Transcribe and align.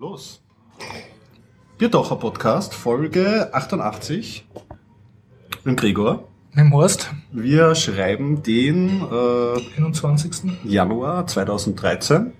Los. 0.00 0.40
Biertaucher 1.76 2.14
Podcast, 2.14 2.72
Folge 2.72 3.52
88. 3.52 4.46
Ich 5.50 5.58
bin 5.64 5.74
Gregor. 5.74 6.28
Mit 6.52 6.66
dem 6.66 6.72
Horst, 6.72 7.10
Wir 7.32 7.74
schreiben 7.74 8.44
den 8.44 9.02
äh, 9.02 9.76
21. 9.76 10.52
Januar 10.62 11.26
2013 11.26 12.32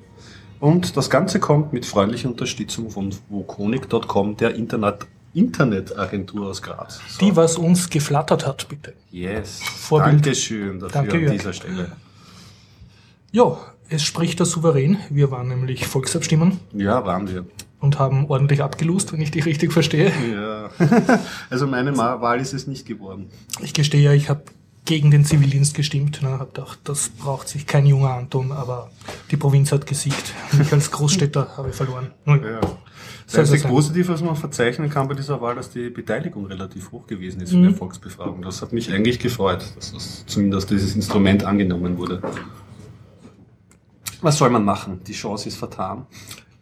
und 0.60 0.96
das 0.96 1.10
Ganze 1.10 1.40
kommt 1.40 1.72
mit 1.72 1.84
freundlicher 1.84 2.28
Unterstützung 2.28 2.90
von 2.90 3.12
vokonik.com, 3.28 4.36
der 4.36 4.54
Internet 4.54 5.08
Internetagentur 5.34 6.50
aus 6.50 6.62
Graz. 6.62 7.00
So. 7.08 7.26
Die, 7.26 7.34
was 7.34 7.58
uns 7.58 7.90
geflattert 7.90 8.46
hat, 8.46 8.68
bitte. 8.68 8.94
Yes. 9.10 9.60
Vorbild. 9.62 10.24
Dankeschön 10.24 10.78
dafür 10.78 11.02
Danke, 11.02 11.26
an 11.26 11.32
dieser 11.32 11.52
Stelle. 11.52 11.90
Ja, 13.32 13.58
es 13.88 14.02
spricht 14.02 14.38
der 14.38 14.46
Souverän. 14.46 14.98
Wir 15.10 15.30
waren 15.30 15.48
nämlich 15.48 15.86
Volksabstimmen 15.86 16.60
Ja, 16.72 17.04
waren 17.04 17.28
wir. 17.28 17.44
und 17.80 17.98
haben 17.98 18.26
ordentlich 18.26 18.62
abgelost, 18.62 19.12
wenn 19.12 19.20
ich 19.20 19.30
dich 19.30 19.46
richtig 19.46 19.72
verstehe. 19.72 20.12
Ja. 20.32 20.70
also 21.50 21.66
meine 21.66 21.96
Wahl 21.96 22.40
ist 22.40 22.52
es 22.54 22.66
nicht 22.66 22.86
geworden. 22.86 23.28
Ich 23.62 23.72
gestehe 23.74 24.02
ja, 24.02 24.12
ich 24.12 24.28
habe 24.28 24.42
gegen 24.84 25.10
den 25.10 25.24
Zivildienst 25.24 25.74
gestimmt. 25.74 26.22
Ne, 26.22 26.30
habe 26.30 26.46
gedacht, 26.46 26.78
das 26.84 27.10
braucht 27.10 27.48
sich 27.48 27.66
kein 27.66 27.84
Junger 27.86 28.10
antun, 28.14 28.52
aber 28.52 28.90
die 29.30 29.36
Provinz 29.36 29.70
hat 29.72 29.86
gesiegt. 29.86 30.32
Ich 30.60 30.72
als 30.72 30.90
Großstädter 30.90 31.48
habe 31.56 31.72
verloren. 31.72 32.10
Ja. 32.26 32.60
Das 32.60 33.34
so 33.34 33.40
einzige 33.40 33.58
sein. 33.60 33.70
Positive, 33.70 34.08
was 34.08 34.22
man 34.22 34.34
verzeichnen 34.36 34.88
kann 34.88 35.06
bei 35.06 35.12
dieser 35.12 35.38
Wahl, 35.42 35.54
dass 35.56 35.68
die 35.70 35.90
Beteiligung 35.90 36.46
relativ 36.46 36.90
hoch 36.92 37.06
gewesen 37.06 37.42
ist 37.42 37.52
Mhm. 37.52 37.68
die 37.68 37.74
Volksbefragung. 37.74 38.40
Das 38.40 38.62
hat 38.62 38.72
mich 38.72 38.90
eigentlich 38.90 39.18
gefreut, 39.18 39.62
dass 39.76 39.92
das, 39.92 40.24
zumindest 40.26 40.70
dieses 40.70 40.94
Instrument 40.94 41.44
angenommen 41.44 41.98
wurde. 41.98 42.22
Was 44.20 44.38
soll 44.38 44.50
man 44.50 44.64
machen? 44.64 45.00
Die 45.06 45.12
Chance 45.12 45.48
ist 45.48 45.56
vertan. 45.56 46.06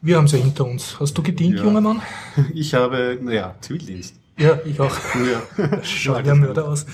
Wir 0.02 0.16
haben 0.19 0.27
es 0.27 0.33
ja 0.33 0.38
hinter 0.38 0.66
uns. 0.66 0.98
Hast 1.01 1.16
du 1.16 1.23
gedient, 1.23 1.59
Ja. 1.59 1.65
junger 1.65 1.80
Mann? 1.80 2.02
Ich 2.55 2.74
habe, 2.74 3.19
naja, 3.20 3.55
Zivildienst. 3.60 4.15
Ja, 4.38 4.59
ich 4.65 4.79
auch. 4.80 4.95
Ja. 5.59 5.82
Schau 5.82 6.21
der 6.21 6.35
Mörder 6.35 6.68
aus. 6.68 6.85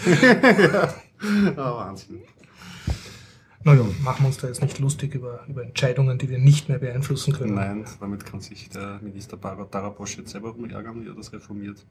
Ah, 1.56 1.77
Wahnsinn. 1.77 2.20
Naja, 3.64 3.84
machen 4.02 4.24
wir 4.24 4.27
uns 4.27 4.38
da 4.38 4.48
jetzt 4.48 4.62
nicht 4.62 4.78
lustig 4.80 5.14
über, 5.14 5.44
über 5.48 5.62
Entscheidungen, 5.62 6.19
die 6.19 6.28
wir 6.28 6.38
nicht 6.38 6.69
mehr 6.69 6.78
beeinflussen 6.78 7.32
können. 7.32 7.54
Nein, 7.54 7.84
damit 8.00 8.24
kann 8.26 8.41
sich 8.41 8.69
der 8.70 8.98
Minister 9.02 9.36
Darabosch 9.36 10.16
jetzt 10.19 10.30
selber 10.30 10.50
rumärgern, 10.50 11.04
wie 11.04 11.08
er 11.08 11.14
das 11.14 11.32
reformiert. 11.32 11.84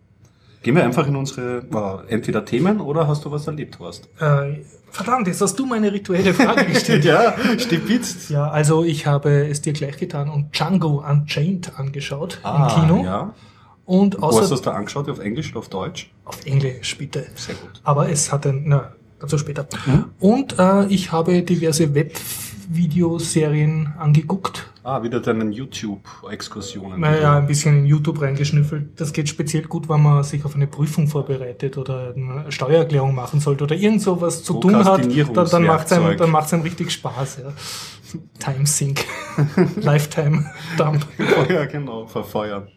Gehen 0.63 0.75
wir 0.75 0.83
einfach 0.83 1.07
in 1.07 1.15
unsere, 1.15 1.59
äh, 2.07 2.13
entweder 2.13 2.45
Themen 2.45 2.79
oder 2.81 3.07
hast 3.07 3.25
du 3.25 3.31
was 3.31 3.47
erlebt, 3.47 3.79
Horst? 3.79 4.07
Äh, 4.19 4.59
verdammt, 4.91 5.27
jetzt 5.27 5.41
hast 5.41 5.57
du 5.57 5.65
meine 5.65 5.91
rituelle 5.91 6.33
Frage 6.33 6.65
gestellt. 6.65 7.03
ja, 7.05 7.33
stibitzt. 7.57 8.29
ja, 8.29 8.47
also 8.49 8.83
ich 8.83 9.07
habe 9.07 9.47
es 9.47 9.61
dir 9.61 9.73
gleich 9.73 9.97
getan 9.97 10.29
und 10.29 10.55
Django 10.55 11.03
Unchained 11.07 11.77
angeschaut 11.79 12.39
im 12.43 12.67
Kino. 12.67 13.01
Ah, 13.01 13.03
Ja. 13.03 13.33
Und 13.85 14.21
Wo 14.21 14.27
hast 14.27 14.35
du 14.35 14.39
außer 14.43 14.49
das 14.51 14.61
da 14.61 14.71
angeschaut? 14.73 15.09
Auf 15.09 15.19
Englisch 15.19 15.49
oder 15.51 15.59
auf 15.59 15.69
Deutsch? 15.69 16.11
auf 16.25 16.45
Englisch, 16.45 16.97
bitte. 16.97 17.25
Sehr 17.35 17.55
gut. 17.55 17.81
Aber 17.83 18.09
es 18.09 18.31
hat 18.31 18.45
ein, 18.45 18.63
na, 18.67 18.93
dazu 19.19 19.37
später. 19.37 19.67
Mhm. 19.85 20.05
Und 20.19 20.59
äh, 20.59 20.85
ich 20.85 21.11
habe 21.11 21.41
diverse 21.41 21.93
Webvideoserien 22.69 23.93
angeguckt. 23.97 24.69
Ah, 24.83 25.03
wieder 25.03 25.19
deinen 25.19 25.51
YouTube-Exkursionen. 25.51 26.99
Naja, 26.99 27.37
ein 27.37 27.45
bisschen 27.45 27.79
in 27.79 27.85
YouTube 27.85 28.19
reingeschnüffelt. 28.21 28.99
Das 28.99 29.13
geht 29.13 29.29
speziell 29.29 29.63
gut, 29.63 29.87
wenn 29.89 30.01
man 30.01 30.23
sich 30.23 30.43
auf 30.43 30.55
eine 30.55 30.65
Prüfung 30.65 31.07
vorbereitet 31.07 31.77
oder 31.77 32.13
eine 32.15 32.51
Steuererklärung 32.51 33.13
machen 33.13 33.39
sollte 33.39 33.63
oder 33.65 33.75
irgend 33.75 34.01
sowas 34.01 34.43
zu 34.43 34.59
tun 34.59 34.75
hat. 34.75 34.85
Dann, 34.85 34.89
dann 34.89 35.03
macht 35.03 35.07
es 35.07 35.13
einem, 35.13 35.27
Prokrastinierungswerkzeug. 35.33 36.17
dann 36.17 36.29
macht's 36.31 36.53
einem 36.53 36.63
richtig 36.63 36.91
Spaß. 36.91 37.41
Ja. 37.43 37.53
Time 38.39 38.65
Sync. 38.65 39.05
Lifetime 39.75 40.49
Dump. 40.77 41.05
ja, 41.49 41.65
genau, 41.65 42.07
verfeuern. 42.07 42.67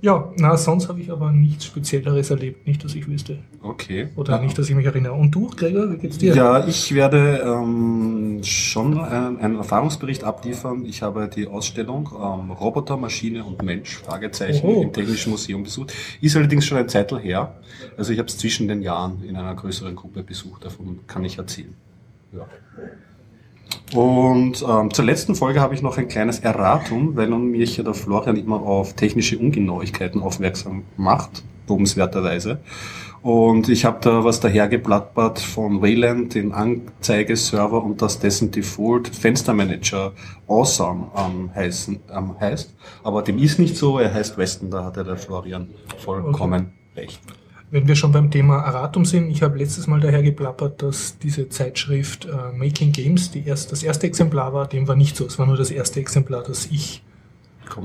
Ja, 0.00 0.32
na, 0.36 0.56
sonst 0.56 0.88
habe 0.88 1.00
ich 1.00 1.10
aber 1.10 1.32
nichts 1.32 1.64
Spezielleres 1.64 2.30
erlebt. 2.30 2.66
Nicht, 2.66 2.84
dass 2.84 2.94
ich 2.94 3.08
wüsste. 3.08 3.38
Okay. 3.62 4.08
Oder 4.14 4.36
ja. 4.36 4.42
nicht, 4.42 4.56
dass 4.56 4.68
ich 4.68 4.76
mich 4.76 4.86
erinnere. 4.86 5.12
Und 5.12 5.32
du, 5.32 5.48
Gregor, 5.48 5.90
wie 5.92 5.96
geht's 5.96 6.18
dir? 6.18 6.34
Ja, 6.34 6.66
ich 6.66 6.94
werde 6.94 7.42
ähm, 7.44 8.40
schon 8.44 8.98
einen, 8.98 9.38
einen 9.38 9.56
Erfahrungsbericht 9.56 10.22
abliefern. 10.22 10.84
Ich 10.84 11.02
habe 11.02 11.28
die 11.28 11.48
Ausstellung 11.48 12.10
ähm, 12.14 12.52
Roboter, 12.52 12.96
Maschine 12.96 13.44
und 13.44 13.62
Mensch, 13.62 13.96
Fragezeichen, 13.96 14.66
Oho. 14.66 14.82
im 14.82 14.92
Technischen 14.92 15.30
Museum 15.30 15.64
besucht. 15.64 15.92
Ist 16.20 16.36
allerdings 16.36 16.64
schon 16.66 16.78
ein 16.78 16.88
Zeitl 16.88 17.18
her. 17.18 17.56
Also 17.96 18.12
ich 18.12 18.18
habe 18.18 18.28
es 18.28 18.38
zwischen 18.38 18.68
den 18.68 18.82
Jahren 18.82 19.24
in 19.24 19.36
einer 19.36 19.54
größeren 19.54 19.96
Gruppe 19.96 20.22
besucht. 20.22 20.64
Davon 20.64 21.00
kann 21.08 21.24
ich 21.24 21.38
erzählen. 21.38 21.74
Ja. 22.32 22.46
Und 23.94 24.64
ähm, 24.68 24.92
zur 24.92 25.04
letzten 25.04 25.34
Folge 25.34 25.60
habe 25.60 25.74
ich 25.74 25.82
noch 25.82 25.96
ein 25.96 26.08
kleines 26.08 26.40
Erratum, 26.40 27.16
weil 27.16 27.28
nun 27.28 27.50
mich 27.50 27.76
ja 27.78 27.84
der 27.84 27.94
Florian 27.94 28.36
immer 28.36 28.60
auf 28.60 28.94
technische 28.94 29.38
Ungenauigkeiten 29.38 30.20
aufmerksam 30.20 30.84
macht, 30.96 31.42
lobenswerterweise. 31.68 32.60
Und 33.22 33.68
ich 33.68 33.84
habe 33.84 33.98
da 34.00 34.24
was 34.24 34.40
dahergeplappert 34.40 35.40
von 35.40 35.82
Wayland, 35.82 36.34
den 36.34 36.52
Anzeigeserver 36.52 37.82
und 37.82 38.00
dass 38.00 38.20
dessen 38.20 38.50
Default 38.50 39.08
Fenstermanager 39.08 40.12
Awesome 40.46 41.08
ähm, 41.16 41.50
heißen, 41.54 42.00
ähm, 42.14 42.36
heißt. 42.38 42.74
Aber 43.02 43.22
dem 43.22 43.38
ist 43.38 43.58
nicht 43.58 43.76
so, 43.76 43.98
er 43.98 44.14
heißt 44.14 44.38
Weston, 44.38 44.70
da 44.70 44.84
hat 44.84 44.96
ja 44.96 45.04
der 45.04 45.16
Florian 45.16 45.70
vollkommen 45.98 46.72
recht. 46.94 47.20
Wenn 47.70 47.86
wir 47.86 47.96
schon 47.96 48.12
beim 48.12 48.30
Thema 48.30 48.62
Erratum 48.62 49.04
sind, 49.04 49.30
ich 49.30 49.42
habe 49.42 49.58
letztes 49.58 49.86
Mal 49.86 50.00
daher 50.00 50.22
geplappert, 50.22 50.82
dass 50.82 51.18
diese 51.18 51.50
Zeitschrift 51.50 52.24
äh, 52.24 52.52
Making 52.52 52.92
Games 52.92 53.30
die 53.30 53.46
erst, 53.46 53.72
das 53.72 53.82
erste 53.82 54.06
Exemplar 54.06 54.54
war. 54.54 54.66
Dem 54.66 54.88
war 54.88 54.96
nicht 54.96 55.16
so. 55.16 55.26
Es 55.26 55.38
war 55.38 55.46
nur 55.46 55.56
das 55.56 55.70
erste 55.70 56.00
Exemplar, 56.00 56.42
das 56.42 56.66
ich 56.66 57.02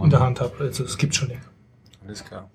in 0.01 0.09
der 0.09 0.21
Hand 0.21 0.39
habe. 0.39 0.55
Also 0.59 0.85
es 0.85 0.97
gibt 0.97 1.15
schon 1.15 1.27
länger. 1.27 1.41
Alles 2.05 2.23
klar. 2.23 2.49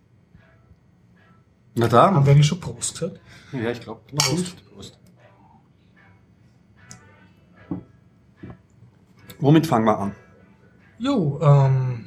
Na 1.74 1.86
dann. 1.86 2.14
Haben 2.14 2.26
wir 2.26 2.32
eigentlich 2.32 2.46
schon 2.46 2.60
Prost 2.60 2.98
gesagt? 2.98 3.20
Ja, 3.52 3.70
ich 3.70 3.80
glaube, 3.80 4.00
Prost. 4.16 4.56
Prost. 4.72 4.98
Womit 9.38 9.66
fangen 9.66 9.84
wir 9.84 9.98
an? 9.98 10.14
Jo, 10.98 11.38
ähm, 11.40 12.06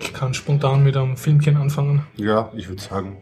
ich 0.00 0.12
kann 0.14 0.34
spontan 0.34 0.82
mit 0.84 0.96
einem 0.96 1.16
Filmchen 1.16 1.56
anfangen. 1.56 2.02
Ja, 2.16 2.50
ich 2.54 2.68
würde 2.68 2.80
sagen, 2.82 3.16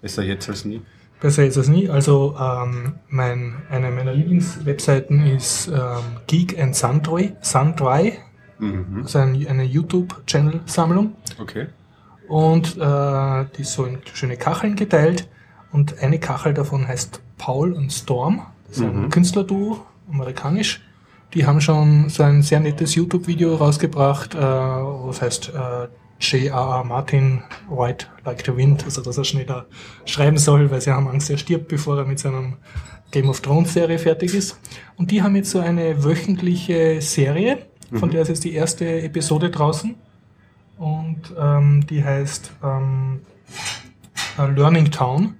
besser 0.00 0.22
jetzt 0.22 0.48
als 0.48 0.64
nie. 0.64 0.80
Besser 1.20 1.44
jetzt 1.44 1.56
als 1.58 1.68
nie. 1.68 1.88
Also 1.88 2.36
ähm, 2.40 2.94
mein, 3.08 3.54
eine 3.70 3.90
meiner 3.90 4.12
Lieblingswebseiten 4.12 5.26
ist 5.26 5.68
ähm, 5.68 5.76
Geek 6.26 6.58
and 6.60 6.74
Sundry, 6.74 7.34
Sundry, 7.40 8.14
Mhm. 8.58 9.00
also 9.02 9.18
ein, 9.18 9.44
eine 9.48 9.64
YouTube-Channel-Sammlung. 9.64 11.14
Okay. 11.40 11.66
Und 12.28 12.76
äh, 12.78 13.44
die 13.56 13.62
ist 13.62 13.72
so 13.72 13.84
in 13.84 13.98
schöne 14.14 14.36
Kacheln 14.36 14.76
geteilt. 14.76 15.28
Und 15.72 15.98
eine 16.00 16.20
Kachel 16.20 16.54
davon 16.54 16.86
heißt 16.86 17.20
Paul 17.38 17.72
und 17.72 17.90
Storm. 17.92 18.42
Das 18.68 18.76
ist 18.76 18.84
ein 18.84 19.02
Mhm. 19.04 19.10
Künstlerduo, 19.10 19.80
amerikanisch. 20.10 20.80
Die 21.34 21.46
haben 21.46 21.60
schon 21.60 22.08
so 22.10 22.22
ein 22.22 22.42
sehr 22.42 22.60
nettes 22.60 22.94
YouTube-Video 22.94 23.54
rausgebracht, 23.56 24.34
äh, 24.34 24.38
was 24.38 25.22
heißt 25.22 25.52
äh, 25.54 25.88
J.R.R. 26.20 26.84
Martin, 26.84 27.42
White 27.70 28.06
Like 28.24 28.44
the 28.44 28.56
Wind, 28.56 28.84
also 28.84 29.02
dass 29.02 29.16
er 29.18 29.24
schneller 29.24 29.66
schreiben 30.04 30.36
soll, 30.38 30.70
weil 30.70 30.80
sie 30.80 30.92
haben 30.92 31.08
Angst, 31.08 31.30
er 31.30 31.38
stirbt, 31.38 31.68
bevor 31.68 31.98
er 31.98 32.04
mit 32.04 32.18
seinem 32.18 32.58
Game 33.10 33.28
of 33.28 33.40
Thrones 33.40 33.72
Serie 33.72 33.98
fertig 33.98 34.34
ist. 34.34 34.58
Und 34.96 35.10
die 35.10 35.22
haben 35.22 35.34
jetzt 35.34 35.50
so 35.50 35.58
eine 35.58 36.04
wöchentliche 36.04 37.00
Serie, 37.00 37.58
von 37.94 38.08
Mhm. 38.08 38.12
der 38.12 38.22
ist 38.22 38.28
jetzt 38.28 38.44
die 38.44 38.52
erste 38.54 39.02
Episode 39.02 39.50
draußen. 39.50 39.94
Und 40.78 41.20
ähm, 41.38 41.86
die 41.88 42.04
heißt 42.04 42.52
ähm, 42.62 43.20
äh, 44.38 44.46
Learning 44.50 44.90
Town. 44.90 45.34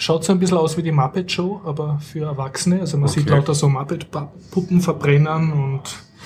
Schaut 0.00 0.22
so 0.24 0.32
ein 0.32 0.38
bisschen 0.38 0.56
aus 0.56 0.76
wie 0.78 0.82
die 0.82 0.92
Muppet 0.92 1.30
Show, 1.30 1.60
aber 1.64 1.98
für 2.00 2.20
Erwachsene. 2.24 2.80
Also 2.80 2.96
man 2.98 3.08
sieht 3.08 3.24
Okay. 3.26 3.34
lauter 3.36 3.52
so 3.54 3.68
Muppet-Puppen 3.68 4.80
verbrennen 4.80 5.52
und 5.52 5.80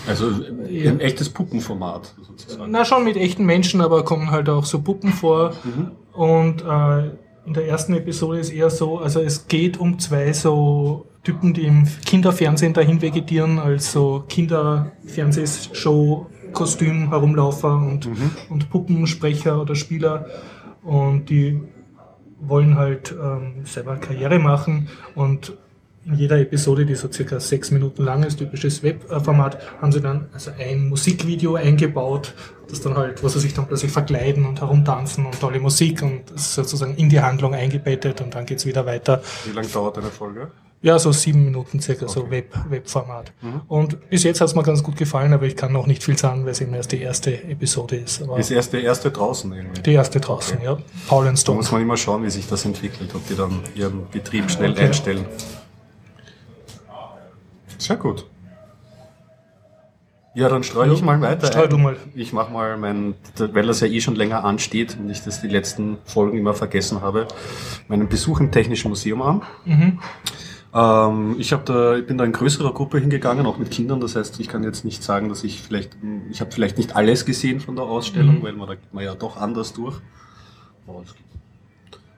Also 0.07 0.31
Ja. 0.69 0.91
ein 0.91 1.01
echtes 1.01 1.29
Puppenformat 1.31 2.15
sozusagen. 2.27 2.71
na 2.71 2.85
schon 2.85 3.05
mit 3.05 3.17
echten 3.17 3.45
Menschen, 3.47 3.81
aber 3.81 4.05
kommen 4.05 4.31
halt 4.31 4.49
auch 4.49 4.65
so 4.65 4.81
Puppen 4.83 5.13
vor. 5.13 5.53
Mhm. 5.65 5.91
Und 6.13 6.63
äh, 6.63 7.11
in 7.47 7.55
der 7.55 7.67
ersten 7.69 7.95
Episode 7.95 8.39
ist 8.41 8.51
eher 8.51 8.71
so, 8.71 8.99
also 8.99 9.21
es 9.21 9.47
geht 9.49 9.79
um 9.79 9.99
zwei 9.99 10.33
so 10.33 11.07
Typen, 11.25 11.55
die 11.55 11.67
im 11.67 11.87
Kinderfernsehen 12.05 12.73
dahin 12.75 13.01
vegetieren, 13.01 13.59
als 13.61 13.93
so 13.93 14.25
Kinderfernsehshow-Kostüm 14.29 17.09
herumlaufer 17.11 17.77
und, 17.77 18.09
und 18.51 18.71
Puppensprecher 18.71 19.61
oder 19.61 19.75
Spieler. 19.75 20.27
Und 20.83 21.31
die 21.31 21.61
wollen 22.43 22.77
halt 22.77 23.13
ähm, 23.13 23.65
selber 23.65 23.97
Karriere 23.97 24.39
machen 24.39 24.89
und 25.15 25.53
in 26.05 26.15
jeder 26.15 26.41
Episode, 26.41 26.85
die 26.85 26.97
so 26.97 27.11
circa 27.11 27.39
sechs 27.39 27.71
Minuten 27.71 28.03
lang 28.03 28.25
ist, 28.25 28.39
typisches 28.39 28.83
Webformat, 28.83 29.59
haben 29.81 29.93
sie 29.93 30.01
dann 30.01 30.27
also 30.33 30.51
ein 30.59 30.89
Musikvideo 30.89 31.55
eingebaut, 31.55 32.35
das 32.69 32.81
dann 32.81 32.97
halt, 32.97 33.23
wo 33.23 33.29
sie 33.29 33.39
sich 33.39 33.55
dann 33.55 33.69
plötzlich 33.69 33.93
verkleiden 33.93 34.45
und 34.45 34.61
herumtanzen 34.61 35.27
und 35.27 35.41
tolle 35.41 35.61
Musik 35.61 36.03
und 36.03 36.23
sozusagen 36.35 36.97
in 36.97 37.09
die 37.09 37.21
Handlung 37.21 37.55
eingebettet 37.55 38.21
und 38.21 38.35
dann 38.35 38.47
geht's 38.47 38.67
wieder 38.67 38.85
weiter. 38.85 39.23
wie 39.45 39.53
lange 39.53 39.69
dauert 39.69 39.99
eine 39.99 40.09
Folge? 40.09 40.51
Ja, 40.85 40.99
so 40.99 41.13
sieben 41.13 41.45
Minuten 41.45 41.81
circa, 41.81 42.09
so 42.09 42.29
Web, 42.29 42.53
Webformat. 42.69 43.33
Und 43.69 44.11
bis 44.11 44.25
jetzt 44.25 44.41
hat 44.41 44.49
es 44.49 44.57
mir 44.57 44.65
ganz 44.65 44.83
gut 44.83 44.97
gefallen, 44.97 45.33
aber 45.33 45.47
ich 45.47 45.55
kann 45.55 45.73
noch 45.73 45.87
nicht 45.87 46.03
viel 46.03 46.19
sagen, 46.19 46.45
weil 46.45 46.51
es 46.51 46.61
eben 46.61 46.75
erst 46.75 46.91
die 46.91 47.01
erste 47.01 47.33
Episode 47.45 47.97
ist. 47.97 48.21
Aber 48.21 48.37
Ist 48.39 48.51
erst 48.51 48.73
der 48.73 48.83
erste 48.83 49.13
draußen 49.13 49.53
irgendwie. 49.53 49.81
die 49.83 49.93
erste 49.93 50.19
draußen, 50.19 50.61
ja. 50.61 50.79
Paul 51.07 51.29
and 51.29 51.39
Da 51.39 51.41
Stone. 51.41 51.59
muss 51.59 51.71
man 51.71 51.83
immer 51.83 51.97
schauen, 51.97 52.25
wie 52.25 52.31
sich 52.31 52.49
das 52.49 52.65
entwickelt, 52.65 53.15
ob 53.15 53.25
die 53.29 53.37
dann 53.37 53.61
ihren 53.77 54.09
Betrieb 54.11 54.51
schnell 54.51 54.73
Okay. 54.73 54.87
einstellen. 54.87 55.25
Sehr 57.79 57.97
gut. 57.97 58.27
Ja, 60.35 60.49
dann 60.49 60.63
streue 60.65 60.87
Ja, 60.89 60.93
ich 60.95 61.03
mal 61.03 61.21
weiter. 61.21 61.47
streu 61.47 61.65
ein. 61.65 61.71
du 61.71 61.79
mal. 61.79 61.97
Ich 62.15 62.33
mache 62.33 62.51
mal 62.51 62.77
mein, 62.79 63.15
weil 63.37 63.67
das 63.67 63.81
ja 63.81 63.87
eh 63.87 64.01
schon 64.01 64.17
länger 64.17 64.45
ansteht 64.45 64.97
und 64.99 65.11
ich 65.11 65.23
das 65.23 65.43
die 65.43 65.49
letzten 65.49 65.99
Folgen 66.07 66.39
immer 66.39 66.55
vergessen 66.55 67.03
habe, 67.03 67.29
meinen 67.87 68.09
Besuch 68.09 68.41
im 68.41 68.51
Technischen 68.51 68.89
Museum 68.89 69.21
an. 69.23 69.43
Mhm. 69.67 70.01
Ähm, 70.75 71.37
ich, 71.39 71.51
da, 71.51 71.97
ich 71.97 72.07
bin 72.07 72.17
da 72.19 72.25
in 72.25 72.33
größerer 72.33 72.73
Gruppe 72.73 72.99
hingegangen, 72.99 73.45
auch 73.47 73.59
mit 73.59 73.71
Kindern. 73.71 74.01
Das 74.01 74.17
heißt, 74.17 74.41
ich 74.41 74.49
kann 74.49 74.65
jetzt 74.65 74.85
nicht 74.85 75.03
sagen, 75.03 75.29
dass 75.29 75.45
ich 75.45 75.61
vielleicht, 75.61 75.97
ich 76.31 76.41
habe 76.41 76.51
vielleicht 76.51 76.79
nicht 76.79 76.97
alles 76.97 77.25
gesehen 77.27 77.61
von 77.61 77.77
der 77.77 77.85
Ausstellung, 77.85 78.39
Mhm. 78.39 78.43
weil 78.43 78.53
man 78.55 78.69
da 78.69 78.75
geht 78.77 78.95
man 78.95 79.05
ja 79.05 79.15
doch 79.15 79.37
anders 79.37 79.73
durch. 79.75 80.01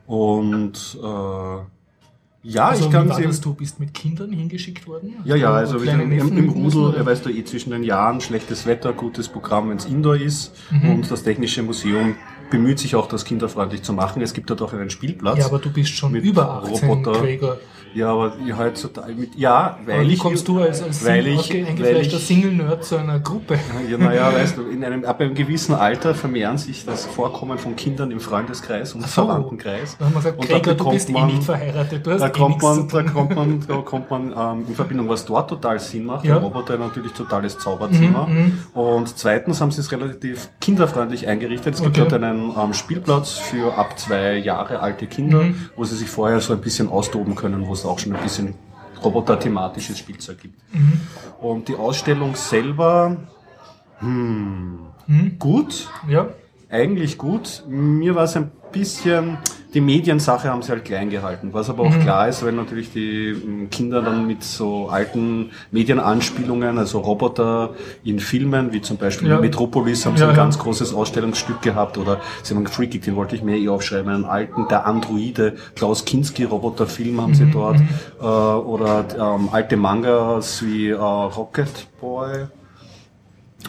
Und 0.06 0.98
äh, 1.02 1.56
ja, 2.46 2.68
also, 2.68 2.84
ich 2.84 2.90
kann 2.90 3.08
das? 3.08 3.40
Du 3.40 3.54
bist 3.54 3.80
mit 3.80 3.94
Kindern 3.94 4.30
hingeschickt 4.30 4.86
worden? 4.86 5.14
Ja, 5.24 5.34
ja, 5.34 5.50
also 5.52 5.78
sind 5.78 5.98
im, 5.98 6.12
im 6.12 6.48
Rudel, 6.50 6.94
er 6.94 7.06
weißt 7.06 7.24
du 7.24 7.30
eh 7.30 7.42
zwischen 7.44 7.70
den 7.70 7.82
Jahren, 7.82 8.20
schlechtes 8.20 8.66
Wetter, 8.66 8.92
gutes 8.92 9.28
Programm, 9.28 9.70
wenn 9.70 9.78
es 9.78 9.86
Indoor 9.86 10.16
ist. 10.16 10.54
Mhm. 10.70 10.90
Und 10.90 11.10
das 11.10 11.22
Technische 11.22 11.62
Museum 11.62 12.16
bemüht 12.58 12.78
sich 12.78 12.94
auch, 12.96 13.08
das 13.08 13.24
kinderfreundlich 13.24 13.82
zu 13.82 13.92
machen. 13.92 14.22
Es 14.22 14.32
gibt 14.32 14.48
dort 14.50 14.62
auch 14.62 14.72
einen 14.72 14.90
Spielplatz. 14.90 15.38
Ja, 15.38 15.46
aber 15.46 15.58
du 15.58 15.70
bist 15.70 15.90
schon 15.90 16.12
mit 16.12 16.24
über 16.24 16.62
18, 16.64 16.88
Roboter. 16.88 17.20
Gregor. 17.20 17.56
Ja, 17.94 18.08
aber 18.10 18.32
heutzutage 18.58 19.14
mit, 19.14 19.36
ja, 19.36 19.78
weil 19.86 20.00
Aber 20.00 20.08
wie 20.08 20.14
ich, 20.14 20.18
kommst 20.18 20.48
du 20.48 20.58
als, 20.60 20.82
als 20.82 21.04
weil 21.04 21.22
Sing- 21.22 21.38
ich- 21.38 21.54
eingefleischter 21.68 22.18
Single-Nerd 22.18 22.84
zu 22.84 22.96
einer 22.96 23.20
Gruppe? 23.20 23.56
ja, 23.88 23.96
naja, 23.96 24.32
weißt 24.34 24.56
du, 24.56 24.62
in 24.68 24.82
einem, 24.82 25.04
ab 25.04 25.20
einem 25.20 25.32
gewissen 25.34 25.76
Alter 25.76 26.12
vermehren 26.12 26.58
sich 26.58 26.84
das 26.84 27.04
Vorkommen 27.06 27.56
von 27.56 27.76
Kindern 27.76 28.10
im 28.10 28.18
Freundeskreis 28.18 28.94
und 28.94 29.02
so. 29.02 29.06
Verwandtenkreis. 29.06 29.96
Da 29.96 30.06
haben 30.06 30.12
wir 30.14 30.18
gesagt, 30.18 30.38
Und 30.40 30.48
Gregor, 30.48 30.74
du 30.74 30.90
bist 30.90 31.08
eh 31.08 31.12
man- 31.12 31.26
nicht 31.28 31.44
verheiratet, 31.44 32.04
du 32.04 32.10
hast 32.10 32.20
Da 32.20 32.26
eh 32.26 32.32
kommt 32.32 32.60
man, 32.62 32.88
da 32.88 33.02
kommt 33.04 33.36
man, 33.36 33.64
da 33.68 33.76
kommt 33.84 34.10
man 34.10 34.34
ähm, 34.36 34.64
in 34.66 34.74
Verbindung, 34.74 35.08
was 35.08 35.24
dort 35.24 35.50
total 35.50 35.78
Sinn 35.78 36.04
macht. 36.04 36.24
Ja. 36.24 36.34
Der 36.34 36.42
Roboter 36.42 36.76
natürlich 36.76 37.12
totales 37.12 37.56
Zauberzimmer. 37.60 38.26
Mhm, 38.26 38.36
mhm. 38.36 38.58
Und 38.74 39.16
zweitens 39.16 39.60
haben 39.60 39.70
sie 39.70 39.80
es 39.82 39.92
relativ 39.92 40.48
kinderfreundlich 40.60 41.28
eingerichtet. 41.28 41.74
Es 41.74 41.80
gibt 41.80 41.96
Okay. 41.96 42.08
dort 42.10 42.20
einen 42.24 42.43
ähm, 42.58 42.74
Spielplatz 42.74 43.32
für 43.32 43.76
ab 43.78 43.98
zwei 43.98 44.36
Jahre 44.36 44.80
alte 44.80 45.06
Kinder, 45.06 45.42
Mhm. 45.44 45.68
wo 45.76 45.84
sie 45.84 45.96
sich 45.96 46.08
vorher 46.10 46.40
so 46.40 46.52
ein 46.52 46.60
bisschen 46.60 46.88
austoben 46.88 47.34
können, 47.34 47.66
wo 47.66 47.72
es 47.72 47.84
auch 47.84 47.98
schon 47.98 48.14
ein 48.14 48.22
bisschen 48.22 48.54
roboter-thematisches 49.02 49.98
Spielzeug 49.98 50.40
gibt. 50.40 50.54
Mhm. 50.74 51.00
Und 51.40 51.68
die 51.68 51.76
Ausstellung 51.76 52.34
selber, 52.36 53.16
hm, 54.00 54.78
Hm? 55.06 55.38
gut, 55.38 55.88
Ja, 56.08 56.28
eigentlich 56.70 57.18
gut. 57.18 57.62
Mir 57.68 58.14
war 58.14 58.24
es 58.24 58.36
ein 58.36 58.50
bisschen, 58.72 59.38
die 59.74 59.80
Mediensache 59.80 60.48
haben 60.48 60.62
sie 60.62 60.70
halt 60.70 60.84
klein 60.84 61.10
gehalten, 61.10 61.48
was 61.52 61.68
aber 61.68 61.82
auch 61.82 61.98
klar 62.00 62.28
ist, 62.28 62.44
weil 62.44 62.52
natürlich 62.52 62.92
die 62.92 63.30
ähm, 63.30 63.68
Kinder 63.70 64.02
dann 64.02 64.26
mit 64.26 64.44
so 64.44 64.88
alten 64.88 65.50
Medienanspielungen, 65.72 66.78
also 66.78 67.00
Roboter 67.00 67.70
in 68.04 68.20
Filmen, 68.20 68.72
wie 68.72 68.80
zum 68.80 68.96
Beispiel 68.96 69.28
Ja. 69.28 69.40
Metropolis, 69.40 70.06
haben 70.06 70.16
sie 70.16 70.22
Ja, 70.22 70.28
ein 70.30 70.36
ja. 70.36 70.42
ganz 70.42 70.58
großes 70.58 70.94
Ausstellungsstück 70.94 71.60
gehabt 71.62 71.98
oder 71.98 72.20
sie 72.42 72.54
haben 72.54 72.66
Freaky, 72.66 73.00
den 73.00 73.16
wollte 73.16 73.34
ich 73.36 73.42
mir 73.42 73.56
eh 73.56 73.68
aufschreiben, 73.68 74.12
einen 74.12 74.24
alten, 74.24 74.68
der 74.68 74.86
Androide, 74.86 75.56
Klaus 75.74 76.04
Kinski 76.04 76.44
Roboterfilm 76.44 77.20
haben 77.20 77.34
sie 77.34 77.46
dort, 77.50 77.76
äh, 78.20 78.24
oder 78.24 79.04
ähm, 79.18 79.48
alte 79.50 79.76
Mangas 79.76 80.64
wie 80.64 80.90
äh, 80.90 80.94
Rocket 80.96 81.86
Boy. 82.00 82.46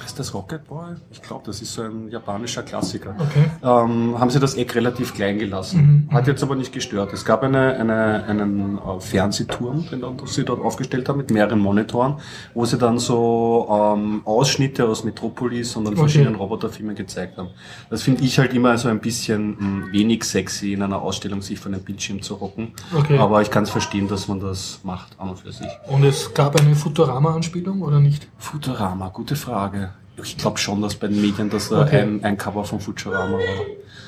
Ist 0.04 0.20
das 0.20 0.34
Rocket 0.34 0.66
Boy? 0.68 0.96
Ich 1.12 1.22
glaube, 1.22 1.44
das 1.46 1.62
ist 1.62 1.74
so 1.74 1.82
ein 1.84 2.10
japanischer 2.10 2.64
Klassiker. 2.64 3.16
okay. 3.20 3.46
Ähm, 3.64 4.20
haben 4.20 4.30
sie 4.30 4.40
das 4.40 4.56
Eck 4.56 4.76
relativ 4.76 5.14
klein 5.14 5.38
gelassen. 5.40 6.10
Hat 6.12 6.28
jetzt 6.28 6.42
aber 6.44 6.56
nicht 6.56 6.72
gestört. 6.74 7.12
Es 7.14 7.24
gab 7.26 7.44
eine, 7.44 7.74
eine, 7.76 8.24
einen 8.26 8.78
äh, 8.78 9.00
Fernsehturm, 9.00 9.88
den 9.90 10.04
sie 10.26 10.44
dort 10.44 10.62
aufgestellt 10.62 11.08
haben, 11.10 11.18
mit 11.18 11.32
mehreren 11.32 11.60
Monitoren, 11.60 12.16
wo 12.54 12.66
sie 12.66 12.78
dann 12.78 13.00
so 13.00 13.68
ähm, 13.70 14.22
Ausschnitte 14.26 14.86
aus 14.88 15.04
Metropolis 15.04 15.76
und 15.76 15.86
dann 15.86 15.94
Okay. 15.94 16.02
verschiedenen 16.02 16.36
Roboterfilmen 16.36 16.96
gezeigt 16.96 17.38
haben. 17.38 17.50
Das 17.90 18.02
finde 18.04 18.24
ich 18.24 18.38
halt 18.38 18.54
immer 18.54 18.78
so 18.78 18.90
ein 18.90 19.00
bisschen 19.00 19.56
mh, 19.86 19.92
wenig 19.94 20.24
sexy, 20.24 20.74
in 20.74 20.82
einer 20.82 21.02
Ausstellung 21.02 21.42
sich 21.42 21.60
vor 21.60 21.72
einem 21.72 21.82
Bildschirm 21.84 22.22
zu 22.22 22.40
hocken. 22.42 22.74
Okay. 22.96 23.18
Aber 23.18 23.42
ich 23.42 23.50
kann 23.50 23.64
es 23.64 23.70
verstehen, 23.70 24.08
dass 24.08 24.28
man 24.28 24.40
das 24.40 24.80
macht, 24.84 25.20
an 25.20 25.30
und 25.30 25.40
für 25.40 25.52
sich. 25.52 25.68
Und 25.88 26.04
es 26.04 26.34
gab 26.34 26.60
eine 26.60 26.76
Futurama-Anspielung 26.76 27.82
oder 27.82 28.00
nicht? 28.00 28.28
Futurama, 28.38 29.10
gute 29.10 29.36
Frage. 29.36 29.85
Ich 30.24 30.38
glaube 30.38 30.58
schon, 30.58 30.82
dass 30.82 30.96
bei 30.96 31.08
den 31.08 31.22
Medien 31.22 31.50
das 31.50 31.70
da 31.70 31.82
Okay. 31.82 32.02
ein, 32.02 32.24
ein 32.24 32.38
Cover 32.38 32.64
von 32.64 32.80
Futurama 32.80 33.34
war. 33.34 33.66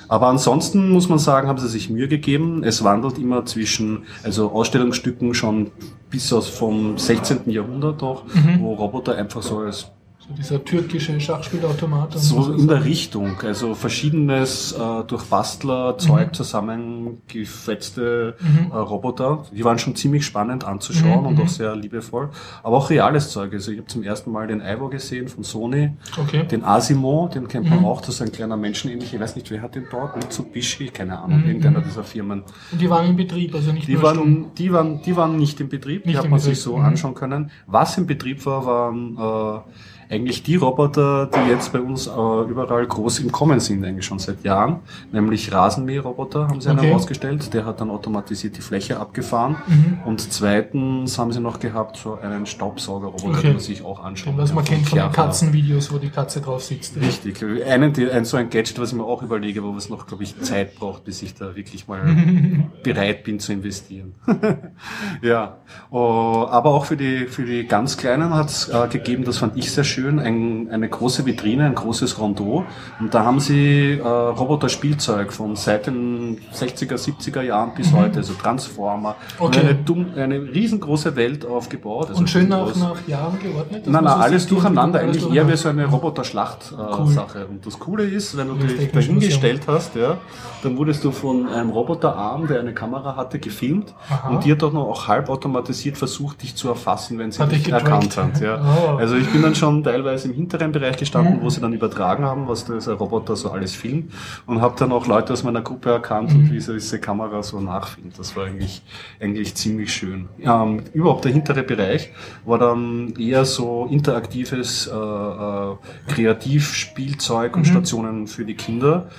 Aber 0.09 0.27
ansonsten 0.27 0.89
muss 0.89 1.09
man 1.09 1.19
sagen, 1.19 1.47
haben 1.49 1.57
sie 1.59 1.67
sich 1.67 1.89
Mühe 1.89 2.07
gegeben. 2.07 2.63
Es 2.63 2.83
wandelt 2.83 3.17
immer 3.17 3.45
zwischen, 3.45 4.03
also 4.23 4.51
Ausstellungsstücken 4.51 5.33
schon 5.33 5.71
bis 6.09 6.31
aus 6.31 6.47
vom 6.47 6.97
16. 6.97 7.49
Jahrhundert 7.51 8.01
noch, 8.01 8.23
Mhm. 8.33 8.61
wo 8.61 8.73
Roboter 8.75 9.15
einfach 9.15 9.41
so 9.43 9.59
als 9.59 9.87
So 10.29 10.33
dieser 10.33 10.65
türkische 10.65 11.17
Schachspielautomat. 11.21 12.13
so 12.19 12.51
was 12.53 12.61
in 12.61 12.67
der 12.67 12.83
Richtung, 12.83 13.39
also 13.43 13.75
verschiedenes 13.75 14.73
äh, 14.73 15.03
durch 15.07 15.23
Bastler 15.25 15.93
Mhm. 15.93 15.99
Zeug 15.99 16.35
zusammengefetzte 16.35 18.35
äh, 18.71 18.75
Roboter. 18.75 19.43
Die 19.51 19.63
waren 19.63 19.79
schon 19.79 19.95
ziemlich 19.95 20.25
spannend 20.25 20.65
anzuschauen 20.65 21.21
Mhm, 21.21 21.25
und 21.27 21.35
mhm. 21.35 21.41
auch 21.43 21.47
sehr 21.47 21.75
liebevoll. 21.75 22.29
Aber 22.63 22.77
auch 22.77 22.89
reales 22.89 23.31
Zeug. 23.31 23.53
Also 23.53 23.71
ich 23.71 23.77
habe 23.77 23.87
zum 23.87 24.03
ersten 24.03 24.31
Mal 24.31 24.47
den 24.47 24.59
Ivo 24.61 24.89
gesehen 24.89 25.27
von 25.29 25.43
Sony, 25.43 25.91
Okay. 26.19 26.43
den 26.45 26.63
Asimo, 26.63 27.29
den 27.33 27.47
kennt 27.47 27.69
man 27.69 27.79
Mhm. 27.79 27.85
auch, 27.85 28.01
das 28.01 28.15
ist 28.15 28.21
ein 28.21 28.31
kleiner 28.31 28.57
Menschenähnlich. 28.57 29.13
Ich 29.13 29.19
weiß 29.19 29.35
nicht, 29.35 29.49
wer 29.51 29.61
hat 29.61 29.75
den 29.75 29.85
dort? 29.89 30.15
Mitsubishi, 30.17 30.87
keine 30.87 31.19
Ahnung, 31.19 31.41
Mhm, 31.41 31.47
irgendeiner 31.47 31.79
mhm. 31.79 31.83
dieser 31.85 32.03
Firmen. 32.03 32.43
Und 32.71 32.81
die 32.81 32.89
waren 32.89 33.07
in 33.07 33.15
Betrieb, 33.15 33.53
also 33.55 33.71
nicht 33.71 33.87
Die 33.87 34.01
waren, 34.01 34.47
die, 34.57 34.73
waren, 34.73 35.01
die 35.03 35.15
waren 35.15 35.37
nicht 35.37 35.59
im 35.61 35.69
Betrieb, 35.69 36.03
die 36.03 36.09
Nicht 36.09 36.17
hat 36.17 36.25
im 36.25 36.31
man 36.31 36.39
sich 36.39 36.53
Betrieb, 36.57 36.63
so 36.63 36.77
mhm. 36.77 36.85
anschauen 36.85 37.13
können. 37.13 37.51
Was 37.65 37.97
im 37.97 38.07
Betrieb 38.07 38.45
war, 38.45 38.65
waren 38.65 39.17
äh, 39.17 39.59
eigentlich 40.09 40.43
die 40.43 40.55
Roboter, 40.55 41.25
die 41.27 41.49
jetzt 41.49 41.73
bei 41.73 41.79
uns 41.81 42.07
äh, 42.07 42.11
überall 42.11 42.85
groß 42.85 43.19
im 43.19 43.31
Kommen 43.31 43.59
sind, 43.59 43.83
eigentlich 43.83 44.05
schon 44.05 44.19
seit 44.19 44.43
Jahren. 44.43 44.79
Nämlich 45.11 45.51
Rasenmäherroboter 45.53 46.47
haben 46.47 46.61
sie 46.61 46.69
einen 46.69 46.79
Okay. 46.79 46.93
ausgestellt, 46.93 47.53
der 47.53 47.65
hat 47.65 47.81
dann 47.81 47.89
automatisiert 47.89 48.55
die 48.57 48.61
Fläche 48.61 48.99
abgefahren. 48.99 49.57
Mhm. 49.67 49.99
Und 50.05 50.21
zweitens 50.31 51.17
haben 51.19 51.31
sie 51.31 51.39
noch 51.41 51.59
gehabt 51.59 51.97
so 51.97 52.17
einen 52.21 52.45
Staubsaugerroboter, 52.45 53.27
Okay. 53.37 53.41
den 53.41 53.51
man 53.53 53.59
sich 53.59 53.83
auch 53.83 54.03
anschauen 54.03 54.35
Den, 54.35 54.43
was 54.43 54.53
man 54.53 54.63
kennt 54.63 54.87
von 54.87 54.99
den. 54.99 55.11
Katzenvideos, 55.11 55.91
wo 55.91 55.97
die 55.97 56.09
Katze 56.09 56.39
drauf 56.41 56.63
sitzt. 56.63 56.95
Richtig. 56.97 57.43
Einen, 57.65 57.91
die- 57.93 58.09
ein, 58.09 58.23
so 58.25 58.37
ein 58.37 58.49
Gadget, 58.49 58.79
was 58.79 58.91
ich 58.91 58.95
mir 58.97 59.03
auch 59.03 59.21
überlege, 59.23 59.63
wo 59.63 59.75
es 59.75 59.89
noch, 59.89 60.07
glaube 60.07 60.23
ich, 60.23 60.39
Zeit 60.41 60.75
braucht, 60.75 61.03
bis 61.03 61.21
ich 61.21 61.33
da 61.35 61.55
wirklich 61.55 61.87
mal 61.87 62.01
bereit 62.83 63.23
bin 63.23 63.39
zu 63.39 63.51
investieren. 63.53 64.15
ja. 65.21 65.57
Oh, 65.91 66.45
aber 66.49 66.69
auch 66.71 66.85
für 66.85 66.97
die, 66.97 67.25
für 67.27 67.43
die 67.45 67.65
ganz 67.65 67.97
Kleinen 67.97 68.33
hat 68.33 68.49
es 68.49 68.69
äh, 68.69 68.87
gegeben, 68.87 69.23
das 69.23 69.37
fand 69.39 69.57
ich 69.57 69.71
sehr 69.71 69.83
schön, 69.83 69.96
ein, 70.05 70.69
eine 70.71 70.89
große 70.89 71.25
Vitrine, 71.25 71.65
ein 71.65 71.75
großes 71.75 72.19
Rondeau. 72.19 72.65
Und 72.99 73.13
da 73.13 73.25
haben 73.25 73.39
sie 73.39 73.93
äh, 73.93 74.07
Roboter-Spielzeug 74.07 75.33
von 75.33 75.55
seit 75.55 75.87
den 75.87 76.39
60er, 76.53 76.95
70er 76.95 77.41
Jahren 77.41 77.73
bis 77.75 77.91
heute, 77.93 78.17
also 78.17 78.33
Transformer. 78.33 79.15
Okay. 79.39 79.59
eine, 79.59 79.75
dumm, 79.75 80.07
eine 80.15 80.41
riesengroße 80.41 81.15
Welt 81.15 81.45
aufgebaut. 81.45 82.09
Also 82.09 82.21
Und 82.21 82.29
schön 82.29 82.47
nach, 82.47 82.75
nach 82.75 83.07
Jahren 83.07 83.39
geordnet? 83.39 83.83
Nein, 83.85 84.03
nein, 84.03 84.13
alles 84.19 84.47
durcheinander. 84.47 84.99
Eigentlich 84.99 85.31
eher 85.31 85.47
wie 85.47 85.57
so 85.57 85.69
eine 85.69 85.85
Roboter-Schlacht-Sache. 85.85 87.01
Cool. 87.01 87.07
Sache. 87.07 87.45
Und 87.47 87.65
das 87.65 87.79
Coole 87.79 88.03
ist, 88.03 88.37
wenn 88.37 88.47
du 88.47 88.55
Das 88.55 88.75
dich 88.75 88.91
dahingestellt 88.91 89.61
hast, 89.67 89.95
ja, 89.95 90.17
dann 90.63 90.77
wurdest 90.77 91.03
du 91.03 91.11
von 91.11 91.47
einem 91.47 91.69
Roboterarm, 91.69 92.47
der 92.47 92.59
eine 92.59 92.73
Kamera 92.73 93.15
hatte, 93.15 93.39
gefilmt. 93.39 93.93
Aha. 94.09 94.29
Und 94.29 94.45
die 94.45 94.51
hat 94.51 94.63
auch 94.63 94.73
noch 94.73 94.87
auch 94.87 95.07
halbautomatisiert 95.07 95.97
versucht, 95.97 96.43
dich 96.43 96.55
zu 96.55 96.69
erfassen, 96.69 97.17
wenn 97.19 97.31
sie 97.31 97.41
Hat 97.41 97.51
dich 97.51 97.71
erkannt 97.71 98.17
hat. 98.17 98.41
Ja. 98.41 98.57
Oh. 98.77 98.97
Also 98.97 99.15
ich 99.15 99.27
bin 99.31 99.41
dann 99.41 99.55
schon 99.55 99.81
teilweise 99.91 100.27
im 100.29 100.33
hinteren 100.33 100.71
Bereich 100.71 100.97
gestanden, 100.97 101.39
wo 101.41 101.49
sie 101.49 101.61
dann 101.61 101.73
übertragen 101.73 102.23
haben, 102.25 102.47
was 102.47 102.65
dieser 102.65 102.93
Roboter 102.93 103.35
so 103.35 103.51
alles 103.51 103.73
filmt. 103.75 104.11
Und 104.45 104.61
habe 104.61 104.75
dann 104.77 104.91
auch 104.91 105.07
Leute 105.07 105.33
aus 105.33 105.43
meiner 105.43 105.61
Gruppe 105.61 105.89
erkannt 105.91 106.31
Mhm. 106.33 106.39
und 106.39 106.51
wie 106.53 106.59
sie 106.59 106.73
diese 106.73 106.99
Kamera 106.99 107.41
so 107.43 107.59
nachfilmt. 107.59 108.17
Das 108.19 108.35
war 108.35 108.45
eigentlich, 108.45 108.81
eigentlich 109.21 109.55
ziemlich 109.55 109.93
schön. 109.93 110.27
Ähm, 110.41 110.83
überhaupt 110.93 111.23
der 111.25 111.31
hintere 111.31 111.63
Bereich 111.63 112.09
war 112.45 112.59
dann 112.59 113.13
eher 113.17 113.45
so 113.45 113.87
interaktives 113.89 114.87
äh, 114.87 114.91
äh, 114.91 115.75
Kreativspielzeug 116.07 117.55
und 117.55 117.61
Mhm. 117.61 117.71
Stationen 117.71 118.27
für 118.27 118.45
die 118.45 118.55
Kinder. 118.55 119.09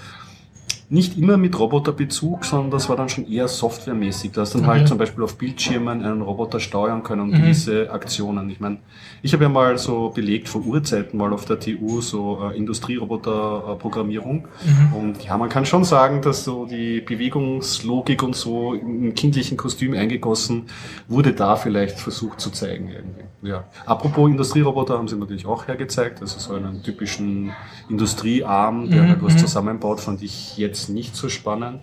Nicht 0.90 1.18
immer 1.18 1.36
mit 1.36 1.58
Roboterbezug, 1.58 2.46
sondern 2.46 2.70
das 2.70 2.88
war 2.88 2.96
dann 2.96 3.10
schon 3.10 3.30
eher 3.30 3.46
softwaremäßig. 3.46 4.32
Da 4.32 4.40
hast 4.40 4.54
dann 4.54 4.66
halt 4.66 4.80
Okay. 4.80 4.88
zum 4.88 4.96
Beispiel 4.98 5.22
auf 5.22 5.36
Bildschirmen 5.36 6.02
einen 6.02 6.22
Roboter 6.22 6.60
steuern 6.60 7.02
können 7.02 7.20
und 7.22 7.30
Mhm. 7.32 7.42
gewisse 7.42 7.90
Aktionen. 7.90 8.48
Ich 8.48 8.58
meine, 8.58 8.78
ich 9.22 9.32
habe 9.34 9.42
ja 9.42 9.50
mal 9.50 9.76
so 9.76 10.08
belegt 10.08 10.48
vor 10.48 10.64
Urzeiten 10.64 11.18
mal 11.18 11.32
auf 11.34 11.44
der 11.44 11.60
TU 11.60 12.00
so 12.00 12.38
äh, 12.50 12.56
Industrieroboter-Programmierung. 12.56 14.46
Mhm. 14.64 14.92
Und 14.94 15.24
ja, 15.24 15.36
man 15.36 15.48
kann 15.48 15.66
schon 15.66 15.84
sagen, 15.84 16.22
dass 16.22 16.44
so 16.44 16.64
die 16.66 17.00
Bewegungslogik 17.00 18.22
und 18.22 18.34
so 18.34 18.74
im 18.74 19.14
kindlichen 19.14 19.56
Kostüm 19.56 19.94
eingegossen 19.94 20.64
wurde, 21.08 21.32
da 21.32 21.56
vielleicht 21.56 21.98
versucht 21.98 22.40
zu 22.40 22.50
zeigen 22.50 22.88
irgendwie. 22.88 23.24
Ja. 23.50 23.64
Apropos 23.86 24.28
Industrieroboter 24.30 24.98
haben 24.98 25.06
sie 25.08 25.16
natürlich 25.16 25.46
auch 25.46 25.68
hergezeigt. 25.68 26.20
Also 26.20 26.38
so 26.40 26.54
einen 26.54 26.82
typischen 26.82 27.52
Industriearm, 27.88 28.90
der 28.90 29.02
Mhm, 29.02 29.08
halt 29.08 29.22
was 29.22 29.34
mhm. 29.34 29.38
zusammenbaut, 29.38 30.00
fand 30.00 30.22
ich 30.22 30.56
jetzt 30.56 30.77
nicht 30.86 31.16
so 31.16 31.28
spannend. 31.28 31.80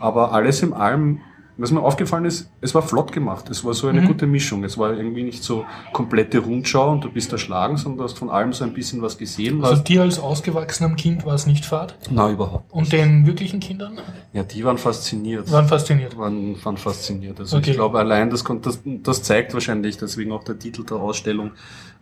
Aber 0.00 0.32
alles 0.32 0.62
in 0.62 0.74
allem, 0.74 1.20
was 1.56 1.70
mir 1.70 1.80
aufgefallen 1.80 2.24
ist, 2.24 2.50
es 2.60 2.74
war 2.74 2.82
flott 2.82 3.12
gemacht. 3.12 3.48
Es 3.48 3.64
war 3.64 3.74
so 3.74 3.86
eine 3.86 4.00
Mhm. 4.02 4.06
gute 4.08 4.26
Mischung. 4.26 4.64
Es 4.64 4.76
war 4.76 4.92
irgendwie 4.92 5.22
nicht 5.22 5.44
so 5.44 5.64
komplette 5.92 6.40
Rundschau 6.40 6.90
und 6.90 7.04
du 7.04 7.10
bist 7.12 7.30
erschlagen, 7.30 7.76
sondern 7.76 7.98
du 7.98 8.04
hast 8.04 8.18
von 8.18 8.28
allem 8.28 8.52
so 8.52 8.64
ein 8.64 8.74
bisschen 8.74 9.00
was 9.02 9.16
gesehen. 9.16 9.64
Also 9.64 9.80
dir 9.80 10.02
als 10.02 10.18
ausgewachsenem 10.18 10.96
Kind 10.96 11.24
war 11.24 11.34
es 11.34 11.46
nicht 11.46 11.64
fad. 11.64 11.96
na, 12.10 12.28
überhaupt. 12.28 12.72
Und 12.72 12.92
den 12.92 13.24
wirklichen 13.24 13.60
Kindern 13.60 13.98
Ja, 14.32 14.42
die 14.42 14.64
waren 14.64 14.78
fasziniert. 14.78 15.50
waren 15.52 15.68
fasziniert. 15.68 16.18
waren, 16.18 16.56
waren 16.64 16.76
fasziniert. 16.76 17.38
Also 17.38 17.56
Okay. 17.58 17.70
ich 17.70 17.76
glaube 17.76 18.00
allein, 18.00 18.30
das, 18.30 18.42
das, 18.62 18.80
das 18.84 19.22
zeigt 19.22 19.54
wahrscheinlich, 19.54 19.96
deswegen 19.96 20.32
auch 20.32 20.42
der 20.42 20.58
Titel 20.58 20.84
der 20.84 20.96
Ausstellung, 20.96 21.52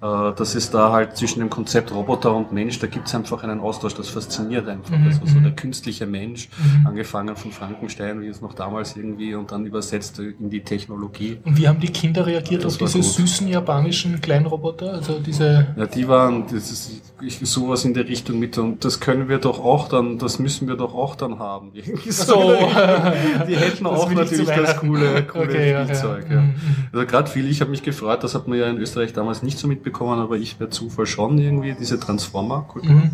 äh, 0.02 0.32
dass 0.34 0.54
es 0.56 0.70
da 0.70 0.90
halt 0.92 1.16
zwischen 1.16 1.38
dem 1.40 1.48
Konzept 1.50 1.92
Roboter 1.94 2.34
und 2.34 2.52
Mensch, 2.52 2.78
da 2.80 2.86
gibt 2.88 3.06
es 3.08 3.14
einfach 3.14 3.42
einen 3.44 3.60
Austausch, 3.60 3.94
das 3.94 4.08
fasziniert 4.08 4.68
einfach. 4.68 4.96
Mhm, 4.98 5.06
Also 5.06 5.20
so 5.26 5.38
mhm. 5.38 5.44
der 5.44 5.52
künstliche 5.52 6.06
Mensch, 6.06 6.48
Mhm. 6.58 6.86
angefangen 6.88 7.36
von 7.36 7.52
Frankenstein, 7.52 8.20
wie 8.20 8.26
es 8.26 8.40
noch 8.40 8.54
damals 8.54 8.96
irgendwie, 8.96 9.34
und 9.34 9.52
dann 9.52 9.64
übersetzt 9.64 10.18
in 10.18 10.50
die 10.50 10.60
Technologie. 10.62 11.38
Und 11.44 11.56
wie 11.56 11.68
haben 11.68 11.78
die 11.80 11.88
Kinder 11.88 12.26
reagiert 12.26 12.64
Das 12.64 12.74
auf 12.74 12.78
diese 12.78 12.98
gut. 12.98 13.04
süßen 13.06 13.46
japanischen 13.48 14.20
Kleinroboter? 14.20 14.92
Also 14.94 15.20
diese. 15.20 15.68
Ja, 15.76 15.86
die 15.86 16.08
waren, 16.08 16.44
das 16.52 16.70
ist 16.70 17.02
ich, 17.20 17.38
sowas 17.48 17.84
in 17.84 17.94
der 17.94 18.08
Richtung 18.08 18.38
mit, 18.40 18.58
und 18.58 18.84
das 18.84 18.98
können 18.98 19.28
wir 19.28 19.38
doch 19.38 19.60
auch 19.64 19.88
dann, 19.88 20.18
das 20.18 20.38
müssen 20.40 20.66
wir 20.66 20.76
doch 20.76 20.94
auch 20.94 21.14
dann 21.14 21.38
haben. 21.38 21.70
So. 22.10 22.34
die 23.48 23.56
hätten 23.56 23.84
Das 23.84 23.92
auch 24.00 24.10
natürlich 24.10 24.48
das 24.48 24.76
coole, 24.78 25.22
coole 25.32 25.44
Okay, 25.44 25.70
ja, 25.70 25.78
ja. 25.80 25.84
Spielzeug. 25.84 26.26
Ja. 26.30 26.40
Mhm. 26.40 26.54
Also 26.92 27.06
gerade 27.06 27.30
viel, 27.30 27.48
ich 27.48 27.60
habe 27.60 27.70
mich 27.70 27.82
gefreut, 27.82 28.24
das 28.24 28.34
hat 28.34 28.48
man 28.48 28.58
ja 28.58 28.66
in 28.68 28.78
Österreich 28.78 29.12
damals 29.12 29.42
nicht 29.42 29.58
so 29.58 29.68
mitbekommen, 29.68 29.91
aber 30.00 30.36
ich 30.36 30.58
per 30.58 30.70
Zufall 30.70 31.06
schon 31.06 31.38
irgendwie, 31.38 31.74
diese 31.78 31.98
Transformer-Kultur. 31.98 32.90
Mhm. 32.92 33.10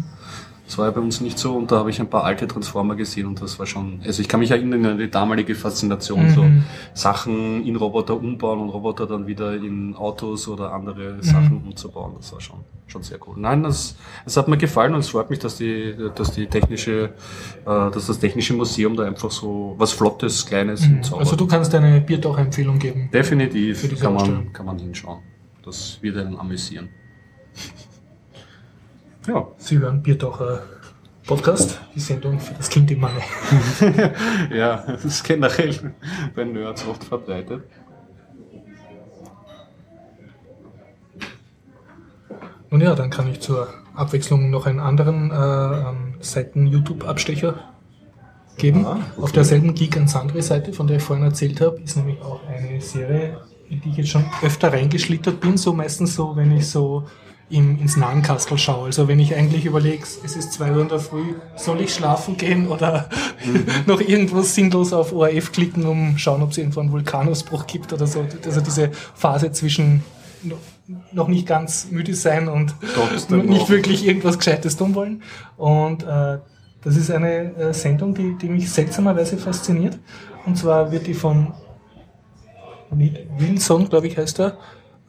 Das 0.67 0.77
war 0.77 0.85
ja 0.85 0.91
bei 0.91 1.01
uns 1.01 1.23
nicht 1.23 1.39
so 1.39 1.57
und 1.57 1.73
da 1.73 1.79
habe 1.79 1.89
ich 1.89 1.99
ein 1.99 2.11
paar 2.11 2.25
alte 2.25 2.47
Transformer 2.47 2.95
gesehen 2.95 3.27
und 3.27 3.41
das 3.41 3.59
war 3.59 3.65
schon, 3.65 4.01
also 4.05 4.21
ich 4.21 4.29
kann 4.29 4.39
mich 4.41 4.51
erinnern 4.51 4.85
an 4.85 4.99
die 4.99 5.11
damalige 5.11 5.55
Faszination, 5.55 6.29
so 6.29 6.43
Mhm. 6.43 6.65
Sachen 6.93 7.65
in 7.65 7.75
Roboter 7.75 8.15
umbauen 8.15 8.61
und 8.61 8.69
Roboter 8.69 9.07
dann 9.07 9.27
wieder 9.27 9.55
in 9.55 9.95
Autos 9.97 10.47
oder 10.47 10.75
andere 10.75 11.15
Mhm. 11.15 11.23
Sachen 11.23 11.63
umzubauen. 11.65 12.13
Das 12.19 12.35
war 12.35 12.43
schon, 12.43 12.59
schon 12.87 13.03
sehr 13.03 13.19
cool. 13.27 13.37
Nein, 13.39 13.63
das, 13.63 13.97
das 14.27 14.37
hat 14.37 14.47
mir 14.49 14.59
gefallen 14.59 14.93
und 14.93 15.01
es 15.01 15.09
freut 15.09 15.31
mich, 15.31 15.39
dass 15.39 15.57
die, 15.57 15.95
dass 16.15 16.33
die 16.33 16.47
technische, 16.49 17.15
äh, 17.65 17.91
dass 17.91 18.07
das 18.09 18.19
technische 18.19 18.53
Museum 18.53 18.95
da 18.95 19.05
einfach 19.05 19.31
so 19.31 19.75
was 19.79 19.93
Flottes, 19.93 20.45
Kleines 20.45 20.87
Mhm. 20.87 21.01
Also 21.17 21.35
du 21.35 21.47
kannst 21.47 21.75
eine 21.75 21.99
Biertaucher-Empfehlung 22.03 22.79
geben. 22.79 23.09
Definitiv 23.11 23.81
Für 23.81 23.89
diese 23.89 24.03
kann 24.05 24.13
man, 24.13 24.53
kann 24.53 24.67
man 24.67 24.79
hinschauen. 24.79 25.21
Das 25.69 25.99
wird 26.01 26.17
einen 26.17 26.39
amüsieren. 26.39 26.89
Ja, 29.27 29.47
Sie 29.59 29.79
hören 29.79 30.03
Biertaucher 30.03 30.63
Podcast, 31.27 31.79
die 31.95 32.01
Sendung 32.01 32.41
für 32.41 32.55
das 32.55 32.71
Kind 32.71 32.91
im 32.91 33.01
Mangel. 33.01 33.21
ja, 34.51 34.83
das 34.87 35.05
ist 35.05 35.25
generell 35.25 35.93
bei 36.35 36.45
Nerds 36.45 36.87
oft 36.87 37.05
verbreitet. 37.05 37.65
Nun 42.71 42.81
ja, 42.81 42.95
dann 42.95 43.11
kann 43.11 43.29
ich 43.29 43.41
zur 43.41 43.69
Abwechslung 43.95 44.49
noch 44.49 44.65
einen 44.65 44.81
anderen 44.81 45.31
äh, 45.31 45.35
ähm, 45.35 46.15
Seiten-YouTube-Abstecher 46.21 47.75
geben. 48.57 48.87
Ah, 48.87 48.93
okay. 48.93 49.23
Auf 49.23 49.33
derselben 49.33 49.75
Geek 49.75 49.99
and 49.99 50.09
Sundry 50.09 50.41
Seite, 50.41 50.73
von 50.73 50.87
der 50.87 50.97
ich 50.97 51.03
vorhin 51.03 51.27
erzählt 51.27 51.61
habe, 51.61 51.79
ist 51.83 51.99
nämlich 51.99 52.23
auch 52.23 52.41
eine 52.47 52.81
Serie, 52.81 53.43
in 53.71 53.81
die 53.81 53.91
ich 53.91 53.97
jetzt 53.99 54.11
schon 54.11 54.25
öfter 54.43 54.73
reingeschlittert 54.73 55.41
bin, 55.41 55.57
so 55.57 55.73
meistens 55.73 56.15
so, 56.15 56.37
wenn 56.37 56.57
ich 56.57 56.69
so 56.69 57.05
im, 57.51 57.79
ins 57.81 57.97
Nahenkastel 57.97 58.59
schaue. 58.59 58.87
Also 58.87 59.09
wenn 59.09 59.19
ich 59.19 59.35
eigentlich 59.35 59.65
überlege, 59.65 60.03
es 60.25 60.37
ist 60.37 60.53
zwei 60.53 60.71
Uhr 60.73 60.83
in 60.83 60.89
der 60.89 60.99
Früh, 60.99 61.35
soll 61.57 61.81
ich 61.81 61.95
schlafen 61.95 62.37
gehen 62.37 62.69
oder 62.69 63.09
noch 63.87 64.01
irgendwo 64.01 64.43
sinnlos 64.43 64.93
auf 64.93 65.13
ORF 65.13 65.53
klicken, 65.53 65.87
um 65.87 66.19
schauen, 66.19 66.43
ob 66.43 66.51
es 66.51 66.59
irgendwo 66.59 66.81
einen 66.81 66.93
Vulkanausbruch 66.93 67.67
gibt 67.67 67.93
oder 67.93 68.07
so. 68.07 68.25
Also 68.45 68.61
diese 68.61 68.91
Phase 69.15 69.51
zwischen 69.53 70.03
no- 70.43 70.59
noch 71.13 71.29
nicht 71.29 71.47
ganz 71.47 71.89
müde 71.91 72.15
sein 72.15 72.49
und 72.49 72.75
nicht 73.31 73.69
wirklich 73.69 74.07
irgendwas 74.07 74.39
Gescheites 74.39 74.77
tun 74.77 74.95
wollen. 74.95 75.23
Und 75.57 76.03
äh, 76.03 76.39
das 76.83 76.97
ist 76.97 77.11
eine 77.11 77.55
äh, 77.57 77.75
Sendung, 77.75 78.15
die, 78.15 78.37
die 78.41 78.49
mich 78.49 78.71
seltsamerweise 78.71 79.37
fasziniert. 79.39 79.99
Und 80.47 80.57
zwar 80.57 80.93
wird 80.93 81.07
die 81.07 81.15
von 81.15 81.53
Ned 82.95 83.27
Wilson, 83.39 83.89
glaube 83.89 84.07
ich, 84.09 84.17
heißt 84.17 84.41
er, 84.41 84.57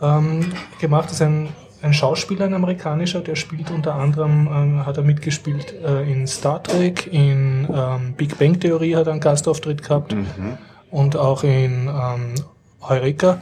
ähm, 0.01 0.51
gemacht. 0.79 1.05
Das 1.05 1.13
ist 1.13 1.21
ein, 1.21 1.49
ein 1.81 1.93
Schauspieler, 1.93 2.45
ein 2.45 2.53
amerikanischer, 2.53 3.21
der 3.21 3.35
spielt 3.35 3.71
unter 3.71 3.95
anderem, 3.95 4.47
ähm, 4.51 4.85
hat 4.85 4.97
er 4.97 5.03
mitgespielt 5.03 5.73
äh, 5.83 6.11
in 6.11 6.27
Star 6.27 6.61
Trek, 6.63 7.07
in 7.11 7.67
ähm, 7.73 8.13
Big 8.17 8.37
Bang 8.37 8.59
Theorie 8.59 8.95
hat 8.95 9.07
er 9.07 9.13
einen 9.13 9.21
Gastauftritt 9.21 9.83
gehabt 9.83 10.13
Mhm. 10.13 10.57
und 10.91 11.15
auch 11.15 11.43
in 11.43 11.87
ähm, 11.87 12.35
Heureka. 12.81 13.41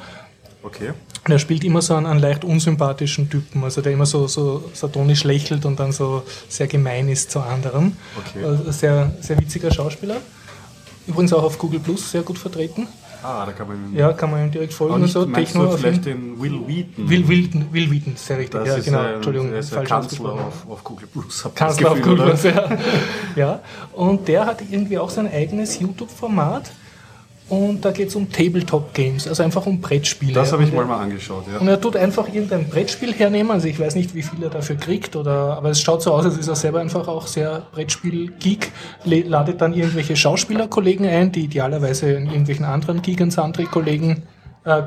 Okay. 0.63 0.91
Und 1.25 1.31
er 1.33 1.39
spielt 1.39 1.63
immer 1.65 1.81
so 1.81 1.93
einen, 1.95 2.05
einen 2.05 2.19
leicht 2.21 2.45
unsympathischen 2.45 3.29
Typen, 3.29 3.63
also 3.63 3.81
der 3.81 3.91
immer 3.91 4.05
so, 4.05 4.27
so 4.27 4.69
satonisch 4.73 5.23
lächelt 5.25 5.65
und 5.65 5.77
dann 5.79 5.91
so 5.91 6.23
sehr 6.47 6.67
gemein 6.67 7.09
ist 7.09 7.31
zu 7.31 7.41
anderen. 7.41 7.97
Okay. 8.17 8.45
Also 8.45 8.71
sehr, 8.71 9.11
sehr 9.19 9.37
witziger 9.39 9.71
Schauspieler. 9.73 10.17
Übrigens 11.05 11.33
auch 11.33 11.43
auf 11.43 11.57
Google 11.57 11.79
Plus 11.81 12.11
sehr 12.11 12.21
gut 12.21 12.37
vertreten. 12.37 12.87
Ah, 13.23 13.45
da 13.45 13.51
kann 13.51 13.67
man 13.67 13.93
Ja, 13.93 14.13
kann 14.13 14.31
man 14.31 14.43
ihm 14.43 14.51
direkt 14.51 14.73
folgen 14.73 14.95
und 14.95 15.07
so. 15.07 15.25
Techno 15.25 15.65
du 15.65 15.77
vielleicht 15.77 16.05
den 16.05 16.39
Will 16.39 16.67
Wheaton? 16.67 17.09
Will 17.09 17.27
Wilton, 17.27 17.67
Will 17.71 17.91
Wheaton, 17.91 18.15
sehr 18.15 18.37
richtig. 18.37 18.59
das 18.63 18.77
ja, 18.77 18.83
genau. 18.83 18.99
ein, 18.99 19.15
Entschuldigung, 19.15 19.53
ist 19.53 19.73
falsch 19.73 19.89
Kanzler 19.89 20.33
auf, 20.33 20.69
auf 20.69 20.83
Google 20.83 21.07
Plus. 21.07 21.49
Kanzler 21.55 21.91
auf 21.91 22.01
Google? 22.01 22.25
Plus, 22.25 22.43
ja. 22.43 22.69
ja. 23.35 23.59
Und 23.93 24.27
der 24.27 24.45
hat 24.45 24.61
irgendwie 24.69 24.97
auch 24.97 25.09
sein 25.09 25.31
eigenes 25.31 25.79
YouTube-Format. 25.79 26.71
Und 27.49 27.85
da 27.85 27.91
geht 27.91 28.09
es 28.09 28.15
um 28.15 28.29
Tabletop-Games, 28.29 29.25
also 29.27 29.41
einfach 29.41 29.65
um 29.65 29.79
Brettspiele. 29.79 30.33
Das 30.33 30.51
habe 30.51 30.63
ich 30.63 30.69
Und 30.69 30.75
mal 30.75 30.81
er- 30.81 30.87
mal 30.87 30.99
angeschaut, 31.01 31.45
ja. 31.51 31.59
Und 31.59 31.67
er 31.69 31.79
tut 31.79 31.95
einfach 31.95 32.27
irgendein 32.27 32.67
Brettspiel 32.67 33.13
hernehmen. 33.13 33.51
Also 33.51 33.67
ich 33.67 33.79
weiß 33.79 33.95
nicht, 33.95 34.13
wie 34.13 34.21
viel 34.21 34.43
er 34.43 34.49
dafür 34.49 34.75
kriegt, 34.75 35.15
oder, 35.15 35.55
aber 35.55 35.69
es 35.69 35.81
schaut 35.81 36.01
so 36.01 36.13
aus, 36.13 36.25
als 36.25 36.37
ist 36.37 36.49
er 36.49 36.55
selber 36.55 36.81
einfach 36.81 37.07
auch 37.07 37.25
sehr 37.25 37.63
Brettspiel-Geek, 37.71 38.71
ladet 39.05 39.61
dann 39.61 39.73
irgendwelche 39.73 40.15
Schauspielerkollegen 40.15 41.05
ein, 41.05 41.31
die 41.31 41.45
idealerweise 41.45 42.11
in 42.11 42.25
irgendwelchen 42.27 42.65
anderen 42.65 43.01
Geek 43.01 43.21
and 43.21 43.31
Sundry-Kollegen 43.31 44.23
äh, 44.65 44.79
äh, 44.79 44.83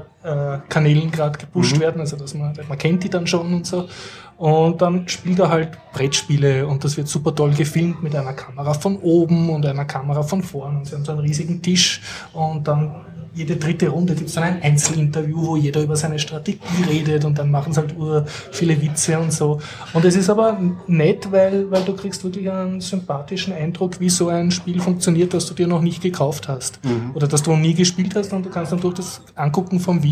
Kanälen 0.68 1.10
gerade 1.10 1.38
gepusht 1.38 1.76
Mhm. 1.76 1.80
werden, 1.80 2.00
also 2.00 2.16
dass 2.16 2.34
man, 2.34 2.52
man 2.68 2.78
kennt 2.78 3.04
die 3.04 3.08
dann 3.10 3.26
schon 3.26 3.52
und 3.54 3.66
so. 3.66 3.88
Und 4.36 4.80
dann 4.80 5.06
spielt 5.08 5.38
er 5.38 5.50
halt 5.50 5.70
Brettspiele 5.92 6.66
und 6.66 6.82
das 6.82 6.96
wird 6.96 7.08
super 7.08 7.34
toll 7.34 7.50
gefilmt 7.52 8.02
mit 8.02 8.14
einer 8.16 8.32
Kamera 8.32 8.72
von 8.74 8.96
oben 8.98 9.50
und 9.50 9.66
einer 9.66 9.84
Kamera 9.84 10.22
von 10.22 10.42
vorn 10.42 10.78
und 10.78 10.86
sie 10.86 10.94
haben 10.94 11.04
so 11.04 11.12
einen 11.12 11.20
riesigen 11.20 11.60
Tisch 11.60 12.00
und 12.32 12.66
dann 12.66 12.94
jede 13.32 13.54
dritte 13.56 13.88
Runde 13.88 14.14
gibt 14.16 14.28
es 14.28 14.34
dann 14.34 14.42
ein 14.42 14.60
Einzelinterview, 14.60 15.46
wo 15.46 15.56
jeder 15.56 15.82
über 15.82 15.94
seine 15.94 16.18
Strategie 16.18 16.58
redet 16.88 17.24
und 17.24 17.38
dann 17.38 17.48
machen 17.48 17.72
sie 17.72 17.78
halt 17.80 17.96
ur 17.96 18.24
viele 18.50 18.82
Witze 18.82 19.20
und 19.20 19.32
so. 19.32 19.60
Und 19.94 20.04
es 20.04 20.16
ist 20.16 20.28
aber 20.28 20.58
nett, 20.88 21.30
weil, 21.30 21.70
weil 21.70 21.84
du 21.84 21.94
kriegst 21.94 22.24
wirklich 22.24 22.50
einen 22.50 22.80
sympathischen 22.80 23.52
Eindruck, 23.52 24.00
wie 24.00 24.10
so 24.10 24.30
ein 24.30 24.50
Spiel 24.50 24.80
funktioniert, 24.80 25.32
das 25.32 25.46
du 25.46 25.54
dir 25.54 25.68
noch 25.68 25.80
nicht 25.80 26.02
gekauft 26.02 26.48
hast. 26.48 26.80
Oder 27.14 27.28
das 27.28 27.44
du 27.44 27.52
noch 27.52 27.58
nie 27.58 27.74
gespielt 27.74 28.16
hast 28.16 28.32
und 28.32 28.46
du 28.46 28.50
kannst 28.50 28.72
dann 28.72 28.80
durch 28.80 28.94
das 28.94 29.20
Angucken 29.36 29.78
vom 29.78 30.02
Video 30.02 30.09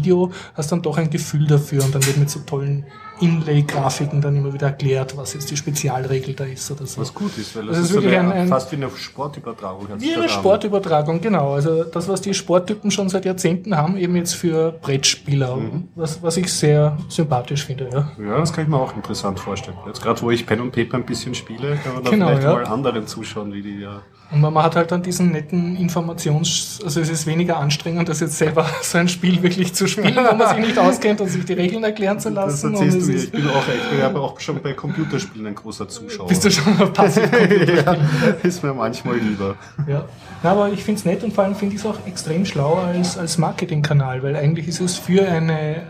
hast 0.55 0.73
dann 0.73 0.83
doch 0.83 0.97
ein 0.99 1.11
Gefühl 1.11 1.47
dafür 1.47 1.85
und 1.85 1.95
dann 1.95 2.05
wird 2.07 2.17
mit 2.17 2.31
so 2.31 2.40
tollen 2.40 2.85
Inlay-Grafiken 3.21 4.21
dann 4.21 4.37
immer 4.37 4.52
wieder 4.52 4.69
erklärt, 4.69 5.17
was 5.17 5.35
jetzt 5.35 5.50
die 5.50 5.57
Spezialregel 5.57 6.35
da 6.35 6.45
ist 6.45 6.71
oder 6.71 6.87
so. 6.87 7.00
Was 7.00 7.12
gut 7.12 7.37
ist, 7.37 7.55
weil 7.57 7.67
das, 7.67 7.76
Das 7.76 7.78
ist 7.78 7.85
ist, 7.90 7.95
so 7.97 8.02
wirklich 8.02 8.19
eine, 8.19 8.33
ein- 8.33 8.40
ein- 8.43 8.49
fast 8.49 8.71
wie 8.73 8.76
eine 8.76 8.88
Sportübertragung. 8.90 9.88
Wie 9.99 10.14
eine. 10.14 10.28
Sportübertragung, 10.28 11.21
genau. 11.21 11.52
Also 11.55 11.85
das, 11.85 12.09
was 12.09 12.21
die 12.21 12.35
Sporttypen 12.35 12.90
schon 12.90 13.09
seit 13.09 13.25
Jahrzehnten 13.25 13.76
haben, 13.76 13.97
eben 13.97 14.14
jetzt 14.17 14.35
für 14.35 14.73
Brettspieler, 14.73 15.57
Mhm. 15.57 15.88
was, 15.95 16.23
was 16.23 16.37
ich 16.37 16.52
sehr 16.52 16.97
sympathisch 17.09 17.64
finde. 17.64 17.88
Ja. 17.93 18.11
Ja, 18.25 18.38
das 18.38 18.52
kann 18.52 18.64
ich 18.64 18.71
mir 18.71 18.78
auch 18.78 18.95
interessant 18.95 19.40
vorstellen. 19.40 19.76
Jetzt 19.87 20.02
gerade, 20.02 20.21
wo 20.23 20.31
ich 20.31 20.47
Pen 20.47 20.61
und 20.61 20.73
Paper 20.73 20.97
ein 20.99 21.05
bisschen 21.07 21.35
spiele, 21.35 21.76
kann 21.83 21.95
man 21.95 22.05
da 22.05 22.11
Genau, 22.11 22.26
vielleicht 22.28 22.43
ja. 22.45 22.52
mal 22.55 22.67
anderen 22.67 23.07
zuschauen, 23.07 23.52
wie 23.52 23.62
die 23.62 23.81
ja 23.81 24.00
Und 24.30 24.42
man 24.42 24.54
hat 24.62 24.76
halt 24.76 24.92
dann 24.92 25.02
diesen 25.02 25.32
netten 25.32 25.76
Informations-, 25.76 26.80
also 26.85 27.00
es 27.00 27.08
ist 27.08 27.26
weniger 27.26 27.56
anstrengend, 27.56 28.11
das 28.11 28.20
jetzt 28.20 28.37
selber 28.37 28.66
so 28.82 28.99
ein 28.99 29.08
Spiel 29.08 29.42
wirklich 29.42 29.75
zu 29.75 29.87
spielen, 29.87 30.16
wo 30.16 30.37
man 30.37 30.49
sich 30.49 30.66
nicht 30.66 30.78
auskennt 30.78 31.20
und 31.23 31.28
sich 31.28 31.44
die 31.47 31.54
Regeln 31.54 31.82
erklären 31.82 32.20
zu 32.20 32.28
lassen. 32.28 32.73
Das 32.73 32.82
erzählst 32.82 33.08
du 33.08 33.12
mir. 33.12 33.18
Ich 33.18 33.30
bin 33.30 33.49
auch, 33.49 33.62
ich 33.66 33.90
bin 33.90 34.02
aber 34.02 34.20
auch 34.20 34.38
schon 34.38 34.61
bei 34.61 34.75
Computerspielen 34.75 35.47
ein 35.47 35.54
großer 35.54 35.88
Zuschauer. 35.88 36.28
Bist 36.28 36.44
du 36.44 36.50
schon 36.50 36.78
auf 36.80 36.92
passiv 36.92 37.30
ja, 37.32 37.97
ist 38.42 38.62
mir 38.62 38.75
manchmal 38.75 39.16
lieber. 39.16 39.56
Ja. 39.87 40.04
Na, 40.42 40.50
aber 40.50 40.73
ich 40.73 40.85
finde 40.85 40.99
es 40.99 41.04
nett 41.06 41.25
und 41.25 41.32
vor 41.32 41.44
allem 41.44 41.54
finde 41.54 41.75
ich 41.75 41.80
es 41.80 41.87
auch 41.87 42.06
extrem 42.06 42.44
schlau 42.44 42.75
als, 42.75 43.16
als 43.16 43.38
Marketingkanal, 43.38 44.23
weil 44.23 44.37
eigentlich 44.37 44.68
ist 44.68 44.80
es 44.80 44.97
für 44.97 45.26
eine 45.26 45.76
äh, 45.76 45.80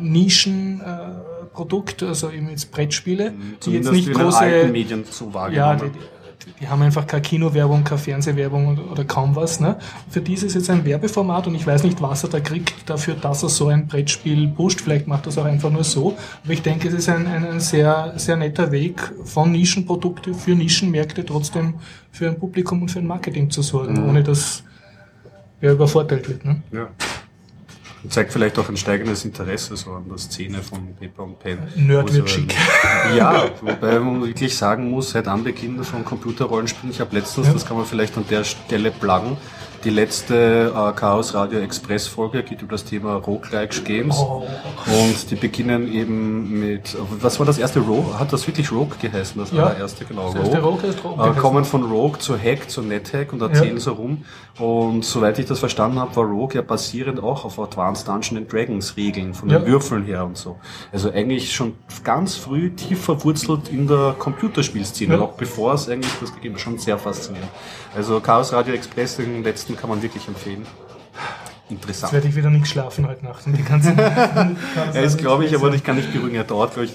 Nischen, 0.00 0.80
äh, 0.80 1.22
Produkt, 1.52 2.02
also 2.02 2.30
eben 2.30 2.48
jetzt 2.48 2.72
Brettspiele, 2.72 3.30
mhm. 3.30 3.56
die 3.64 3.72
jetzt 3.72 3.92
nicht 3.92 4.12
große 4.12 4.68
Medien 4.70 5.04
so 5.10 5.34
wahrgenommen. 5.34 5.78
Ja, 5.80 5.88
die, 5.88 5.90
die 6.60 6.68
haben 6.68 6.82
einfach 6.82 7.06
keine 7.06 7.22
Kinowerbung, 7.22 7.84
keine 7.84 7.98
Fernsehwerbung 7.98 8.78
oder, 8.90 9.04
kaum 9.04 9.34
was. 9.36 9.60
Ne? 9.60 9.76
Für 10.10 10.20
die 10.20 10.34
ist 10.34 10.42
es 10.42 10.54
jetzt 10.54 10.70
ein 10.70 10.84
Werbeformat 10.84 11.46
und 11.46 11.54
ich 11.54 11.66
weiß 11.66 11.82
nicht, 11.84 12.00
was 12.00 12.24
er 12.24 12.30
da 12.30 12.40
kriegt 12.40 12.88
dafür, 12.88 13.14
dass 13.14 13.42
er 13.42 13.48
so 13.48 13.68
ein 13.68 13.86
Brettspiel 13.86 14.48
pusht. 14.48 14.80
Vielleicht 14.80 15.06
macht 15.06 15.26
er 15.26 15.30
es 15.30 15.38
auch 15.38 15.44
einfach 15.44 15.70
nur 15.70 15.84
so. 15.84 16.16
Aber 16.44 16.52
ich 16.52 16.62
denke, 16.62 16.88
es 16.88 16.94
ist 16.94 17.08
ein, 17.08 17.26
ein, 17.26 17.46
ein 17.46 17.60
sehr, 17.60 18.14
sehr 18.16 18.36
netter 18.36 18.70
Weg, 18.72 19.00
von 19.24 19.52
Nischenprodukte 19.52 20.34
für 20.34 20.54
Nischenmärkte 20.54 21.24
trotzdem 21.24 21.74
für 22.10 22.28
ein 22.28 22.38
Publikum 22.38 22.82
und 22.82 22.90
für 22.90 22.98
ein 22.98 23.06
Marketing 23.06 23.50
zu 23.50 23.62
sorgen, 23.62 23.94
mhm. 23.94 24.08
ohne 24.08 24.22
dass 24.22 24.62
er 25.60 25.72
übervorteilt 25.72 26.28
wird. 26.28 26.44
Ne? 26.44 26.62
Ja. 26.72 26.88
Und 28.02 28.12
zeigt 28.12 28.32
vielleicht 28.32 28.58
auch 28.58 28.68
ein 28.68 28.76
steigendes 28.76 29.24
Interesse 29.24 29.76
so 29.76 29.92
an 29.92 30.08
der 30.08 30.18
Szene 30.18 30.58
von 30.62 30.94
Paper 30.98 31.22
und 31.22 31.38
Pen. 31.38 31.58
Nerd 31.76 32.12
wird 32.12 32.28
schick. 32.28 32.54
Ja, 33.16 33.50
wobei 33.60 33.98
man 33.98 34.24
wirklich 34.24 34.56
sagen 34.56 34.90
muss, 34.90 35.10
seit 35.10 35.28
Anbeginn 35.28 35.82
von 35.84 36.04
Computerrollenspielen, 36.04 36.92
ich 36.92 37.00
habe 37.00 37.14
letztens, 37.16 37.48
ja. 37.48 37.52
das 37.52 37.66
kann 37.66 37.76
man 37.76 37.86
vielleicht 37.86 38.16
an 38.16 38.24
der 38.28 38.44
Stelle 38.44 38.90
pluggen, 38.90 39.36
die 39.84 39.90
letzte 39.90 40.72
äh, 40.74 40.92
Chaos 40.92 41.34
Radio 41.34 41.58
Express 41.60 42.06
Folge 42.06 42.42
geht 42.42 42.62
über 42.62 42.72
das 42.72 42.84
Thema 42.84 43.16
Roguelike 43.16 43.82
Games. 43.82 44.16
Oh. 44.16 44.46
Und 44.86 45.30
die 45.30 45.34
beginnen 45.34 45.92
eben 45.92 46.60
mit, 46.60 46.96
was 47.20 47.38
war 47.38 47.46
das 47.46 47.58
erste 47.58 47.80
Rogue? 47.80 48.18
Hat 48.18 48.32
das 48.32 48.46
wirklich 48.46 48.70
Rogue 48.70 48.96
geheißen? 49.00 49.40
Das 49.40 49.50
ja. 49.50 49.62
war 49.62 49.70
der 49.70 49.80
erste, 49.80 50.04
genau. 50.04 50.32
Das 50.32 50.46
Rogue. 50.46 50.60
Rogue 50.60 50.88
ist 50.88 51.04
Rogue 51.04 51.30
äh, 51.30 51.38
kommen 51.38 51.64
von 51.64 51.84
Rogue 51.84 52.18
zu 52.18 52.38
Hack, 52.38 52.70
zu 52.70 52.82
NetHack 52.82 53.32
und 53.32 53.42
erzählen 53.42 53.74
ja. 53.74 53.80
so 53.80 53.92
rum. 53.92 54.24
Und 54.58 55.04
soweit 55.04 55.38
ich 55.38 55.46
das 55.46 55.58
verstanden 55.58 55.98
habe, 55.98 56.14
war 56.14 56.24
Rogue 56.24 56.54
ja 56.54 56.62
basierend 56.62 57.22
auch 57.22 57.44
auf 57.44 57.58
Advanced 57.58 58.06
Dungeons 58.06 58.48
Dragons 58.48 58.96
Regeln, 58.96 59.34
von 59.34 59.48
den 59.48 59.62
ja. 59.62 59.66
Würfeln 59.66 60.04
her 60.04 60.24
und 60.24 60.36
so. 60.36 60.56
Also 60.92 61.10
eigentlich 61.10 61.52
schon 61.52 61.74
ganz 62.04 62.36
früh 62.36 62.70
tief 62.70 63.02
verwurzelt 63.02 63.68
in 63.70 63.88
der 63.88 64.14
Computerspielszene, 64.18 65.20
auch 65.20 65.32
bevor 65.32 65.74
es 65.74 65.88
eigentlich 65.88 66.12
das 66.20 66.34
gegeben 66.34 66.54
hat. 66.54 66.60
Schon 66.60 66.78
sehr 66.78 66.98
faszinierend. 66.98 67.50
Also 67.94 68.20
Chaos 68.20 68.52
Radio 68.52 68.74
Express, 68.74 69.16
den 69.16 69.42
letzten 69.42 69.76
kann 69.76 69.90
man 69.90 70.02
wirklich 70.02 70.26
empfehlen. 70.26 70.66
Interessant. 71.68 72.04
Jetzt 72.04 72.12
werde 72.12 72.28
ich 72.28 72.36
wieder 72.36 72.50
nicht 72.50 72.66
schlafen 72.66 73.06
heute 73.06 73.24
Nacht. 73.24 73.44
Die 73.46 73.62
ganzen 73.62 73.96
ja, 74.94 75.00
ist 75.00 75.18
glaube 75.18 75.44
ich, 75.44 75.54
aber 75.54 75.72
ich 75.74 75.84
kann 75.84 75.96
nicht 75.96 76.12
beruhigen. 76.12 76.36
Er 76.36 76.44
dauert, 76.44 76.74
glaube 76.74 76.86
ich, 76.86 76.94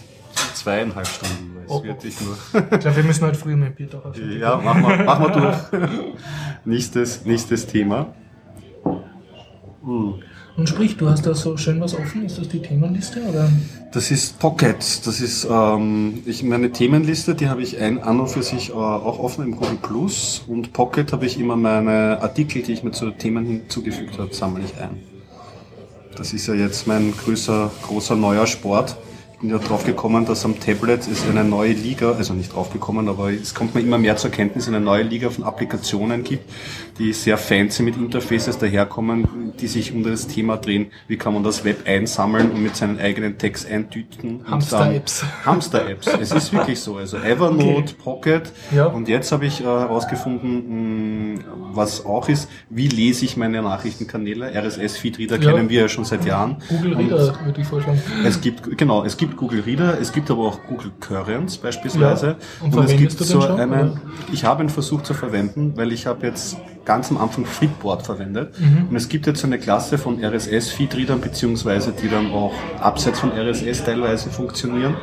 zweieinhalb 0.54 1.08
Stunden. 1.08 1.58
Oh, 1.68 1.84
oh. 1.86 1.96
Ich, 2.04 2.16
ich 2.16 2.80
glaube, 2.80 2.96
wir 2.96 3.04
müssen 3.04 3.26
heute 3.26 3.38
früh 3.38 3.56
mit 3.56 3.70
dem 3.70 3.76
Bier 3.76 3.88
doch 3.88 4.16
Ja, 4.16 4.58
machen 4.58 4.88
wir, 4.88 5.04
machen 5.04 5.26
wir 5.26 5.32
durch. 5.32 5.92
nächstes, 6.66 7.26
nächstes 7.26 7.68
Thema. 7.68 8.14
Hm. 9.84 10.16
Und 10.58 10.68
sprich, 10.68 10.98
du 10.98 11.08
hast 11.08 11.28
da 11.28 11.36
so 11.36 11.56
schön 11.56 11.80
was 11.80 11.94
offen. 11.94 12.26
Ist 12.26 12.40
das 12.40 12.48
die 12.48 12.60
Themenliste 12.60 13.22
oder? 13.22 13.48
Das 13.92 14.10
ist 14.10 14.40
Pocket. 14.40 14.78
Das 15.06 15.22
ist 15.22 15.48
ähm, 15.50 16.24
ich 16.26 16.42
meine 16.42 16.72
Themenliste, 16.72 17.36
die 17.36 17.48
habe 17.48 17.62
ich 17.62 17.78
ein 17.80 18.02
an 18.02 18.20
und 18.20 18.28
für 18.28 18.42
sich 18.42 18.72
äh, 18.72 18.74
auch 18.74 19.20
offen 19.20 19.46
im 19.46 19.52
Google 19.52 19.78
Plus 19.80 20.44
und 20.48 20.74
Pocket 20.74 21.14
habe 21.14 21.28
ich 21.28 21.40
immer 21.40 21.56
meine 21.56 22.20
Artikel, 22.22 22.64
die 22.64 22.74
ich 22.74 22.84
mir 22.84 22.92
zu 22.92 23.12
Themen 23.12 23.46
hinzugefügt 23.46 24.18
habe, 24.18 24.34
sammle 24.34 24.64
ich 24.66 24.76
ein. 24.82 24.98
Das 26.16 26.34
ist 26.34 26.48
ja 26.48 26.56
jetzt 26.56 26.88
mein 26.88 27.14
größer, 27.16 27.70
großer 27.84 28.16
neuer 28.16 28.48
Sport 28.48 28.98
bin 29.40 29.52
ja 29.52 29.60
drauf 29.60 29.86
gekommen, 29.86 30.26
dass 30.26 30.46
am 30.46 30.60
Tablet 30.60 31.08
es 31.08 31.28
eine 31.30 31.44
neue 31.44 31.74
Liga, 31.74 32.14
also 32.14 32.34
nicht 32.34 32.56
drauf 32.56 32.74
gekommen, 32.74 33.08
aber 33.08 33.32
es 33.32 33.54
kommt 33.54 33.76
mir 33.76 33.82
immer 33.82 33.98
mehr 33.98 34.18
zur 34.18 34.32
Kenntnis, 34.32 34.68
eine 34.68 34.80
neue 34.80 35.04
Liga 35.04 35.30
von 35.30 35.44
Applikationen 35.44 36.24
gibt, 36.24 36.50
die 36.98 37.14
sehr 37.14 37.38
fancy 37.38 37.84
mit 37.84 37.98
Interfaces 37.98 38.58
daherkommen, 38.58 39.54
die 39.60 39.68
sich 39.68 39.94
um 39.94 40.04
das 40.04 40.28
Thema 40.28 40.58
drehen, 40.58 40.88
wie 41.08 41.18
kann 41.18 41.34
man 41.34 41.44
das 41.44 41.64
Web 41.64 41.88
einsammeln 41.88 42.52
und 42.52 42.64
mit 42.64 42.76
seinen 42.76 43.00
eigenen 43.00 43.38
Text 43.38 43.70
eintüten. 43.70 44.42
Hamster-Apps. 44.50 45.24
Hamster-Apps. 45.46 46.08
es 46.20 46.32
ist 46.32 46.54
wirklich 46.54 46.80
so. 46.80 46.98
Also 46.98 47.18
Evernote, 47.18 47.94
okay. 47.94 47.96
Pocket. 48.04 48.52
Ja. 48.76 48.88
Und 48.88 49.08
jetzt 49.08 49.32
habe 49.32 49.46
ich 49.46 49.60
herausgefunden, 49.60 51.38
äh, 51.38 51.44
was 51.74 52.06
auch 52.06 52.28
ist, 52.30 52.50
wie 52.70 52.88
lese 52.88 53.26
ich 53.26 53.38
meine 53.38 53.62
Nachrichtenkanäle. 53.62 54.52
RSS-Feed-Reader 54.52 55.40
ja. 55.40 55.52
kennen 55.52 55.70
wir 55.70 55.82
ja 55.82 55.90
schon 55.90 56.06
seit 56.06 56.26
Jahren. 56.26 56.58
Google 56.70 56.96
Reader 56.96 57.38
würde 57.46 57.62
ich 57.62 57.68
vorschlagen. 57.68 58.02
Es 58.26 58.42
gibt, 58.42 58.78
genau, 58.78 59.04
es 59.04 59.18
gibt 59.18 59.27
Google 59.36 59.62
Reader, 59.62 60.00
es 60.00 60.12
gibt 60.12 60.32
aber 60.32 60.44
auch 60.44 60.60
Google 60.68 60.92
Currents 61.00 61.58
beispielsweise. 61.58 62.28
Ja. 62.28 62.66
Und, 62.66 62.76
und 62.76 62.86
es 62.86 62.96
gibt 62.96 63.12
so 63.12 63.42
einen, 63.42 64.00
ich 64.32 64.46
habe 64.46 64.64
ihn 64.64 64.70
versucht 64.70 65.06
zu 65.06 65.14
verwenden, 65.14 65.74
weil 65.76 65.92
ich 65.92 66.06
habe 66.06 66.26
jetzt 66.26 66.58
ganz 66.86 67.12
am 67.12 67.18
Anfang 67.18 67.46
Flipboard 67.46 68.04
verwendet. 68.04 68.60
Mhm. 68.60 68.88
Und 68.90 68.96
es 68.96 69.10
gibt 69.10 69.28
jetzt 69.28 69.44
eine 69.44 69.60
Klasse 69.60 69.98
von 69.98 70.24
RSS-Feed-Readern, 70.24 71.20
beziehungsweise 71.20 71.92
die 71.92 72.08
dann 72.08 72.32
auch 72.32 72.54
abseits 72.80 73.20
von 73.20 73.32
RSS 73.32 73.84
teilweise 73.84 74.30
funktionieren, 74.30 74.96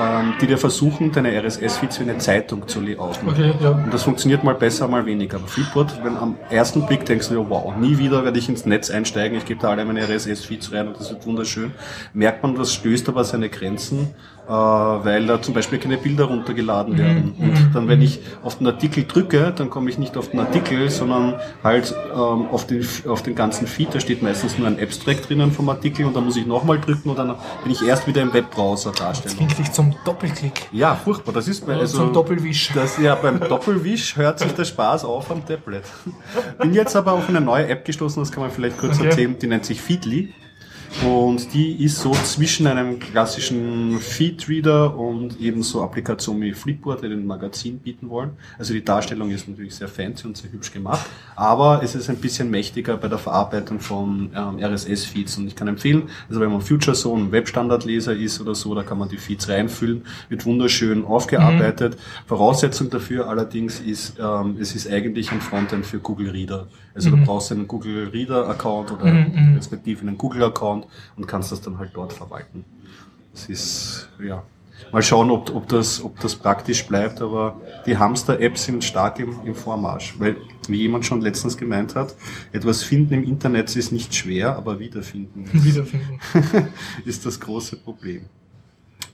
ähm, 0.00 0.34
die 0.40 0.46
dir 0.46 0.56
versuchen, 0.56 1.12
deine 1.12 1.30
RSS-Feeds 1.38 2.00
wie 2.00 2.04
eine 2.04 2.18
Zeitung 2.18 2.66
zu 2.66 2.80
layouten. 2.80 3.28
Okay, 3.28 3.52
ja. 3.60 3.70
Und 3.70 3.92
das 3.92 4.02
funktioniert 4.04 4.42
mal 4.42 4.54
besser, 4.54 4.88
mal 4.88 5.04
weniger. 5.04 5.36
Aber 5.36 5.46
Flipboard, 5.46 6.02
wenn 6.02 6.16
am 6.16 6.36
ersten 6.48 6.86
Blick 6.86 7.04
denkst 7.04 7.28
du, 7.28 7.50
wow, 7.50 7.76
nie 7.76 7.98
wieder 7.98 8.24
werde 8.24 8.38
ich 8.38 8.48
ins 8.48 8.64
Netz 8.64 8.90
einsteigen, 8.90 9.36
ich 9.36 9.44
gebe 9.44 9.60
da 9.60 9.68
alle 9.68 9.84
meine 9.84 10.02
RSS-Feeds 10.02 10.72
rein 10.72 10.88
und 10.88 10.98
das 10.98 11.10
wird 11.10 11.26
wunderschön, 11.26 11.72
merkt 12.14 12.42
man, 12.42 12.54
das 12.54 12.72
stößt 12.72 13.08
aber 13.10 13.24
seine 13.24 13.50
Grenzen 13.50 14.14
weil 14.50 15.26
da 15.26 15.40
zum 15.40 15.54
Beispiel 15.54 15.78
keine 15.78 15.96
Bilder 15.96 16.24
runtergeladen 16.24 16.98
werden. 16.98 17.34
Mhm. 17.38 17.44
Und 17.44 17.70
dann, 17.74 17.88
wenn 17.88 18.02
ich 18.02 18.20
auf 18.42 18.58
den 18.58 18.66
Artikel 18.66 19.04
drücke, 19.04 19.52
dann 19.54 19.70
komme 19.70 19.90
ich 19.90 19.98
nicht 19.98 20.16
auf 20.16 20.30
den 20.30 20.40
Artikel, 20.40 20.90
sondern 20.90 21.34
halt 21.62 21.94
ähm, 22.12 22.46
auf, 22.50 22.66
den, 22.66 22.84
auf 23.06 23.22
den 23.22 23.34
ganzen 23.36 23.66
Feed. 23.68 23.94
Da 23.94 24.00
steht 24.00 24.22
meistens 24.22 24.58
nur 24.58 24.66
ein 24.66 24.80
Abstract 24.80 25.28
drinnen 25.28 25.52
vom 25.52 25.68
Artikel 25.68 26.04
und 26.04 26.16
dann 26.16 26.24
muss 26.24 26.36
ich 26.36 26.46
nochmal 26.46 26.80
drücken 26.80 27.10
und 27.10 27.18
dann 27.18 27.36
bin 27.62 27.72
ich 27.72 27.82
erst 27.86 28.08
wieder 28.08 28.22
im 28.22 28.32
Webbrowser 28.32 28.90
darstellen. 28.90 29.36
Das 29.48 29.56
dich 29.56 29.70
zum 29.72 29.94
Doppelklick. 30.04 30.68
Ja, 30.72 30.96
furchtbar. 30.96 31.32
Das 31.32 31.46
ist 31.46 31.64
bei, 31.64 31.74
also, 31.74 31.98
zum 31.98 32.12
Doppelwisch. 32.12 32.72
Das, 32.74 32.98
ja, 32.98 33.14
beim 33.14 33.38
Doppelwisch 33.38 34.16
hört 34.16 34.40
sich 34.40 34.52
der 34.52 34.64
Spaß 34.64 35.04
auf 35.04 35.30
am 35.30 35.46
Tablet. 35.46 35.84
Bin 36.58 36.74
jetzt 36.74 36.96
aber 36.96 37.12
auf 37.12 37.28
eine 37.28 37.40
neue 37.40 37.68
App 37.68 37.84
gestoßen, 37.84 38.20
das 38.20 38.32
kann 38.32 38.42
man 38.42 38.50
vielleicht 38.50 38.78
kurz 38.78 38.98
okay. 38.98 39.08
erzählen, 39.08 39.38
die 39.38 39.46
nennt 39.46 39.64
sich 39.64 39.80
Feedly. 39.80 40.34
Und 41.04 41.54
die 41.54 41.84
ist 41.84 41.98
so 41.98 42.10
zwischen 42.10 42.66
einem 42.66 42.98
klassischen 42.98 43.98
Feedreader 44.00 44.96
und 44.98 45.40
eben 45.40 45.62
so 45.62 45.82
Applikationen 45.82 46.42
wie 46.42 46.52
Flipboard, 46.52 47.02
die 47.02 47.08
den 47.08 47.26
Magazin 47.26 47.78
bieten 47.78 48.10
wollen. 48.10 48.32
Also 48.58 48.74
die 48.74 48.84
Darstellung 48.84 49.30
ist 49.30 49.48
natürlich 49.48 49.74
sehr 49.74 49.88
fancy 49.88 50.26
und 50.26 50.36
sehr 50.36 50.52
hübsch 50.52 50.72
gemacht, 50.72 51.06
aber 51.36 51.82
es 51.82 51.94
ist 51.94 52.10
ein 52.10 52.16
bisschen 52.16 52.50
mächtiger 52.50 52.96
bei 52.96 53.08
der 53.08 53.18
Verarbeitung 53.18 53.80
von 53.80 54.30
ähm, 54.34 54.58
RSS-Feeds. 54.62 55.38
Und 55.38 55.46
ich 55.46 55.56
kann 55.56 55.68
empfehlen, 55.68 56.10
also 56.28 56.40
wenn 56.40 56.50
man 56.50 56.60
Future 56.60 56.96
Zone 56.96 57.24
ein 57.24 57.32
Webstandardleser 57.32 58.12
ist 58.14 58.40
oder 58.40 58.54
so, 58.54 58.74
da 58.74 58.82
kann 58.82 58.98
man 58.98 59.08
die 59.08 59.16
Feeds 59.16 59.48
reinfüllen, 59.48 60.02
wird 60.28 60.44
wunderschön 60.44 61.04
aufgearbeitet. 61.04 61.94
Mhm. 61.94 62.26
Voraussetzung 62.26 62.90
dafür 62.90 63.28
allerdings 63.28 63.80
ist, 63.80 64.18
ähm, 64.20 64.56
es 64.60 64.74
ist 64.74 64.90
eigentlich 64.90 65.32
ein 65.32 65.40
Frontend 65.40 65.86
für 65.86 65.98
Google 65.98 66.30
Reader. 66.30 66.66
Also 66.94 67.10
mhm. 67.10 67.20
du 67.20 67.26
brauchst 67.26 67.52
einen 67.52 67.68
Google 67.68 68.08
Reader 68.08 68.48
Account 68.48 68.92
oder 68.92 69.06
mhm. 69.06 69.32
mhm. 69.34 69.56
respektive 69.56 70.02
einen 70.02 70.18
Google 70.18 70.42
Account 70.80 70.86
und 71.16 71.26
kannst 71.26 71.52
das 71.52 71.60
dann 71.60 71.78
halt 71.78 71.90
dort 71.94 72.12
verwalten. 72.12 72.64
Das 73.32 73.48
ist, 73.48 74.08
ja, 74.22 74.42
mal 74.92 75.02
schauen, 75.02 75.30
ob, 75.30 75.54
ob, 75.54 75.68
das, 75.68 76.02
ob 76.02 76.18
das 76.20 76.34
praktisch 76.34 76.86
bleibt, 76.86 77.20
aber 77.20 77.60
die 77.86 77.96
Hamster-Apps 77.96 78.64
sind 78.64 78.84
stark 78.84 79.18
im, 79.20 79.36
im 79.44 79.54
Vormarsch, 79.54 80.14
weil, 80.18 80.36
wie 80.68 80.78
jemand 80.78 81.06
schon 81.06 81.20
letztens 81.20 81.56
gemeint 81.56 81.94
hat, 81.94 82.14
etwas 82.52 82.82
finden 82.82 83.14
im 83.14 83.24
Internet 83.24 83.74
ist 83.76 83.92
nicht 83.92 84.14
schwer, 84.14 84.56
aber 84.56 84.78
wiederfinden 84.78 85.44
ist, 85.52 85.64
wiederfinden. 85.64 86.18
ist 87.04 87.24
das 87.24 87.38
große 87.38 87.76
Problem. 87.76 88.26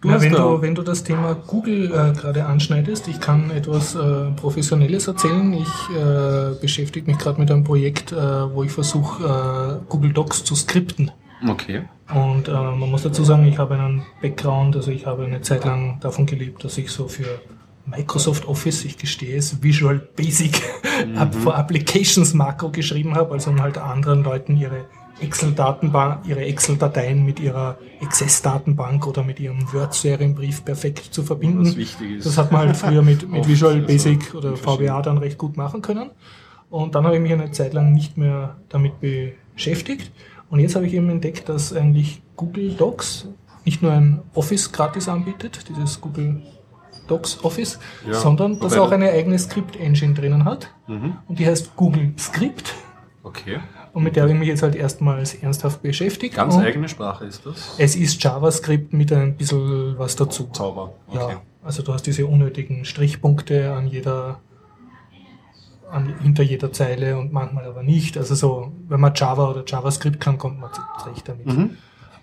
Du 0.02 0.10
ja, 0.10 0.20
wenn, 0.20 0.32
du, 0.32 0.60
wenn 0.60 0.74
du 0.74 0.82
das 0.82 1.04
Thema 1.04 1.34
Google 1.34 1.86
äh, 1.86 2.12
gerade 2.12 2.44
anschneidest, 2.44 3.08
ich 3.08 3.18
kann 3.18 3.50
etwas 3.50 3.94
äh, 3.94 4.30
Professionelles 4.36 5.08
erzählen. 5.08 5.54
Ich 5.54 5.96
äh, 5.96 6.54
beschäftige 6.60 7.10
mich 7.10 7.18
gerade 7.18 7.40
mit 7.40 7.50
einem 7.50 7.64
Projekt, 7.64 8.12
äh, 8.12 8.16
wo 8.16 8.62
ich 8.62 8.70
versuche, 8.70 9.80
äh, 9.80 9.88
Google 9.88 10.12
Docs 10.12 10.44
zu 10.44 10.54
skripten. 10.54 11.10
Okay. 11.46 11.82
Und 12.14 12.48
äh, 12.48 12.52
man 12.52 12.90
muss 12.90 13.02
dazu 13.02 13.24
sagen, 13.24 13.46
ich 13.46 13.58
habe 13.58 13.74
einen 13.74 14.06
Background, 14.22 14.76
also 14.76 14.90
ich 14.90 15.06
habe 15.06 15.24
eine 15.24 15.40
Zeit 15.40 15.64
lang 15.64 15.98
davon 16.00 16.26
gelebt, 16.26 16.62
dass 16.64 16.78
ich 16.78 16.90
so 16.90 17.08
für 17.08 17.40
Microsoft 17.86 18.46
Office, 18.46 18.84
ich 18.84 18.96
gestehe 18.96 19.36
es, 19.36 19.62
Visual 19.62 19.98
Basic 19.98 20.60
mhm. 21.06 21.32
for 21.32 21.56
Applications 21.56 22.34
Makro 22.34 22.70
geschrieben 22.70 23.14
habe, 23.14 23.32
also 23.32 23.50
um 23.50 23.60
halt 23.60 23.78
anderen 23.78 24.22
Leuten 24.22 24.56
ihre 24.56 24.86
Excel-Datenbank, 25.20 26.26
ihre 26.26 26.44
Excel-Dateien 26.44 27.24
mit 27.24 27.40
ihrer 27.40 27.78
Access-Datenbank 28.02 29.06
oder 29.06 29.24
mit 29.24 29.40
ihrem 29.40 29.72
Word-Serienbrief 29.72 30.64
perfekt 30.64 31.08
zu 31.10 31.22
verbinden. 31.22 31.66
Was 31.66 31.76
wichtig 31.76 32.10
ist. 32.18 32.26
Das 32.26 32.36
hat 32.36 32.52
man 32.52 32.66
halt 32.66 32.76
früher 32.76 33.02
mit, 33.02 33.28
mit 33.28 33.48
Visual 33.48 33.74
also, 33.74 33.86
Basic 33.86 34.34
oder 34.34 34.50
in 34.50 34.56
VBA 34.56 35.02
dann 35.02 35.18
recht 35.18 35.38
gut 35.38 35.56
machen 35.56 35.80
können. 35.80 36.10
Und 36.68 36.94
dann 36.94 37.04
habe 37.04 37.16
ich 37.16 37.22
mich 37.22 37.32
eine 37.32 37.50
Zeit 37.52 37.72
lang 37.72 37.92
nicht 37.92 38.18
mehr 38.18 38.56
damit 38.68 38.94
beschäftigt. 39.00 40.10
Und 40.50 40.60
jetzt 40.60 40.76
habe 40.76 40.86
ich 40.86 40.94
eben 40.94 41.10
entdeckt, 41.10 41.48
dass 41.48 41.72
eigentlich 41.72 42.22
Google 42.36 42.74
Docs 42.74 43.28
nicht 43.64 43.82
nur 43.82 43.92
ein 43.92 44.22
Office 44.34 44.70
gratis 44.70 45.08
anbietet, 45.08 45.64
dieses 45.68 46.00
Google 46.00 46.42
Docs 47.08 47.44
Office, 47.44 47.78
Ja, 48.06 48.14
sondern 48.14 48.58
dass 48.58 48.72
wobei 48.72 48.82
auch 48.82 48.90
eine 48.90 49.10
eigene 49.10 49.38
Script-Engine 49.38 50.14
drinnen 50.14 50.44
hat. 50.44 50.72
Mhm. 50.86 51.16
Und 51.28 51.38
die 51.38 51.46
heißt 51.46 51.76
Google 51.76 52.12
Script. 52.18 52.74
Okay. 53.22 53.60
Und 53.92 54.02
mit 54.02 54.14
der 54.14 54.24
habe 54.24 54.32
ich 54.32 54.38
mich 54.38 54.48
jetzt 54.48 54.62
halt 54.62 54.74
erstmals 54.74 55.34
ernsthaft 55.34 55.82
beschäftigt. 55.82 56.34
Ganz 56.34 56.56
eigene 56.56 56.88
Sprache 56.88 57.24
ist 57.24 57.46
das? 57.46 57.74
Es 57.78 57.96
ist 57.96 58.22
JavaScript 58.22 58.92
mit 58.92 59.12
ein 59.12 59.36
bisschen 59.36 59.98
was 59.98 60.16
dazu. 60.16 60.48
Zauber. 60.52 60.94
Okay. 61.08 61.18
Ja, 61.18 61.42
also 61.64 61.82
du 61.82 61.92
hast 61.92 62.06
diese 62.06 62.26
unnötigen 62.26 62.84
Strichpunkte 62.84 63.72
an 63.72 63.86
jeder, 63.86 64.40
an, 65.90 66.14
hinter 66.20 66.42
jeder 66.42 66.72
Zeile 66.72 67.18
und 67.18 67.32
manchmal 67.32 67.64
aber 67.64 67.82
nicht. 67.82 68.16
Also 68.16 68.34
so, 68.34 68.72
wenn 68.88 69.00
man 69.00 69.12
Java 69.14 69.50
oder 69.50 69.64
JavaScript 69.66 70.20
kann, 70.20 70.38
kommt 70.38 70.60
man 70.60 70.70
zurecht 70.98 71.28
damit. 71.28 71.46
Mhm. 71.46 71.76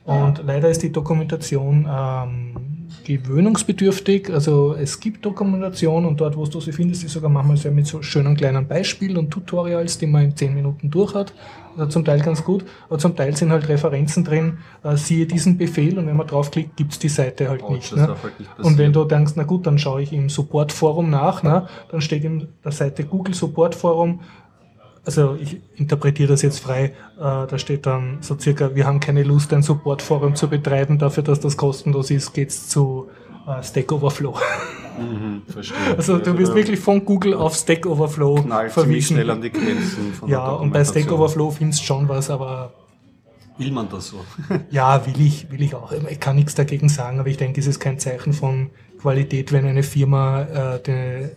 Und 0.06 0.43
leider 0.43 0.69
ist 0.69 0.84
die 0.84 0.91
Dokumentation 0.91 1.88
ähm, 1.89 2.72
gewöhnungsbedürftig. 3.05 4.31
Also 4.31 4.75
es 4.75 4.99
gibt 4.99 5.25
Dokumentation 5.25 6.05
und 6.05 6.19
dort, 6.19 6.37
wo 6.37 6.45
du 6.45 6.59
sie 6.59 6.71
findest, 6.71 7.03
ist 7.03 7.13
sogar 7.13 7.29
manchmal 7.29 7.57
sehr 7.57 7.71
mit 7.71 7.87
so 7.87 8.01
schönen 8.01 8.35
kleinen 8.35 8.67
Beispielen 8.67 9.17
und 9.17 9.31
Tutorials, 9.31 9.97
die 9.97 10.07
man 10.07 10.25
in 10.25 10.35
10 10.35 10.53
Minuten 10.53 10.89
durch 10.89 11.13
hat. 11.13 11.33
Also 11.75 11.89
zum 11.89 12.05
Teil 12.05 12.21
ganz 12.21 12.43
gut, 12.43 12.63
aber 12.87 12.99
zum 12.99 13.15
Teil 13.15 13.35
sind 13.35 13.51
halt 13.51 13.67
Referenzen 13.67 14.23
drin, 14.23 14.59
äh, 14.83 14.95
siehe 14.95 15.25
diesen 15.25 15.57
Befehl 15.57 15.97
und 15.97 16.05
wenn 16.05 16.15
man 16.15 16.27
draufklickt, 16.27 16.77
gibt's 16.77 16.99
die 16.99 17.09
Seite 17.09 17.49
halt 17.49 17.63
Oh, 17.63 17.73
nicht. 17.73 17.95
Ne? 17.95 18.07
halt 18.07 18.39
nicht 18.39 18.59
Und 18.59 18.77
wenn 18.77 18.93
du 18.93 19.05
denkst, 19.05 19.33
na 19.35 19.43
gut, 19.43 19.65
dann 19.65 19.79
schaue 19.79 20.03
ich 20.03 20.13
im 20.13 20.29
Supportforum 20.29 21.09
nach, 21.09 21.41
ne? 21.41 21.67
dann 21.89 22.01
steht 22.01 22.23
in 22.25 22.47
der 22.63 22.71
Seite 22.71 23.03
Google 23.05 23.33
Supportforum, 23.33 24.19
also 25.05 25.35
ich 25.39 25.59
interpretiere 25.75 26.29
das 26.29 26.41
jetzt 26.41 26.59
frei, 26.59 26.85
äh, 26.85 26.91
da 27.19 27.57
steht 27.57 27.85
dann 27.85 28.19
so 28.21 28.37
circa, 28.37 28.73
wir 28.75 28.85
haben 28.85 28.99
keine 28.99 29.23
Lust, 29.23 29.53
ein 29.53 29.61
Supportforum 29.61 30.35
zu 30.35 30.47
betreiben, 30.47 30.97
dafür, 30.97 31.23
dass 31.23 31.39
das 31.39 31.57
kostenlos 31.57 32.09
ist, 32.11 32.33
geht's 32.33 32.69
zu 32.69 33.09
äh, 33.47 33.61
Stack 33.63 33.91
Overflow. 33.91 34.37
Mhm, 34.97 35.41
verstehe. 35.47 35.77
Also 35.97 36.17
du 36.19 36.37
wirst 36.37 36.51
da 36.51 36.55
wirklich 36.55 36.79
von 36.79 37.03
Google 37.03 37.33
auf 37.33 37.55
Stack 37.55 37.85
Overflow 37.85 38.35
knallt 38.43 38.71
verwiesen. 38.71 39.15
schnell 39.15 39.29
an 39.29 39.41
die 39.41 39.51
Grenzen 39.51 40.13
von 40.13 40.29
Ja, 40.29 40.51
und 40.51 40.71
bei 40.71 40.83
Stack. 40.85 41.11
Overflow 41.11 41.51
findest 41.51 41.81
du 41.81 41.85
schon 41.85 42.07
was, 42.07 42.29
aber 42.29 42.73
Will 43.57 43.71
man 43.71 43.87
das 43.89 44.07
so? 44.07 44.17
Ja, 44.71 45.05
will 45.05 45.19
ich, 45.21 45.51
will 45.51 45.61
ich 45.61 45.75
auch. 45.75 45.91
Ich 46.09 46.19
kann 46.19 46.35
nichts 46.35 46.55
dagegen 46.55 46.89
sagen, 46.89 47.19
aber 47.19 47.29
ich 47.29 47.37
denke, 47.37 47.59
es 47.59 47.67
ist 47.67 47.79
kein 47.79 47.99
Zeichen 47.99 48.33
von 48.33 48.71
Qualität, 48.99 49.51
wenn 49.51 49.65
eine 49.65 49.83
Firma 49.83 50.41
äh, 50.41 50.81
den, 50.81 51.31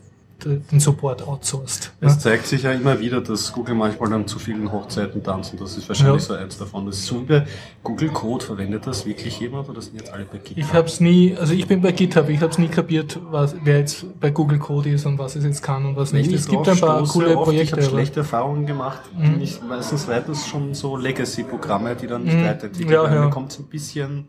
den 0.44 0.80
Support 0.80 1.26
outsourced. 1.26 1.92
Es 2.00 2.12
Ja? 2.14 2.18
zeigt 2.18 2.46
sich 2.46 2.62
ja 2.62 2.72
immer 2.72 3.00
wieder, 3.00 3.20
dass 3.20 3.52
Google 3.52 3.74
manchmal 3.74 4.10
dann 4.10 4.26
zu 4.26 4.38
vielen 4.38 4.70
Hochzeiten 4.70 5.22
tanzt 5.22 5.52
und 5.52 5.60
das 5.62 5.76
ist 5.76 5.88
wahrscheinlich 5.88 6.22
Ja. 6.22 6.28
so 6.28 6.34
eins 6.34 6.58
davon. 6.58 6.84
Das 6.86 6.96
ist 6.96 7.06
so 7.06 7.26
wie 7.28 7.42
Google 7.82 8.10
Code. 8.10 8.44
Verwendet 8.44 8.86
das 8.86 9.06
wirklich 9.06 9.40
jemand 9.40 9.68
oder 9.68 9.80
sind 9.80 9.96
jetzt 9.98 10.12
alle 10.12 10.24
bei 10.24 10.38
GitHub? 10.38 10.58
Ich 10.58 10.72
habe 10.74 10.86
es 10.88 11.00
nie, 11.00 11.34
also 11.36 11.54
ich 11.54 11.66
bin 11.66 11.80
bei 11.80 11.92
GitHub, 11.92 12.28
ich 12.28 12.40
habe 12.40 12.50
es 12.52 12.58
nie 12.58 12.68
kapiert, 12.68 13.18
was, 13.30 13.56
wer 13.64 13.78
jetzt 13.78 14.04
bei 14.20 14.30
Google 14.30 14.58
Code 14.58 14.90
ist 14.90 15.06
und 15.06 15.18
was 15.18 15.36
es 15.36 15.44
jetzt 15.44 15.62
kann 15.62 15.86
und 15.86 15.96
was 15.96 16.12
Wenn 16.12 16.20
nicht. 16.20 16.30
ich 16.30 16.36
Es 16.40 16.48
gibt 16.48 16.68
ein 16.68 16.78
paar 16.78 17.02
coole 17.04 17.36
oft, 17.36 17.52
Ich 17.52 17.70
Projekte. 17.70 17.72
habe 17.72 17.82
aber- 17.82 17.90
Mhm. 17.90 17.96
schlechte 17.96 18.20
Erfahrungen 18.20 18.66
gemacht. 18.66 19.00
Die 19.16 19.28
nicht, 19.28 19.66
meistens 19.66 20.06
weitens 20.06 20.46
schon 20.46 20.74
so 20.74 20.96
Legacy-Programme, 20.96 21.96
die 21.96 22.06
dann 22.06 22.24
nicht 22.24 22.36
Mhm. 22.36 22.44
weiterentwickelt 22.44 22.90
Ja, 22.94 23.02
werden. 23.04 23.14
ja. 23.14 23.24
Mir 23.24 23.30
kommt 23.30 23.52
es 23.52 23.58
ein 23.58 23.64
bisschen 23.66 24.26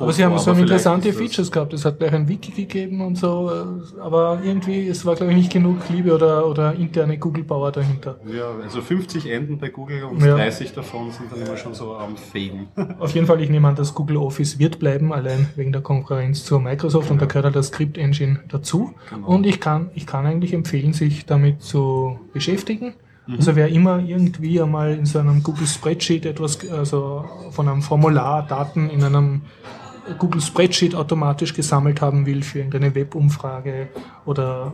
Aber 0.00 0.12
sie 0.12 0.24
haben 0.24 0.38
so 0.38 0.52
interessante 0.52 1.12
Features 1.12 1.50
gehabt. 1.50 1.72
Es 1.72 1.84
hat 1.84 1.98
gleich 1.98 2.12
ein 2.12 2.28
Wiki 2.28 2.52
gegeben 2.52 3.00
und 3.00 3.16
so, 3.16 3.50
äh, 3.50 4.00
aber 4.00 4.40
irgendwie, 4.42 4.88
es 4.88 5.04
war 5.06 5.14
glaube 5.14 5.32
ich 5.32 5.38
nicht 5.38 5.52
genug 5.52 5.78
Liebe 5.88 6.14
oder, 6.14 6.46
oder 6.46 6.74
interne 6.74 7.18
Google-Power 7.18 7.72
dahinter. 7.72 8.16
Ja, 8.26 8.50
also 8.62 8.80
50 8.80 9.30
Enden 9.30 9.58
bei 9.58 9.68
Google 9.68 10.04
und 10.04 10.20
Ja. 10.24 10.36
30 10.36 10.72
davon 10.72 11.10
sind 11.10 11.30
dann 11.32 11.42
immer 11.46 11.56
schon 11.56 11.74
so 11.74 11.94
am 11.94 12.16
Faden. 12.16 12.68
Auf 12.98 13.14
jeden 13.14 13.26
Fall, 13.26 13.40
ich 13.40 13.50
nehme 13.50 13.68
an, 13.68 13.76
dass 13.76 13.94
Google 13.94 14.16
Office 14.16 14.58
wird 14.58 14.78
bleiben, 14.78 15.12
allein 15.12 15.48
wegen 15.56 15.72
der 15.72 15.82
Konkurrenz 15.82 16.44
zur 16.44 16.60
Microsoft 16.60 17.10
und 17.10 17.20
da 17.20 17.26
gehört 17.26 17.46
halt 17.46 17.56
das 17.56 17.68
Script 17.68 17.98
Engine 17.98 18.40
dazu. 18.48 18.94
Genau. 19.10 19.26
Und 19.28 19.46
ich 19.46 19.60
kann, 19.60 19.90
ich 19.94 20.06
kann 20.06 20.26
eigentlich 20.26 20.52
empfehlen, 20.54 20.92
sich 20.92 21.26
damit 21.26 21.62
zu 21.62 22.18
beschäftigen. 22.32 22.94
Also 23.26 23.56
wer 23.56 23.68
immer 23.68 24.00
irgendwie 24.00 24.60
einmal 24.60 24.92
in 24.92 25.06
so 25.06 25.18
einem 25.18 25.42
Google 25.42 25.66
Spreadsheet 25.66 26.26
etwas, 26.26 26.58
also 26.70 27.24
von 27.52 27.68
einem 27.68 27.80
Formular 27.80 28.46
Daten 28.46 28.90
in 28.90 29.02
einem 29.02 29.42
Google 30.18 30.40
Spreadsheet 30.40 30.94
automatisch 30.94 31.54
gesammelt 31.54 32.00
haben 32.00 32.26
will 32.26 32.42
für 32.42 32.58
irgendeine 32.58 32.94
Webumfrage 32.94 33.88
oder 34.26 34.72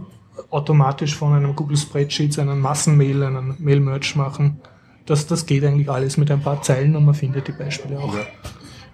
automatisch 0.50 1.14
von 1.14 1.34
einem 1.34 1.54
Google 1.54 1.76
Spreadsheet 1.76 2.38
einen 2.38 2.60
Massenmail, 2.60 3.22
einen 3.22 3.56
Mail-Merge 3.58 4.12
machen. 4.16 4.60
Das, 5.06 5.26
das 5.26 5.46
geht 5.46 5.64
eigentlich 5.64 5.90
alles 5.90 6.16
mit 6.16 6.30
ein 6.30 6.42
paar 6.42 6.62
Zeilen 6.62 6.96
und 6.96 7.04
man 7.04 7.14
findet 7.14 7.48
die 7.48 7.52
Beispiele 7.52 7.98
auch. 7.98 8.14
Ja. 8.14 8.20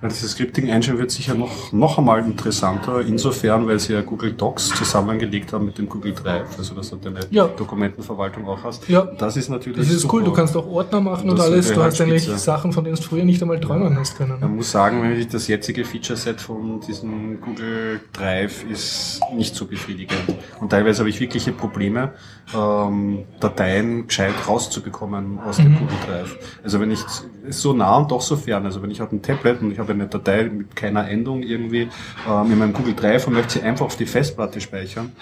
Ja, 0.03 0.09
dieses 0.09 0.33
Scripting 0.33 0.69
Engine 0.69 0.99
wird 0.99 1.11
sicher 1.11 1.35
noch, 1.35 1.73
noch 1.73 1.97
einmal 1.97 2.21
interessanter, 2.21 3.01
insofern, 3.01 3.67
weil 3.67 3.81
sie 3.81 3.95
ja 3.95 4.03
Google 4.03 4.33
Docs 4.35 4.69
zusammengelegt 4.75 5.55
haben 5.55 5.65
mit 5.65 5.79
dem 5.79 5.89
Google 5.89 6.13
Drive, 6.13 6.59
also 6.59 6.75
dass 6.75 6.91
du 6.91 6.97
deine 6.97 7.21
Ja. 7.31 7.47
Dokumentenverwaltung 7.47 8.47
auch 8.47 8.63
hast. 8.63 8.87
Ja. 8.91 9.03
Das 9.19 9.39
ist 9.39 9.49
natürlich 9.49 9.79
Das 9.79 9.89
ist 9.91 10.03
super. 10.03 10.15
cool, 10.17 10.25
du 10.25 10.33
kannst 10.35 10.55
auch 10.55 10.67
Ordner 10.67 11.01
machen 11.01 11.31
und 11.31 11.39
Das 11.39 11.47
alles. 11.47 11.73
Du 11.73 11.83
hast 11.83 11.99
eigentlich. 12.01 12.25
Sachen, 12.27 12.73
von 12.73 12.85
denen 12.85 12.97
du 12.97 13.03
früher 13.03 13.25
nicht 13.25 13.41
einmal 13.41 13.59
träumen 13.59 13.99
hast 13.99 14.21
Man 14.21 14.39
können. 14.39 14.57
muss 14.57 14.71
sagen, 14.71 15.03
wenn 15.03 15.19
ich 15.19 15.29
das 15.29 15.49
jetzige 15.49 15.85
Feature-Set 15.85 16.43
von 16.43 16.81
diesem 16.81 17.41
Google 17.41 18.01
Drive 18.13 18.65
ist 18.71 19.21
nicht 19.35 19.55
so 19.55 19.65
befriedigend. 19.65 20.21
Und 20.61 20.71
teilweise 20.71 21.01
habe 21.01 21.09
ich 21.09 21.21
wirkliche 21.21 21.53
Probleme, 21.53 22.13
ähm, 22.55 23.25
Dateien 23.41 24.07
gescheit 24.07 24.35
rauszubekommen 24.47 25.39
aus 25.41 25.57
dem 25.57 25.73
Google 25.79 25.97
Drive. 26.07 26.37
Also 26.63 26.81
wenn 26.81 26.91
ich 26.91 27.01
so 27.49 27.73
nah 27.73 27.97
und 27.97 28.11
doch 28.11 28.21
so 28.21 28.37
fern, 28.37 28.65
also 28.67 28.83
wenn 28.83 28.91
ich 28.91 29.01
habe 29.01 29.17
ein 29.17 29.23
Tablet 29.23 29.63
und 29.63 29.71
ich 29.73 29.79
habe 29.79 29.86
eine 29.93 30.07
Datei 30.07 30.45
mit 30.45 30.77
keiner 30.77 31.09
Endung 31.09 31.43
irgendwie 31.43 31.89
ähm, 32.29 32.53
in 32.53 32.59
meinem 32.59 32.73
Google 32.73 32.95
Drive 32.95 33.27
und 33.27 33.35
möchte 33.35 33.55
sie 33.55 33.63
einfach 33.63 33.87
auf 33.87 33.97
die 33.97 34.07
Festplatte 34.07 34.61
speichern, 34.61 35.13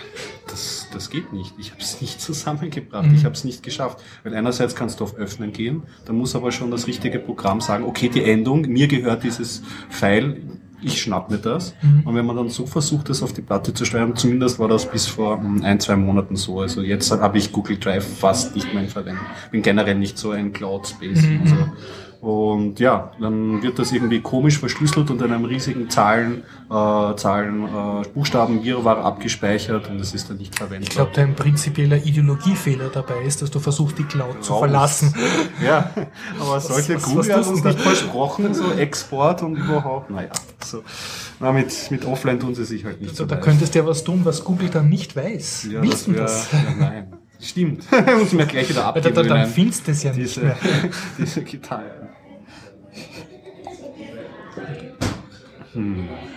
das, 0.46 0.88
das 0.92 1.10
geht 1.10 1.32
nicht. 1.32 1.54
Ich 1.58 1.70
habe 1.70 1.80
es 1.80 2.00
nicht 2.00 2.20
zusammengebracht. 2.20 3.08
Ich 3.14 3.24
habe 3.24 3.34
es 3.34 3.44
nicht 3.44 3.62
geschafft. 3.62 4.02
Weil 4.22 4.34
einerseits 4.34 4.74
kannst 4.74 5.00
du 5.00 5.04
auf 5.04 5.16
Öffnen 5.16 5.52
gehen, 5.52 5.82
dann 6.06 6.16
muss 6.16 6.34
aber 6.34 6.52
schon 6.52 6.70
das 6.70 6.86
richtige 6.86 7.18
Programm 7.18 7.60
sagen, 7.60 7.84
okay, 7.84 8.08
die 8.08 8.22
Endung, 8.22 8.62
mir 8.62 8.88
gehört 8.88 9.22
dieses 9.24 9.62
File, 9.88 10.36
ich 10.84 11.00
schnapp 11.00 11.30
mir 11.30 11.38
das. 11.38 11.74
Und 12.04 12.14
wenn 12.14 12.26
man 12.26 12.36
dann 12.36 12.48
so 12.48 12.66
versucht, 12.66 13.08
das 13.08 13.22
auf 13.22 13.32
die 13.32 13.40
Platte 13.40 13.72
zu 13.72 13.84
steuern, 13.84 14.14
zumindest 14.16 14.58
war 14.58 14.68
das 14.68 14.90
bis 14.90 15.06
vor 15.06 15.38
hm, 15.38 15.62
ein, 15.64 15.80
zwei 15.80 15.96
Monaten 15.96 16.36
so. 16.36 16.60
Also 16.60 16.82
jetzt 16.82 17.10
habe 17.10 17.38
ich 17.38 17.52
Google 17.52 17.78
Drive 17.78 18.06
fast 18.06 18.54
nicht 18.54 18.72
mehr 18.72 18.82
in 18.82 18.88
Verwendung. 18.88 19.24
Bin 19.50 19.62
generell 19.62 19.94
nicht 19.94 20.18
so 20.18 20.30
ein 20.30 20.52
Cloud-Space. 20.52 21.24
Also, 21.42 21.56
und 22.24 22.80
ja, 22.80 23.12
dann 23.20 23.62
wird 23.62 23.78
das 23.78 23.92
irgendwie 23.92 24.20
komisch 24.20 24.58
verschlüsselt 24.58 25.10
und 25.10 25.20
in 25.20 25.30
einem 25.32 25.44
riesigen 25.44 25.90
Zahlen, 25.90 26.42
äh, 26.70 27.14
Zahlen, 27.16 27.64
äh, 27.64 28.08
Buchstaben 28.14 28.64
Wirrwarr 28.64 29.04
abgespeichert 29.04 29.90
und 29.90 30.00
es 30.00 30.14
ist 30.14 30.30
dann 30.30 30.38
nicht 30.38 30.54
verwendbar. 30.56 30.82
Ich 30.88 30.88
glaube, 30.90 31.10
dein 31.14 31.34
prinzipieller 31.34 31.96
Ideologiefehler 32.04 32.88
dabei 32.88 33.22
ist, 33.24 33.42
dass 33.42 33.50
du 33.50 33.60
versuchst, 33.60 33.98
die 33.98 34.04
Cloud 34.04 34.42
zu 34.42 34.52
Raus. 34.52 34.60
verlassen. 34.60 35.14
Ja, 35.64 35.90
aber 36.40 36.60
solche 36.60 36.94
was- 36.96 37.02
Google 37.04 37.18
was 37.18 37.28
hat 37.30 37.36
tust 37.38 37.50
uns 37.50 37.64
nicht 37.64 37.80
versprochen, 37.80 38.54
so 38.54 38.72
Export 38.72 39.42
und 39.42 39.56
überhaupt, 39.56 40.10
naja, 40.10 40.30
so. 40.64 40.82
Na, 41.40 41.52
mit, 41.52 41.90
mit 41.90 42.04
Offline 42.06 42.40
tun 42.40 42.54
sie 42.54 42.64
sich 42.64 42.84
halt 42.84 43.00
nicht 43.00 43.10
Also, 43.10 43.24
so 43.24 43.28
da 43.28 43.36
könntest 43.36 43.74
du 43.74 43.78
ja 43.80 43.86
was 43.86 44.02
tun, 44.04 44.20
was 44.24 44.44
Google 44.44 44.70
dann 44.70 44.88
nicht 44.88 45.14
weiß. 45.16 45.68
ja, 45.70 45.82
Willst 45.82 46.08
das 46.08 46.14
wär, 46.14 46.22
das? 46.22 46.52
Ja, 46.52 46.58
nein. 46.78 47.12
Stimmt. 47.44 47.84
Muss 48.18 48.32
mir 48.32 48.46
gleich 48.46 48.68
wieder 48.70 48.86
abgeben. 48.86 49.14
dann, 49.14 49.28
dann 49.28 49.46
findest 49.46 49.86
du 49.86 49.92
es 49.92 50.02
ja 50.02 50.10
nicht 50.12 50.22
diese, 50.36 50.40
mehr. 50.40 50.56
diese 51.18 51.42
Gitarre. 51.42 52.08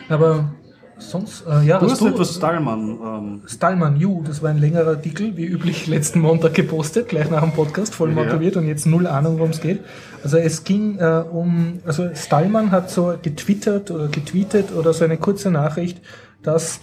Aber 0.09 0.51
sonst, 0.97 1.45
äh, 1.47 1.63
ja, 1.63 1.79
Du 1.79 1.89
hast 1.89 2.01
du 2.01 2.07
etwas 2.07 2.35
Stallmann. 2.35 2.97
Ähm, 3.03 3.41
Stallman 3.45 3.97
You, 3.97 4.23
das 4.23 4.41
war 4.41 4.49
ein 4.49 4.57
längerer 4.57 4.89
Artikel, 4.91 5.37
wie 5.37 5.45
üblich 5.45 5.87
letzten 5.87 6.19
Montag 6.21 6.53
gepostet, 6.55 7.09
gleich 7.09 7.29
nach 7.29 7.41
dem 7.43 7.51
Podcast, 7.51 7.93
voll 7.93 8.09
Ja. 8.09 8.15
motiviert 8.23 8.57
und 8.57 8.67
jetzt 8.67 8.85
null 8.87 9.05
Ahnung, 9.07 9.37
worum 9.37 9.51
es 9.51 9.61
geht. 9.61 9.81
Also 10.23 10.37
es 10.37 10.63
ging 10.63 10.97
äh, 10.97 11.23
um, 11.31 11.79
also 11.85 12.09
Stallman 12.15 12.71
hat 12.71 12.89
so 12.89 13.13
getwittert 13.21 13.91
oder 13.91 14.07
getweetet 14.07 14.71
oder 14.75 14.93
so 14.93 15.05
eine 15.05 15.17
kurze 15.17 15.51
Nachricht, 15.51 16.01
dass 16.41 16.79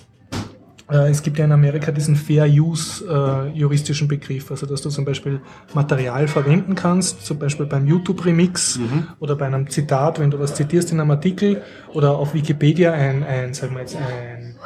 es 0.96 1.22
gibt 1.22 1.38
ja 1.38 1.44
in 1.44 1.52
Amerika 1.52 1.92
diesen 1.92 2.16
Fair 2.16 2.46
Use 2.46 3.04
äh, 3.08 3.56
juristischen 3.56 4.08
Begriff, 4.08 4.50
also 4.50 4.66
dass 4.66 4.82
du 4.82 4.90
zum 4.90 5.04
Beispiel 5.04 5.40
Material 5.72 6.28
verwenden 6.28 6.74
kannst, 6.74 7.24
zum 7.24 7.38
Beispiel 7.38 7.66
beim 7.66 7.86
YouTube 7.86 8.24
Remix 8.24 8.78
oder 9.18 9.36
bei 9.36 9.46
einem 9.46 9.68
Zitat, 9.68 10.20
wenn 10.20 10.30
du 10.30 10.38
was 10.38 10.54
zitierst 10.54 10.92
in 10.92 11.00
einem 11.00 11.10
Artikel 11.10 11.62
oder 11.92 12.16
auf 12.16 12.34
Wikipedia 12.34 12.92
ein, 12.92 13.22
ein 13.22 13.54
sagen 13.54 13.74
wir 13.74 13.80
jetzt 13.80 13.96
ein, 13.96 14.56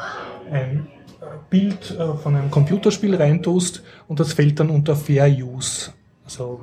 ein 0.51 0.87
Bild 1.51 1.97
äh, 1.99 2.15
von 2.15 2.37
einem 2.37 2.51
Computerspiel 2.51 3.15
reintust 3.15 3.83
und 4.07 4.21
das 4.21 4.33
fällt 4.33 4.61
dann 4.61 4.71
unter 4.71 4.97
Fair 4.97 5.29
Use. 5.29 5.93
Also 6.25 6.61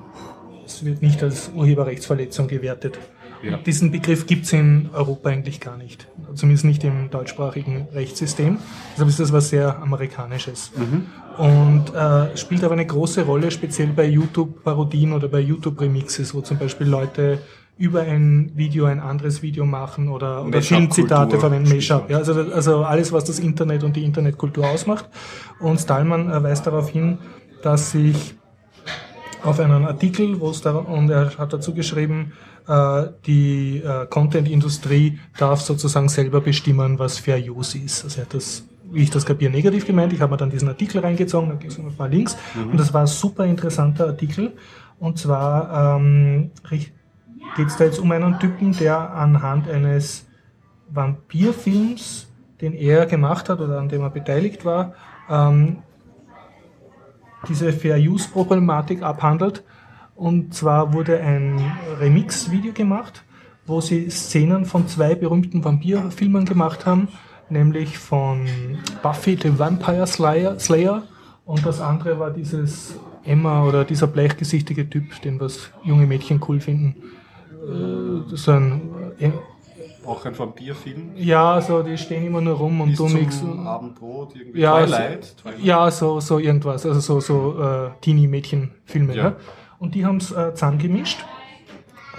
es 0.65 0.83
wird 0.83 1.01
nicht 1.01 1.21
als 1.23 1.51
Urheberrechtsverletzung 1.55 2.47
gewertet. 2.47 2.99
Ja. 3.45 3.57
Diesen 3.57 3.91
Begriff 3.91 4.25
gibt 4.25 4.45
es 4.45 4.53
in 4.53 4.89
Europa 4.93 5.29
eigentlich 5.29 5.59
gar 5.59 5.77
nicht. 5.77 6.07
Zumindest 6.33 6.65
nicht 6.65 6.83
im 6.83 7.09
deutschsprachigen 7.11 7.87
Rechtssystem. 7.93 8.57
Deshalb 8.93 9.09
ist 9.09 9.19
das 9.19 9.31
was 9.31 9.49
sehr 9.49 9.81
Amerikanisches. 9.81 10.71
Mhm. 10.75 11.05
Und 11.37 11.93
äh, 11.93 12.35
spielt 12.37 12.63
aber 12.63 12.73
eine 12.73 12.85
große 12.85 13.23
Rolle, 13.23 13.51
speziell 13.51 13.89
bei 13.89 14.05
YouTube-Parodien 14.07 15.13
oder 15.13 15.27
bei 15.27 15.39
YouTube-Remixes, 15.39 16.33
wo 16.33 16.41
zum 16.41 16.57
Beispiel 16.57 16.87
Leute 16.87 17.39
über 17.77 18.01
ein 18.01 18.51
Video 18.55 18.85
ein 18.85 18.99
anderes 18.99 19.41
Video 19.41 19.65
machen 19.65 20.07
oder, 20.07 20.45
oder 20.45 20.61
Filmzitate 20.61 21.37
verwenden, 21.37 21.75
Mashup. 21.75 22.09
Ja, 22.09 22.17
also, 22.17 22.33
also 22.33 22.83
alles, 22.83 23.11
was 23.11 23.25
das 23.25 23.39
Internet 23.39 23.83
und 23.83 23.95
die 23.95 24.05
Internetkultur 24.05 24.65
ausmacht. 24.67 25.09
Und 25.59 25.79
Stallman 25.79 26.31
äh, 26.31 26.41
weist 26.41 26.65
darauf 26.65 26.89
hin, 26.89 27.17
dass 27.61 27.91
sich 27.91 28.35
auf 29.43 29.59
einen 29.59 29.85
Artikel, 29.85 30.39
wo 30.39 30.49
es 30.49 30.61
da, 30.61 30.71
und 30.71 31.09
er 31.09 31.37
hat 31.37 31.53
dazu 31.53 31.73
geschrieben, 31.73 32.33
die 33.25 33.77
äh, 33.77 34.07
Content-Industrie 34.07 35.19
darf 35.37 35.61
sozusagen 35.61 36.09
selber 36.09 36.41
bestimmen, 36.41 36.97
was 36.97 37.19
Fair 37.19 37.37
Use 37.37 37.77
ist. 37.77 38.03
Also 38.03 38.19
er 38.19 38.25
hat 38.25 38.33
das, 38.33 38.63
wie 38.91 39.03
ich 39.03 39.09
das 39.11 39.25
kapiere, 39.25 39.51
negativ 39.51 39.85
gemeint. 39.85 40.13
Ich 40.13 40.21
habe 40.21 40.31
mir 40.31 40.37
dann 40.37 40.49
diesen 40.49 40.67
Artikel 40.67 40.99
reingezogen, 40.99 41.49
da 41.49 41.55
gibt 41.55 41.71
es 41.71 41.77
noch 41.77 41.85
ein 41.85 41.95
paar 41.95 42.09
Links. 42.09 42.37
Mhm. 42.55 42.71
Und 42.71 42.79
das 42.79 42.93
war 42.93 43.01
ein 43.01 43.07
super 43.07 43.45
interessanter 43.45 44.07
Artikel. 44.07 44.53
Und 44.99 45.19
zwar 45.19 45.97
ähm, 45.97 46.51
geht 46.69 47.67
es 47.67 47.77
da 47.77 47.83
jetzt 47.83 47.99
um 47.99 48.11
einen 48.11 48.39
Typen, 48.39 48.75
der 48.77 49.13
anhand 49.13 49.69
eines 49.69 50.25
Vampirfilms, 50.89 52.27
den 52.61 52.73
er 52.73 53.05
gemacht 53.05 53.49
hat 53.49 53.59
oder 53.59 53.79
an 53.79 53.89
dem 53.89 54.01
er 54.01 54.09
beteiligt 54.09 54.65
war, 54.65 54.93
ähm, 55.29 55.77
diese 57.47 57.71
Fair-Use-Problematik 57.71 59.03
abhandelt. 59.03 59.63
Und 60.15 60.53
zwar 60.53 60.93
wurde 60.93 61.19
ein 61.19 61.59
Remix-Video 61.99 62.71
gemacht, 62.71 63.23
wo 63.65 63.81
sie 63.81 64.09
Szenen 64.09 64.65
von 64.65 64.87
zwei 64.87 65.15
berühmten 65.15 65.63
Vampirfilmen 65.63 66.45
gemacht 66.45 66.85
haben, 66.85 67.09
nämlich 67.49 67.97
von 67.97 68.47
Buffy 69.03 69.37
the 69.41 69.57
Vampire 69.57 70.07
Slayer, 70.07 70.59
Slayer 70.59 71.03
und 71.45 71.65
das 71.65 71.81
andere 71.81 72.19
war 72.19 72.31
dieses 72.31 72.99
Emma 73.23 73.65
oder 73.65 73.83
dieser 73.83 74.07
blechgesichtige 74.07 74.89
Typ, 74.89 75.21
den 75.21 75.39
was 75.39 75.69
junge 75.83 76.05
Mädchen 76.05 76.41
cool 76.47 76.59
finden. 76.59 76.95
Äh, 77.51 78.35
so 78.35 78.51
ein 78.51 78.81
äh, 79.19 79.31
auch 80.05 80.23
ein 80.25 80.37
Vampirfilm? 80.37 81.11
Ja, 81.15 81.59
so 81.61 81.81
die 81.81 81.97
stehen 81.97 82.25
immer 82.25 82.41
nur 82.41 82.55
rum 82.55 82.81
und 82.81 82.89
Bis 82.89 82.97
tun 82.97 83.13
nichts. 83.13 83.43
Abendbrot, 83.43 84.35
irgendwie 84.35 84.59
ja, 84.59 84.85
Twilight, 84.85 85.25
so, 85.25 85.41
Twilight. 85.41 85.63
Ja, 85.63 85.91
so, 85.91 86.19
so 86.19 86.39
irgendwas. 86.39 86.85
Also 86.85 86.99
so, 86.99 87.19
so 87.19 87.59
äh, 87.59 87.89
Teenie-Mädchen-Filme. 88.01 89.15
Ja. 89.15 89.23
ja. 89.23 89.35
Und 89.85 89.93
die 89.93 90.03
haben 90.03 90.17
es 90.17 90.31
äh, 90.31 90.51
zusammengemischt 90.55 91.23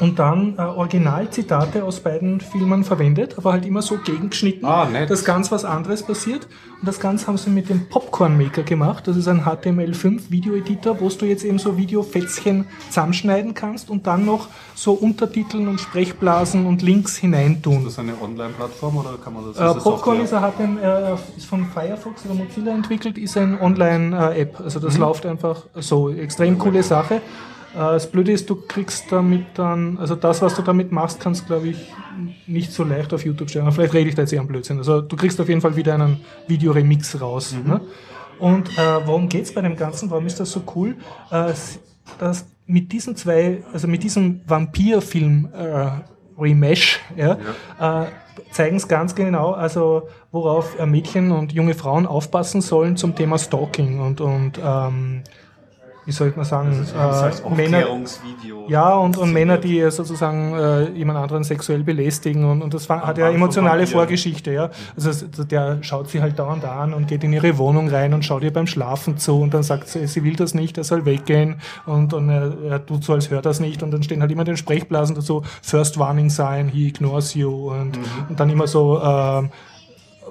und 0.00 0.18
dann 0.18 0.56
äh, 0.58 0.62
Originalzitate 0.62 1.84
aus 1.84 2.00
beiden 2.00 2.40
Filmen 2.40 2.84
verwendet, 2.84 3.36
aber 3.38 3.52
halt 3.52 3.64
immer 3.64 3.82
so 3.82 3.96
gegengeschnitten, 3.98 4.64
ah, 4.64 4.86
dass 5.08 5.24
ganz 5.24 5.50
was 5.50 5.64
anderes 5.64 6.02
passiert. 6.02 6.46
Und 6.80 6.86
das 6.86 7.00
Ganze 7.00 7.26
haben 7.26 7.38
sie 7.38 7.50
mit 7.50 7.70
dem 7.70 7.88
Popcorn 7.88 8.36
Maker 8.36 8.62
gemacht. 8.62 9.08
Das 9.08 9.16
ist 9.16 9.28
ein 9.28 9.44
HTML5 9.44 10.30
Video-Editor, 10.30 11.00
wo 11.00 11.08
du 11.08 11.24
jetzt 11.24 11.44
eben 11.44 11.58
so 11.58 11.78
Videofetzchen 11.78 12.66
zusammenschneiden 12.88 13.54
kannst 13.54 13.88
und 13.88 14.06
dann 14.06 14.26
noch 14.26 14.48
so 14.74 14.92
Untertiteln 14.92 15.68
und 15.68 15.80
Sprechblasen 15.80 16.66
und 16.66 16.82
Links 16.82 17.16
hineintun. 17.16 17.78
Ist 17.78 17.86
das 17.86 17.98
eine 18.00 18.20
Online-Plattform 18.20 18.98
oder 18.98 19.14
kann 19.22 19.32
man 19.32 19.44
das? 19.46 19.56
Äh, 19.56 19.80
Popcorn 19.80 20.20
ist, 20.20 20.30
HTML, 20.30 20.78
äh, 20.82 21.38
ist 21.38 21.46
von 21.46 21.64
Firefox 21.64 22.26
oder 22.26 22.34
Mozilla 22.34 22.72
entwickelt, 22.72 23.16
ist 23.16 23.36
ein 23.38 23.58
Online-App. 23.58 24.60
Also 24.60 24.78
das 24.78 24.94
mhm. 24.94 25.00
läuft 25.00 25.24
einfach 25.24 25.62
so. 25.76 26.10
Extrem 26.10 26.58
coole 26.58 26.82
Sache. 26.82 27.22
Äh, 27.76 27.78
das 27.78 28.10
Blöde 28.10 28.32
ist, 28.32 28.48
du 28.48 28.56
kriegst 28.56 29.12
damit 29.12 29.44
dann, 29.54 29.98
also 29.98 30.14
das, 30.14 30.40
was 30.40 30.54
du 30.54 30.62
damit 30.62 30.92
machst, 30.92 31.20
kannst 31.20 31.46
glaube 31.46 31.68
ich 31.68 31.92
nicht 32.46 32.72
so 32.72 32.84
leicht 32.84 33.12
auf 33.12 33.24
YouTube 33.24 33.50
stellen. 33.50 33.70
Vielleicht 33.70 33.94
rede 33.94 34.08
ich 34.08 34.14
da 34.14 34.22
jetzt 34.22 34.32
eher 34.32 34.40
am 34.40 34.46
Blödsinn. 34.46 34.78
Also 34.78 35.02
du 35.02 35.16
kriegst 35.16 35.40
auf 35.40 35.48
jeden 35.48 35.60
Fall 35.60 35.76
wieder 35.76 35.94
einen 35.94 36.24
Videoremix 36.48 37.20
raus. 37.20 37.54
Mhm. 37.54 37.70
Ne? 37.70 37.80
Und 38.38 38.78
äh, 38.78 39.06
worum 39.06 39.28
geht's 39.28 39.52
bei 39.52 39.60
dem 39.60 39.76
Ganzen? 39.76 40.10
Warum 40.10 40.26
ist 40.26 40.40
das 40.40 40.50
so 40.50 40.62
cool? 40.74 40.96
Äh, 41.30 41.52
dass 42.18 42.46
mit 42.66 42.92
diesen 42.92 43.16
zwei, 43.16 43.62
also 43.72 43.86
mit 43.88 44.02
diesem 44.02 44.40
Vampirfilm 44.46 45.48
äh, 45.52 45.90
Remesh, 46.38 47.00
ja, 47.16 47.38
ja. 47.78 48.04
Äh, 48.04 48.06
zeigen 48.50 48.76
es 48.76 48.88
ganz 48.88 49.14
genau, 49.14 49.52
also 49.52 50.08
worauf 50.30 50.78
äh, 50.78 50.86
Mädchen 50.86 51.32
und 51.32 51.52
junge 51.52 51.74
Frauen 51.74 52.06
aufpassen 52.06 52.60
sollen 52.60 52.96
zum 52.96 53.14
Thema 53.14 53.38
Stalking 53.38 54.00
und, 54.00 54.20
und 54.20 54.60
ähm, 54.62 55.22
wie 56.06 56.12
soll 56.12 56.32
man 56.36 56.44
sagen, 56.44 56.86
äh, 56.96 57.50
Männer, 57.54 57.84
ja 58.68 58.94
und, 58.94 59.18
und 59.18 59.32
Männer, 59.32 59.58
die 59.58 59.90
sozusagen 59.90 60.54
äh, 60.54 60.90
jemand 60.90 61.18
anderen 61.18 61.42
sexuell 61.42 61.82
belästigen 61.82 62.44
und, 62.44 62.62
und 62.62 62.72
das 62.72 62.88
war, 62.88 63.04
hat 63.04 63.18
ja 63.18 63.28
emotionale 63.28 63.88
Vorgeschichte, 63.88 64.52
ja. 64.52 64.70
Also 64.96 65.26
der 65.26 65.82
schaut 65.82 66.08
sie 66.08 66.22
halt 66.22 66.38
dauernd 66.38 66.64
an 66.64 66.94
und 66.94 67.08
geht 67.08 67.24
in 67.24 67.32
ihre 67.32 67.58
Wohnung 67.58 67.88
rein 67.88 68.14
und 68.14 68.24
schaut 68.24 68.44
ihr 68.44 68.52
beim 68.52 68.68
Schlafen 68.68 69.18
zu 69.18 69.40
und 69.40 69.52
dann 69.52 69.64
sagt 69.64 69.88
sie, 69.88 70.06
sie 70.06 70.22
will 70.22 70.36
das 70.36 70.54
nicht, 70.54 70.78
er 70.78 70.84
soll 70.84 71.04
weggehen 71.04 71.56
und, 71.86 72.14
und 72.14 72.30
er, 72.30 72.52
er 72.70 72.86
tut 72.86 73.02
so, 73.02 73.12
als 73.12 73.30
hört 73.30 73.44
das 73.44 73.58
nicht 73.58 73.82
und 73.82 73.90
dann 73.90 74.04
stehen 74.04 74.20
halt 74.20 74.30
immer 74.30 74.44
den 74.44 74.56
Sprechblasen 74.56 75.16
dazu, 75.16 75.42
First 75.60 75.98
Warning 75.98 76.30
Sign, 76.30 76.68
he 76.68 76.86
ignores 76.86 77.34
you 77.34 77.72
und, 77.72 77.98
mhm. 77.98 78.04
und 78.28 78.38
dann 78.38 78.48
immer 78.48 78.68
so, 78.68 78.98
äh, 78.98 79.48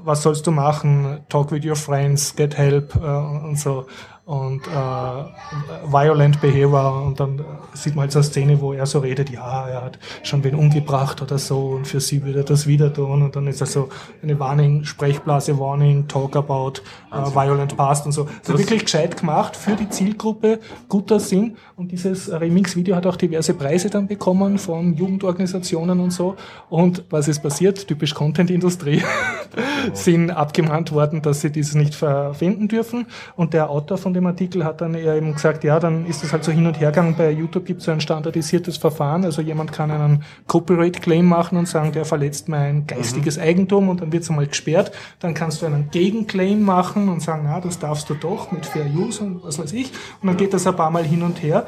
was 0.05 0.21
sollst 0.21 0.45
du 0.45 0.51
machen? 0.51 1.19
Talk 1.29 1.51
with 1.51 1.65
your 1.65 1.75
friends, 1.75 2.35
get 2.35 2.57
help 2.57 2.95
äh, 2.95 2.99
und 2.99 3.59
so 3.59 3.88
und 4.25 4.65
äh, 4.67 5.91
Violent 5.91 6.41
Behavior 6.41 7.03
und 7.03 7.19
dann 7.19 7.45
sieht 7.73 7.95
man 7.95 8.03
halt 8.03 8.11
so 8.11 8.19
eine 8.19 8.23
Szene, 8.23 8.61
wo 8.61 8.73
er 8.73 8.88
so 8.88 8.99
redet, 8.99 9.29
ja, 9.29 9.67
er 9.67 9.83
hat 9.83 9.99
schon 10.23 10.43
wen 10.43 10.55
umgebracht 10.55 11.21
oder 11.21 11.38
so 11.38 11.69
und 11.69 11.88
für 11.88 11.99
sie 11.99 12.23
würde 12.23 12.39
er 12.39 12.43
das 12.43 12.65
wieder 12.65 12.91
tun. 12.91 13.21
Und 13.21 13.35
dann 13.35 13.45
ist 13.45 13.61
das 13.61 13.73
so 13.73 13.89
eine 14.23 14.39
Warning, 14.39 14.83
Sprechblase 14.83 15.59
Warning, 15.59 16.07
Talk 16.07 16.35
about 16.35 16.81
äh, 17.11 17.17
Violent 17.35 17.77
Past 17.77 18.07
und 18.07 18.13
so. 18.13 18.27
Also 18.39 18.57
wirklich 18.57 18.85
gescheit 18.85 19.15
gemacht 19.17 19.55
für 19.55 19.75
die 19.75 19.89
Zielgruppe, 19.89 20.59
guter 20.89 21.19
Sinn. 21.19 21.57
Und 21.75 21.91
dieses 21.91 22.31
Remix-Video 22.31 22.95
hat 22.95 23.05
auch 23.05 23.17
diverse 23.17 23.53
Preise 23.53 23.91
dann 23.91 24.07
bekommen 24.07 24.57
von 24.57 24.95
Jugendorganisationen 24.95 25.99
und 25.99 26.11
so. 26.11 26.35
Und 26.69 27.03
was 27.11 27.27
ist 27.27 27.43
passiert? 27.43 27.88
Typisch 27.88 28.15
Content-Industrie 28.15 29.03
sind 29.93 30.31
abgemahnt 30.31 30.91
worden, 30.91 31.21
dass 31.21 31.41
sie 31.41 31.51
dieses 31.51 31.75
nicht 31.75 31.93
verwenden 31.93 32.67
dürfen. 32.67 33.05
Und 33.35 33.53
der 33.53 33.69
Autor 33.69 33.99
von 33.99 34.14
dem 34.15 34.25
Artikel 34.25 34.65
hat 34.65 34.82
dann 34.82 34.95
eben 34.95 35.34
gesagt, 35.34 35.63
ja, 35.63 35.80
dann 35.80 36.06
ist 36.06 36.23
das 36.23 36.34
halt 36.34 36.43
so 36.43 36.51
hin 36.51 36.65
und 36.65 36.80
her 36.80 36.89
gegangen. 36.91 37.15
Bei 37.17 37.30
YouTube 37.30 37.65
gibt 37.65 37.80
es 37.80 37.86
so 37.86 37.91
ein 37.91 38.01
standardisiertes 38.01 38.78
Verfahren. 38.78 39.23
Also 39.23 39.41
jemand 39.41 39.71
kann 39.71 39.91
einen 39.91 40.23
Copyright-Claim 40.47 41.25
machen 41.25 41.58
und 41.58 41.67
sagen, 41.67 41.91
der 41.91 42.06
verletzt 42.06 42.49
mein 42.49 42.88
geistiges 42.88 43.38
mhm. 43.38 43.43
Eigentum 43.43 43.89
und 43.89 44.01
dann 44.01 44.12
wird 44.12 44.23
es 44.23 44.30
einmal 44.30 44.47
gesperrt. 44.47 44.91
Dann 45.19 45.34
kannst 45.34 45.62
du 45.62 45.65
einen 45.65 45.89
Gegenclaim 45.91 46.62
machen 46.62 47.10
und 47.10 47.21
sagen, 47.21 47.43
na, 47.45 47.60
das 47.60 47.80
darfst 47.80 48.10
du 48.10 48.15
doch 48.15 48.51
mit 48.51 48.65
Fair 48.65 48.86
Use 48.86 49.23
und 49.23 49.43
was 49.43 49.60
weiß 49.60 49.73
ich. 49.73 49.91
Und 50.21 50.28
dann 50.28 50.38
geht 50.38 50.54
das 50.54 50.65
ein 50.65 50.75
paar 50.75 50.89
Mal 50.89 51.04
hin 51.04 51.21
und 51.21 51.43
her. 51.43 51.65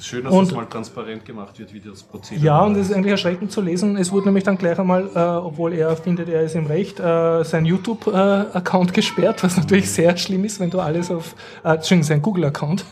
Schön, 0.00 0.24
dass 0.24 0.32
und, 0.32 0.46
das 0.46 0.54
mal 0.54 0.66
transparent 0.66 1.24
gemacht 1.24 1.58
wird, 1.58 1.72
wie 1.74 1.80
das 1.80 2.02
Prozedere 2.04 2.44
Ja, 2.44 2.62
und 2.62 2.76
es 2.76 2.88
ist 2.88 2.94
eigentlich 2.94 3.10
erschreckend 3.10 3.50
zu 3.50 3.60
lesen. 3.60 3.96
Es 3.96 4.12
wurde 4.12 4.26
nämlich 4.26 4.44
dann 4.44 4.56
gleich 4.56 4.78
einmal, 4.78 5.10
äh, 5.12 5.18
obwohl 5.18 5.72
er 5.72 5.96
findet, 5.96 6.28
er 6.28 6.42
ist 6.42 6.54
im 6.54 6.66
Recht, 6.66 7.00
äh, 7.00 7.42
sein 7.42 7.64
YouTube-Account 7.64 8.90
äh, 8.90 8.92
gesperrt, 8.94 9.42
was 9.42 9.56
natürlich 9.56 9.90
sehr 9.90 10.16
schlimm 10.16 10.44
ist, 10.44 10.60
wenn 10.60 10.70
du 10.70 10.80
alles 10.80 11.10
auf, 11.10 11.34
äh, 11.64 11.74
Entschuldigung, 11.74 12.04
sein 12.04 12.22
Google-Account, 12.22 12.84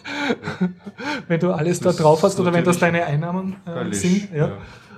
ja. 0.61 0.69
wenn 1.29 1.39
du 1.39 1.53
alles 1.53 1.79
das 1.79 1.97
da 1.97 2.03
drauf 2.03 2.23
hast 2.25 2.41
oder 2.41 2.53
wenn 2.53 2.65
das 2.65 2.79
deine 2.79 3.05
Einnahmen 3.05 3.57
äh, 3.67 3.95
sind. 3.95 4.31
Ja. 4.33 4.49
ja. 4.49 4.53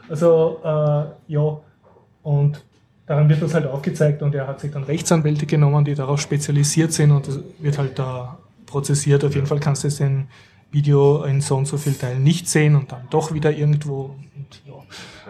Also, 0.08 0.60
äh, 0.64 1.32
ja, 1.32 1.60
und 2.22 2.64
daran 3.06 3.28
wird 3.28 3.42
das 3.42 3.52
halt 3.52 3.66
aufgezeigt 3.66 4.22
und 4.22 4.34
er 4.34 4.46
hat 4.46 4.60
sich 4.60 4.72
dann 4.72 4.84
Rechtsanwälte 4.84 5.44
genommen, 5.44 5.84
die 5.84 5.94
darauf 5.94 6.20
spezialisiert 6.20 6.92
sind 6.92 7.10
und 7.10 7.28
das 7.28 7.40
wird 7.58 7.76
halt 7.76 7.98
da 7.98 8.38
prozessiert. 8.64 9.24
Auf 9.24 9.34
jeden 9.34 9.46
Fall 9.46 9.60
kannst 9.60 9.84
du 9.84 9.88
es 9.88 10.00
in 10.00 10.28
Video 10.70 11.24
in 11.24 11.40
so 11.40 11.56
und 11.56 11.66
so 11.66 11.78
viel 11.78 11.94
Teilen 11.94 12.22
nicht 12.22 12.48
sehen 12.48 12.76
und 12.76 12.92
dann 12.92 13.06
doch 13.10 13.32
wieder 13.32 13.52
irgendwo. 13.52 14.16
Und, 14.36 14.62
ja. 14.66 14.74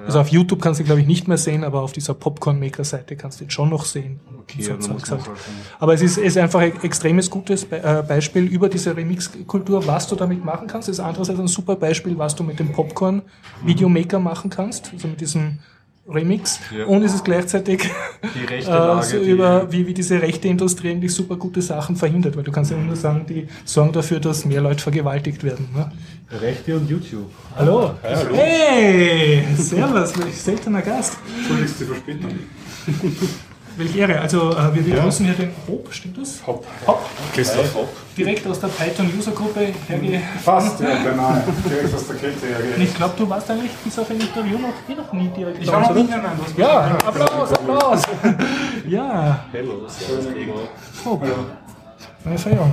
Also 0.05 0.21
auf 0.21 0.29
YouTube 0.29 0.63
kannst 0.63 0.81
du, 0.81 0.85
glaube 0.85 1.01
ich, 1.01 1.07
nicht 1.07 1.29
mehr 1.29 1.39
sehen, 1.39 1.65
aber 1.65 1.83
auf 1.83 1.93
dieser 1.93 2.15
Popcorn-Maker-Seite 2.15 3.17
kannst 3.17 3.41
du 3.41 3.45
ihn 3.45 3.51
schon 3.51 3.69
noch 3.69 3.85
sehen. 3.85 4.21
Okay, 4.41 4.63
so 4.63 4.73
halt 4.73 5.31
aber 5.79 5.95
es 5.95 6.03
ist, 6.03 6.19
ist 6.19 6.39
einfach 6.39 6.61
ein 6.61 6.81
extremes 6.83 7.29
gutes 7.29 7.65
Be 7.65 7.83
äh, 7.83 8.03
Beispiel 8.07 8.45
über 8.45 8.69
diese 8.69 8.97
Remix-Kultur, 8.97 9.87
was 9.87 10.09
du 10.09 10.17
damit 10.17 10.45
machen 10.45 10.67
kannst. 10.67 10.89
Es 10.89 10.99
ist 10.99 11.05
andererseits 11.05 11.39
ein 11.39 11.49
super 11.49 11.77
Beispiel, 11.77 12.17
was 12.17 12.35
du 12.35 12.45
mit 12.45 12.59
dem 12.59 12.73
Popcorn-Videomaker 12.73 14.19
machen 14.19 14.51
kannst, 14.51 14.93
also 14.93 15.09
mit 15.09 15.21
diesem 15.21 15.59
Remix 16.09 16.61
ja. 16.77 16.87
und 16.87 17.03
es 17.03 17.15
ist 17.15 17.25
gleichzeitig 17.25 17.83
die 18.35 18.45
rechte 18.45 18.71
Lage, 18.71 19.01
äh, 19.01 19.03
so 19.03 19.17
über, 19.19 19.71
wie, 19.71 19.87
wie 19.87 19.95
diese 19.95 20.21
rechte 20.21 20.49
Industrie 20.49 20.91
eigentlich 20.91 21.13
super 21.13 21.37
gute 21.37 21.61
Sachen 21.61 21.97
verhindert, 21.97 22.37
weil 22.37 22.45
du 22.45 22.53
kannst 22.53 22.71
ja 22.71 22.79
nur 22.79 22.97
sagen, 22.97 23.27
die 23.29 23.47
sorgen 23.65 23.93
dafür, 23.93 24.19
dass 24.19 24.45
mehr 24.45 24.61
Leute 24.61 24.83
vergewaltigt 24.83 25.45
werden. 25.45 25.69
Ne? 25.75 25.93
Rechte 26.41 26.77
und 26.77 26.89
YouTube. 26.89 27.31
Hallo. 27.57 27.95
Hey, 28.03 28.17
hallo. 28.17 28.37
hey 28.37 29.45
servus, 29.57 30.13
seltener 30.33 30.83
Gast. 30.83 31.19
Entschuldigst 31.39 31.81
die 31.81 31.85
Verspätung. 31.85 32.31
Welche 33.79 33.99
Ehre. 34.01 34.21
Also 34.21 34.51
äh, 34.51 34.75
wir 34.75 34.83
begrüßen 34.83 35.25
hier 35.25 35.35
den 35.37 35.53
Hop, 35.69 35.87
stimmt 35.93 36.19
das? 36.19 36.45
Hopp. 36.45 36.67
Hopp. 36.85 37.01
Christoph 37.33 37.75
Hopp. 37.77 37.89
Direkt 38.17 38.45
aus 38.49 38.59
der 38.59 38.67
Python-User-Gruppe 38.67 39.73
herge... 39.87 40.21
Fast, 40.43 40.81
ja, 40.81 40.89
beinahe. 41.05 41.45
Direkt 41.65 41.95
aus 41.95 42.09
der 42.09 42.17
Kette 42.17 42.35
Und 42.35 42.65
hergeht. 42.65 42.89
ich 42.89 42.95
glaube, 42.97 43.15
du 43.17 43.31
warst 43.31 43.49
eigentlich 43.49 43.71
bis 43.85 43.97
auf 43.97 44.11
ein 44.11 44.21
Interview 44.21 44.59
noch, 44.59 44.73
eh 44.89 44.95
noch 44.97 45.13
nie 45.13 45.29
direkt 45.29 45.63
Ich 45.63 45.69
war 45.71 45.81
noch 45.81 45.95
nie, 45.95 46.03
nein, 46.03 46.23
nein, 46.25 46.39
Ja, 46.57 46.97
Applaus, 47.07 47.53
Applaus. 47.53 48.03
ja, 48.89 49.45
Hello. 49.53 49.87
Hopp. 51.05 51.25
Meine 52.25 52.39
Verjährung. 52.39 52.73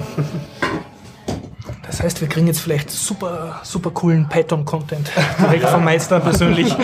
Das 1.86 2.02
heißt, 2.02 2.20
wir 2.20 2.28
kriegen 2.28 2.48
jetzt 2.48 2.62
vielleicht 2.62 2.90
super, 2.90 3.60
super 3.62 3.92
coolen 3.92 4.28
Python-Content 4.28 5.12
direkt 5.40 5.70
vom 5.70 5.84
Meister 5.84 6.20
persönlich. 6.20 6.76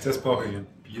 Zuerst 0.00 0.22
brauche 0.22 0.44
ich 0.44 0.52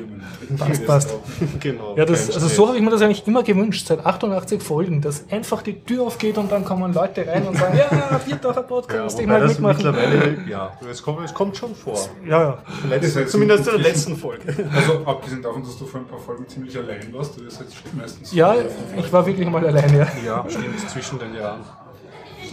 ein 0.02 0.22
Bier. 0.48 0.56
mein 0.58 0.58
Passt, 0.58 0.86
passt. 0.86 1.14
Genau. 1.60 1.96
Ja, 1.96 2.04
das, 2.04 2.30
also 2.30 2.48
so 2.48 2.66
habe 2.68 2.76
ich 2.76 2.82
mir 2.82 2.90
das 2.90 3.00
eigentlich 3.02 3.26
immer 3.26 3.42
gewünscht, 3.42 3.86
seit 3.86 4.04
88 4.04 4.62
Folgen, 4.62 5.00
dass 5.00 5.24
einfach 5.30 5.62
die 5.62 5.80
Tür 5.84 6.02
aufgeht 6.04 6.36
und 6.38 6.50
dann 6.50 6.64
kommen 6.64 6.92
Leute 6.92 7.26
rein 7.26 7.46
und 7.46 7.56
sagen, 7.56 7.76
ja, 7.78 8.20
Bierdacher 8.24 8.62
Podcast, 8.62 9.18
ich 9.18 9.26
Wobei 9.26 9.38
mag 9.38 9.48
das 9.48 9.58
mitmachen. 9.58 9.76
mittlerweile, 9.76 10.38
ja, 10.48 10.72
es 10.90 11.02
kommt, 11.02 11.24
es 11.24 11.32
kommt 11.34 11.56
schon 11.56 11.74
vor. 11.74 11.98
Ja, 12.26 12.42
ja. 12.42 12.58
Das 12.90 13.16
heißt, 13.16 13.30
Zumindest 13.30 13.66
in 13.66 13.72
der 13.74 13.82
letzten 13.82 14.16
Folge. 14.16 14.54
Also 14.74 15.04
abgesehen 15.06 15.42
davon, 15.42 15.62
dass 15.62 15.78
du 15.78 15.86
vor 15.86 16.00
ein 16.00 16.06
paar 16.06 16.18
Folgen 16.18 16.46
ziemlich 16.48 16.76
allein 16.76 17.12
warst, 17.12 17.36
du 17.38 17.44
bist 17.44 17.60
jetzt 17.60 17.74
meistens. 17.94 18.32
Ja, 18.32 18.54
ich 18.96 19.12
war 19.12 19.26
wirklich 19.26 19.48
mal 19.48 19.64
alleine. 19.66 19.98
Ja. 19.98 20.08
Ja, 20.24 20.44
stimmt, 20.48 20.90
zwischen 20.90 21.18
den 21.18 21.34
Jahren. 21.34 21.60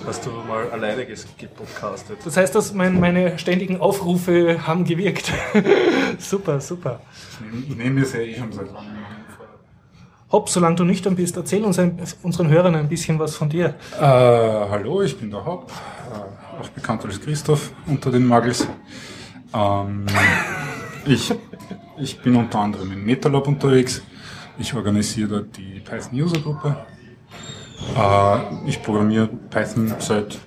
Hast 0.05 0.25
du 0.25 0.31
mal 0.31 0.69
alleine 0.71 1.05
gepodcastet. 1.05 2.17
Das 2.25 2.35
heißt, 2.35 2.55
dass 2.55 2.73
mein, 2.73 2.99
meine 2.99 3.37
ständigen 3.37 3.79
Aufrufe 3.79 4.65
haben 4.65 4.83
gewirkt. 4.83 5.31
super, 6.17 6.59
super. 6.59 7.01
Ich 7.69 7.75
nehme 7.75 7.91
mir 7.91 8.05
sehr 8.05 8.27
eh 8.27 8.35
schon 8.35 8.51
seit 8.51 8.71
langem 8.73 8.97
vor. 9.37 9.45
Hopp, 10.31 10.49
solange 10.49 10.75
du 10.75 10.85
nüchtern 10.85 11.15
bist, 11.15 11.37
erzähl 11.37 11.63
uns 11.63 11.77
ein, 11.77 11.99
unseren 12.23 12.49
Hörern 12.49 12.75
ein 12.75 12.89
bisschen 12.89 13.19
was 13.19 13.35
von 13.35 13.49
dir. 13.49 13.75
Äh, 13.99 14.01
hallo, 14.01 15.03
ich 15.03 15.17
bin 15.17 15.29
der 15.29 15.45
Hopp, 15.45 15.71
äh, 15.71 16.61
auch 16.61 16.69
bekannt 16.69 17.05
als 17.05 17.21
Christoph 17.21 17.71
unter 17.85 18.11
den 18.11 18.25
Muggles. 18.25 18.67
Ähm, 19.53 20.05
ich, 21.05 21.31
ich 21.99 22.19
bin 22.19 22.35
unter 22.35 22.59
anderem 22.59 22.91
in 22.91 23.05
MetaLab 23.05 23.47
unterwegs. 23.47 24.01
Ich 24.57 24.73
organisiere 24.73 25.27
dort 25.27 25.57
die 25.57 25.79
Python 25.79 26.19
User 26.19 26.39
Gruppe. 26.39 26.85
Äh, 27.95 28.67
ich 28.69 28.81
programmiere 28.81 29.27
Python 29.27 29.93
seit 29.99 30.39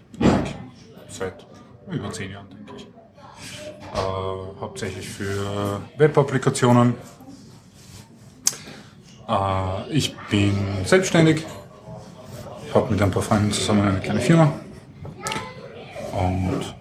seit 1.08 1.46
über 1.90 2.10
zehn 2.12 2.30
Jahren, 2.32 2.48
denke 2.50 2.72
ich. 2.76 2.84
Äh, 2.84 4.60
hauptsächlich 4.60 5.08
für 5.08 5.80
Web-Applikationen. 5.96 6.94
Äh, 9.28 9.90
ich 9.90 10.16
bin 10.30 10.56
selbstständig, 10.84 11.44
habe 12.74 12.90
mit 12.90 13.00
ein 13.02 13.10
paar 13.10 13.22
Freunden 13.22 13.52
zusammen 13.52 13.86
eine 13.88 14.00
kleine 14.00 14.20
Firma. 14.20 14.52
Und 16.12 16.74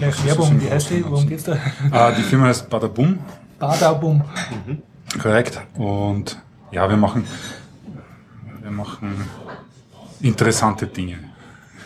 ja, 0.00 0.08
ist 0.08 0.24
Werbung, 0.26 0.60
wie 0.60 0.70
heißt 0.70 0.90
die? 0.90 1.04
Worum 1.04 1.28
geht's 1.28 1.44
da? 1.44 1.56
Ah, 1.90 2.10
die 2.12 2.22
Firma 2.22 2.46
heißt 2.46 2.68
Badabum, 2.70 3.18
Badabum. 3.58 4.22
korrekt. 5.20 5.60
Und 5.76 6.40
ja, 6.70 6.88
wir 6.88 6.96
machen, 6.96 7.26
wir 8.62 8.70
machen 8.70 9.28
interessante 10.22 10.86
Dinge. 10.86 11.18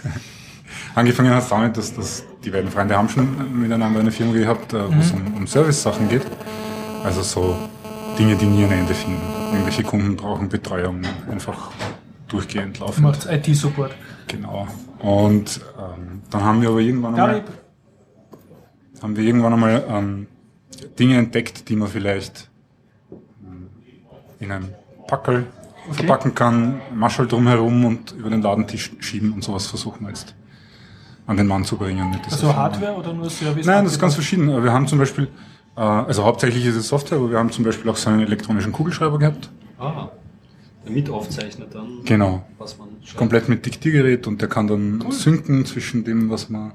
Angefangen 0.94 1.30
hat 1.30 1.42
es 1.42 1.48
damit, 1.48 1.76
dass, 1.76 1.94
dass 1.94 2.24
die 2.44 2.50
beiden 2.50 2.70
Freunde 2.70 2.96
haben 2.96 3.08
schon 3.08 3.60
miteinander 3.60 4.00
eine 4.00 4.10
Firma 4.10 4.32
gehabt, 4.32 4.72
äh, 4.72 4.88
wo 4.88 5.00
es 5.00 5.10
um, 5.10 5.34
um 5.34 5.46
Service-Sachen 5.46 6.08
geht. 6.08 6.26
Also 7.04 7.22
so 7.22 7.56
Dinge, 8.18 8.36
die 8.36 8.46
nie 8.46 8.64
ein 8.64 8.72
Ende 8.72 8.94
finden. 8.94 9.20
Irgendwelche 9.52 9.82
Kunden 9.82 10.16
brauchen 10.16 10.48
Betreuung, 10.48 11.02
einfach 11.30 11.70
durchgehend 12.28 12.78
laufen. 12.78 13.02
Macht 13.02 13.26
IT-Support. 13.26 13.94
Genau. 14.26 14.66
Und 14.98 15.60
ähm, 15.78 16.22
dann 16.30 16.42
haben 16.42 16.62
wir 16.62 16.70
aber 16.70 16.80
irgendwann 16.80 17.14
einmal, 17.14 17.44
haben 19.02 19.16
wir 19.16 19.24
irgendwann 19.24 19.52
einmal 19.52 19.84
ähm, 19.88 20.26
Dinge 20.98 21.18
entdeckt, 21.18 21.68
die 21.68 21.76
man 21.76 21.88
vielleicht 21.88 22.48
ähm, 23.44 23.68
in 24.40 24.50
ein 24.50 24.74
Packel 25.06 25.46
verpacken 25.90 26.34
kann, 26.34 26.80
Maschel 26.94 27.26
drumherum 27.26 27.84
und 27.84 28.12
über 28.12 28.30
den 28.30 28.42
Ladentisch 28.42 28.92
schieben 29.00 29.32
und 29.32 29.42
sowas 29.44 29.66
versuchen 29.66 30.02
wir 30.02 30.08
jetzt 30.08 30.34
an 31.26 31.36
den 31.36 31.46
Mann 31.46 31.64
zu 31.64 31.76
bringen. 31.76 32.16
Also. 32.30 32.54
Hardware 32.54 32.94
oder 32.94 33.12
nur 33.12 33.28
Service? 33.30 33.66
Nein, 33.66 33.84
das 33.84 33.94
ist 33.94 34.00
ganz 34.00 34.14
verschieden. 34.14 34.46
Wir 34.62 34.72
haben 34.72 34.86
zum 34.86 34.98
Beispiel, 34.98 35.28
äh, 35.76 35.80
also 35.80 36.24
hauptsächlich 36.24 36.64
ist 36.64 36.76
es 36.76 36.88
Software, 36.88 37.18
aber 37.18 37.30
wir 37.30 37.38
haben 37.38 37.50
zum 37.50 37.64
Beispiel 37.64 37.90
auch 37.90 37.96
so 37.96 38.10
einen 38.10 38.20
elektronischen 38.20 38.72
Kugelschreiber 38.72 39.18
gehabt. 39.18 39.50
Ah, 39.78 40.08
mit 40.88 41.10
aufzeichnet 41.10 41.74
dann, 41.74 42.02
Genau. 42.04 42.44
was 42.58 42.78
man 42.78 42.88
schreibt. 43.02 43.16
komplett 43.16 43.48
mit 43.48 43.66
Diktiergerät 43.66 44.26
und 44.28 44.40
der 44.40 44.48
kann 44.48 44.68
dann 44.68 45.04
synken 45.10 45.66
zwischen 45.66 46.04
dem, 46.04 46.30
was 46.30 46.48
man, 46.48 46.72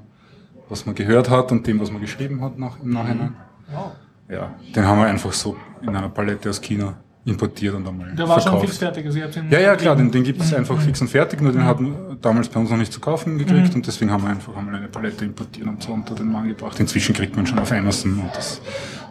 was 0.68 0.84
man 0.84 0.94
gehört 0.94 1.30
hat 1.30 1.50
und 1.50 1.66
dem, 1.66 1.80
was 1.80 1.90
man 1.90 2.00
geschrieben 2.02 2.42
hat 2.42 2.58
nach, 2.58 2.78
im 2.82 2.90
Nachhinein. 2.90 3.34
Wow. 3.72 3.92
Ja, 4.28 4.54
den 4.76 4.86
haben 4.86 4.98
wir 4.98 5.06
einfach 5.06 5.32
so 5.32 5.56
in 5.80 5.96
einer 5.96 6.08
Palette 6.10 6.50
aus 6.50 6.60
China 6.60 6.94
importiert 7.24 7.74
und 7.74 7.86
einmal 7.86 8.12
Der 8.16 8.28
war 8.28 8.34
schon 8.40 8.42
verkauft. 8.50 8.64
fix 8.66 8.78
fertig. 8.78 9.06
Also 9.06 9.18
ihr 9.18 9.24
habt 9.24 9.36
ihn 9.36 9.48
Ja, 9.50 9.60
ja, 9.60 9.76
klar, 9.76 9.94
den, 9.94 10.10
den 10.10 10.24
gibt 10.24 10.40
es 10.42 10.52
einfach 10.52 10.80
fix 10.80 11.00
und 11.00 11.08
fertig, 11.08 11.40
nur 11.40 11.52
den 11.52 11.64
hatten 11.64 11.92
wir 11.92 12.16
damals 12.20 12.48
bei 12.48 12.58
uns 12.58 12.68
noch 12.70 12.76
nicht 12.76 12.92
zu 12.92 12.98
kaufen 13.00 13.38
gekriegt 13.38 13.74
und 13.74 13.86
deswegen 13.86 14.10
haben 14.10 14.24
wir 14.24 14.30
einfach 14.30 14.56
einmal 14.56 14.74
eine 14.74 14.88
Palette 14.88 15.24
importiert 15.24 15.66
und 15.68 15.82
so 15.82 15.92
unter 15.92 16.14
den 16.16 16.32
Mann 16.32 16.48
gebracht. 16.48 16.78
Inzwischen 16.80 17.14
kriegt 17.14 17.36
man 17.36 17.46
schon 17.46 17.58
auf 17.60 17.70
Amazon 17.70 18.18
und 18.18 18.30
das 18.34 18.60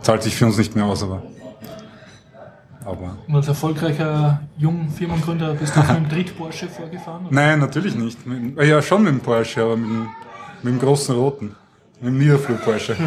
zahlt 0.01 0.23
sich 0.23 0.35
für 0.35 0.45
uns 0.45 0.57
nicht 0.57 0.75
mehr 0.75 0.83
aus, 0.85 1.03
aber, 1.03 1.23
aber 2.83 3.15
Und 3.27 3.35
als 3.35 3.47
erfolgreicher 3.47 4.41
junger 4.57 4.89
Firmengründer 4.89 5.53
bist 5.53 5.73
du 5.75 5.79
auf 5.81 5.89
einem 5.89 6.09
Dritt-Porsche 6.09 6.67
vorgefahren? 6.67 7.27
oder? 7.27 7.33
Nein, 7.35 7.59
natürlich 7.59 7.95
nicht. 7.95 8.25
Mit, 8.27 8.61
ja, 8.61 8.81
schon 8.81 9.03
mit 9.03 9.13
dem 9.13 9.19
Porsche, 9.21 9.61
aber 9.61 9.77
mit 9.77 9.89
dem, 9.89 10.07
mit 10.63 10.73
dem 10.73 10.79
großen 10.79 11.15
Roten. 11.15 11.55
Mit 12.01 12.09
dem 12.13 12.17
Niederflug-Porsche. 12.17 12.95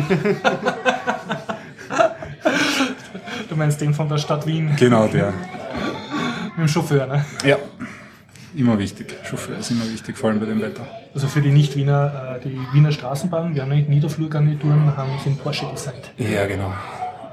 Du 3.55 3.59
meinst 3.61 3.81
den 3.81 3.95
von 3.95 4.09
der 4.09 4.19
Stadt 4.19 4.49
Wien 4.49 4.75
genau 4.77 5.07
der. 5.07 5.33
mit 6.57 6.67
dem 6.67 6.69
Chauffeur, 6.69 7.07
ne? 7.07 7.25
Ja. 7.45 7.57
Immer 8.57 8.77
wichtig. 8.81 9.14
Chauffeur 9.23 9.59
ist 9.59 9.71
immer 9.71 9.88
wichtig, 9.88 10.19
vor 10.19 10.31
allem 10.31 10.40
bei 10.40 10.47
dem 10.47 10.61
Wetter. 10.61 10.85
Also 11.14 11.29
für 11.29 11.40
die 11.40 11.53
Nicht-Wiener, 11.53 12.37
äh, 12.37 12.40
die 12.40 12.59
Wiener 12.73 12.90
Straßenbahn, 12.90 13.55
wir 13.55 13.62
haben 13.62 13.69
nicht 13.69 13.88
Niederflurgarnituren, 13.88 14.97
haben 14.97 15.11
den 15.25 15.37
Porsche 15.37 15.67
designt. 15.73 16.11
Ja, 16.19 16.47
genau. 16.47 16.75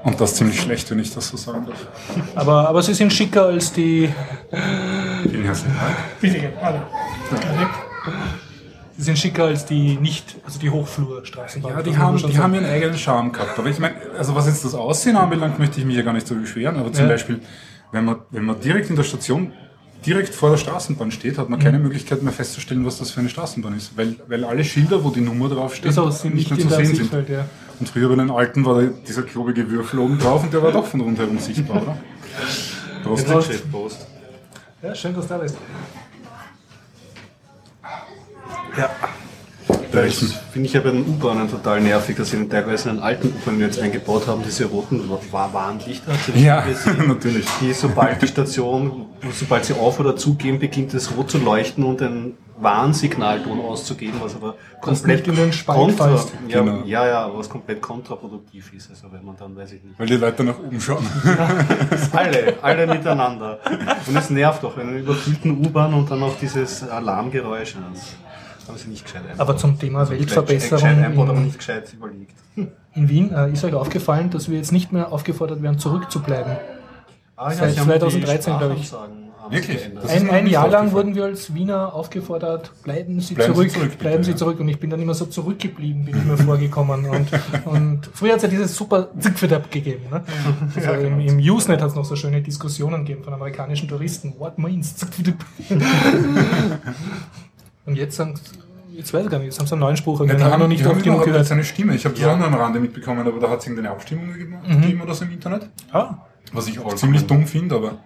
Und 0.04 0.20
das 0.20 0.36
ziemlich 0.36 0.60
schlecht, 0.60 0.88
wenn 0.92 1.00
ich 1.00 1.12
das 1.12 1.26
so 1.26 1.36
sagen 1.36 1.66
darf. 1.66 1.88
Aber, 2.36 2.68
aber 2.68 2.82
sie 2.84 2.94
sind 2.94 3.12
schicker 3.12 3.46
als 3.46 3.72
die. 3.72 4.08
Vielen 5.24 5.44
herzlichen 5.44 5.74
Dank. 5.74 5.96
Bitte, 6.20 6.52
hallo. 6.62 6.78
Sie 8.96 9.02
sind 9.04 9.18
schicker 9.18 9.44
als 9.44 9.64
die 9.64 9.96
nicht, 9.96 10.36
also 10.44 10.58
die 10.58 10.68
Hochflurstraßenbahn. 10.70 11.72
Ja, 11.72 11.82
die 11.82 11.96
haben, 11.96 12.18
schon 12.18 12.30
die 12.30 12.36
sagen. 12.36 12.44
haben 12.44 12.54
ihren 12.54 12.66
eigenen 12.66 12.98
Charme 12.98 13.32
gehabt. 13.32 13.58
Aber 13.58 13.68
ich 13.68 13.78
meine, 13.78 13.94
also 14.18 14.34
was 14.34 14.46
jetzt 14.46 14.64
das 14.64 14.74
Aussehen 14.74 15.16
anbelangt, 15.16 15.58
möchte 15.58 15.80
ich 15.80 15.86
mich 15.86 15.96
ja 15.96 16.02
gar 16.02 16.12
nicht 16.12 16.26
so 16.26 16.34
beschweren. 16.34 16.76
Aber 16.76 16.92
zum 16.92 17.04
Ja. 17.04 17.10
Beispiel, 17.10 17.40
wenn 17.90 18.04
man, 18.04 18.16
wenn 18.30 18.44
man 18.44 18.60
direkt 18.60 18.90
in 18.90 18.96
der 18.96 19.02
Station, 19.04 19.52
direkt 20.04 20.34
vor 20.34 20.50
der 20.50 20.56
Straßenbahn 20.56 21.10
steht, 21.10 21.38
hat 21.38 21.48
man 21.48 21.58
keine 21.60 21.78
Möglichkeit 21.78 22.22
mehr 22.22 22.32
festzustellen, 22.32 22.84
was 22.84 22.98
das 22.98 23.10
für 23.12 23.20
eine 23.20 23.28
Straßenbahn 23.28 23.76
ist. 23.76 23.96
Weil, 23.96 24.16
weil 24.28 24.44
alle 24.44 24.64
Schilder, 24.64 25.02
wo 25.02 25.10
die 25.10 25.20
Nummer 25.20 25.48
draufsteht, 25.48 25.86
Also 25.86 26.10
sind 26.10 26.34
nicht 26.34 26.50
in 26.50 26.68
der 26.68 26.84
Sichtfeld, 26.84 27.28
ja. 27.28 27.46
Und 27.80 27.88
früher 27.88 28.08
bei 28.08 28.16
den 28.16 28.30
alten 28.30 28.64
war 28.64 28.80
da 28.82 28.88
dieser 29.08 29.22
klobige 29.22 29.68
Würfel 29.70 30.00
oben 30.00 30.18
drauf 30.18 30.42
und 30.42 30.52
der 30.52 30.62
war 30.62 30.70
doch 30.72 30.86
von 30.86 31.00
rundherum 31.00 31.38
sichtbar, 31.38 31.82
oder? 31.82 31.96
Prost. 33.02 33.26
Prost. 33.70 34.06
Ja, 34.82 34.94
schön, 34.94 35.14
dass 35.14 35.26
du 35.28 35.34
da 35.34 35.38
bist. 35.38 35.56
Ja. 38.78 38.90
Das 39.92 40.14
finde 40.50 40.66
ich 40.66 40.72
ja 40.72 40.80
bei 40.80 40.90
den 40.90 41.02
U-Bahnen 41.06 41.50
total 41.50 41.80
nervig, 41.82 42.16
dass 42.16 42.30
sie 42.30 42.38
den 42.38 42.48
teilweise 42.48 42.88
in 42.88 42.96
den 42.96 43.04
alten 43.04 43.28
U-Bahnen 43.28 43.60
jetzt 43.60 43.78
eingebaut 43.78 44.26
haben, 44.26 44.42
diese 44.42 44.64
roten 44.64 45.08
Wa- 45.08 45.48
Warnlichter. 45.52 46.12
Das 46.12 46.34
Ja, 46.42 46.62
gesehen? 46.62 46.96
natürlich. 47.08 47.46
Die, 47.60 47.72
sobald 47.74 48.20
die 48.22 48.26
Station, 48.26 49.06
sobald 49.38 49.66
sie 49.66 49.74
auf 49.74 50.00
oder 50.00 50.16
zugehen, 50.16 50.58
beginnt 50.58 50.94
es 50.94 51.14
rot 51.14 51.30
zu 51.30 51.38
leuchten 51.38 51.84
und 51.84 52.00
ein 52.00 52.34
Warnsignalton 52.58 53.60
auszugeben, 53.60 54.14
was 54.22 54.34
aber 54.34 54.54
komplett 54.80 55.26
in 55.28 55.36
den 55.36 55.50
kontra, 55.66 56.10
ja, 56.48 56.60
Genau. 56.62 56.82
ja, 56.86 57.06
ja, 57.06 57.30
was 57.34 57.48
komplett 57.50 57.82
kontraproduktiv 57.82 58.72
ist. 58.74 58.88
Also 58.90 59.08
wenn 59.12 59.24
man 59.24 59.36
dann, 59.36 59.54
weiß 59.54 59.72
ich 59.72 59.82
nicht. 59.84 59.98
Weil 59.98 60.06
die 60.06 60.16
Leute 60.16 60.42
nach 60.44 60.58
oben 60.58 60.80
schauen. 60.80 61.06
Alle, 62.12 62.54
alle 62.62 62.86
miteinander. 62.86 63.58
Und 64.06 64.16
es 64.16 64.30
nervt 64.30 64.64
auch, 64.64 64.76
wenn 64.76 64.88
in 64.88 64.94
einer 64.94 65.02
überfüllten 65.02 65.64
U-Bahn 65.66 65.92
und 65.94 66.10
dann 66.10 66.20
noch 66.20 66.38
dieses 66.38 66.88
Alarmgeräusch. 66.88 67.74
Das 67.92 68.14
haben 68.72 68.78
sie 68.80 68.88
nicht 68.88 69.04
gescheit. 69.04 69.22
Aber 69.38 69.56
zum 69.56 69.78
Thema 69.78 70.00
Also 70.00 70.12
Weltverbesserung 70.12 70.82
Gescheit 70.82 71.04
eingebaut, 71.04 71.28
aber 71.28 71.38
in- 71.38 71.44
nicht 71.44 71.58
gescheit 71.58 71.92
überlegt. 71.92 72.32
In 72.94 73.08
Wien 73.08 73.32
äh, 73.32 73.50
ist 73.50 73.64
euch 73.64 73.72
aufgefallen, 73.72 74.28
dass 74.30 74.50
wir 74.50 74.58
jetzt 74.58 74.70
nicht 74.72 74.92
mehr 74.92 75.12
aufgefordert 75.12 75.62
werden, 75.62 75.78
zurückzubleiben. 75.78 76.56
Ah, 77.36 77.50
Seit 77.50 77.72
sie 77.72 77.80
haben 77.80 77.90
die 77.90 77.98
2013, 77.98 78.58
glaube 78.58 78.76
ich. 78.78 78.92
Wirklich? 79.50 79.90
Ein, 80.08 80.30
ein 80.30 80.46
Jahr 80.46 80.68
lang 80.68 80.92
wurden 80.92 81.14
wir 81.14 81.24
als 81.24 81.52
Wiener 81.52 81.92
aufgefordert, 81.94 82.70
bleiben 82.84 83.20
Sie 83.20 83.34
Bleiben 83.34 83.52
Sie 83.52 83.54
zurück, 83.54 83.70
zurück, 83.70 83.90
bitte, 83.90 83.98
bleiben 84.02 84.22
Sie 84.24 84.30
ja. 84.30 84.36
zurück. 84.36 84.60
Und 84.60 84.68
ich 84.68 84.78
bin 84.78 84.88
dann 84.88 85.00
immer 85.00 85.14
so 85.14 85.26
zurückgeblieben, 85.26 86.04
bin 86.04 86.16
ich 86.16 86.24
mir 86.24 86.38
vorgekommen. 86.38 87.06
Und, 87.06 87.28
und 87.64 88.10
früher 88.14 88.30
hat 88.32 88.36
es 88.36 88.42
ja 88.44 88.48
dieses 88.48 88.76
super 88.76 89.08
Zigfedab 89.18 89.70
gegeben. 89.70 90.04
Ne? 90.10 90.22
Also 90.76 90.92
im, 90.92 91.18
Im 91.20 91.38
Usenet 91.38 91.80
hat 91.82 91.88
es 91.88 91.94
noch 91.94 92.04
so 92.04 92.14
schöne 92.14 92.40
Diskussionen 92.40 93.04
gegeben 93.04 93.24
von 93.24 93.34
amerikanischen 93.34 93.88
Touristen. 93.88 94.34
What 94.38 94.58
means 94.58 94.96
Zigfedab? 94.96 95.34
Und 97.84 97.96
jetzt 97.96 98.16
sind, 98.16 98.40
jetzt 98.92 99.12
weiß 99.12 99.24
ich 99.24 99.30
gar 99.30 99.38
nicht, 99.38 99.46
jetzt 99.46 99.58
haben 99.58 99.66
sie 99.66 99.72
einen 99.72 99.80
neuen 99.80 99.96
Spruch, 99.96 100.20
Ja, 100.20 100.26
den 100.26 100.44
haben, 100.44 100.60
noch 100.60 100.68
nicht 100.68 100.80
die 100.80 100.84
haben 100.84 100.92
oft 100.96 101.04
genug 101.04 101.24
gehört. 101.24 101.40
jetzt 101.40 101.52
eine 101.52 101.64
Stimme. 101.64 101.94
Ich 101.94 102.04
habe 102.04 102.14
das 102.14 102.24
auch 102.24 102.36
nur 102.36 102.46
am 102.46 102.54
Rande 102.54 102.78
mitbekommen, 102.80 103.26
aber 103.26 103.40
da 103.40 103.50
hat 103.50 103.60
es 103.60 103.66
irgendeine 103.66 103.90
Abstimmung 103.90 104.32
gegeben, 104.32 104.56
gegeben 104.66 105.00
oder 105.00 105.14
so 105.14 105.24
im 105.24 105.32
Internet. 105.32 105.68
Ah, 105.92 106.14
Was 106.52 106.68
ich 106.68 106.78
auch 106.78 106.94
ziemlich 106.94 107.26
dumm 107.26 107.46
finde, 107.46 107.74
aber 107.76 107.98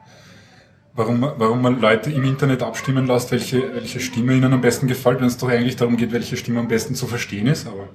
warum, 0.95 1.21
man- 1.21 1.33
warum 1.37 1.61
man 1.61 1.81
Leute 1.81 2.11
im 2.11 2.25
Internet 2.25 2.63
abstimmen 2.63 3.07
lässt, 3.07 3.31
welche, 3.33 3.75
welche 3.75 4.01
Stimme 4.01 4.35
ihnen 4.35 4.53
am 4.53 4.61
besten 4.61 4.87
gefällt, 4.87 5.21
wenn 5.21 5.27
es 5.27 5.37
doch 5.37 5.49
eigentlich 5.49 5.77
darum 5.77 5.97
geht, 5.97 6.13
welche 6.13 6.37
Stimme 6.37 6.61
am 6.61 6.69
besten 6.69 6.95
zu 6.95 7.07
verstehen 7.07 7.47
ist. 7.47 7.67
Aber 7.67 7.89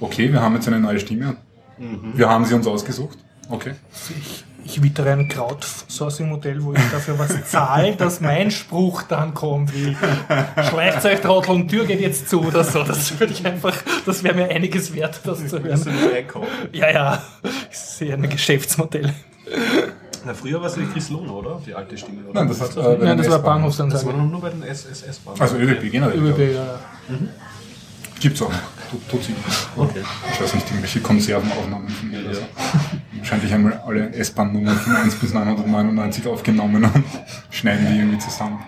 okay, 0.00 0.32
wir 0.32 0.40
haben 0.42 0.54
jetzt 0.54 0.66
eine 0.66 0.80
neue 0.80 0.98
Stimme. 0.98 1.36
Wir 2.14 2.28
haben 2.28 2.44
sie 2.44 2.54
uns 2.54 2.66
ausgesucht. 2.66 3.18
Okay. 3.48 3.72
Ich, 4.64 4.76
ich 4.76 4.82
wittere 4.82 5.12
ein 5.12 5.28
Crowdsourcing-Modell, 5.28 6.62
wo 6.62 6.72
ich 6.72 6.90
dafür 6.90 7.18
was 7.18 7.44
zahle, 7.50 7.96
dass 7.98 8.20
mein 8.20 8.50
Spruch 8.50 9.02
dann 9.02 9.34
kommt, 9.34 9.74
wie 9.74 9.96
schleicht 10.68 11.04
euch 11.04 11.20
Tür 11.68 11.84
geht 11.84 12.00
jetzt 12.00 12.28
zu 12.28 12.42
oder 12.42 12.64
so. 12.64 12.82
Das 12.82 13.18
würde 13.18 13.32
ich 13.32 13.44
einfach, 13.46 13.76
das 14.06 14.22
wäre 14.24 14.34
mir 14.34 14.48
einiges 14.48 14.94
wert, 14.94 15.20
das 15.24 15.46
zu 15.46 15.62
Willst 15.62 15.86
du 15.86 15.90
hören. 15.90 16.46
Ja, 16.72 16.90
ja, 16.90 17.22
ich 17.70 17.78
sehe 17.78 18.14
ein 18.14 18.28
Geschäftsmodell. 18.28 19.12
Na, 20.24 20.34
früher 20.34 20.60
war 20.60 20.68
es 20.68 20.74
die 20.74 20.84
Chris 20.86 21.10
Lohn, 21.10 21.28
oder? 21.28 21.60
Die 21.66 21.74
alte 21.74 21.98
Stimme, 21.98 22.22
oder? 22.28 22.40
Nein, 22.40 22.48
das 22.48 22.60
hat, 22.60 22.76
äh, 22.76 22.96
bei 22.96 23.04
Nein, 23.04 23.18
das 23.18 23.28
war 23.28 23.38
S-Bahnen. 23.38 23.64
das 23.68 24.06
war 24.06 24.12
Bahnhofsansage. 24.12 24.12
nur 24.12 24.40
bei 24.40 24.50
den 24.50 24.62
SSS-Bahnen. 24.62 25.40
Also 25.40 25.56
ÖDP 25.56 25.90
generell. 25.90 26.18
ÖBB, 26.18 26.38
ich. 26.38 26.54
ja. 26.54 26.78
Gibt's 28.20 28.40
auch 28.42 28.50
noch. 28.50 28.58
Tut, 29.10 29.22
sie. 29.24 29.34
Okay. 29.76 30.02
Ich 30.32 30.40
weiß 30.40 30.54
nicht, 30.54 30.66
irgendwelche 30.68 31.00
Konservenaufnahmen 31.00 31.88
von 31.88 32.10
mir 32.10 32.20
oder 32.24 32.34
so. 32.34 32.42
Wahrscheinlich 33.18 33.52
einmal 33.54 33.72
alle 33.86 34.12
S-Bahn-Nummern 34.12 34.76
von 34.76 34.96
1 34.96 35.14
bis 35.16 35.32
999 35.32 36.26
aufgenommen 36.26 36.84
und 36.84 37.04
schneiden 37.50 37.86
die 37.90 37.98
irgendwie 37.98 38.18
zusammen. 38.18 38.58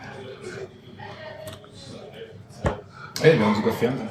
Ey, 3.22 3.38
wir 3.38 3.46
haben 3.46 3.54
sogar 3.54 3.72
Fernsehen. 3.72 4.08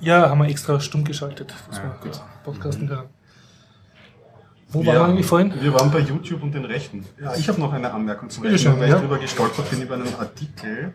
Ja, 0.00 0.28
haben 0.30 0.38
wir 0.38 0.48
extra 0.48 0.78
stumm 0.80 1.04
geschaltet, 1.04 1.52
dass 1.68 1.78
Ja, 1.78 1.84
wir 1.84 1.90
gut. 2.00 2.20
podcasten 2.44 2.88
können. 2.88 3.08
Wo 4.70 4.80
Wir- 4.82 4.88
waren 4.88 4.96
wir 4.96 5.04
eigentlich 5.06 5.26
vorhin? 5.26 5.52
Wir 5.60 5.72
waren 5.74 5.90
bei 5.90 6.00
YouTube 6.00 6.42
und 6.42 6.52
den 6.52 6.64
Rechten. 6.66 7.04
Ja, 7.20 7.34
ich 7.34 7.48
habe 7.48 7.58
noch 7.60 7.72
eine 7.72 7.90
Anmerkung 7.92 8.28
zum 8.30 8.42
Bitte 8.42 8.54
Rechten, 8.54 8.70
schön, 8.72 8.80
weil 8.80 8.88
ja. 8.90 8.96
ich 8.96 9.00
drüber 9.02 9.18
gestolpert 9.18 9.70
bin 9.70 9.82
über 9.82 9.94
einen 9.94 10.14
Artikel, 10.18 10.92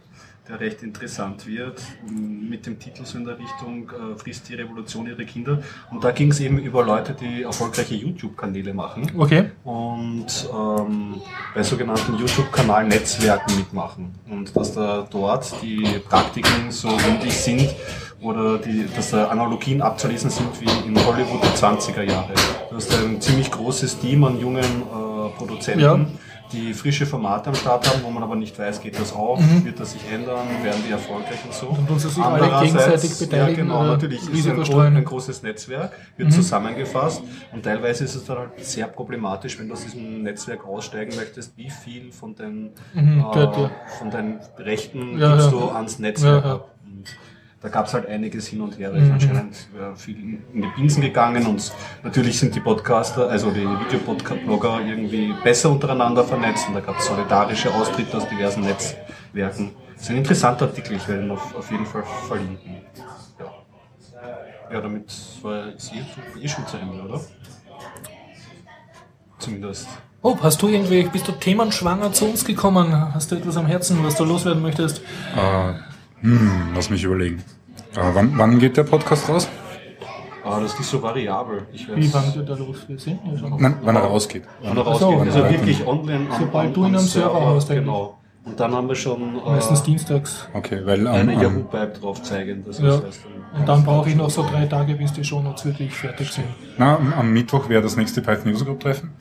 der 0.50 0.60
recht 0.60 0.84
interessant 0.84 1.48
wird, 1.48 1.82
mit 2.06 2.66
dem 2.66 2.78
Titel 2.78 3.06
so 3.06 3.18
in 3.18 3.24
der 3.24 3.40
Richtung 3.40 3.90
äh, 3.90 4.18
Frisst 4.18 4.50
die 4.50 4.56
Revolution 4.56 5.08
ihre 5.08 5.26
Kinder. 5.26 5.60
Und 5.90 6.04
da 6.04 6.12
ging 6.12 6.32
es 6.32 6.40
eben 6.42 6.58
über 6.60 6.84
Leute, 6.84 7.14
die 7.14 7.44
erfolgreiche 7.44 7.96
YouTube-Kanäle 7.96 8.74
machen 8.74 9.10
Okay. 9.18 9.52
und 9.64 10.26
ähm, 10.54 11.22
bei 11.56 11.64
sogenannten 11.64 12.18
YouTube-Kanal-Netzwerken 12.18 13.56
mitmachen. 13.56 14.12
Und 14.30 14.56
dass 14.56 14.74
da 14.74 15.08
dort 15.10 15.54
die 15.62 16.00
Praktiken 16.10 16.72
so 16.72 16.90
ähnlich 16.90 17.34
sind 17.38 17.74
oder 18.22 18.58
die, 18.58 18.86
dass 18.96 19.12
da 19.12 19.28
Analogien 19.28 19.82
abzulesen 19.82 20.30
sind 20.30 20.50
wie 20.60 20.88
in 20.88 20.96
Hollywood 21.06 21.42
der 21.44 21.56
20er 21.56 22.04
Jahre. 22.04 22.34
Du 22.70 22.76
hast 22.76 22.94
ein 22.94 23.22
ziemlich 23.22 23.50
großes 23.50 24.00
Team 24.00 24.24
an 24.26 24.38
jungen 24.40 24.64
äh, 24.64 25.38
Produzenten, 25.38 25.80
Ja. 25.82 26.00
Die 26.54 26.74
frische 26.74 27.06
Formate 27.06 27.50
am 27.50 27.56
Start 27.56 27.88
haben, 27.90 28.02
wo 28.04 28.10
man 28.10 28.24
aber 28.24 28.36
nicht 28.36 28.58
weiß, 28.58 28.80
geht 28.82 29.00
das 29.00 29.12
auf, 29.14 29.40
wird 29.64 29.80
das 29.80 29.94
sich 29.94 30.02
ändern, 30.12 30.48
werden 30.62 30.82
die 30.88 30.92
erfolgreich 30.92 31.40
und 31.46 31.54
so. 31.54 31.68
Und 31.68 31.90
uns 31.90 32.04
sich 32.04 32.24
alle 32.24 32.62
gegenseitig 32.64 33.18
beteiligen 33.20 33.68
Ja, 33.68 33.74
genau, 33.76 33.80
oder 33.82 33.92
natürlich. 33.94 34.22
Ist 34.30 34.48
ein, 34.48 34.62
gro 34.62 34.80
ein 34.80 35.04
großes 35.04 35.44
Netzwerk, 35.44 35.92
wird 36.18 36.32
zusammengefasst 36.32 37.22
und 37.52 37.64
teilweise 37.64 38.04
ist 38.06 38.16
es 38.16 38.26
dann 38.26 38.38
halt 38.38 38.64
sehr 38.64 38.88
problematisch, 38.88 39.60
wenn 39.60 39.68
du 39.68 39.74
aus 39.74 39.84
diesem 39.84 40.24
Netzwerk 40.24 40.66
aussteigen 40.66 41.16
möchtest, 41.16 41.58
wie 41.58 41.70
viel 41.70 42.12
von 42.12 42.36
den, 42.36 42.72
Mhm, 42.94 43.26
äh, 43.34 43.70
von 44.00 44.12
den 44.12 44.40
Rechten 44.58 45.18
Ja, 45.18 45.34
gibst 45.34 45.52
ja. 45.52 45.58
du 45.58 45.70
ans 45.70 46.00
Netzwerk 46.00 46.46
ab. 46.46 46.73
Da 47.64 47.70
gab 47.70 47.88
es 47.88 47.94
halt 47.94 48.08
einiges 48.08 48.48
hin 48.48 48.60
und 48.62 48.78
her. 48.78 48.92
Da 48.92 48.98
Mhm. 48.98 49.04
ist 49.06 49.12
anscheinend 49.12 49.56
äh, 49.80 49.96
viel 49.96 50.18
in 50.54 50.62
die 50.62 50.68
Binsen 50.76 51.02
gegangen 51.02 51.48
und 51.48 51.72
natürlich 52.04 52.38
sind 52.38 52.54
die 52.54 52.60
Podcaster, 52.60 53.30
also 53.30 53.52
die 53.52 53.62
Videoblogger 53.66 54.82
irgendwie 54.86 55.34
besser 55.44 55.70
untereinander 55.72 56.24
vernetzt 56.26 56.68
und 56.68 56.74
da 56.76 56.82
gab 56.82 57.00
es 57.00 57.06
solidarische 57.06 57.74
Austritte 57.74 58.18
aus 58.18 58.28
diversen 58.28 58.64
Netzwerken. 58.64 59.72
Das 59.94 60.04
ist 60.04 60.10
ein 60.10 60.18
interessanter 60.18 60.66
Artikel, 60.66 60.98
ich 60.98 61.08
werde 61.08 61.24
ihn 61.24 61.32
auf, 61.32 61.56
auf 61.56 61.72
jeden 61.72 61.86
Fall 61.86 62.04
verlinken. 62.28 62.82
Ja. 63.40 63.46
Ja, 64.74 64.82
damit 64.82 65.14
war 65.42 65.68
jetzt 65.68 65.94
eh 65.94 66.48
schon 66.50 66.68
zu 66.68 66.76
Ende, 66.78 67.02
oder? 67.02 67.22
Zumindest. 69.40 69.88
Oh, 70.22 70.38
hast 70.42 70.62
du 70.62 70.68
irgendwie, 70.70 71.04
bist 71.04 71.28
du 71.28 71.32
themenschwanger 71.34 72.12
zu 72.14 72.26
uns 72.26 72.46
gekommen? 72.46 73.14
Hast 73.14 73.32
du 73.32 73.36
etwas 73.36 73.58
am 73.58 73.66
Herzen, 73.68 74.04
was 74.04 74.16
du 74.16 74.24
loswerden 74.24 74.62
möchtest? 74.62 75.00
Äh, 75.36 75.74
hm, 76.24 76.72
lass 76.76 76.90
mich 76.90 77.04
überlegen. 77.04 77.44
Äh, 77.96 78.00
wann, 78.14 78.38
wann 78.38 78.60
geht 78.60 78.76
der 78.78 78.84
Podcast 78.84 79.30
raus? 79.30 79.48
Aber 80.44 80.60
das 80.62 80.74
ist 80.74 80.80
nicht 80.80 80.90
so 80.90 81.02
variabel. 81.02 81.68
Ich 81.72 81.88
werd's- 81.88 82.02
Wie 82.02 82.14
wann 82.14 82.34
geht 82.34 82.50
da 82.50 82.56
los? 82.56 82.78
Wir 82.88 83.00
sehen 83.00 83.20
ja 83.32 83.38
schon. 83.38 83.62
Nein, 83.62 83.76
wann 83.82 83.96
er 83.96 84.02
rausgeht. 84.02 84.44
Wann 84.62 84.76
er 84.76 84.84
rausgeht. 84.84 85.08
Also 85.08 85.20
wann 85.20 85.46
er 85.46 85.50
wirklich 85.52 85.88
online. 85.88 86.28
am- 86.30 86.40
Sobald 86.40 86.76
du 86.76 86.86
ihn 86.86 86.96
am 86.96 87.02
Server 87.02 87.46
hast, 87.56 87.70
eigentlich. 87.72 87.86
Genau. 87.86 88.18
Und 88.46 88.60
dann 88.60 88.74
haben 88.76 88.90
wir 88.90 88.96
schon 88.96 89.38
äh, 89.38 89.50
Meistens 89.52 89.84
dienstags. 89.84 90.50
Okay, 90.54 90.82
weil 90.84 91.08
am, 91.08 91.14
eine 91.16 91.34
am, 91.36 91.42
Yahoo-Pipe 91.42 91.94
drauf 92.02 92.22
zeigen. 92.24 92.66
Das 92.68 92.80
Ja. 92.80 93.02
heißt, 93.02 93.22
Und 93.58 93.66
dann 93.70 93.86
brauche 93.86 94.10
ich 94.10 94.16
noch 94.18 94.30
so 94.30 94.44
drei 94.46 94.66
Tage, 94.66 94.96
bis 94.96 95.14
die 95.14 95.24
Shownotes 95.24 95.64
wirklich 95.66 95.94
fertig 95.94 96.30
sind. 96.32 96.48
na, 96.78 96.98
am- 96.98 97.14
am 97.14 97.32
Mittwoch 97.32 97.70
wäre 97.70 97.82
das 97.82 97.96
nächste 97.96 98.22
Python 98.22 98.52
User 98.52 98.66
Group 98.66 98.82
Treffen. 98.82 99.12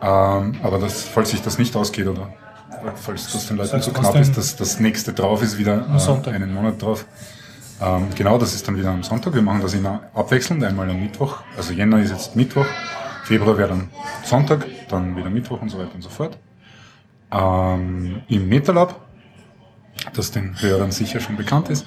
Ähm, 0.00 0.54
aber 0.62 0.78
das, 0.78 1.02
falls 1.02 1.30
sich 1.30 1.42
das 1.42 1.58
nicht 1.58 1.74
ausgeht 1.74 2.06
oder 2.06 2.28
falls 2.96 3.32
das 3.32 3.46
den 3.46 3.56
Leuten 3.56 3.72
Das 3.72 3.84
zu 3.84 3.90
heißt, 3.92 4.00
knapp 4.00 4.16
ist, 4.16 4.36
dass 4.36 4.56
das 4.56 4.80
nächste 4.80 5.12
drauf 5.12 5.42
ist 5.42 5.58
wieder 5.58 5.86
Am 5.88 5.98
Sonntag. 5.98 6.32
äh, 6.32 6.36
einen 6.36 6.52
Monat 6.54 6.80
drauf. 6.80 7.06
Ähm, 7.80 8.08
genau, 8.14 8.38
das 8.38 8.54
ist 8.54 8.66
dann 8.66 8.76
wieder 8.76 8.90
am 8.90 9.02
Sonntag. 9.02 9.34
Wir 9.34 9.42
machen 9.42 9.60
das 9.60 9.74
immer 9.74 10.02
abwechselnd, 10.14 10.64
einmal 10.64 10.90
am 10.90 11.00
Mittwoch. 11.00 11.38
Also 11.56 11.72
Jänner 11.72 12.00
ist 12.00 12.10
jetzt 12.10 12.34
Mittwoch, 12.34 12.66
Februar 13.24 13.56
wäre 13.56 13.68
dann 13.68 13.90
Sonntag, 14.24 14.66
dann 14.88 15.16
wieder 15.16 15.30
Mittwoch 15.30 15.62
und 15.62 15.68
so 15.70 15.78
weiter 15.78 15.94
und 15.94 16.02
so 16.02 16.08
fort. 16.08 16.38
Ähm, 17.30 18.22
Im 18.28 18.48
MetaLab, 18.48 19.00
das 20.14 20.30
den 20.30 20.60
Hörern 20.60 20.90
sicher 20.90 21.20
schon 21.20 21.36
bekannt 21.36 21.68
ist, 21.68 21.86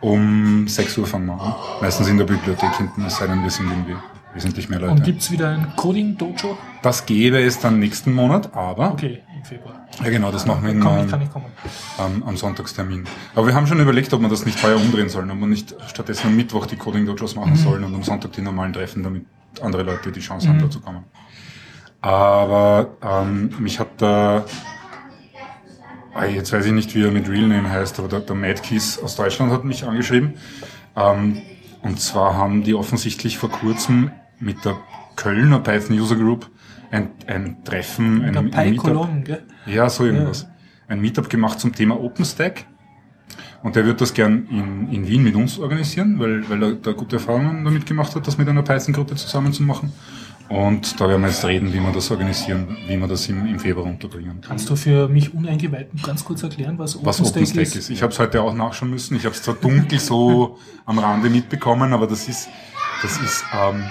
um 0.00 0.66
6 0.68 0.98
Uhr 0.98 1.06
fangen 1.06 1.26
wir 1.26 1.40
an. 1.40 1.54
Meistens 1.80 2.08
in 2.08 2.18
der 2.18 2.24
Bibliothek 2.24 2.74
hinten, 2.76 3.04
es 3.04 3.16
sei 3.16 3.26
denn, 3.26 3.42
wir 3.42 3.50
sind 3.50 3.70
irgendwie 3.70 3.96
wesentlich 4.34 4.68
mehr 4.68 4.78
Leute. 4.80 4.92
Und 4.92 5.04
gibt's 5.04 5.30
wieder 5.30 5.48
ein 5.50 5.72
Coding-Dojo? 5.76 6.56
Das 6.82 7.06
gäbe 7.06 7.38
es 7.42 7.58
dann 7.58 7.78
nächsten 7.78 8.12
Monat, 8.12 8.54
aber 8.54 8.92
Okay, 8.92 9.22
im 9.36 9.44
Februar. 9.44 9.86
ja 10.02 10.10
genau, 10.10 10.30
das 10.30 10.46
machen 10.46 10.64
wir 10.64 10.72
Komm, 10.78 10.96
ich 10.98 11.02
in, 11.04 11.10
kann 11.10 11.18
nicht 11.20 11.32
kommen. 11.32 11.46
am, 11.98 12.22
am 12.22 12.36
Sonntagstermin. 12.36 13.04
Aber 13.34 13.46
wir 13.46 13.54
haben 13.54 13.66
schon 13.66 13.80
überlegt, 13.80 14.12
ob 14.14 14.20
wir 14.20 14.28
das 14.28 14.46
nicht 14.46 14.62
heuer 14.62 14.76
umdrehen 14.76 15.08
sollen, 15.08 15.30
ob 15.30 15.38
wir 15.38 15.46
nicht 15.46 15.74
stattdessen 15.88 16.28
am 16.28 16.36
Mittwoch 16.36 16.66
die 16.66 16.76
Coding 16.76 17.06
Dojos 17.06 17.34
machen 17.36 17.56
sollen 17.56 17.84
und 17.84 17.94
am 17.94 18.02
Sonntag 18.02 18.32
die 18.32 18.42
normalen 18.42 18.72
Treffen, 18.72 19.02
damit 19.02 19.26
andere 19.60 19.82
Leute 19.82 20.12
die 20.12 20.20
Chance 20.20 20.48
haben, 20.48 20.60
da 20.60 20.70
zu 20.70 20.80
kommen. 20.80 21.04
Aber 22.00 22.96
ähm, 23.02 23.50
mich 23.58 23.78
hat 23.78 23.88
da, 23.98 24.44
ah, 26.14 26.24
jetzt 26.24 26.52
weiß 26.52 26.64
ich 26.66 26.72
nicht, 26.72 26.94
wie 26.94 27.02
er 27.04 27.10
mit 27.10 27.28
Real 27.28 27.48
Name 27.48 27.68
heißt, 27.70 27.98
aber 27.98 28.08
der, 28.08 28.20
der 28.20 28.36
Mad 28.36 28.60
Keys 28.62 28.98
aus 29.02 29.16
Deutschland 29.16 29.52
hat 29.52 29.64
mich 29.64 29.84
angeschrieben. 29.84 30.34
Ähm, 30.96 31.42
und 31.82 32.00
zwar 32.00 32.34
haben 32.36 32.62
die 32.62 32.74
offensichtlich 32.74 33.38
vor 33.38 33.50
kurzem 33.50 34.12
mit 34.40 34.64
der 34.64 34.76
Kölner 35.16 35.60
Python 35.60 35.98
User 35.98 36.16
Group 36.16 36.50
ein, 36.90 37.10
ein 37.26 37.62
Treffen, 37.64 38.24
ein, 38.24 38.36
ein 38.36 38.50
Meetup- 38.50 38.78
Cologne, 38.78 39.22
gell? 39.22 39.42
ja, 39.66 39.88
so 39.88 40.04
irgendwas. 40.04 40.46
Ein 40.88 41.00
Meetup 41.00 41.28
gemacht 41.30 41.60
zum 41.60 41.72
Thema 41.74 42.00
OpenStack. 42.00 42.66
Und 43.62 43.76
der 43.76 43.84
wird 43.84 44.00
das 44.00 44.14
gern 44.14 44.46
in, 44.50 44.90
in 44.90 45.06
Wien 45.06 45.22
mit 45.22 45.34
uns 45.36 45.58
organisieren, 45.58 46.18
weil, 46.18 46.48
weil 46.48 46.62
er 46.62 46.72
da 46.72 46.92
gute 46.92 47.16
Erfahrungen 47.16 47.64
damit 47.64 47.84
gemacht 47.86 48.14
hat, 48.16 48.26
das 48.26 48.38
mit 48.38 48.48
einer 48.48 48.62
Python-Gruppe 48.62 49.14
zusammen 49.16 49.52
zu 49.52 49.62
machen. 49.62 49.92
Und 50.48 50.98
da 51.00 51.08
werden 51.08 51.20
wir 51.20 51.28
jetzt 51.28 51.44
reden, 51.44 51.72
wie 51.72 51.78
wir 51.78 51.92
das 51.92 52.10
organisieren, 52.10 52.76
wie 52.88 52.96
wir 52.96 53.06
das 53.06 53.28
im, 53.28 53.46
im 53.46 53.60
Februar 53.60 53.86
unterbringen. 53.86 54.40
Kannst 54.40 54.68
du 54.68 54.74
für 54.74 55.08
mich 55.08 55.32
Uneingeweihten 55.32 56.00
ganz 56.02 56.24
kurz 56.24 56.42
erklären, 56.42 56.76
was 56.78 56.96
Was 57.04 57.20
OpenStack, 57.20 57.36
OpenStack 57.42 57.62
ist? 57.62 57.76
ist. 57.76 57.90
Ich 57.90 58.02
habe 58.02 58.12
es 58.12 58.18
heute 58.18 58.42
auch 58.42 58.52
nachschauen 58.54 58.90
müssen. 58.90 59.14
Ich 59.16 59.26
habe 59.26 59.34
es 59.34 59.42
zwar 59.42 59.54
dunkel 59.54 60.00
so 60.00 60.58
am 60.86 60.98
Rande 60.98 61.30
mitbekommen, 61.30 61.92
aber 61.92 62.08
das 62.08 62.28
ist, 62.28 62.48
das 63.02 63.16
ist 63.20 63.44
ähm, 63.54 63.84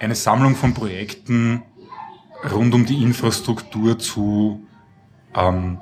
eine 0.00 0.14
Sammlung 0.14 0.56
von 0.56 0.74
Projekten 0.74 1.62
rund 2.52 2.74
um 2.74 2.84
die 2.84 3.02
Infrastruktur 3.02 3.98
zu 3.98 4.66
ähm, 5.34 5.78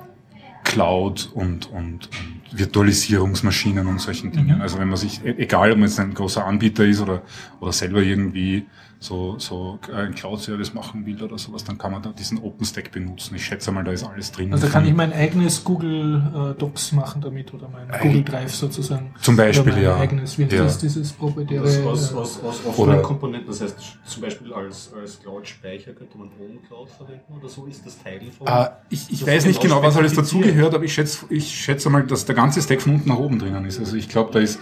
Cloud 0.65 1.31
und, 1.35 1.71
und, 1.71 2.09
und 2.09 2.09
Virtualisierungsmaschinen 2.53 3.87
und 3.87 4.01
solchen 4.01 4.31
Dingen. 4.33 4.61
Also 4.61 4.79
wenn 4.79 4.89
man 4.89 4.97
sich, 4.97 5.25
e- 5.25 5.35
egal 5.39 5.73
ob 5.73 5.79
man 5.79 5.89
jetzt 5.89 5.99
ein 5.99 6.15
großer 6.15 6.47
Anbieter 6.47 6.85
ist 6.85 7.01
oder, 7.01 7.23
oder 7.61 7.73
selber 7.73 8.01
irgendwie 8.03 8.67
so, 9.03 9.37
so 9.39 9.79
ein 9.93 10.15
Cloud-Service 10.15 10.75
machen 10.75 11.05
will 11.05 11.23
oder 11.23 11.37
sowas, 11.37 11.65
dann 11.65 11.77
kann 11.77 11.93
man 11.93 12.03
da 12.03 12.11
diesen 12.11 12.39
OpenStack 12.39 12.93
benutzen. 12.93 13.35
Ich 13.35 13.45
schätze 13.45 13.73
mal, 13.73 13.83
da 13.83 13.91
ist 13.93 14.05
alles 14.05 14.31
drin. 14.31 14.53
Also 14.53 14.69
kann 14.69 14.87
ich 14.87 14.95
mein 14.95 15.13
eigenes 15.13 15.65
Google 15.65 16.55
äh, 16.55 16.59
Docs 16.59 16.93
machen 16.93 17.21
damit 17.21 17.53
oder 17.53 17.69
mein 17.69 17.91
Eig 17.91 18.03
Google 18.03 18.23
Drive 18.23 18.55
sozusagen. 18.55 19.15
Zum 19.21 19.37
Beispiel, 19.37 19.73
oder 19.73 19.73
mein 19.73 19.83
ja. 19.83 19.97
Eigenes, 19.97 20.39
wie 20.39 20.43
Ja. 20.45 20.65
das 20.65 20.79
dieses 20.79 21.13
proprietäre. 21.13 21.63
Aus, 21.63 21.79
aus, 21.85 22.15
aus, 22.15 22.45
aus 22.45 22.67
offenen 22.67 23.03
Komponenten, 23.03 23.49
das 23.49 23.61
heißt 23.61 23.77
zum 24.05 24.23
Beispiel 24.23 24.53
als, 24.53 24.93
als 24.99 25.21
Cloud-Speicher 25.21 25.93
könnte 25.93 26.17
man 26.17 26.29
OwnCloud 26.29 26.89
verwenden 26.91 27.35
oder 27.39 27.49
so, 27.49 27.67
ist 27.67 27.85
das 27.85 28.01
Teil 28.03 28.21
von... 28.31 28.47
Äh, 28.47 28.69
ich 28.89 29.11
ich 29.11 29.27
weiß 29.27 29.47
nicht 29.47 29.61
genau 29.61 29.83
was 29.83 29.97
alles 29.97 30.15
dazugehört, 30.15 30.75
aber 30.75 30.85
ich 30.85 30.95
schätze, 30.95 31.27
ich 31.29 31.53
schätze 31.53 31.91
mal, 31.91 32.05
dass 32.05 32.25
der 32.25 32.35
ganze 32.35 32.63
Stack 32.63 32.83
von 32.83 32.95
unten 32.95 33.09
nach 33.09 33.19
oben 33.19 33.39
drinnen 33.39 33.65
ist. 33.65 33.81
Also 33.81 33.97
ich 33.97 34.09
glaube, 34.09 34.31
da 34.33 34.39
ist, 34.39 34.61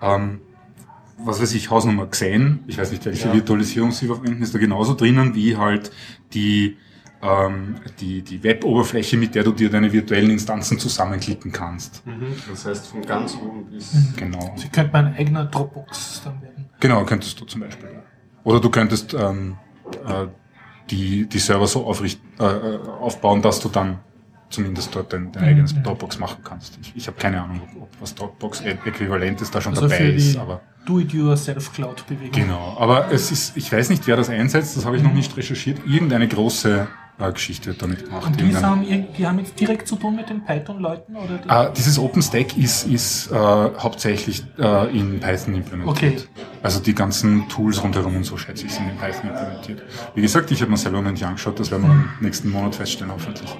ähm, 0.00 0.40
was 1.24 1.40
weiß 1.40 1.54
ich, 1.54 1.70
Hausnummer 1.70 2.06
gesehen. 2.06 2.60
Ich 2.66 2.78
weiß 2.78 2.90
nicht, 2.90 3.04
welche 3.04 3.28
Ja. 3.28 3.34
Virtualisierung 3.34 3.90
sie 3.92 4.06
verwenden, 4.06 4.42
ist 4.42 4.54
da 4.54 4.58
genauso 4.58 4.94
drinnen 4.94 5.34
wie 5.34 5.56
halt 5.56 5.90
die, 6.32 6.76
ähm, 7.22 7.76
die, 8.00 8.22
die 8.22 8.42
Web-Oberfläche, 8.42 9.16
mit 9.16 9.34
der 9.34 9.44
du 9.44 9.52
dir 9.52 9.68
deine 9.70 9.92
virtuellen 9.92 10.30
Instanzen 10.30 10.78
zusammenklicken 10.78 11.52
kannst. 11.52 12.06
Mhm. 12.06 12.34
Das 12.50 12.64
heißt 12.66 12.86
von 12.88 13.02
ganz 13.02 13.34
oben 13.36 13.66
bis... 13.66 13.92
Genau. 14.16 14.54
Sie 14.56 14.68
könnte 14.68 14.90
mein 14.92 15.14
eigener 15.14 15.44
Dropbox 15.44 16.22
dann 16.24 16.40
werden. 16.42 16.66
Genau, 16.80 17.04
könntest 17.04 17.38
du 17.40 17.44
zum 17.44 17.60
Beispiel. 17.60 17.88
ja. 17.92 18.02
Oder 18.44 18.60
du 18.60 18.70
könntest 18.70 19.12
ähm, 19.14 19.56
äh, 20.06 20.26
die, 20.90 21.26
die 21.26 21.38
Server 21.38 21.66
so 21.66 21.84
aufricht, 21.86 22.20
äh, 22.38 22.44
äh, 22.44 22.78
aufbauen, 23.00 23.42
dass 23.42 23.60
du 23.60 23.68
dann 23.68 23.98
zumindest 24.48 24.92
dort 24.94 25.12
dein, 25.12 25.30
dein 25.30 25.44
eigenes 25.44 25.74
Mhm. 25.74 25.82
Dropbox 25.84 26.18
machen 26.18 26.38
kannst. 26.42 26.78
Ich, 26.82 26.92
ich 26.96 27.06
habe 27.06 27.16
keine 27.18 27.42
Ahnung, 27.42 27.60
ob, 27.76 27.82
ob 27.82 27.88
was 28.00 28.14
Dropbox-Äquivalent 28.14 29.40
ist 29.42 29.54
da 29.54 29.60
schon 29.60 29.74
Also 29.74 29.86
dabei 29.86 30.06
ist, 30.10 30.36
aber 30.36 30.62
Do-it-yourself-Cloud-Bewegung. 30.86 32.32
genau. 32.32 32.76
Aber 32.78 33.12
es 33.12 33.30
ist, 33.30 33.56
ich 33.56 33.70
weiß 33.70 33.90
nicht, 33.90 34.06
wer 34.06 34.16
das 34.16 34.28
einsetzt, 34.28 34.76
das 34.76 34.84
habe 34.84 34.96
ich 34.96 35.02
noch 35.02 35.12
nicht 35.12 35.36
recherchiert. 35.36 35.78
Irgendeine 35.86 36.26
große 36.26 36.88
äh, 37.18 37.32
Geschichte 37.32 37.66
wird 37.66 37.82
damit 37.82 38.04
gemacht. 38.06 38.26
Und 38.26 38.40
die 38.40 38.56
haben, 38.56 38.84
die 39.16 39.26
haben 39.26 39.38
jetzt 39.38 39.60
direkt 39.60 39.86
zu 39.86 39.96
tun 39.96 40.16
mit 40.16 40.30
den 40.30 40.44
Python-Leuten? 40.44 41.16
oder? 41.16 41.38
Die? 41.38 41.48
Ah, 41.48 41.68
dieses 41.68 41.98
OpenStack 41.98 42.56
ist, 42.56 42.86
ist 42.86 43.30
äh, 43.30 43.34
hauptsächlich 43.34 44.42
äh, 44.58 44.98
in 44.98 45.20
Python 45.20 45.54
implementiert. 45.54 46.28
Okay. 46.34 46.44
Also 46.62 46.80
die 46.80 46.94
ganzen 46.94 47.48
Tools 47.48 47.82
rundherum 47.82 48.16
und 48.16 48.24
so 48.24 48.36
schätze 48.36 48.66
ich 48.66 48.72
sind 48.72 48.88
in 48.88 48.96
Python 48.96 49.30
implementiert. 49.30 49.82
Wie 50.14 50.22
gesagt, 50.22 50.50
ich 50.50 50.60
habe 50.62 50.70
mir 50.70 50.76
selber 50.76 50.98
einen 50.98 51.06
Moment 51.06 51.22
angeschaut, 51.22 51.60
das 51.60 51.70
werden 51.70 51.82
wir 51.82 51.92
im 51.92 52.08
nächsten 52.20 52.50
Monat 52.50 52.74
feststellen 52.74 53.12
hoffentlich. 53.12 53.54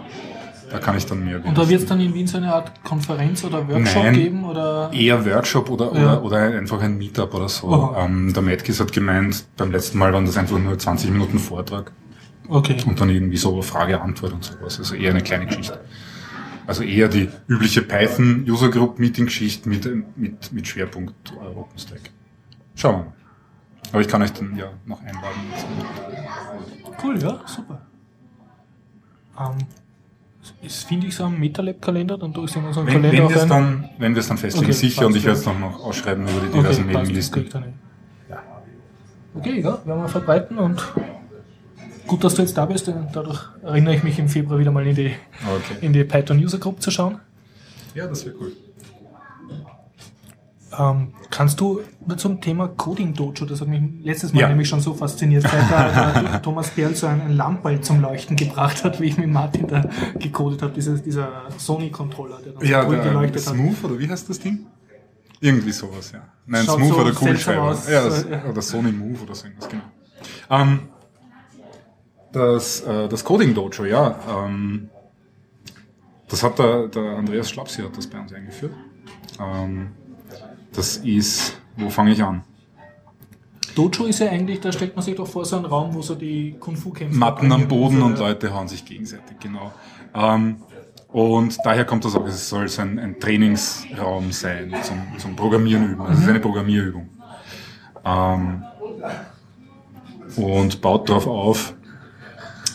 Da 0.71 0.79
kann 0.79 0.97
ich 0.97 1.05
dann 1.05 1.25
mehr 1.25 1.45
Und 1.45 1.59
da 1.59 1.69
wird 1.69 1.81
es 1.83 1.87
dann 1.87 2.01
in 2.01 2.15
Wien 2.15 2.27
so 2.29 2.37
eine 2.37 2.55
Art 2.55 2.85
Konferenz 2.85 3.43
oder 3.45 3.67
Workshop 3.69 4.05
Nein. 4.05 4.15
geben? 4.15 4.45
Oder? 4.45 4.91
Eher 4.93 5.25
Workshop 5.27 5.69
oder, 5.69 5.87
Ja. 5.87 6.21
oder, 6.21 6.23
oder 6.23 6.37
einfach 6.59 6.81
ein 6.81 6.97
Meetup 6.97 7.35
oder 7.35 7.49
so. 7.49 7.95
Ähm, 7.99 8.33
der 8.33 8.43
Matkis 8.43 8.79
hat 8.81 8.93
gemeint, 8.93 9.45
beim 9.57 9.73
letzten 9.73 9.99
Mal 9.99 10.13
waren 10.13 10.27
das 10.27 10.37
einfach 10.37 10.59
nur 10.59 10.79
20 10.79 11.11
Minuten 11.11 11.39
Vortrag 11.41 11.91
Okay. 12.49 12.77
und 12.87 13.01
dann 13.01 13.11
irgendwie 13.11 13.37
so 13.37 13.61
Frage-Antwort 13.63 14.33
und 14.33 14.45
sowas. 14.45 14.79
Also 14.79 14.95
eher 14.95 15.11
eine 15.11 15.23
kleine 15.23 15.47
Geschichte. 15.47 15.81
Also 16.67 16.85
eher 16.85 17.09
die 17.09 17.29
übliche 17.49 17.83
Python 17.83 18.45
User 18.49 18.69
Group 18.69 19.01
Meeting 19.01 19.27
Geschichte 19.27 19.69
mit, 19.69 19.89
mit, 20.17 20.53
mit 20.53 20.69
Schwerpunkt 20.69 21.33
OpenStack. 21.57 22.11
Schauen 22.77 22.93
wir 22.95 22.99
mal. 23.07 23.13
Aber 23.93 24.01
ich 24.03 24.09
kann 24.09 24.23
euch 24.23 24.33
dann 24.33 24.57
ja 24.57 24.67
noch 24.87 25.01
einladen. 25.01 25.41
Cool, 27.03 27.21
ja, 27.21 27.41
super. 27.47 27.81
Ähm, 29.39 29.57
ist, 30.63 30.85
finde 30.87 31.07
ich 31.09 31.15
so 31.17 31.25
am 31.25 31.39
MetaLab-Kalender, 31.39 32.19
dann 32.19 32.33
tue 32.35 32.45
ich 32.47 32.57
in 32.57 32.65
unseren 32.65 32.87
Wenn, 32.87 32.95
Kalender 33.03 33.29
wenn 33.29 33.35
es 33.37 33.43
rein. 33.43 33.49
dann, 33.49 33.91
wenn 33.99 34.15
wir 34.15 34.21
es 34.21 34.29
dann 34.29 34.39
festlegen, 34.39 34.67
Okay, 34.67 34.73
sicher, 34.75 35.07
und 35.07 35.17
ich 35.17 35.25
werde 35.25 35.39
es 35.39 35.45
ja. 35.45 35.53
noch 35.53 35.81
ausschreiben 35.85 36.23
über 36.25 36.41
die 36.41 36.47
diversen 36.53 36.83
okay, 36.85 36.93
das 36.93 37.03
Mailinglisten. 37.03 37.43
hin. 37.53 37.63
Okay, 39.35 39.61
ja, 39.61 39.79
werden 39.87 40.03
wir 40.03 40.09
verbreiten 40.09 40.59
und 40.59 40.83
gut, 42.07 42.25
dass 42.25 42.35
du 42.35 42.43
jetzt 42.43 42.57
da 42.59 42.67
bist, 42.67 42.89
denn 42.89 43.07
dadurch 43.13 43.41
erinnere 43.63 43.95
ich 43.95 44.03
mich 44.03 44.19
im 44.19 44.29
Februar 44.29 44.59
wieder 44.59 44.73
mal 44.73 44.85
in 44.87 44.97
die, 44.97 45.13
Okay. 45.47 45.77
in 45.87 45.93
die 45.93 46.03
Python 46.05 46.39
User 46.39 46.59
Group 46.59 46.83
zu 46.83 46.91
schauen. 46.91 47.21
Ja, 47.95 48.07
das 48.09 48.25
wäre 48.27 48.35
cool. 48.41 48.53
Ähm, 50.79 51.15
kannst 51.31 51.61
du 51.61 51.81
zum 52.17 52.41
Thema 52.41 52.69
Coding 52.69 53.13
Dojo, 53.15 53.45
das 53.45 53.61
hat 53.61 53.69
mich 53.69 53.83
letztes 54.03 54.33
Mal 54.33 54.41
Ja. 54.43 54.49
nämlich 54.49 54.69
schon 54.69 54.81
so 54.81 54.95
fasziniert, 54.95 55.43
seit 55.43 55.71
da 55.71 56.39
Thomas 56.43 56.71
Perl 56.71 56.95
so 56.95 57.09
ein, 57.09 57.21
ein 57.21 57.37
Lampenball 57.37 57.81
zum 57.81 58.01
Leuchten 58.01 58.37
gebracht 58.37 58.85
hat, 58.85 59.01
wie 59.01 59.07
ich 59.07 59.19
mit 59.19 59.29
Martin 59.31 59.67
da 59.67 59.85
gecodet 60.19 60.63
habe, 60.63 60.73
dieser, 60.73 60.95
dieser 60.99 61.29
Sony-Controller, 61.57 62.39
der 62.45 62.53
dann 62.53 62.65
Ja, 62.65 62.83
so 62.83 62.89
cool 62.89 62.97
der, 62.97 63.05
geleuchtet 63.05 63.47
hat. 63.47 63.55
Smooth, 63.55 63.85
oder 63.85 63.99
wie 63.99 64.09
heißt 64.09 64.29
das 64.29 64.39
Ding? 64.39 64.67
Irgendwie 65.41 65.73
sowas, 65.73 66.13
ja. 66.13 66.21
Nein, 66.47 66.65
Schaut 66.67 66.77
Smooth 66.77 66.89
so 66.95 67.01
oder 67.01 67.13
Kugelschreiber. 67.13 67.79
Ja, 67.91 68.05
das, 68.05 68.27
ja. 68.31 68.45
oder 68.45 68.63
Sony 68.63 68.93
Move 68.93 69.23
oder 69.23 69.35
so 69.35 69.47
irgendwas, 69.47 69.69
genau. 69.69 69.83
Ähm, 70.51 70.81
das, 72.33 72.83
äh, 72.83 73.09
das 73.09 73.25
Coding 73.25 73.55
Dojo, 73.55 73.85
ja. 73.87 74.19
Ähm, 74.47 74.89
das 76.29 76.43
hat 76.45 76.59
der, 76.61 76.87
der 76.89 77.17
Andreas 77.17 77.51
Schlapsi 77.51 77.83
hat 77.83 77.97
das 77.97 78.07
bei 78.07 78.21
uns 78.21 78.33
eingeführt. 78.33 78.73
Ähm, 79.41 79.91
das 80.73 80.99
ist, 80.99 81.61
wo 81.77 81.91
fange 81.91 82.13
ich 82.13 82.23
an? 82.23 82.43
Dojo 83.75 84.07
ist 84.07 84.19
ja 84.19 84.31
eigentlich, 84.31 84.61
da 84.61 84.73
stellt 84.73 84.97
man 84.97 85.05
sich 85.05 85.15
doch 85.15 85.27
vor, 85.27 85.45
so 85.45 85.57
einen 85.57 85.65
Raum, 85.65 85.95
wo 85.95 86.03
so 86.03 86.15
die 86.15 86.57
Kung-Fu-Kämpfer... 86.59 87.17
Matten 87.17 87.53
am 87.53 87.69
Boden 87.69 88.03
und. 88.03 88.19
Leute 88.19 88.53
hauen 88.53 88.69
sich 88.69 88.85
gegenseitig, 88.85 89.39
genau. 89.39 89.73
Ähm, 90.15 90.57
und 91.09 91.59
daher 91.65 91.85
kommt 91.85 92.05
das 92.05 92.15
auch, 92.15 92.27
es 92.27 92.49
soll 92.49 92.69
so 92.69 92.83
ein, 92.83 92.99
ein 92.99 93.19
Trainingsraum 93.19 94.33
sein 94.33 94.75
zum, 94.83 95.19
zum 95.19 95.37
Programmieren 95.37 95.93
üben. 95.93 96.01
Also 96.01 96.15
es 96.15 96.21
ist 96.21 96.29
eine 96.29 96.41
Programmierübung. 96.41 97.09
Ähm, 98.05 98.65
und 100.37 100.81
baut 100.81 101.09
darauf 101.09 101.27
auf, 101.27 101.75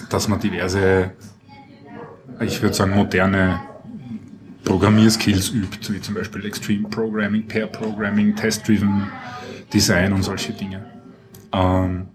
dass 0.09 0.27
man 0.27 0.39
diverse, 0.39 1.11
ich 2.39 2.61
würde 2.61 2.75
sagen, 2.75 2.95
moderne 2.95 3.61
Programmierskills 4.66 5.51
übt, 5.51 5.93
wie 5.93 6.01
zum 6.01 6.16
Beispiel 6.16 6.45
Extreme 6.45 6.89
Programming, 6.89 7.47
Pair 7.47 7.68
Programming, 7.68 8.36
Test-Driven 8.36 9.07
Design 9.72 10.13
und 10.13 10.24
solche 10.24 10.53
Dinge. 10.53 10.86
Ähm, 11.51 12.07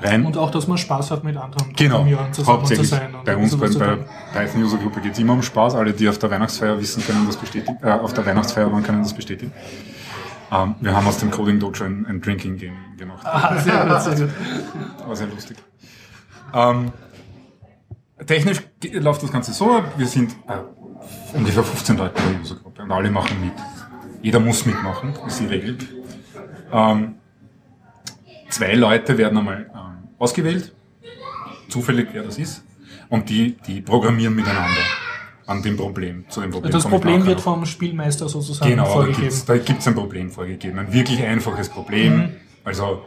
rein 0.00 0.24
Und 0.24 0.36
auch, 0.36 0.50
dass 0.50 0.68
man 0.68 0.78
Spaß 0.78 1.10
hat, 1.10 1.24
mit 1.24 1.36
anderen 1.36 1.72
Genau, 1.74 1.96
Programmierern 1.96 2.32
zusammen 2.32 2.58
hauptsächlich 2.58 2.88
zu 2.88 2.94
sein. 2.96 3.14
bei 3.24 3.36
uns, 3.36 3.56
bei, 3.56 3.68
bei 3.68 3.96
tun. 3.96 4.04
Python 4.32 4.62
User 4.62 4.78
Gruppe 4.78 5.00
geht 5.00 5.12
es 5.12 5.18
immer 5.18 5.32
um 5.32 5.42
Spaß. 5.42 5.74
Alle, 5.74 5.92
die 5.92 6.08
auf 6.08 6.18
der 6.18 6.30
Weihnachtsfeier 6.30 6.78
wissen, 6.78 7.04
können 7.04 7.26
das 7.26 7.36
bestätigen. 7.36 7.78
Äh, 7.82 7.90
auf 7.90 8.12
der 8.12 8.24
Weihnachtsfeier 8.24 8.70
waren, 8.70 8.82
können 8.82 9.02
das 9.02 9.14
bestätigen. 9.14 9.52
Ähm, 10.52 10.74
wir 10.80 10.94
haben 10.94 11.06
aus 11.06 11.18
dem 11.18 11.30
Coding 11.30 11.58
Dojo 11.58 11.84
ein, 11.84 12.06
ein 12.06 12.20
Drinking 12.20 12.56
Game 12.56 12.76
gemacht. 12.96 13.24
Ah, 13.24 13.58
sehr 13.58 13.86
gut, 13.86 14.02
sehr 14.02 14.26
gut. 14.26 14.34
War 15.06 15.16
sehr 15.16 15.26
lustig. 15.26 15.56
Ähm, 16.52 16.92
technisch 18.26 18.62
läuft 18.92 19.22
das 19.22 19.32
Ganze 19.32 19.52
so, 19.52 19.82
wir 19.96 20.06
sind 20.06 20.32
äh, 20.46 20.52
ungefähr 21.32 21.64
15 21.64 21.96
Leute 21.96 22.20
in 22.22 22.32
der 22.32 22.40
Usergruppe 22.40 22.82
und 22.82 22.92
alle 22.92 23.10
machen 23.10 23.40
mit. 23.40 23.52
Jeder 24.22 24.40
muss 24.40 24.64
mitmachen, 24.66 25.14
ist 25.26 25.40
die 25.40 25.46
Regel. 25.46 25.76
Ähm, 26.72 27.14
zwei 28.48 28.74
Leute 28.74 29.18
werden 29.18 29.38
einmal 29.38 29.70
ähm, 29.74 30.08
ausgewählt, 30.18 30.72
zufällig 31.68 32.08
wer 32.12 32.22
das 32.22 32.38
ist, 32.38 32.64
und 33.08 33.28
die, 33.28 33.56
die 33.66 33.80
programmieren 33.80 34.34
miteinander 34.34 34.80
an 35.46 35.62
dem 35.62 35.76
Problem. 35.76 36.24
Zu 36.28 36.40
dem 36.40 36.50
Problem 36.50 36.72
Das 36.72 36.84
komme 36.84 36.96
ich 36.96 37.02
Problem 37.02 37.26
wird 37.26 37.40
vom 37.40 37.66
Spielmeister 37.66 38.28
sozusagen 38.28 38.70
Genau, 38.70 38.84
da 38.84 38.90
vorgegeben. 38.90 39.22
gibt's 39.22 39.44
da 39.44 39.56
gibt's 39.58 39.86
ein 39.86 39.94
Problem 39.94 40.30
vorgegeben. 40.30 40.78
Ein 40.78 40.92
wirklich 40.92 41.22
einfaches 41.22 41.68
Problem. 41.68 42.16
Mhm. 42.16 42.30
Also, 42.64 43.02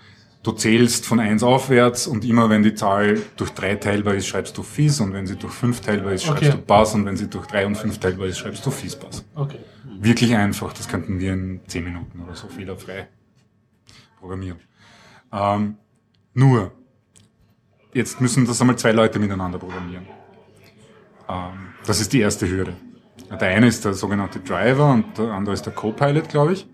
Du 0.43 0.53
zählst 0.53 1.05
von 1.05 1.18
eins 1.20 1.43
aufwärts 1.43 2.07
und 2.07 2.24
immer 2.24 2.49
wenn 2.49 2.62
die 2.62 2.74
Zahl 2.74 3.20
durch 3.36 3.51
drei 3.51 3.74
teilbar 3.74 4.14
ist, 4.14 4.28
schreibst 4.28 4.57
du 4.57 4.62
FIS 4.62 5.01
und 5.01 5.12
wenn 5.12 5.26
sie 5.26 5.36
durch 5.36 5.53
fünf 5.53 5.80
teilbar 5.80 6.12
ist, 6.12 6.24
schreibst 6.24 6.45
Okay. 6.45 6.53
du 6.53 6.62
PAS 6.62 6.95
und 6.95 7.05
wenn 7.07 7.16
sie 7.16 7.28
durch 7.28 7.47
drei 7.47 7.66
und 7.66 7.76
fünf 7.76 7.99
teilbar 7.99 8.28
ist, 8.28 8.39
schreibst 8.39 8.64
du 8.64 8.70
FISPAS. 8.70 9.24
Okay. 9.34 9.59
Wirklich 10.01 10.34
einfach, 10.36 10.72
das 10.72 10.89
könnten 10.89 11.18
wir 11.18 11.32
in 11.32 11.61
zehn 11.66 11.82
Minuten 11.84 12.20
oder 12.22 12.34
so 12.36 12.47
fehlerfrei 12.49 13.09
programmieren. 14.20 14.59
Ähm, 15.32 15.76
nur, 16.34 16.72
jetzt 17.93 18.20
müssen 18.20 18.47
das 18.47 18.61
einmal 18.61 18.76
zwei 18.78 18.93
Leute 18.93 19.18
miteinander 19.18 19.59
programmieren. 19.59 20.07
Ähm, 21.28 21.74
das 21.84 22.01
ist 22.01 22.12
die 22.12 22.20
erste 22.20 22.49
Hürde. 22.49 22.74
Der 23.28 23.49
eine 23.49 23.66
ist 23.66 23.84
der 23.84 23.93
sogenannte 23.93 24.39
Driver 24.39 24.93
und 24.93 25.18
der 25.18 25.32
andere 25.32 25.53
ist 25.55 25.66
der 25.66 25.72
Copilot, 25.74 26.28
glaube 26.28 26.53
ich. 26.53 26.66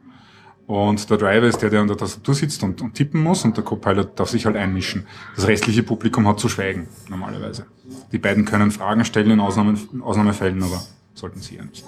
Und 0.66 1.10
der 1.10 1.18
Driver 1.18 1.46
ist 1.46 1.58
der, 1.58 1.68
der 1.68 1.82
an 1.82 1.88
der 1.88 1.96
Tastatur 1.96 2.34
sitzt 2.34 2.62
und, 2.62 2.80
und 2.80 2.94
tippen 2.94 3.22
muss 3.22 3.44
und 3.44 3.56
der 3.56 3.64
Copilot 3.64 4.18
darf 4.18 4.30
sich 4.30 4.46
halt 4.46 4.56
einmischen. 4.56 5.06
Das 5.36 5.46
restliche 5.46 5.82
Publikum 5.82 6.26
hat 6.26 6.40
zu 6.40 6.48
schweigen, 6.48 6.88
normalerweise. 7.08 7.66
Die 8.12 8.18
beiden 8.18 8.46
können 8.46 8.70
Fragen 8.70 9.04
stellen 9.04 9.30
in 9.30 9.40
Ausnahmen, 9.40 9.78
in 9.92 10.00
Ausnahmefällen, 10.00 10.62
aber 10.62 10.82
sollten 11.12 11.40
sie 11.40 11.56
ja 11.56 11.64
nicht. 11.64 11.84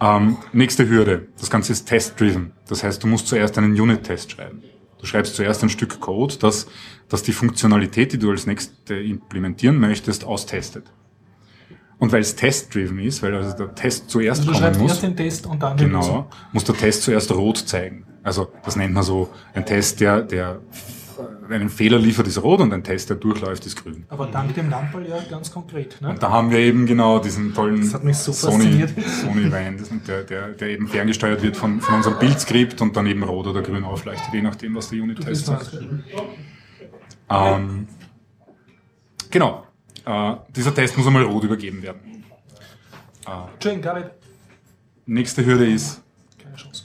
Ähm, 0.00 0.36
nächste 0.52 0.88
Hürde. 0.88 1.28
Das 1.38 1.50
Ganze 1.50 1.72
ist 1.72 1.86
test-driven. 1.86 2.52
Das 2.68 2.82
heißt, 2.82 3.02
du 3.02 3.06
musst 3.06 3.28
zuerst 3.28 3.56
einen 3.58 3.78
Unit-Test 3.78 4.32
schreiben. 4.32 4.62
Du 4.98 5.06
schreibst 5.06 5.36
zuerst 5.36 5.62
ein 5.62 5.70
Stück 5.70 6.00
Code, 6.00 6.34
das, 6.40 6.66
das 7.08 7.22
die 7.22 7.32
Funktionalität, 7.32 8.12
die 8.12 8.18
du 8.18 8.30
als 8.30 8.46
nächste 8.46 8.96
implementieren 8.96 9.78
möchtest, 9.78 10.24
austestet. 10.24 10.84
Und 11.98 12.12
weil 12.12 12.20
es 12.20 12.36
test-driven 12.36 12.98
ist, 13.00 13.22
weil 13.22 13.34
also 13.34 13.56
der 13.56 13.74
Test 13.74 14.08
zuerst 14.08 14.40
Also 14.48 14.52
du 14.52 14.58
kommen 14.60 14.78
muss. 14.82 14.90
erst 14.92 15.02
den 15.02 15.16
Test 15.16 15.46
und 15.46 15.60
dann 15.62 15.76
den. 15.76 15.88
Genau, 15.88 16.28
muss 16.52 16.64
der 16.64 16.76
Test 16.76 17.02
zuerst 17.02 17.32
rot 17.32 17.58
zeigen. 17.58 18.04
Also 18.22 18.52
das 18.64 18.76
nennt 18.76 18.94
man 18.94 19.02
so, 19.02 19.30
ein 19.54 19.64
Test, 19.66 20.00
der, 20.00 20.22
der 20.22 20.60
einen 21.50 21.68
Fehler 21.68 21.98
liefert, 21.98 22.26
ist 22.26 22.42
rot 22.42 22.60
und 22.60 22.72
ein 22.72 22.84
Test, 22.84 23.10
der 23.10 23.16
durchläuft, 23.16 23.66
ist 23.66 23.82
grün. 23.82 24.04
Aber 24.08 24.26
dank 24.26 24.54
dem 24.54 24.70
Lamperl 24.70 25.08
ja 25.08 25.18
ganz 25.28 25.50
konkret. 25.52 26.00
Ne? 26.00 26.10
Und 26.10 26.22
da 26.22 26.30
haben 26.30 26.50
wir 26.50 26.58
eben 26.58 26.86
genau 26.86 27.18
diesen 27.18 27.54
tollen 27.54 27.82
so 27.82 28.32
Sony. 28.32 28.86
Sony 29.22 29.50
Wein, 29.50 29.82
der, 30.06 30.22
der, 30.24 30.48
der 30.50 30.68
eben 30.68 30.86
ferngesteuert 30.86 31.42
wird 31.42 31.56
von, 31.56 31.80
von 31.80 31.96
unserem 31.96 32.18
Bildskript 32.18 32.80
und 32.80 32.96
dann 32.96 33.06
eben 33.06 33.22
rot 33.22 33.46
oder 33.46 33.62
grün 33.62 33.84
aufleuchtet, 33.84 34.32
je 34.32 34.42
nachdem, 34.42 34.74
was 34.74 34.90
der 34.90 35.02
Unit-Test 35.02 35.46
sagt. 35.46 35.78
Ähm, 37.30 37.88
genau. 39.30 39.64
Äh, 40.08 40.36
dieser 40.56 40.74
Test 40.74 40.96
muss 40.96 41.06
einmal 41.06 41.24
rot 41.24 41.44
übergeben 41.44 41.82
werden. 41.82 42.24
Äh, 43.26 43.30
Entschuldigung, 43.54 44.04
nächste 45.06 45.44
Hürde 45.44 45.70
ist, 45.70 46.00
Keine 46.42 46.56
Chance. 46.56 46.84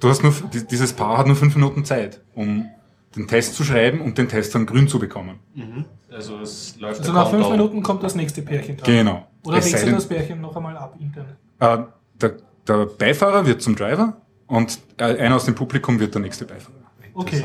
du 0.00 0.08
hast 0.08 0.22
nur, 0.24 0.34
die- 0.52 0.66
dieses 0.66 0.92
Paar 0.92 1.18
hat 1.18 1.26
nur 1.28 1.36
fünf 1.36 1.54
Minuten 1.54 1.84
Zeit, 1.84 2.20
um 2.34 2.66
den 3.14 3.28
Test 3.28 3.54
zu 3.54 3.62
schreiben 3.64 4.00
und 4.00 4.18
den 4.18 4.28
Test 4.28 4.54
dann 4.56 4.66
grün 4.66 4.88
zu 4.88 4.98
bekommen. 4.98 5.38
Also 6.10 6.40
es 6.40 6.76
läuft 6.80 7.00
Also 7.00 7.12
nach 7.12 7.30
fünf 7.30 7.48
Minuten 7.48 7.82
kommt 7.82 8.02
das 8.02 8.14
nächste 8.16 8.42
Pärchen 8.42 8.76
dran. 8.76 8.86
Genau. 8.92 9.26
Oder 9.44 9.58
Es 9.58 9.66
sei 9.66 9.70
wechselt 9.72 9.88
denn- 9.88 9.94
das 9.94 10.06
Pärchen 10.08 10.40
noch 10.40 10.56
einmal 10.56 10.76
ab 10.76 10.96
intern. 10.98 11.26
Äh, 11.60 11.78
der, 12.20 12.32
der 12.66 12.86
Beifahrer 12.86 13.46
wird 13.46 13.62
zum 13.62 13.76
Driver 13.76 14.16
und 14.48 14.78
äh, 14.98 15.04
einer 15.18 15.36
aus 15.36 15.44
dem 15.44 15.54
Publikum 15.54 16.00
wird 16.00 16.12
der 16.14 16.22
nächste 16.22 16.44
Beifahrer. 16.44 16.74
Okay. 17.14 17.44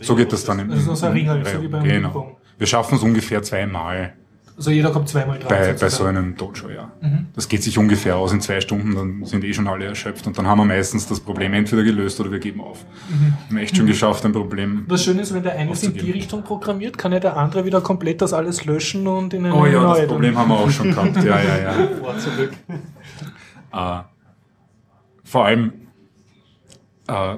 So 0.00 0.14
geht 0.16 0.32
das 0.32 0.44
dann 0.44 0.58
im 0.60 0.70
Also 0.70 0.94
so 0.94 1.06
ein 1.06 1.12
Ring 1.12 1.28
halt, 1.28 1.46
so 1.46 1.62
wie 1.62 1.68
beim 1.68 1.84
Genau. 1.84 2.08
Ping-Pong. 2.10 2.36
Wir 2.58 2.66
schaffen 2.66 2.96
es 2.96 3.02
ungefähr 3.02 3.42
zweimal 3.42 4.12
Also 4.56 4.70
jeder 4.72 4.90
kommt 4.90 5.08
zweimal 5.08 5.38
dran. 5.38 5.48
bei, 5.48 5.72
bei 5.72 5.88
so 5.88 6.04
einem 6.04 6.36
Dojo, 6.36 6.68
ja. 6.70 6.90
Mhm. 7.00 7.26
Das 7.36 7.48
geht 7.48 7.62
sich 7.62 7.78
ungefähr 7.78 8.16
aus 8.16 8.32
in 8.32 8.40
zwei 8.40 8.60
Stunden, 8.60 8.94
dann 8.96 9.24
sind 9.24 9.44
eh 9.44 9.52
schon 9.54 9.68
alle 9.68 9.84
erschöpft 9.86 10.26
und 10.26 10.36
dann 10.36 10.46
haben 10.48 10.58
wir 10.58 10.64
meistens 10.64 11.06
das 11.06 11.20
Problem 11.20 11.54
entweder 11.54 11.84
gelöst 11.84 12.18
oder 12.18 12.32
wir 12.32 12.40
geben 12.40 12.60
auf. 12.60 12.84
Mhm. 13.08 13.34
Wir 13.48 13.48
haben 13.50 13.56
echt 13.58 13.76
schon 13.76 13.86
geschafft, 13.86 14.24
ein 14.24 14.32
Problem. 14.32 14.86
Das 14.88 15.04
Schöne 15.04 15.22
ist, 15.22 15.32
wenn 15.32 15.44
der 15.44 15.52
eine 15.52 15.70
es 15.70 15.84
in 15.84 15.92
die. 15.94 16.10
Richtung 16.10 16.42
programmiert, 16.42 16.98
kann 16.98 17.12
ja 17.12 17.20
der 17.20 17.36
andere 17.36 17.64
wieder 17.64 17.80
komplett 17.80 18.20
das 18.20 18.32
alles 18.32 18.64
löschen 18.64 19.06
und 19.06 19.32
in 19.32 19.44
eine 19.46 19.54
Oh 19.54 19.64
ja, 19.66 19.80
neue. 19.80 20.00
das 20.00 20.08
Problem 20.08 20.36
haben 20.36 20.48
wir 20.48 20.56
auch 20.58 20.70
schon 20.70 20.90
gehabt. 20.90 21.16
Ja, 21.22 21.40
ja, 21.40 21.58
ja. 21.62 21.72
Vor 22.00 22.18
zurück. 22.18 22.52
Äh, 23.72 24.00
vor 25.22 25.44
allem 25.44 25.72
äh, 27.06 27.36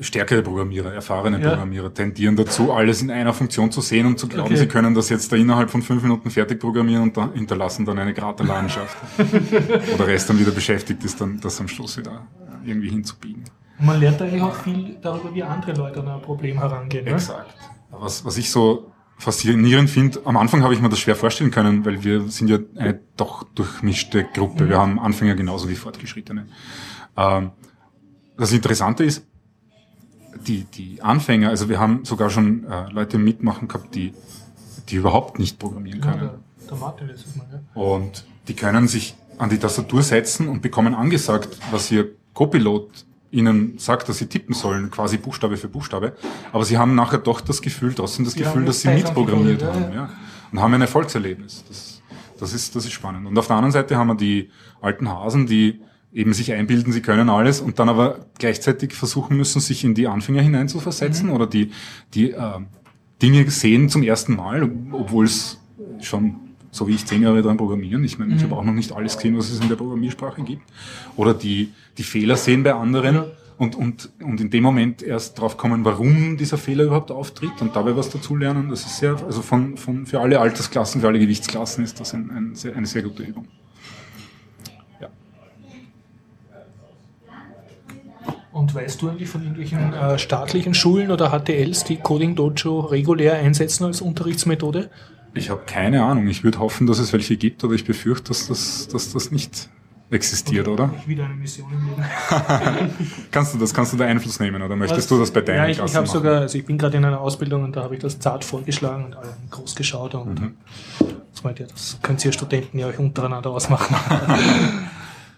stärkere 0.00 0.42
Programmierer, 0.42 0.92
erfahrene 0.92 1.40
Ja. 1.40 1.50
Programmierer 1.50 1.92
tendieren 1.92 2.36
dazu, 2.36 2.72
alles 2.72 3.02
in 3.02 3.10
einer 3.10 3.32
Funktion 3.32 3.70
zu 3.70 3.80
sehen 3.80 4.06
und 4.06 4.18
zu 4.18 4.28
glauben, 4.28 4.46
Okay. 4.50 4.56
sie 4.56 4.66
können 4.66 4.94
das 4.94 5.08
jetzt 5.08 5.32
da 5.32 5.36
innerhalb 5.36 5.70
von 5.70 5.82
fünf 5.82 6.02
Minuten 6.02 6.30
fertig 6.30 6.60
programmieren 6.60 7.02
und 7.02 7.16
dann 7.16 7.32
hinterlassen 7.32 7.84
dann 7.86 7.98
eine 7.98 8.12
Kraterlandschaft. 8.14 8.96
Wo 9.18 9.96
der 9.96 10.06
Rest 10.06 10.28
dann 10.28 10.38
wieder 10.38 10.50
beschäftigt 10.50 11.02
ist, 11.04 11.20
dann 11.20 11.40
das 11.40 11.60
am 11.60 11.68
Schluss 11.68 11.96
wieder 11.96 12.26
irgendwie 12.64 12.90
hinzubiegen. 12.90 13.44
Und 13.78 13.86
man 13.86 14.00
lernt 14.00 14.20
eigentlich 14.22 14.42
auch 14.42 14.54
viel 14.54 14.96
darüber, 15.02 15.34
wie 15.34 15.42
andere 15.42 15.72
Leute 15.72 16.00
an 16.00 16.08
ein 16.08 16.22
Problem 16.22 16.58
herangehen. 16.58 17.04
Ne? 17.04 17.12
Exakt. 17.12 17.54
Was, 17.90 18.24
was 18.24 18.36
ich 18.38 18.50
so 18.50 18.90
faszinierend 19.18 19.88
finde, 19.88 20.20
am 20.24 20.36
Anfang 20.36 20.62
habe 20.62 20.74
ich 20.74 20.80
mir 20.80 20.88
das 20.90 20.98
schwer 20.98 21.16
vorstellen 21.16 21.50
können, 21.50 21.84
weil 21.86 22.04
wir 22.04 22.28
sind 22.28 22.48
ja 22.48 22.58
eine 22.76 23.00
doch 23.16 23.44
durchmischte 23.54 24.24
Gruppe. 24.34 24.68
Wir 24.68 24.78
haben 24.78 24.98
Anfänger 24.98 25.34
genauso 25.34 25.68
wie 25.70 25.74
Fortgeschrittene. 25.74 26.46
Ähm, 27.16 27.50
das 28.36 28.52
Interessante 28.52 29.04
ist, 29.04 29.26
die, 30.36 30.64
die 30.64 31.02
Anfänger, 31.02 31.48
also 31.50 31.68
wir 31.68 31.78
haben 31.78 32.04
sogar 32.04 32.30
schon 32.30 32.64
äh, 32.64 32.90
Leute 32.90 33.18
mitmachen 33.18 33.68
gehabt, 33.68 33.94
die, 33.94 34.12
die 34.88 34.96
überhaupt 34.96 35.38
nicht 35.38 35.58
programmieren 35.58 36.00
Ja, 36.02 36.10
können. 36.12 36.30
der, 36.60 36.68
der 36.70 36.76
Martin 36.78 37.06
letztes 37.08 37.36
Mal. 37.36 37.46
Ja. 37.52 37.80
Und 37.80 38.24
die 38.48 38.54
können 38.54 38.88
sich 38.88 39.14
an 39.38 39.50
die 39.50 39.58
Tastatur 39.58 40.02
setzen 40.02 40.48
und 40.48 40.62
bekommen 40.62 40.94
angesagt, 40.94 41.58
was 41.70 41.90
ihr 41.90 42.10
Copilot 42.34 43.04
ihnen 43.30 43.78
sagt, 43.78 44.08
dass 44.08 44.18
sie 44.18 44.26
tippen 44.26 44.54
sollen, 44.54 44.90
quasi 44.90 45.18
Buchstabe 45.18 45.56
für 45.56 45.68
Buchstabe. 45.68 46.14
Aber 46.52 46.64
sie 46.64 46.78
haben 46.78 46.94
nachher 46.94 47.18
doch 47.18 47.40
das 47.40 47.60
Gefühl, 47.60 47.92
trotzdem 47.94 48.24
das 48.24 48.34
Sie 48.34 48.40
Gefühl, 48.40 48.64
dass 48.64 48.80
sie 48.80 48.88
mitprogrammiert 48.88 49.62
haben. 49.62 49.82
ja. 49.82 49.94
Ja. 49.94 50.10
Und 50.52 50.60
haben 50.60 50.72
ein 50.74 50.80
Erfolgserlebnis. 50.80 51.64
Das, 51.68 52.00
das, 52.38 52.54
ist, 52.54 52.74
das 52.76 52.84
ist 52.84 52.92
spannend. 52.92 53.26
Und 53.26 53.36
auf 53.36 53.48
der 53.48 53.56
anderen 53.56 53.72
Seite 53.72 53.96
haben 53.96 54.06
wir 54.08 54.14
die 54.14 54.50
alten 54.80 55.08
Hasen, 55.10 55.46
die 55.46 55.80
eben 56.16 56.32
sich 56.32 56.50
einbilden, 56.52 56.94
sie 56.94 57.02
können 57.02 57.28
alles 57.28 57.60
und 57.60 57.78
dann 57.78 57.90
aber 57.90 58.26
gleichzeitig 58.38 58.94
versuchen 58.94 59.36
müssen, 59.36 59.60
sich 59.60 59.84
in 59.84 59.94
die 59.94 60.06
Anfänger 60.06 60.40
hineinzuversetzen 60.40 61.28
oder 61.28 61.46
die, 61.46 61.72
die 62.14 62.30
äh, 62.30 62.60
Dinge 63.20 63.48
sehen 63.50 63.90
zum 63.90 64.02
ersten 64.02 64.34
Mal, 64.34 64.68
obwohl 64.92 65.26
es 65.26 65.60
schon 66.00 66.36
so 66.70 66.88
wie 66.88 66.94
ich 66.94 67.04
zehn 67.04 67.22
Jahre 67.22 67.42
dran 67.42 67.58
programmieren. 67.58 68.02
Ich 68.04 68.18
meine, 68.18 68.34
ich 68.34 68.42
habe 68.42 68.56
auch 68.56 68.64
noch 68.64 68.72
nicht 68.72 68.92
alles 68.92 69.16
gesehen, 69.16 69.36
was 69.36 69.50
es 69.50 69.60
in 69.60 69.68
der 69.68 69.76
Programmiersprache 69.76 70.42
gibt. 70.42 70.62
Oder 71.16 71.34
die, 71.34 71.72
die 71.96 72.02
Fehler 72.02 72.36
sehen 72.36 72.62
bei 72.62 72.74
anderen 72.74 73.24
und, 73.58 73.76
und, 73.76 74.10
und 74.22 74.40
in 74.40 74.50
dem 74.50 74.62
Moment 74.62 75.02
erst 75.02 75.38
drauf 75.38 75.56
kommen, 75.56 75.84
warum 75.84 76.36
dieser 76.36 76.58
Fehler 76.58 76.84
überhaupt 76.84 77.10
auftritt 77.10 77.60
und 77.60 77.74
dabei 77.76 77.96
was 77.96 78.10
dazulernen. 78.10 78.68
Das 78.68 78.84
ist 78.84 78.98
sehr, 78.98 79.16
also 79.24 79.40
von, 79.42 79.76
von, 79.78 80.06
für 80.06 80.20
alle 80.20 80.40
Altersklassen, 80.40 81.00
für 81.00 81.08
alle 81.08 81.18
Gewichtsklassen 81.18 81.84
ist 81.84 81.98
das 82.00 82.12
ein, 82.14 82.30
ein 82.30 82.54
sehr, 82.54 82.76
eine 82.76 82.86
sehr 82.86 83.02
gute 83.02 83.22
Übung. 83.22 83.46
Und 88.56 88.74
weißt 88.74 89.02
du 89.02 89.10
eigentlich 89.10 89.28
von 89.28 89.42
irgendwelchen 89.42 89.92
äh, 89.92 90.18
staatlichen 90.18 90.72
Schulen 90.72 91.10
oder 91.10 91.28
HTLs, 91.28 91.84
die 91.84 91.98
Coding 91.98 92.34
Dojo 92.36 92.80
regulär 92.80 93.34
einsetzen 93.34 93.84
als 93.84 94.00
Unterrichtsmethode? 94.00 94.88
Ich 95.34 95.50
habe 95.50 95.60
keine 95.66 96.02
Ahnung. 96.02 96.26
Ich 96.28 96.42
würde 96.42 96.58
hoffen, 96.58 96.86
dass 96.86 96.98
es 96.98 97.12
welche 97.12 97.36
gibt, 97.36 97.62
aber 97.64 97.74
ich 97.74 97.84
befürchte, 97.84 98.28
dass 98.28 98.48
das, 98.48 98.88
dass 98.88 99.12
das 99.12 99.30
nicht 99.30 99.68
existiert, 100.08 100.68
oder? 100.68 100.88
Ich 101.00 101.06
wieder 101.06 101.26
eine 101.26 101.34
Mission 101.34 101.70
im 101.70 101.86
Leben. 101.86 102.90
Kannst 103.30 103.52
du 103.52 103.58
das, 103.58 103.74
kannst 103.74 103.92
du 103.92 103.98
da 103.98 104.06
Einfluss 104.06 104.40
nehmen 104.40 104.62
oder 104.62 104.74
möchtest 104.74 105.10
du 105.10 105.18
das 105.18 105.30
bei 105.30 105.42
deinen 105.42 105.56
Ja, 105.58 105.66
ich, 105.66 105.78
ich 105.78 105.94
habe 105.94 106.06
sogar, 106.06 106.40
also 106.40 106.56
ich 106.56 106.64
bin 106.64 106.78
gerade 106.78 106.96
in 106.96 107.04
einer 107.04 107.20
Ausbildung 107.20 107.62
und 107.62 107.76
da 107.76 107.82
habe 107.82 107.96
ich 107.96 108.00
das 108.00 108.18
zart 108.20 108.42
vorgeschlagen 108.42 109.04
und 109.04 109.16
alle 109.16 109.32
haben 109.32 109.50
groß 109.50 109.74
geschaut 109.74 110.14
und 110.14 110.40
Mhm. 110.40 110.54
das 111.30 111.44
meinte 111.44 111.64
ja, 111.64 111.68
das 111.68 111.98
könnt 112.02 112.24
ihr 112.24 112.32
Studenten 112.32 112.78
ja 112.78 112.86
euch 112.86 112.98
untereinander 112.98 113.50
ausmachen. 113.50 113.94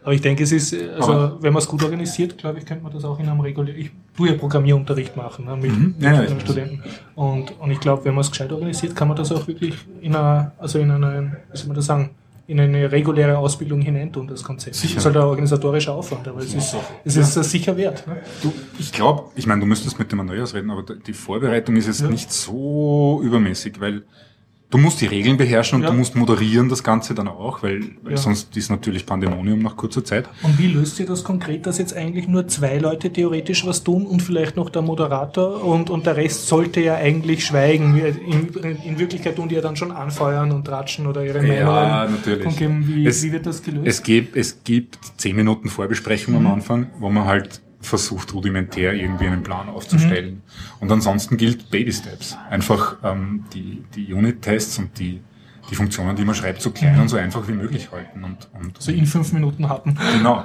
Aber 0.09 0.15
ich 0.15 0.23
denke, 0.23 0.43
es 0.43 0.53
ist, 0.53 0.73
äh, 0.73 0.89
also 0.97 1.13
Aber- 1.13 1.43
wenn 1.43 1.53
man 1.53 1.61
es 1.61 1.69
gut 1.69 1.83
organisiert, 1.83 2.39
glaube 2.39 2.59
ich, 2.61 2.65
könnte 2.65 2.83
man 2.83 2.91
das 2.95 3.05
auch 3.05 3.21
in 3.21 3.29
einem 3.29 3.41
regulären, 3.41 3.79
ich 3.79 3.91
tue 4.17 4.29
ja 4.31 4.35
Programmierunterricht 4.39 5.15
machen 5.19 5.45
ne, 5.45 5.55
mit, 5.55 5.71
Mhm. 5.71 5.97
Ja, 6.01 6.15
ja, 6.15 6.21
mit 6.23 6.31
weiß. 6.37 6.41
Studenten. 6.45 6.83
Und, 7.15 7.61
und 7.61 7.71
ich 7.71 7.79
glaube, 7.79 8.07
wenn 8.07 8.15
man 8.15 8.23
es 8.23 8.31
gescheit 8.31 8.51
organisiert, 8.51 8.97
kann 8.97 9.07
man 9.09 9.19
das 9.19 9.31
auch 9.33 9.47
wirklich 9.47 9.75
in 10.01 10.17
einer, 10.17 10.53
also 10.57 10.79
in 10.79 10.91
einer, 10.91 11.25
wie 11.53 11.57
soll 11.59 11.67
man 11.67 11.77
das 11.77 11.85
sagen, 11.85 12.09
in 12.47 12.59
eine 12.59 12.91
reguläre 12.91 13.37
Ausbildung 13.37 13.83
hineintun, 13.83 14.27
das 14.29 14.43
Konzept. 14.43 14.77
Sicher. 14.77 14.95
Das 14.95 15.03
ist 15.03 15.05
halt 15.05 15.17
ein 15.19 15.25
organisatorischer 15.25 15.93
Aufwand, 15.93 16.27
aber 16.27 16.39
es 16.41 16.55
ist, 16.55 16.75
es 17.05 17.17
ist 17.19 17.37
äh, 17.37 17.45
sicher 17.45 17.77
wert. 17.77 18.07
Ne? 18.07 18.17
Du, 18.43 18.51
ich 18.79 18.91
glaube, 18.91 19.25
ich 19.37 19.47
meine, 19.47 19.61
du 19.61 19.67
müsstest 19.67 19.99
mit 19.99 20.11
dem 20.11 20.21
Andreas 20.21 20.55
reden, 20.55 20.71
aber 20.71 20.85
die 20.95 21.13
Vorbereitung 21.13 21.77
ist 21.77 21.87
jetzt 21.87 22.01
Ja. 22.01 22.09
nicht 22.09 22.33
so 22.33 23.21
übermäßig, 23.23 23.79
weil 23.79 24.05
du 24.71 24.77
musst 24.79 25.01
die 25.01 25.07
Regeln 25.07 25.37
beherrschen 25.39 25.77
und 25.77 25.83
Ja. 25.83 25.91
du 25.91 25.97
musst 25.97 26.15
moderieren 26.15 26.69
das 26.69 26.83
Ganze 26.85 27.15
dann 27.15 27.27
auch, 27.29 27.63
weil, 27.63 27.81
weil 28.03 28.13
Ja. 28.13 28.17
sonst 28.19 28.55
ist 28.57 28.71
natürlich 28.71 29.07
Pandemonium 29.07 29.61
nach 29.61 29.77
kurzer 29.77 30.05
Zeit. 30.05 30.29
Und 30.43 30.59
wie 30.59 30.67
löst 30.67 31.01
ihr 31.01 31.07
das 31.07 31.25
konkret, 31.25 31.65
dass 31.67 31.79
jetzt 31.79 31.95
eigentlich 31.97 32.29
nur 32.29 32.47
zwei 32.49 32.77
Leute 32.79 33.11
theoretisch 33.11 33.67
was 33.67 33.83
tun 33.83 34.05
und 34.07 34.21
vielleicht 34.23 34.57
noch 34.57 34.69
der 34.71 34.83
Moderator 34.83 35.65
und, 35.65 35.89
und 35.91 36.05
der 36.07 36.17
Rest 36.17 36.49
sollte 36.49 36.81
ja 36.81 36.97
eigentlich 36.97 37.45
schweigen? 37.47 37.97
In, 37.97 38.49
in 38.85 38.99
Wirklichkeit 38.99 39.37
tun 39.37 39.49
die 39.49 39.55
ja 39.55 39.61
dann 39.63 39.77
schon 39.77 39.91
anfeuern 39.91 40.53
und 40.53 40.69
ratschen 40.69 41.07
oder 41.07 41.25
ihre 41.25 41.39
Ja, 41.47 41.65
Meinungen 41.65 42.17
natürlich. 42.17 42.45
kundgeben. 42.45 42.87
Wie, 42.87 43.07
Es- 43.07 43.23
wie 43.25 43.33
wird 43.33 43.47
das 43.47 43.63
gelöst? 43.63 43.87
Es 43.87 44.03
gibt, 44.03 44.37
es 44.37 44.63
gibt 44.65 44.99
zehn 45.17 45.35
Minuten 45.35 45.69
Vorbesprechung 45.71 46.35
Mhm. 46.35 46.47
am 46.47 46.53
Anfang, 46.55 46.87
wo 46.99 47.09
man 47.09 47.25
halt 47.25 47.63
versucht, 47.81 48.35
rudimentär 48.35 48.93
irgendwie 48.95 49.27
einen 49.27 49.43
Plan 49.43 49.69
aufzustellen. 49.69 50.35
Mhm. 50.35 50.43
Und 50.81 50.93
ansonsten 50.93 51.37
gilt 51.37 51.71
Baby 51.71 51.93
Steps. 51.93 52.37
Einfach 52.51 52.97
ähm, 53.05 53.45
die, 53.55 53.85
die 53.95 54.13
Unit-Tests 54.13 54.79
und 54.79 54.99
die, 54.99 55.21
die 55.71 55.75
Funktionen, 55.75 56.17
die 56.17 56.25
man 56.25 56.35
schreibt, 56.35 56.61
so 56.61 56.71
klein 56.71 56.99
und 57.01 57.09
so 57.09 57.17
einfach 57.17 57.47
wie 57.47 57.53
möglich 57.53 57.91
halten. 57.93 58.25
Und, 58.25 58.49
und 58.53 58.63
Mhm. 58.63 58.73
also 58.77 58.93
in 58.93 59.07
fünf 59.07 59.33
Minuten 59.33 59.69
hatten. 59.69 59.97
Genau. 60.19 60.45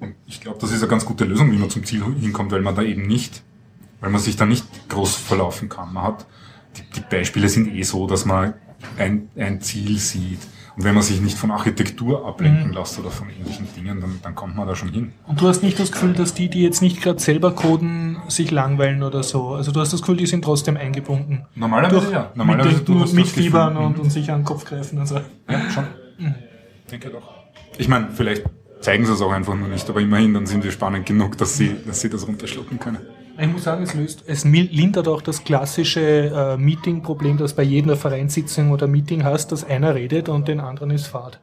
Und 0.00 0.14
ich 0.26 0.40
glaube, 0.40 0.58
das 0.60 0.70
ist 0.70 0.80
eine 0.82 0.88
ganz 0.88 1.04
gute 1.04 1.24
Lösung, 1.24 1.52
wie 1.52 1.58
man 1.58 1.70
zum 1.70 1.84
Ziel 1.84 2.02
hinkommt, 2.20 2.50
weil 2.52 2.62
man 2.62 2.74
da 2.74 2.82
eben 2.82 3.06
nicht, 3.06 3.42
weil 4.00 4.10
man 4.10 4.20
sich 4.20 4.36
da 4.36 4.46
nicht 4.46 4.66
groß 4.88 5.16
verlaufen 5.16 5.68
kann. 5.68 5.92
Man 5.92 6.02
hat, 6.04 6.26
die, 6.76 6.82
die 6.96 7.00
Beispiele 7.08 7.48
sind 7.48 7.68
eh 7.74 7.82
so, 7.82 8.06
dass 8.06 8.24
man 8.24 8.54
ein, 8.98 9.28
ein 9.36 9.60
Ziel 9.60 9.98
sieht. 9.98 10.40
Und 10.76 10.82
wenn 10.84 10.94
man 10.94 11.04
sich 11.04 11.20
nicht 11.20 11.38
von 11.38 11.52
Architektur 11.52 12.26
ablenken 12.26 12.72
lässt 12.72 12.98
oder 12.98 13.10
von 13.10 13.28
ähnlichen 13.30 13.68
Dingen, 13.76 14.00
dann, 14.00 14.18
dann 14.22 14.34
kommt 14.34 14.56
man 14.56 14.66
da 14.66 14.74
schon 14.74 14.88
hin. 14.88 15.12
Und 15.26 15.40
du 15.40 15.46
hast 15.46 15.62
nicht 15.62 15.78
das 15.78 15.92
Gefühl, 15.92 16.14
dass 16.14 16.34
die, 16.34 16.48
die 16.48 16.62
jetzt 16.62 16.82
nicht 16.82 17.00
gerade 17.00 17.20
selber 17.20 17.52
coden, 17.52 18.16
sich 18.28 18.50
langweilen 18.50 19.04
oder 19.04 19.22
so. 19.22 19.50
Also 19.50 19.70
du 19.70 19.80
hast 19.80 19.92
das 19.92 20.00
Gefühl, 20.00 20.16
die 20.16 20.26
sind 20.26 20.44
trotzdem 20.44 20.76
eingebunden. 20.76 21.44
Normalerweise 21.54 22.00
Durch, 22.00 22.12
ja. 22.12 22.32
Normalerweise 22.34 22.78
mit, 22.78 22.88
du 22.88 23.00
hast 23.00 23.12
mitfiebern 23.12 23.76
und, 23.76 23.96
mhm. 23.98 24.04
und 24.04 24.10
sich 24.10 24.30
an 24.30 24.40
den 24.40 24.44
Kopf 24.44 24.64
greifen 24.64 24.98
und 24.98 25.06
so. 25.06 25.20
Ja, 25.48 25.70
schon. 25.70 25.84
Denke 26.90 27.10
doch. 27.10 27.22
Ich 27.78 27.88
meine, 27.88 28.08
vielleicht 28.12 28.44
zeigen 28.80 29.06
sie 29.06 29.12
es 29.12 29.20
auch 29.22 29.32
einfach 29.32 29.54
nur 29.54 29.68
nicht, 29.68 29.88
aber 29.88 30.00
immerhin, 30.00 30.34
dann 30.34 30.46
sind 30.46 30.64
wir 30.64 30.70
spannend 30.72 31.06
genug, 31.06 31.38
dass 31.38 31.56
sie, 31.56 31.76
dass 31.86 32.00
sie 32.00 32.10
das 32.10 32.26
runterschlucken 32.26 32.78
können. 32.78 32.98
Ich 33.36 33.48
muss 33.48 33.64
sagen, 33.64 33.82
es 33.82 33.94
löst, 33.94 34.22
es 34.26 34.44
lindert 34.44 35.08
auch 35.08 35.20
das 35.20 35.42
klassische 35.42 36.00
äh, 36.00 36.56
Meeting-Problem, 36.56 37.36
das 37.36 37.52
bei 37.52 37.64
jeder 37.64 37.96
Vereinssitzung 37.96 38.70
oder 38.70 38.86
Meeting 38.86 39.24
hast, 39.24 39.50
dass 39.50 39.64
einer 39.64 39.94
redet 39.94 40.28
und 40.28 40.46
den 40.46 40.60
anderen 40.60 40.90
ist 40.90 41.08
Fahrt. 41.08 41.40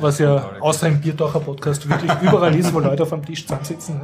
Was 0.00 0.18
ja 0.18 0.50
außer 0.60 0.88
im 0.88 1.00
Biertaucher 1.00 1.38
Podcast 1.38 1.88
wirklich 1.88 2.10
überall 2.22 2.54
ist, 2.56 2.74
wo 2.74 2.80
Leute 2.80 3.04
auf 3.04 3.12
einem 3.12 3.24
Tisch 3.24 3.42
zusammensitzen. 3.46 4.00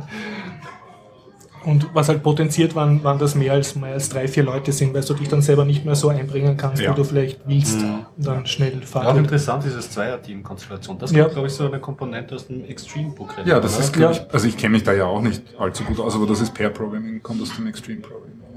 Und 1.69 1.87
was 1.93 2.09
halt 2.09 2.23
potenziert, 2.23 2.75
wann, 2.75 3.01
wann 3.03 3.19
das 3.19 3.35
mehr 3.35 3.53
als, 3.53 3.77
mehr 3.77 3.93
als 3.93 4.09
drei, 4.09 4.27
vier 4.27 4.43
Leute 4.43 4.73
sind, 4.73 4.95
weil 4.95 5.03
du 5.03 5.13
dich 5.13 5.29
dann 5.29 5.43
selber 5.43 5.67
nicht 5.67 5.85
mehr 5.85 5.95
so 5.95 6.09
einbringen 6.09 6.57
kannst, 6.57 6.81
ja. 6.81 6.93
wie 6.93 6.97
du 6.97 7.05
vielleicht 7.05 7.41
willst, 7.47 7.83
mhm. 7.83 8.07
dann 8.17 8.47
schnell 8.47 8.81
fahren. 8.81 9.05
Ja, 9.05 9.13
auch 9.13 9.17
interessant, 9.17 9.65
dieses 9.65 9.91
Zweier-Team-Konstellation. 9.91 10.99
Das 10.99 11.11
ist, 11.11 11.17
ja. 11.19 11.29
glaube 11.29 11.47
ich, 11.47 11.53
so 11.53 11.67
eine 11.67 11.79
Komponente 11.79 12.37
aus 12.37 12.47
dem 12.47 12.65
Extreme-Book. 12.65 13.35
Ja, 13.45 13.61
das 13.61 13.75
oder? 13.75 13.85
ist, 13.85 13.93
glaube 13.93 14.15
ich, 14.15 14.33
also 14.33 14.49
ich 14.49 14.57
kenne 14.57 14.73
mich 14.73 14.85
da 14.85 14.95
ja 14.95 15.05
auch 15.05 15.21
nicht 15.21 15.43
allzu 15.59 15.85
gut 15.85 16.01
aus, 16.01 16.15
aber 16.15 16.27
das 16.27 16.41
ist 16.41 16.55
Pair-Programming, 16.55 17.23
kommt 17.23 17.43
aus 17.43 17.55
dem 17.55 17.67
Extreme-Programming. 17.67 18.48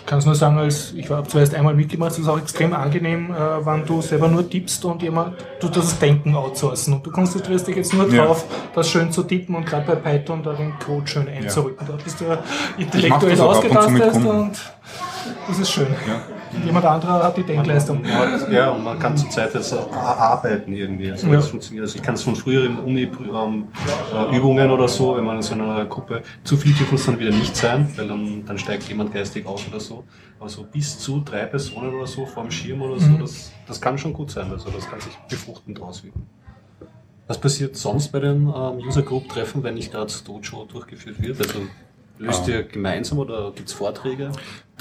Ich 0.00 0.06
kann 0.06 0.18
es 0.18 0.26
nur 0.26 0.34
sagen, 0.34 0.58
als 0.58 0.92
ich 0.92 1.08
habe 1.10 1.26
zwar 1.28 1.40
erst 1.40 1.54
einmal 1.54 1.74
mitgemacht, 1.74 2.12
es 2.12 2.18
ist 2.18 2.28
auch 2.28 2.38
extrem 2.38 2.72
angenehm, 2.72 3.30
äh, 3.30 3.66
wenn 3.66 3.84
du 3.86 4.02
selber 4.02 4.28
nur 4.28 4.48
tippst 4.48 4.84
und 4.84 5.02
jemand 5.02 5.36
tut 5.60 5.76
das 5.76 5.98
Denken 5.98 6.34
outsourcen. 6.34 6.94
Und 6.94 7.06
du 7.06 7.10
konzentrierst 7.10 7.66
dich 7.66 7.76
jetzt 7.76 7.94
nur 7.94 8.08
ja. 8.12 8.26
drauf, 8.26 8.44
das 8.74 8.88
schön 8.88 9.10
zu 9.10 9.22
tippen 9.22 9.54
und 9.54 9.66
gerade 9.66 9.86
bei 9.86 9.96
Python 9.96 10.42
da 10.42 10.52
den 10.52 10.78
Code 10.78 11.06
schön 11.06 11.28
einzurücken. 11.28 11.86
Ja. 11.86 11.96
Da 11.96 12.02
bist 12.02 12.20
du 12.20 12.24
intellektuell 12.78 13.40
ausgetastet 13.40 14.14
und 14.16 14.52
das 15.48 15.58
ist 15.58 15.70
schön. 15.70 15.88
Ja. 16.06 16.33
Jemand 16.64 16.84
anderer 16.84 17.22
hat 17.22 17.36
die 17.36 17.42
Denkleistung. 17.42 18.02
Man, 18.02 18.52
ja, 18.52 18.70
und 18.70 18.84
man 18.84 18.98
kann 18.98 19.16
zur 19.16 19.30
Zeit 19.30 19.54
das 19.54 19.72
arbeiten 19.72 20.72
irgendwie. 20.72 21.10
Also 21.10 21.26
ja. 21.26 21.34
das 21.34 21.48
funktioniert. 21.48 21.84
Also 21.84 21.96
ich 21.96 22.02
kann 22.02 22.14
es 22.14 22.22
von 22.22 22.36
früheren 22.36 22.78
Uni-Übungen 22.78 23.68
ähm, 24.58 24.70
oder 24.70 24.88
so, 24.88 25.16
wenn 25.16 25.24
man 25.24 25.36
in 25.36 25.42
so 25.42 25.54
einer 25.54 25.84
Gruppe, 25.86 26.22
zu 26.44 26.56
viel 26.56 26.72
dürfen 26.74 26.94
es 26.96 27.06
dann 27.06 27.18
wieder 27.18 27.30
nicht 27.30 27.56
sein, 27.56 27.88
weil 27.96 28.08
dann, 28.08 28.44
dann 28.44 28.58
steigt 28.58 28.84
jemand 28.84 29.12
geistig 29.12 29.46
aus 29.46 29.66
oder 29.68 29.80
so. 29.80 30.04
Aber 30.38 30.48
so 30.48 30.64
bis 30.64 30.98
zu 30.98 31.20
drei 31.20 31.46
Personen 31.46 31.94
oder 31.94 32.06
so 32.06 32.26
vor 32.26 32.42
dem 32.42 32.50
Schirm 32.50 32.82
oder 32.82 33.00
so, 33.00 33.10
mhm. 33.10 33.20
das, 33.20 33.52
das 33.66 33.80
kann 33.80 33.98
schon 33.98 34.12
gut 34.12 34.30
sein. 34.30 34.50
Also 34.50 34.70
das 34.70 34.88
kann 34.88 35.00
sich 35.00 35.16
befruchtend 35.28 35.80
auswirken. 35.80 36.26
Was 37.26 37.38
passiert 37.38 37.76
sonst 37.76 38.12
bei 38.12 38.20
den 38.20 38.42
ähm, 38.42 38.78
User 38.86 39.02
Group 39.02 39.28
Treffen, 39.28 39.62
wenn 39.62 39.74
nicht 39.74 39.92
gerade 39.92 40.12
Dojo 40.26 40.66
durchgeführt 40.66 41.22
wird? 41.22 41.38
Also 41.38 41.60
Löst 42.18 42.46
ihr 42.46 42.62
gemeinsam 42.62 43.18
oder 43.18 43.52
gibt 43.52 43.68
es 43.68 43.74
Vorträge? 43.74 44.30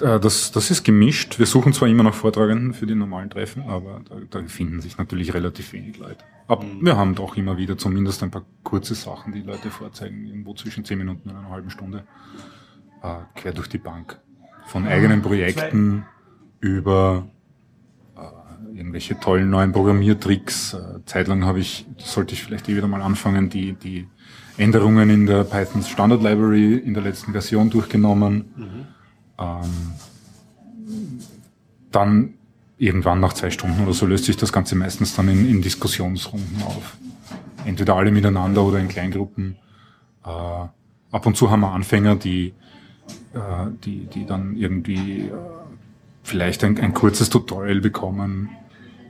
Äh, 0.01 0.19
das, 0.19 0.51
das 0.51 0.69
ist 0.69 0.84
gemischt. 0.84 1.39
Wir 1.39 1.45
suchen 1.45 1.73
zwar 1.73 1.88
immer 1.88 2.03
noch 2.03 2.13
Vortragenden 2.13 2.73
für 2.73 2.86
die 2.86 2.95
normalen 2.95 3.29
Treffen, 3.29 3.63
aber 3.63 4.01
da, 4.07 4.15
da 4.29 4.47
finden 4.47 4.81
sich 4.81 4.97
natürlich 4.97 5.34
relativ 5.34 5.73
wenig 5.73 5.97
Leute. 5.97 6.23
Aber 6.47 6.63
mhm. 6.63 6.86
wir 6.86 6.95
haben 6.95 7.15
doch 7.15 7.36
immer 7.36 7.57
wieder 7.57 7.77
zumindest 7.77 8.21
ein 8.23 8.31
paar 8.31 8.45
kurze 8.63 8.95
Sachen, 8.95 9.34
die 9.34 9.41
Leute 9.41 9.69
vorzeigen, 9.69 10.25
irgendwo 10.25 10.53
zwischen 10.53 10.86
zehn 10.86 10.97
Minuten 10.99 11.29
und 11.29 11.36
einer 11.36 11.49
halben 11.49 11.69
Stunde, 11.69 12.03
äh, 13.01 13.15
quer 13.36 13.53
durch 13.53 13.67
die 13.67 13.79
Bank. 13.79 14.19
Von 14.67 14.88
eigenen 14.88 15.21
Projekten 15.21 16.05
über 16.59 17.27
äh, 18.15 18.77
irgendwelche 18.77 19.19
tollen 19.19 19.49
neuen 19.49 19.71
Programmiertricks. 19.71 20.73
Äh, 20.73 20.99
zeitlang 21.05 21.45
habe 21.45 21.59
ich, 21.59 21.86
sollte 21.97 22.34
ich 22.34 22.43
vielleicht 22.43 22.69
eh 22.69 22.75
wieder 22.75 22.88
mal 22.88 23.01
anfangen, 23.01 23.49
die, 23.49 23.73
die 23.73 24.07
Änderungen 24.57 25.09
in 25.09 25.25
der 25.25 25.43
Python 25.43 25.83
Standard 25.83 26.21
Library 26.21 26.77
in 26.77 26.93
der 26.93 27.03
letzten 27.03 27.31
Version 27.31 27.69
durchgenommen. 27.69 28.45
Mhm. 28.55 28.87
Ähm, 29.39 29.93
dann 31.91 32.33
irgendwann 32.77 33.19
nach 33.19 33.33
zwei 33.33 33.49
Stunden 33.49 33.83
oder 33.83 33.93
so 33.93 34.05
löst 34.05 34.25
sich 34.25 34.37
das 34.37 34.51
Ganze 34.51 34.75
meistens 34.75 35.15
dann 35.15 35.27
in, 35.29 35.49
in 35.49 35.61
Diskussionsrunden 35.61 36.61
auf. 36.63 36.97
Entweder 37.65 37.95
alle 37.95 38.11
miteinander 38.11 38.63
oder 38.63 38.79
in 38.79 38.87
Kleingruppen. 38.87 39.55
Äh, 40.23 40.29
ab 40.29 41.25
und 41.25 41.37
zu 41.37 41.49
haben 41.49 41.61
wir 41.61 41.71
Anfänger, 41.71 42.15
die, 42.15 42.53
äh, 43.33 43.67
die, 43.83 44.05
die 44.05 44.25
dann 44.25 44.55
irgendwie 44.55 45.21
äh, 45.21 45.31
vielleicht 46.23 46.63
ein, 46.63 46.79
ein 46.79 46.93
kurzes 46.93 47.29
Tutorial 47.29 47.79
bekommen. 47.79 48.49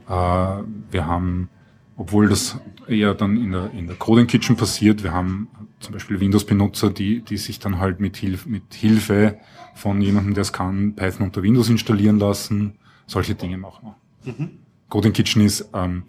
Äh, 0.08 0.12
wir 0.12 1.06
haben 1.06 1.48
obwohl 1.96 2.28
das 2.28 2.58
eher 2.88 3.14
dann 3.14 3.36
in 3.36 3.52
der, 3.52 3.70
in 3.72 3.86
der 3.86 3.96
Coding 3.96 4.26
Kitchen 4.26 4.56
passiert. 4.56 5.02
Wir 5.02 5.12
haben 5.12 5.48
zum 5.80 5.92
Beispiel 5.92 6.20
Windows-Benutzer, 6.20 6.90
die, 6.90 7.22
die 7.22 7.36
sich 7.36 7.58
dann 7.58 7.78
halt 7.78 8.00
mit, 8.00 8.16
Hilf, 8.16 8.46
mit 8.46 8.74
Hilfe 8.74 9.38
von 9.74 10.00
jemandem, 10.00 10.34
der 10.34 10.42
es 10.42 10.52
kann, 10.52 10.94
Python 10.94 11.26
unter 11.26 11.42
Windows 11.42 11.68
installieren 11.68 12.18
lassen. 12.18 12.78
Solche 13.06 13.34
Dinge 13.34 13.58
machen 13.58 13.94
wir. 14.22 14.32
Mhm. 14.32 14.50
Coding 14.88 15.12
Kitchen 15.12 15.42
ist 15.42 15.68
ähm, 15.74 16.04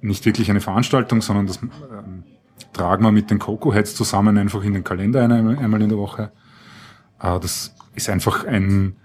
nicht 0.00 0.24
wirklich 0.24 0.50
eine 0.50 0.60
Veranstaltung, 0.60 1.22
sondern 1.22 1.46
das 1.46 1.60
ähm, 1.62 2.24
tragen 2.72 3.04
wir 3.04 3.12
mit 3.12 3.30
den 3.30 3.38
Coco 3.38 3.72
Heads 3.72 3.94
zusammen 3.94 4.38
einfach 4.38 4.62
in 4.64 4.72
den 4.72 4.84
Kalender 4.84 5.22
einmal, 5.22 5.58
einmal 5.58 5.82
in 5.82 5.88
der 5.88 5.98
Woche. 5.98 6.32
Äh, 7.20 7.38
das 7.40 7.74
ist 7.94 8.08
einfach 8.08 8.44
ein 8.44 8.96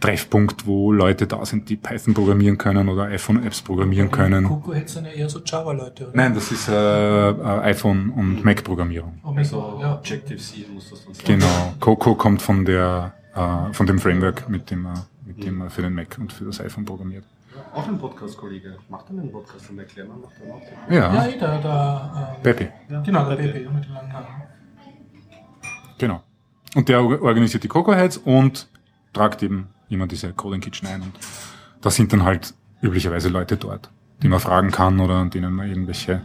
Treffpunkt, 0.00 0.64
wo 0.66 0.92
Leute 0.92 1.26
da 1.26 1.44
sind, 1.44 1.68
die 1.68 1.76
Python 1.76 2.14
programmieren 2.14 2.56
können 2.56 2.88
oder 2.88 3.04
iPhone-Apps 3.04 3.62
programmieren 3.62 4.10
können. 4.12 4.44
Coco 4.44 4.72
hätte 4.72 4.92
sind 4.92 5.06
ja 5.06 5.10
eher 5.10 5.28
so 5.28 5.40
Java-Leute, 5.44 6.04
oder? 6.04 6.16
Nein, 6.16 6.34
das 6.34 6.52
ist 6.52 6.68
äh, 6.68 7.30
äh 7.30 7.32
iPhone- 7.62 8.10
und 8.10 8.44
Mac-Programmierung. 8.44 9.18
Oh, 9.24 9.32
also 9.34 9.78
ja. 9.80 9.94
Objective-C 9.94 10.66
muss 10.72 10.90
das 10.90 11.04
dann 11.04 11.14
sein. 11.14 11.24
Genau. 11.26 11.74
Coco 11.80 12.14
kommt 12.14 12.42
von 12.42 12.64
der, 12.64 13.12
äh, 13.34 13.72
von 13.72 13.86
dem 13.86 13.98
Framework, 13.98 14.48
mit 14.48 14.70
dem, 14.70 14.86
er, 14.86 15.06
mit 15.26 15.42
dem 15.42 15.62
er 15.62 15.70
für 15.70 15.82
den 15.82 15.94
Mac 15.94 16.16
und 16.20 16.32
für 16.32 16.44
das 16.44 16.60
iPhone 16.60 16.84
programmiert. 16.84 17.24
Auch 17.74 17.88
ein 17.88 17.98
Podcast-Kollege. 17.98 18.76
Macht 18.88 19.06
er 19.10 19.18
einen 19.18 19.32
Podcast 19.32 19.68
im 19.68 19.80
Erklären? 19.80 20.08
Macht 20.08 20.34
er 20.46 20.54
auch 20.54 20.92
Ja. 20.92 21.26
Ja, 21.26 21.36
da, 21.40 21.58
da, 21.58 22.36
äh, 22.38 22.42
Pepe. 22.42 22.72
Ja. 22.88 23.00
Genau, 23.00 23.28
der 23.28 23.36
Pepe, 23.36 23.68
mit 23.68 23.84
den 23.84 23.94
langen 23.94 24.12
Haaren. 24.12 24.26
Genau. 25.98 26.22
Und 26.76 26.88
der 26.88 27.02
organisiert 27.02 27.64
die 27.64 27.68
Coco 27.68 27.92
Heads 27.92 28.18
und 28.18 28.68
tragt 29.12 29.42
eben 29.42 29.68
immer 29.88 30.06
diese 30.06 30.32
Coding 30.32 30.60
Kitchen 30.60 30.88
ein. 30.88 31.02
Und 31.02 31.12
da 31.80 31.90
sind 31.90 32.12
dann 32.12 32.24
halt 32.24 32.54
üblicherweise 32.82 33.28
Leute 33.28 33.56
dort, 33.56 33.90
die 34.22 34.28
man 34.28 34.40
fragen 34.40 34.70
kann 34.70 35.00
oder 35.00 35.14
an 35.14 35.30
denen 35.30 35.52
man 35.52 35.68
irgendwelche 35.68 36.22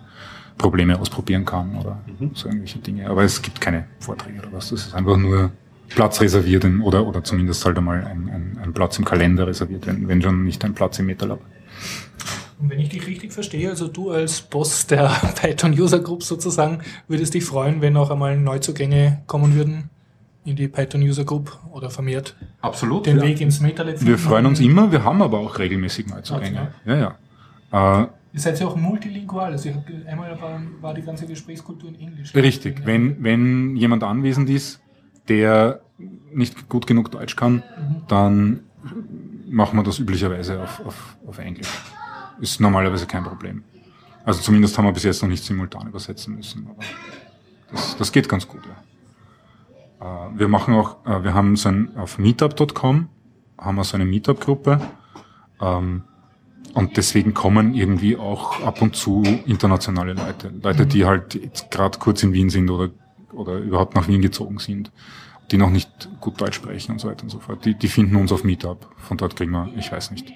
Probleme 0.57 0.99
ausprobieren 0.99 1.45
kann 1.45 1.75
oder 1.77 1.99
mhm. 2.19 2.31
so 2.33 2.47
irgendwelche 2.47 2.79
Dinge. 2.79 3.09
Aber 3.09 3.23
es 3.23 3.41
gibt 3.41 3.59
keine 3.59 3.85
Vorträge 3.99 4.39
oder 4.39 4.53
was. 4.53 4.69
Das 4.69 4.87
ist 4.87 4.93
einfach 4.93 5.17
nur 5.17 5.51
Platz 5.89 6.21
reserviert 6.21 6.63
in, 6.63 6.81
oder, 6.81 7.05
oder 7.05 7.23
zumindest 7.23 7.65
halt 7.65 7.77
einmal 7.77 8.03
ein, 8.03 8.29
ein, 8.29 8.59
ein 8.61 8.73
Platz 8.73 8.97
im 8.97 9.05
Kalender 9.05 9.47
reserviert, 9.47 9.85
wenn, 9.87 10.07
wenn 10.07 10.21
schon 10.21 10.43
nicht 10.43 10.63
ein 10.65 10.73
Platz 10.73 10.99
im 10.99 11.07
MetaLab. 11.07 11.39
Und 12.59 12.69
wenn 12.69 12.79
ich 12.79 12.89
dich 12.89 13.05
richtig 13.07 13.33
verstehe, 13.33 13.69
also 13.69 13.87
du 13.87 14.11
als 14.11 14.41
Boss 14.41 14.87
der 14.87 15.07
Python 15.41 15.73
User 15.73 15.99
Group 15.99 16.23
sozusagen, 16.23 16.79
würdest 17.07 17.33
dich 17.33 17.43
freuen, 17.43 17.81
wenn 17.81 17.97
auch 17.97 18.09
einmal 18.09 18.37
Neuzugänge 18.37 19.23
kommen 19.27 19.55
würden? 19.55 19.89
In 20.45 20.55
die 20.55 20.67
Python 20.67 21.01
User 21.01 21.23
Group 21.23 21.57
oder 21.71 21.89
vermehrt 21.89 22.35
Absolut, 22.61 23.05
den 23.05 23.17
ja. 23.17 23.23
Weg 23.23 23.41
ins 23.41 23.59
MetaLab 23.59 24.01
Wir 24.01 24.17
freuen 24.17 24.45
uns 24.45 24.59
immer, 24.59 24.91
wir 24.91 25.03
haben 25.03 25.21
aber 25.21 25.39
auch 25.39 25.59
regelmäßig 25.59 26.07
Neuzugänge. 26.07 26.73
Okay. 26.83 26.99
Ja, 26.99 27.17
ja. 27.71 28.01
Äh, 28.03 28.07
Ihr 28.33 28.39
seid 28.39 28.59
ja 28.59 28.67
auch 28.67 28.75
multilingual, 28.75 29.51
also 29.51 29.69
einmal 30.07 30.41
war, 30.41 30.59
war, 30.81 30.93
die 30.95 31.03
ganze 31.03 31.27
Gesprächskultur 31.27 31.89
in 31.89 31.99
Englisch. 31.99 32.33
Richtig, 32.33 32.83
wenn, 32.83 33.23
wenn 33.23 33.75
jemand 33.75 34.03
anwesend 34.03 34.49
ist, 34.49 34.81
der 35.27 35.81
nicht 36.33 36.67
gut 36.67 36.87
genug 36.87 37.11
Deutsch 37.11 37.35
kann, 37.35 37.55
mhm. 37.55 38.01
dann 38.07 38.59
machen 39.47 39.77
wir 39.77 39.83
das 39.83 39.99
üblicherweise 39.99 40.63
auf, 40.63 40.83
auf, 40.83 41.17
auf 41.27 41.37
Englisch. 41.37 41.69
Ist 42.41 42.59
normalerweise 42.59 43.05
kein 43.05 43.23
Problem. 43.23 43.63
Also 44.25 44.41
zumindest 44.41 44.77
haben 44.77 44.85
wir 44.85 44.93
bis 44.93 45.03
jetzt 45.03 45.21
noch 45.21 45.29
nicht 45.29 45.43
simultan 45.43 45.87
übersetzen 45.87 46.35
müssen, 46.35 46.67
aber 46.67 46.83
das, 47.71 47.97
das 47.97 48.11
geht 48.11 48.27
ganz 48.27 48.47
gut, 48.47 48.65
ja. 48.65 48.75
Äh, 49.99 50.05
wir 50.37 50.47
machen 50.47 50.73
auch, 50.73 51.05
äh, 51.05 51.23
wir 51.23 51.33
haben 51.33 51.55
so 51.55 51.69
ein, 51.69 51.95
auf 51.97 52.17
meetup.com 52.17 53.09
haben 53.57 53.75
wir 53.75 53.83
so 53.83 53.95
eine 53.95 54.05
Meetup-Gruppe. 54.05 54.79
Ähm, 55.61 56.03
und 56.73 56.97
deswegen 56.97 57.33
kommen 57.33 57.75
irgendwie 57.75 58.17
auch 58.17 58.61
ab 58.63 58.81
und 58.81 58.95
zu 58.95 59.23
internationale 59.45 60.13
Leute. 60.13 60.51
Leute, 60.61 60.85
die 60.87 61.05
halt 61.05 61.35
jetzt 61.35 61.69
gerade 61.69 61.99
kurz 61.99 62.23
in 62.23 62.33
Wien 62.33 62.49
sind 62.49 62.69
oder, 62.69 62.89
oder 63.31 63.57
überhaupt 63.57 63.95
nach 63.95 64.07
Wien 64.07 64.21
gezogen 64.21 64.57
sind, 64.57 64.91
die 65.51 65.57
noch 65.57 65.69
nicht 65.69 66.09
gut 66.19 66.41
Deutsch 66.41 66.55
sprechen 66.55 66.93
und 66.93 66.99
so 66.99 67.07
weiter 67.09 67.23
und 67.23 67.29
so 67.29 67.39
fort. 67.39 67.63
Die, 67.65 67.75
die 67.75 67.87
finden 67.87 68.15
uns 68.15 68.31
auf 68.31 68.43
Meetup. 68.43 68.89
Von 68.97 69.17
dort 69.17 69.35
kriegen 69.35 69.51
wir, 69.51 69.71
ich 69.77 69.91
weiß 69.91 70.11
nicht. 70.11 70.33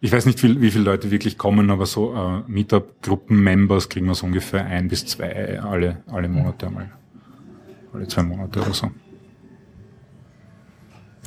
Ich 0.00 0.12
weiß 0.12 0.26
nicht, 0.26 0.42
wie, 0.42 0.60
wie 0.60 0.70
viele 0.70 0.84
Leute 0.84 1.10
wirklich 1.10 1.36
kommen, 1.36 1.70
aber 1.70 1.84
so 1.84 2.14
äh, 2.14 2.50
Meetup-Gruppen-Members 2.50 3.88
kriegen 3.88 4.06
wir 4.06 4.14
so 4.14 4.26
ungefähr 4.26 4.64
ein 4.64 4.88
bis 4.88 5.04
zwei 5.06 5.60
alle, 5.60 6.02
alle 6.06 6.28
Monate 6.28 6.68
einmal 6.68 6.97
alle 7.92 8.08
zwei 8.08 8.22
Monate 8.22 8.60
oder 8.60 8.74
so. 8.74 8.90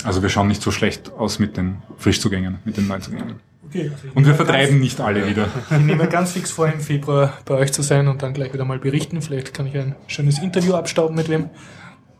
Also 0.04 0.22
wir 0.22 0.30
schauen 0.30 0.48
nicht 0.48 0.62
so 0.62 0.72
schlecht 0.72 1.12
aus 1.12 1.40
mit 1.40 1.58
den 1.58 1.82
Frischzugängen, 1.98 2.60
mit 2.66 2.78
den 2.78 2.88
Neuzugängen. 2.88 3.40
Okay, 3.68 3.92
also 3.94 4.08
und 4.16 4.26
wir 4.26 4.34
vertreiben 4.34 4.80
nicht 4.80 5.00
alle 5.00 5.28
wieder. 5.28 5.48
Ich 5.72 5.78
nehme 5.80 6.08
ganz 6.08 6.32
fix 6.32 6.52
vor, 6.52 6.68
im 6.68 6.80
Februar 6.80 7.34
bei 7.46 7.56
euch 7.56 7.72
zu 7.72 7.82
sein 7.84 8.08
und 8.08 8.22
dann 8.22 8.34
gleich 8.34 8.54
wieder 8.54 8.66
mal 8.66 8.80
berichten. 8.80 9.22
Vielleicht 9.22 9.54
kann 9.54 9.68
ich 9.68 9.78
ein 9.78 9.96
schönes 10.08 10.40
Interview 10.40 10.74
abstauben 10.74 11.16
mit 11.16 11.30
wem. 11.30 11.50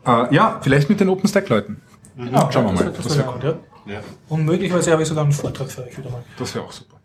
Uh, 0.06 0.26
ja, 0.30 0.60
vielleicht 0.62 0.88
mit 0.88 1.00
den 1.00 1.08
OpenStack-Leuten. 1.08 1.80
Genau, 2.16 2.50
Schauen 2.50 2.66
wir 2.66 2.72
mal. 2.72 2.92
Das, 2.92 3.06
das 3.06 3.18
wäre 3.18 3.34
cool. 3.34 3.58
ja. 3.86 3.92
ja. 3.94 4.00
Und 4.28 4.44
möglicherweise 4.44 4.92
habe 4.92 5.02
ich 5.02 5.08
sogar 5.08 5.24
einen 5.24 5.32
Vortrag 5.32 5.70
für 5.70 5.84
euch 5.84 5.96
wieder 5.96 6.10
mal. 6.10 6.22
Das 6.38 6.54
wäre 6.54 6.64
auch 6.64 6.72
super. 6.72 6.96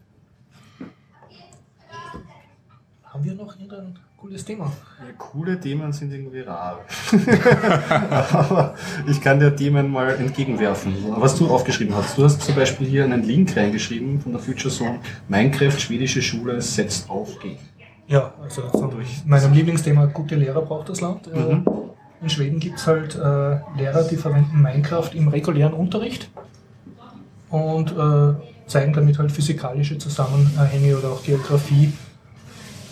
Haben 3.03 3.23
wir 3.23 3.33
noch 3.33 3.55
irgendein 3.55 3.97
cooles 4.27 4.43
Thema? 4.43 4.65
Ja, 4.65 5.13
coole 5.17 5.59
Themen 5.59 5.93
sind 5.93 6.11
irgendwie 6.11 6.41
rar. 6.41 6.79
Aber 8.33 8.75
ich 9.07 9.21
kann 9.21 9.39
dir 9.39 9.55
Themen 9.55 9.89
mal 9.89 10.15
entgegenwerfen, 10.15 10.93
was 11.17 11.37
du 11.37 11.47
aufgeschrieben 11.47 11.95
hast. 11.95 12.17
Du 12.17 12.23
hast 12.25 12.41
zum 12.41 12.55
Beispiel 12.55 12.87
hier 12.87 13.05
einen 13.05 13.23
Link 13.23 13.55
reingeschrieben 13.55 14.19
von 14.19 14.33
der 14.33 14.41
Future 14.41 14.73
Zone. 14.73 14.99
Minecraft, 15.29 15.79
schwedische 15.79 16.21
Schule 16.21 16.61
setzt 16.61 17.09
auf 17.09 17.39
gegen. 17.39 17.59
Ja, 18.07 18.33
also 18.41 18.63
von 18.69 18.91
meinem 19.25 19.53
Lieblingsthema, 19.53 20.05
gute 20.07 20.35
Lehrer 20.35 20.61
braucht 20.61 20.89
das 20.89 21.01
Land. 21.01 21.27
Äh, 21.27 21.37
Mhm. 21.37 21.65
In 22.19 22.29
Schweden 22.31 22.59
gibt 22.59 22.79
es 22.79 22.87
halt 22.87 23.13
äh, 23.15 23.19
Lehrer, 23.77 24.03
die 24.09 24.15
verwenden 24.15 24.59
Minecraft 24.59 25.11
im 25.13 25.27
regulären 25.27 25.73
Unterricht 25.73 26.31
und 27.51 27.91
äh, 27.91 28.33
zeigen 28.65 28.91
damit 28.91 29.19
halt 29.19 29.31
physikalische 29.31 29.99
Zusammenhänge 29.99 30.97
oder 30.97 31.09
auch 31.09 31.21
Geografie 31.23 31.93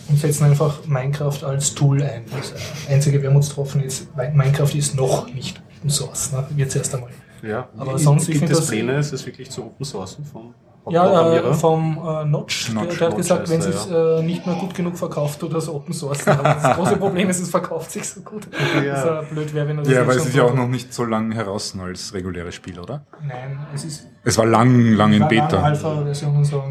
und 0.07 0.19
setzen 0.19 0.45
einfach 0.45 0.85
Minecraft 0.85 1.43
als 1.43 1.73
Tool 1.73 2.01
ein. 2.03 2.25
Das 2.31 2.53
einzige 2.89 3.21
Wermutstropfen 3.21 3.81
ist, 3.81 4.07
Minecraft 4.15 4.75
ist 4.75 4.95
noch 4.95 5.31
nicht 5.33 5.61
Open 5.79 5.89
Source, 5.89 6.31
ne? 6.31 6.45
jetzt 6.57 6.75
erst 6.75 6.95
einmal. 6.95 7.11
Ja, 7.43 7.69
Aber 7.77 7.97
sonst, 7.99 8.27
ich 8.29 8.39
gibt 8.39 8.51
es 8.51 8.67
Pläne, 8.67 8.97
es 8.97 9.11
ist 9.11 9.25
wirklich 9.25 9.51
zu 9.51 9.65
open 9.65 9.85
sourcen 9.85 10.25
vom 10.25 10.53
Ja, 10.89 11.33
äh, 11.33 11.53
vom 11.53 11.97
äh, 11.97 12.25
Notch, 12.25 12.67
der, 12.67 12.75
Notch, 12.75 12.97
der 12.97 13.07
hat 13.07 13.13
Notch 13.13 13.17
gesagt, 13.17 13.49
wenn 13.49 13.59
es 13.59 13.87
äh, 13.87 14.21
nicht 14.21 14.45
mehr 14.45 14.55
gut 14.55 14.75
genug 14.75 14.97
verkauft, 14.97 15.39
tut 15.39 15.53
das 15.53 15.67
Open 15.67 15.93
Source. 15.93 16.27
Aber 16.27 16.43
das 16.43 16.75
große 16.75 16.97
Problem 16.97 17.29
ist, 17.29 17.39
es 17.39 17.49
verkauft 17.49 17.91
sich 17.91 18.07
so 18.07 18.21
gut. 18.21 18.47
Ja. 18.85 19.03
Das 19.03 19.23
ist 19.23 19.29
blöd 19.29 19.53
wäre, 19.53 19.67
wenn 19.67 19.77
er 19.77 19.83
das 19.83 19.93
Ja, 19.93 20.01
aber 20.01 20.15
es 20.15 20.25
ist 20.25 20.35
ja 20.35 20.43
auch 20.43 20.53
noch 20.53 20.67
nicht 20.67 20.93
so 20.93 21.05
lang 21.05 21.31
heraus 21.31 21.75
als 21.81 22.13
reguläres 22.13 22.55
Spiel, 22.55 22.79
oder? 22.79 23.05
Nein, 23.25 23.65
es 23.73 23.85
ist 23.85 24.07
Es 24.23 24.37
war 24.37 24.45
lang, 24.45 24.93
lang 24.93 25.13
in 25.13 25.21
war 25.21 25.29
lange 25.31 25.47
Beta. 25.47 25.63
Alpha-Version 25.63 26.35
und 26.35 26.45
so. 26.45 26.63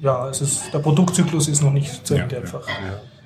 Ja, 0.00 0.28
es 0.28 0.40
ist, 0.40 0.74
der 0.74 0.80
Produktzyklus 0.80 1.48
ist 1.48 1.62
noch 1.62 1.72
nicht 1.72 2.06
zu 2.06 2.16
Ja, 2.16 2.22
Ende 2.22 2.36
ja, 2.36 2.40
einfach. 2.42 2.62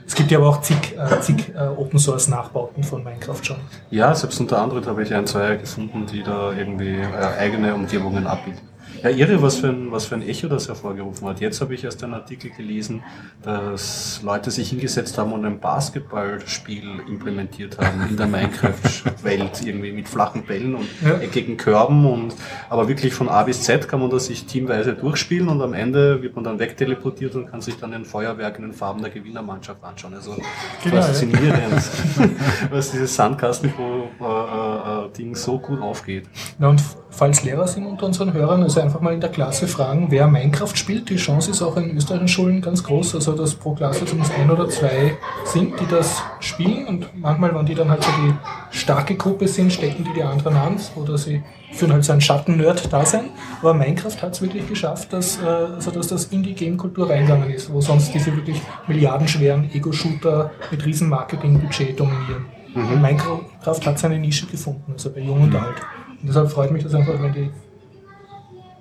Es 0.07 0.15
gibt 0.15 0.31
ja 0.31 0.39
aber 0.39 0.49
auch 0.49 0.63
zig, 0.63 0.97
äh, 0.97 1.21
zig 1.21 1.55
äh, 1.55 1.59
Open 1.59 1.99
Source 1.99 2.29
Nachbauten 2.29 2.83
von 2.83 3.05
Minecraft 3.05 3.43
schon. 3.43 3.57
Ja, 3.91 4.15
selbst 4.15 4.41
unter 4.41 4.61
anderem 4.63 4.85
habe 4.87 5.03
ich 5.03 5.15
ein, 5.15 5.27
zwei 5.27 5.57
gefunden, 5.57 6.07
die 6.07 6.23
da 6.23 6.53
irgendwie 6.53 6.95
äh, 6.95 7.39
eigene 7.39 7.75
Umgebungen 7.75 8.27
abbieten. 8.27 8.68
Ja, 9.03 9.11
irre, 9.11 9.41
was 9.43 9.57
für, 9.59 9.69
ein, 9.69 9.91
was 9.93 10.07
für 10.07 10.15
ein 10.17 10.23
Echo 10.23 10.49
das 10.49 10.67
hervorgerufen 10.69 11.29
hat. 11.29 11.41
Jetzt 11.41 11.61
habe 11.61 11.75
ich 11.75 11.85
erst 11.85 12.03
einen 12.05 12.15
Artikel 12.15 12.51
gelesen, 12.51 13.03
dass 13.43 14.21
Leute 14.25 14.51
sich 14.51 14.71
hingesetzt 14.71 15.17
haben 15.19 15.33
und 15.33 15.45
ein 15.45 15.61
Basketballspiel 15.61 17.01
implementiert 17.09 17.79
haben 17.79 18.09
in 18.09 18.17
der 18.17 18.27
Minecraft-Welt, 18.27 19.63
irgendwie 19.65 19.93
mit 19.93 20.09
flachen 20.09 20.43
Bällen 20.45 20.75
und 20.75 20.87
Ja. 21.05 21.19
eckigen 21.19 21.57
Körben. 21.57 22.05
Und, 22.07 22.35
aber 22.71 22.89
wirklich 22.89 23.15
von 23.15 23.29
A 23.29 23.43
bis 23.45 23.63
Z 23.63 23.87
kann 23.89 24.01
man 24.01 24.11
das 24.11 24.27
sich 24.27 24.47
teamweise 24.47 24.95
durchspielen 24.95 25.49
und 25.49 25.63
am 25.63 25.75
Ende 25.75 26.21
wird 26.23 26.35
man 26.35 26.45
dann 26.45 26.59
wegteleportiert 26.59 27.35
und 27.37 27.47
kann 27.51 27.61
sich 27.61 27.77
dann 27.79 27.93
ein 27.95 28.05
Feuerwerk 28.05 28.57
in 28.59 28.65
den 28.65 28.73
Farben 28.73 29.01
der 29.03 29.11
Gewinnermannschaft 29.11 29.83
anschauen. 29.85 30.15
Also 30.15 30.35
Genau, 30.83 30.97
ja. 30.97 31.03
faszinierend, 31.03 31.83
was 32.71 32.91
dieses 32.91 33.15
Sandkasten-Ding 33.15 35.35
so 35.35 35.59
gut 35.59 35.81
aufgeht. 35.81 36.25
Ja, 36.59 36.69
und 36.69 36.83
falls 37.11 37.43
Lehrer 37.45 37.67
sind 37.67 37.87
unter 37.87 38.07
unseren 38.07 38.33
Hörern, 38.33 38.63
also 38.63 38.81
einfach 38.89 39.03
mal 39.03 39.13
in 39.13 39.21
der 39.21 39.29
Klasse 39.29 39.69
fragen, 39.69 40.07
wer 40.09 40.27
Minecraft 40.27 40.75
spielt. 40.75 41.11
Die 41.11 41.17
Chance 41.17 41.51
ist 41.51 41.61
auch 41.61 41.77
in 41.77 41.95
österreichischen 41.95 42.29
Schulen 42.29 42.63
ganz 42.63 42.83
groß, 42.83 43.17
also 43.17 43.33
dass 43.33 43.55
pro 43.55 43.75
Klasse 43.75 44.07
zumindest 44.07 44.35
ein 44.39 44.51
oder 44.51 44.67
zwei 44.71 45.19
sind, 45.45 45.79
die 45.79 45.87
das 45.87 46.23
spielen. 46.41 46.87
Und 46.87 47.07
manchmal, 47.21 47.55
wenn 47.55 47.67
die 47.67 47.75
dann 47.75 47.91
halt 47.91 48.03
so 48.03 48.11
die 48.23 48.33
starke 48.71 49.15
Gruppe 49.15 49.47
sind, 49.47 49.71
stecken 49.71 50.05
die 50.05 50.15
die 50.15 50.23
anderen 50.23 50.57
an 50.57 50.77
oder 50.97 51.19
sie 51.19 51.43
führen 51.73 51.93
halt 51.93 52.05
so 52.05 52.15
ein 52.15 52.21
Schatten-Nerd-Dasein. 52.23 53.29
Aber 53.61 53.75
Minecraft 53.75 54.23
hat 54.23 54.33
es 54.33 54.41
wirklich 54.41 54.67
geschafft, 54.67 55.13
dass, 55.13 55.39
äh, 55.39 55.45
also 55.45 55.91
dass 55.91 56.07
das 56.07 56.25
in 56.27 56.43
die 56.43 56.55
Game-Kultur 56.55 57.11
reingegangen 57.11 57.51
ist, 57.51 57.71
wo 57.71 57.83
sonst 57.83 58.15
diese 58.15 58.35
wirklich 58.35 58.63
milliardenschweren 58.87 59.71
Ego-Shooter 59.75 60.51
mit 60.71 60.87
riesen 60.87 61.11
Marketing-Budget 61.11 62.01
dominieren. 62.01 62.47
Und 62.75 63.03
Minecraft 63.03 63.85
hat 63.85 63.99
seine 63.99 64.19
Nische 64.19 64.47
gefunden, 64.47 64.93
also 64.93 65.11
bei 65.11 65.21
Jung 65.21 65.43
und 65.43 65.55
Alt. 65.55 65.77
Und 66.23 66.29
deshalb 66.29 66.51
freut 66.51 66.71
mich 66.71 66.85
das 66.85 66.95
einfach, 66.95 67.21
wenn 67.21 67.33
die 67.35 67.51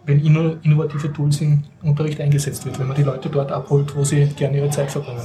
wenn 0.08 0.20
inno- 0.24 0.58
innovative 0.64 1.14
Tools 1.14 1.42
im 1.42 1.64
Unterricht 1.84 2.20
eingesetzt 2.20 2.66
wird, 2.66 2.80
wenn 2.80 2.88
man 2.88 2.96
die 2.98 3.04
Leute 3.04 3.30
dort 3.30 3.52
abholt, 3.52 3.96
wo 3.96 4.04
sie 4.04 4.26
gerne 4.36 4.58
ihre 4.58 4.70
Zeit 4.72 4.90
verbringen. 4.90 5.22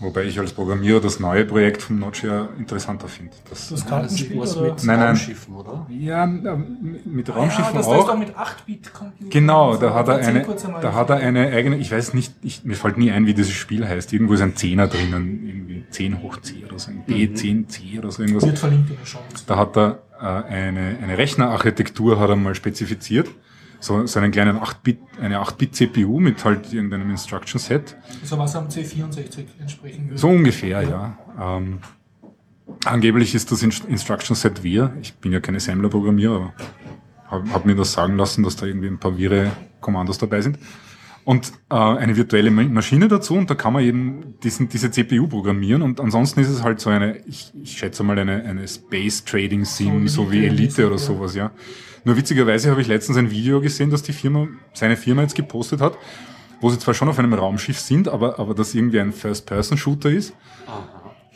Wobei 0.00 0.24
ich 0.24 0.36
als 0.40 0.52
Programmierer 0.52 1.00
das 1.00 1.20
neue 1.20 1.44
Projekt 1.44 1.80
vom 1.80 2.00
Notch 2.00 2.24
ja 2.24 2.48
interessanter 2.58 3.06
finde. 3.06 3.32
Das, 3.48 3.68
Das 3.68 3.86
Kartenspiel 3.86 4.36
was 4.40 4.56
mit 4.60 4.82
Nein, 4.84 4.98
nein. 4.98 5.08
Raumschiffen, 5.10 5.54
oder? 5.54 5.86
ja, 5.90 6.24
ähm, 6.24 6.98
mit 7.04 7.28
ja, 7.28 7.34
Raumschiffen 7.34 7.74
das, 7.76 7.86
das 7.86 7.94
ist 7.94 8.02
auch. 8.02 8.06
doch 8.08 8.18
mit 8.18 8.30
8-Bit-Computer. 8.36 9.30
Genau, 9.30 9.76
da 9.76 9.94
hat 9.94 10.08
er 10.08 10.16
eine, 10.16 10.44
da 10.82 10.94
hat 10.94 11.10
er 11.10 11.16
eine 11.18 11.46
eigene, 11.52 11.76
ich 11.76 11.92
weiß 11.92 12.14
nicht, 12.14 12.34
ich, 12.42 12.64
mir 12.64 12.74
fällt 12.74 12.98
nie 12.98 13.12
ein, 13.12 13.26
wie 13.26 13.34
dieses 13.34 13.52
Spiel 13.52 13.86
heißt. 13.86 14.12
Irgendwo 14.12 14.34
ist 14.34 14.40
ein 14.40 14.56
Zehner 14.56 14.88
drinnen, 14.88 15.46
irgendwie 15.46 15.84
10 15.90 16.20
hoch 16.20 16.40
C 16.40 16.64
oder 16.68 16.80
so, 16.80 16.90
ein 16.90 17.04
B10C 17.06 17.98
oder 18.00 18.10
so 18.10 18.22
irgendwas. 18.22 18.44
Wird 18.44 18.58
verlinkt 18.58 18.90
in 18.90 18.96
Show 19.06 19.20
Notes. 19.30 19.46
Da 19.46 19.56
hat 19.56 19.76
er 19.76 19.98
äh, 20.20 20.24
eine, 20.52 20.96
eine 21.00 21.16
Rechnerarchitektur 21.16 22.18
hat 22.18 22.28
er 22.28 22.34
mal 22.36 22.56
spezifiziert. 22.56 23.28
So, 23.82 24.06
so 24.06 24.20
einen 24.20 24.30
kleinen 24.30 24.58
8-Bit, 24.58 24.98
eine 25.20 25.40
8-Bit-CPU 25.40 26.20
mit 26.20 26.44
halt 26.44 26.72
irgendeinem 26.72 27.10
Instruction-Set. 27.10 27.96
Also 28.22 28.38
was 28.38 28.54
am 28.54 28.68
C64 28.68 29.44
entsprechen 29.60 30.04
würde. 30.06 30.18
So 30.18 30.28
ungefähr, 30.28 30.82
ja. 30.82 31.18
Ähm, 31.40 31.80
angeblich 32.84 33.34
ist 33.34 33.50
das 33.50 33.60
Inst- 33.64 33.88
Instruction-Set 33.88 34.62
wir. 34.62 34.96
Ich 35.02 35.14
bin 35.14 35.32
ja 35.32 35.40
kein 35.40 35.56
Assembler-Programmierer, 35.56 36.36
aber 36.36 36.54
habe 37.28 37.52
hab 37.52 37.64
mir 37.66 37.74
das 37.74 37.92
sagen 37.92 38.16
lassen, 38.16 38.44
dass 38.44 38.54
da 38.54 38.66
irgendwie 38.66 38.86
ein 38.86 38.98
paar 38.98 39.18
Vire-Kommandos 39.18 40.16
dabei 40.18 40.42
sind. 40.42 40.58
Und 41.24 41.52
äh, 41.70 41.74
eine 41.74 42.16
virtuelle 42.16 42.50
Ma- 42.50 42.64
Maschine 42.64 43.06
dazu 43.06 43.34
und 43.34 43.48
da 43.48 43.54
kann 43.54 43.72
man 43.72 43.84
eben 43.84 44.34
diesen, 44.42 44.68
diese 44.68 44.90
CPU 44.90 45.28
programmieren 45.28 45.82
und 45.82 46.00
ansonsten 46.00 46.40
ist 46.40 46.48
es 46.48 46.64
halt 46.64 46.80
so 46.80 46.90
eine, 46.90 47.18
ich, 47.26 47.52
ich 47.62 47.78
schätze 47.78 48.02
mal 48.02 48.18
eine, 48.18 48.42
eine 48.42 48.66
Space 48.66 49.24
Trading 49.24 49.64
Sim, 49.64 50.08
So 50.08 50.24
so 50.24 50.32
wie 50.32 50.44
Elite- 50.44 50.84
oder 50.86 50.96
ja. 50.96 50.98
sowas, 50.98 51.36
ja. 51.36 51.52
Nur 52.04 52.16
witzigerweise 52.16 52.70
habe 52.72 52.80
ich 52.80 52.88
letztens 52.88 53.18
ein 53.18 53.30
Video 53.30 53.60
gesehen, 53.60 53.90
das 53.90 54.02
die 54.02 54.12
Firma, 54.12 54.48
seine 54.72 54.96
Firma 54.96 55.22
jetzt 55.22 55.36
gepostet 55.36 55.80
hat, 55.80 55.96
wo 56.60 56.70
sie 56.70 56.78
zwar 56.80 56.94
schon 56.94 57.08
auf 57.08 57.18
einem 57.20 57.34
Raumschiff 57.34 57.78
sind, 57.78 58.08
aber, 58.08 58.40
aber 58.40 58.54
das 58.54 58.74
irgendwie 58.74 58.98
ein 58.98 59.12
First-Person-Shooter 59.12 60.10
ist. 60.10 60.34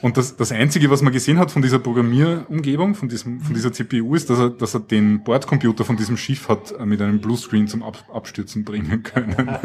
Und 0.02 0.18
das, 0.18 0.36
das 0.36 0.52
Einzige, 0.52 0.90
was 0.90 1.00
man 1.00 1.12
gesehen 1.12 1.38
hat 1.38 1.50
von 1.50 1.62
dieser 1.62 1.78
Programmierumgebung, 1.78 2.94
von, 2.94 3.08
diesem, 3.08 3.40
von 3.40 3.54
dieser 3.54 3.72
CPU, 3.72 4.14
ist, 4.14 4.28
dass 4.28 4.38
er, 4.38 4.50
dass 4.50 4.74
er 4.74 4.80
den 4.80 5.24
Bordcomputer 5.24 5.84
von 5.86 5.96
diesem 5.96 6.16
Schiff 6.18 6.48
hat 6.50 6.72
äh, 6.78 6.84
mit 6.84 7.00
einem 7.00 7.18
Bluescreen 7.20 7.66
zum 7.66 7.82
Ab 7.82 8.04
Abstürzen 8.12 8.62
bringen 8.64 9.02
können. 9.02 9.48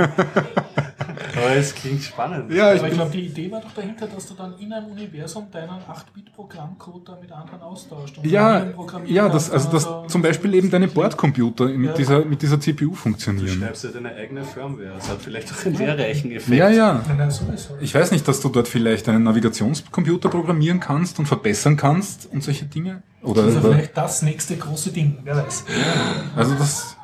Aber 1.34 1.56
es 1.56 1.74
klingt 1.74 2.02
spannend. 2.04 2.52
ja, 2.52 2.72
Aber 2.74 2.88
ich 2.88 2.94
glaube, 2.94 3.12
die 3.12 3.26
Idee 3.26 3.52
war 3.52 3.62
doch 3.62 3.72
dahinter, 3.74 4.08
dass 4.08 4.28
du 4.28 4.34
dann 4.34 4.54
in 4.60 4.72
einem 4.74 4.88
Universum 4.88 5.48
deinen 5.52 5.70
8-Bit-Programmcode 5.70 7.08
da 7.08 7.18
mit 7.22 7.32
anderen 7.32 7.62
austauscht. 7.62 8.18
und 8.18 8.26
ja, 8.26 8.66
ja, 9.06 9.30
das, 9.30 9.50
also 9.50 9.70
das 9.72 9.86
also- 9.86 10.08
zum 10.08 10.22
Beispiel 10.22 10.54
eben 10.56 10.70
deine 10.70 10.88
Bordcomputer 10.88 11.66
mit 11.70 11.92
Ja. 11.92 11.96
dieser, 11.96 12.26
mit 12.26 12.42
dieser 12.42 12.60
CPU 12.60 12.90
Du 12.92 12.94
funktionieren. 12.96 13.60
schreibst 13.60 13.84
ja 13.86 13.92
deine 13.92 14.14
eigene 14.16 14.44
Firmware. 14.44 14.94
Das 14.96 15.10
hat 15.10 15.22
vielleicht 15.22 15.52
auch 15.52 15.66
einen 15.66 15.76
lehrreichen 15.78 16.32
Effekt. 16.32 16.58
Ja, 16.58 16.70
ja. 16.70 17.02
Ich 17.80 17.94
weiß 17.96 18.12
nicht, 18.12 18.28
dass 18.28 18.42
du 18.42 18.50
dort 18.50 18.68
vielleicht 18.68 19.08
einen 19.10 19.24
Navigationscomputer 19.24 20.21
programmieren 20.30 20.80
kannst 20.80 21.20
und 21.20 21.26
verbessern 21.28 21.78
kannst 21.78 22.28
und 22.32 22.44
solche 22.44 22.66
Dinge. 22.66 23.04
Oder, 23.22 23.44
Also 23.44 23.60
oder 23.60 23.74
vielleicht 23.74 23.96
das 23.98 24.22
nächste 24.22 24.56
große 24.58 24.92
Ding, 24.92 25.18
wer 25.24 25.38
weiß. 25.38 25.66
also 26.36 26.56
das 26.56 26.98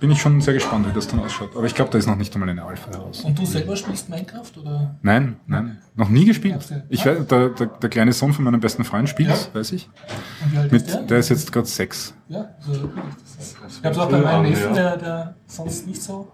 bin 0.00 0.10
ich 0.10 0.20
schon 0.22 0.40
sehr 0.40 0.54
gespannt, 0.54 0.86
wie 0.88 0.92
das 0.92 1.06
dann 1.08 1.20
ausschaut. 1.20 1.50
Aber 1.54 1.66
ich 1.66 1.74
glaube, 1.74 1.90
da 1.90 1.98
ist 1.98 2.06
noch 2.06 2.16
nicht 2.16 2.32
einmal 2.34 2.48
eine 2.48 2.62
Alpha 2.64 2.90
heraus. 2.90 3.20
Und 3.24 3.38
du 3.38 3.44
selber 3.44 3.76
spielst 3.76 4.08
Minecraft 4.08 4.50
oder? 4.60 4.94
Nein, 5.02 5.36
nein, 5.46 5.78
noch 5.94 6.08
nie 6.08 6.24
gespielt. 6.24 6.66
Ich 6.88 7.04
weiß, 7.04 7.26
der, 7.26 7.48
der, 7.50 7.66
der 7.66 7.90
kleine 7.90 8.12
Sohn 8.12 8.32
von 8.32 8.44
meinem 8.44 8.60
besten 8.60 8.84
Freund 8.84 9.08
spielt, 9.08 9.28
Ja. 9.30 9.36
weiß 9.52 9.72
ich. 9.72 9.88
Und 10.44 10.52
wie 10.52 10.58
alt 10.58 10.72
Mit, 10.72 10.82
ist 10.82 10.94
der? 10.94 11.02
der 11.02 11.18
ist 11.18 11.28
jetzt 11.28 11.52
gerade 11.52 11.66
sechs. 11.66 12.14
Ja, 12.28 12.48
so, 12.60 12.72
das 12.72 13.46
ist, 13.46 13.56
ich 13.78 13.84
habe 13.84 13.90
es 13.94 13.98
auch 13.98 14.08
bei 14.10 14.20
meinem 14.20 14.50
Neffen, 14.50 14.74
der, 14.74 14.96
der 14.96 15.34
sonst 15.46 15.86
nicht 15.86 16.02
so, 16.02 16.32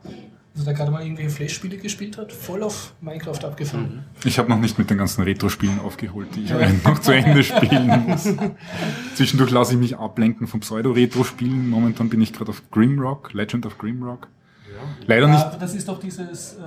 also 0.54 0.64
der 0.66 0.74
gerade 0.74 0.90
mal 0.90 1.02
irgendwie 1.02 1.28
Flash-Spiele 1.28 1.78
gespielt 1.78 2.18
hat, 2.18 2.30
voll 2.30 2.62
auf 2.62 2.92
Minecraft 3.00 3.42
abgefahren. 3.44 4.04
Ich 4.24 4.38
habe 4.38 4.50
noch 4.50 4.58
nicht 4.58 4.78
mit 4.78 4.90
den 4.90 4.98
ganzen 4.98 5.22
Retro-Spielen 5.22 5.80
aufgeholt, 5.80 6.28
die 6.34 6.42
ich 6.44 6.52
eigentlich 6.54 6.84
noch 6.84 6.98
zu 6.98 7.12
Ende 7.12 7.42
spielen 7.42 8.04
muss. 8.06 8.28
Zwischendurch 9.14 9.50
lasse 9.50 9.72
ich 9.72 9.78
mich 9.78 9.96
ablenken 9.96 10.46
von 10.46 10.60
Pseudo-Retro-Spielen. 10.60 11.70
Momentan 11.70 12.10
bin 12.10 12.20
ich 12.20 12.32
gerade 12.32 12.50
auf 12.50 12.62
Grimrock, 12.70 13.32
Legend 13.32 13.64
of 13.64 13.78
Grimrock. 13.78 14.28
Leider 15.06 15.26
Ja, 15.26 15.32
nicht. 15.32 15.44
aber 15.46 15.56
das 15.58 15.74
ist 15.74 15.88
doch 15.88 15.98
dieses 16.00 16.54
äh, 16.54 16.58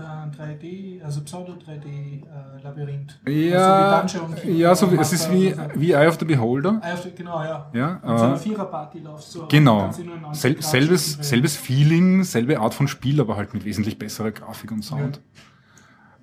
3D, 0.41 1.03
also 1.03 1.21
Pseudo-3D-Labyrinth. 1.21 3.19
Ja, 3.27 3.73
Also 3.99 4.17
wie 4.17 4.19
Dungeon 4.19 4.35
Keeper 4.35 4.49
ja 4.57 4.75
so 4.75 4.91
wie, 4.91 4.95
es 4.97 5.13
ist 5.13 5.31
wie, 5.31 5.51
so. 5.51 5.61
wie 5.75 5.91
Eye 5.91 6.07
of 6.07 6.17
the 6.19 6.25
Beholder. 6.25 6.79
Ah, 6.81 6.93
auf- 6.93 7.07
Genau, 7.15 7.43
ja. 7.43 7.69
Ja, 7.73 7.99
Mit 8.05 8.17
so 8.19 8.25
einer 8.25 8.35
äh, 8.35 8.39
Viererparty 8.39 8.99
laufst 8.99 9.35
du. 9.35 9.47
Genau. 9.47 9.79
kannst 9.81 9.99
du 9.99 10.03
nur 10.03 10.17
90 10.17 10.41
Sel 10.41 10.61
selbes, 10.61 11.13
selbes 11.21 11.55
Feeling, 11.57 12.23
selbe 12.23 12.59
Art 12.59 12.73
von 12.73 12.87
Spiel, 12.87 13.19
aber 13.21 13.35
halt 13.37 13.53
mit 13.53 13.65
wesentlich 13.65 13.97
besserer 13.97 14.31
Grafik 14.31 14.71
und 14.71 14.83
Sound. 14.83 15.19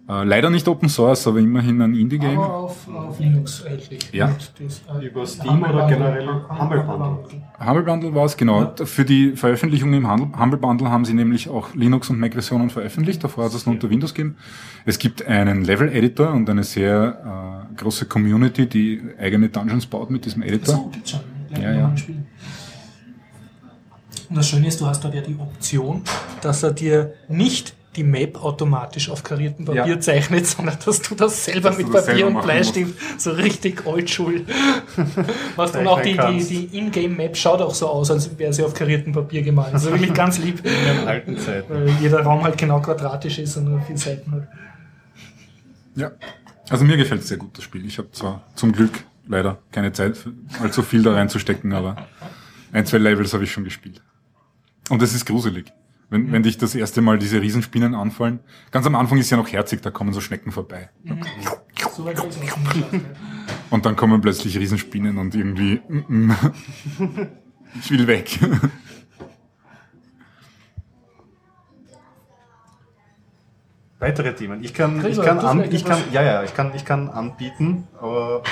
Äh, 0.09 0.24
leider 0.24 0.50
nicht 0.50 0.66
Open 0.66 0.88
Source, 0.88 1.28
aber 1.28 1.38
immerhin 1.38 1.80
ein 1.80 1.94
Indie-Game. 1.94 2.36
Aber 2.38 2.55
auf, 2.55 2.88
auf 2.92 3.20
Linux 3.20 3.61
erhältlich. 3.61 4.12
Ja. 4.12 4.34
Dies- 4.59 4.82
äh, 5.00 5.07
Über 5.07 5.24
Steam 5.24 5.62
oder 5.62 5.86
generell 5.86 6.28
Humble 6.48 6.80
Bundle? 6.82 7.18
Humble 7.64 7.82
Bundle 7.84 8.14
war 8.14 8.24
es, 8.24 8.36
genau. 8.36 8.72
Für 8.84 9.05
die 9.05 9.36
Veröffentlichung 9.36 9.92
im 9.92 10.11
Humble 10.11 10.59
Bundle 10.59 10.90
haben 10.90 11.05
sie 11.05 11.14
nämlich 11.14 11.48
auch 11.48 11.72
Linux- 11.74 12.11
und 12.11 12.18
Mac-Versionen 12.18 12.68
veröffentlicht. 12.70 13.22
Davor 13.22 13.44
hat 13.44 13.55
es 13.55 13.64
nur 13.64 13.74
unter 13.76 13.88
Windows 13.90 14.12
gegeben. 14.12 14.36
Es 14.84 14.98
gibt 14.98 15.24
einen 15.24 15.64
Level-Editor 15.64 16.32
und 16.32 16.50
eine 16.50 16.64
sehr 16.64 17.68
äh, 17.72 17.74
große 17.76 18.07
Community, 18.07 18.66
die 18.66 19.00
eigene 19.20 19.50
Dungeons 19.50 19.86
baut 19.86 20.11
mit 20.11 20.24
diesem 20.24 20.42
Editor. 20.42 20.74
So, 20.74 20.88
gibt's 20.92 21.11
schon. 21.12 21.20
Ja, 21.50 21.61
Ja, 21.61 21.70
ja. 21.70 21.78
ja. 21.90 21.96
Spielen. 21.96 22.26
Und 24.30 24.36
das 24.36 24.48
Schöne 24.48 24.66
ist, 24.66 24.80
du 24.80 24.86
hast 24.86 25.05
dort 25.05 25.14
ja 25.14 25.20
die 25.20 25.36
Option, 25.38 26.03
dass 26.40 26.62
er 26.62 26.72
dir 26.72 27.12
nicht 27.28 27.74
die 27.97 28.05
Map 28.05 28.43
automatisch 28.43 29.11
auf 29.11 29.22
kariertem 29.22 29.66
Papier 29.66 29.86
Ja. 29.86 30.01
zeichnet, 30.01 30.47
sondern 30.47 30.78
dass 30.84 31.03
du 31.03 31.14
das 31.14 31.45
selber 31.45 31.68
Dass 31.70 31.78
mit 31.78 31.93
das 31.93 32.07
Papier 32.07 32.24
selber 32.24 32.38
und 32.38 32.45
Bleistift 32.45 32.95
so 33.20 33.32
richtig 33.32 33.86
oldschool 33.86 34.47
machst. 35.57 35.76
Und 35.76 35.86
auch 35.86 36.01
die, 36.01 36.16
die, 36.16 36.45
die 36.70 36.78
Ingame-Map 36.78 37.36
schaut 37.36 37.61
auch 37.61 37.74
so 37.74 37.88
aus, 37.88 38.11
als 38.11 38.38
wäre 38.38 38.53
sie 38.53 38.62
auf 38.64 38.72
kariertem 38.74 39.12
Papier 39.12 39.43
gemalt. 39.43 39.74
Also 39.74 39.90
wirklich 39.90 40.14
ganz 40.14 40.38
lieb, 40.38 40.61
In 40.64 40.97
den 40.99 41.07
alten 41.09 41.38
Zeiten. 41.38 41.72
weil 41.72 41.88
jeder 42.01 42.22
Raum 42.22 42.43
halt 42.45 42.57
genau 42.57 42.80
quadratisch 42.80 43.38
ist 43.38 43.57
und 43.59 43.64
nur 43.64 43.80
vier 43.82 43.99
Seiten 43.99 44.32
hat. 44.32 44.49
Ja. 45.95 46.11
Also 46.70 46.84
mir 46.84 46.97
gefällt 46.97 47.20
es 47.22 47.28
sehr 47.28 47.36
gut, 47.38 47.57
das 47.59 47.64
Spiel. 47.64 47.84
Ich 47.84 47.99
habe 47.99 48.11
zwar 48.12 48.43
zum 48.55 48.72
Glück 48.72 49.05
leider 49.28 49.59
keine 49.70 49.93
Zeit, 49.93 50.16
allzu 50.62 50.82
viel 50.82 51.03
da 51.03 51.12
reinzustecken, 51.12 51.72
aber 51.74 51.97
ein, 52.72 52.86
zwei 52.86 52.99
Levels 52.99 53.34
habe 53.34 53.45
ich 53.45 53.53
schon 53.53 53.64
gespielt. 53.64 54.01
Und 54.88 55.03
es 55.03 55.14
ist 55.14 55.26
gruselig. 55.26 55.66
Wenn, 56.12 56.30
wenn 56.30 56.42
dich 56.42 56.58
das 56.58 56.74
erste 56.74 57.00
Mal 57.00 57.18
diese 57.18 57.40
Riesenspinnen 57.40 57.94
anfallen. 57.94 58.40
Ganz 58.70 58.84
am 58.84 58.94
Anfang 58.96 59.16
ist 59.16 59.30
ja 59.30 59.38
noch 59.38 59.50
herzig, 59.50 59.80
da 59.80 59.90
kommen 59.90 60.12
so 60.12 60.20
Schnecken 60.20 60.52
vorbei. 60.52 60.90
Ja. 61.04 61.16
Und 63.70 63.86
dann 63.86 63.96
kommen 63.96 64.20
plötzlich 64.20 64.58
Riesenspinnen 64.58 65.16
und 65.16 65.34
irgendwie, 65.34 65.80
mm, 65.88 66.04
mm, 66.08 66.36
ich 67.80 67.90
will 67.90 68.06
weg. 68.06 68.38
Weitere 73.98 74.34
Themen. 74.34 74.62
Ich 74.62 74.74
kann, 74.74 75.04
ich 75.06 75.20
kann, 75.20 75.38
an, 75.38 75.72
ich 75.72 75.84
kann, 75.84 76.02
ja, 76.12 76.22
ja, 76.22 76.42
ich 76.42 76.54
kann, 76.54 76.72
ich 76.74 76.84
kann 76.84 77.08
anbieten, 77.08 77.88
aber 77.98 78.42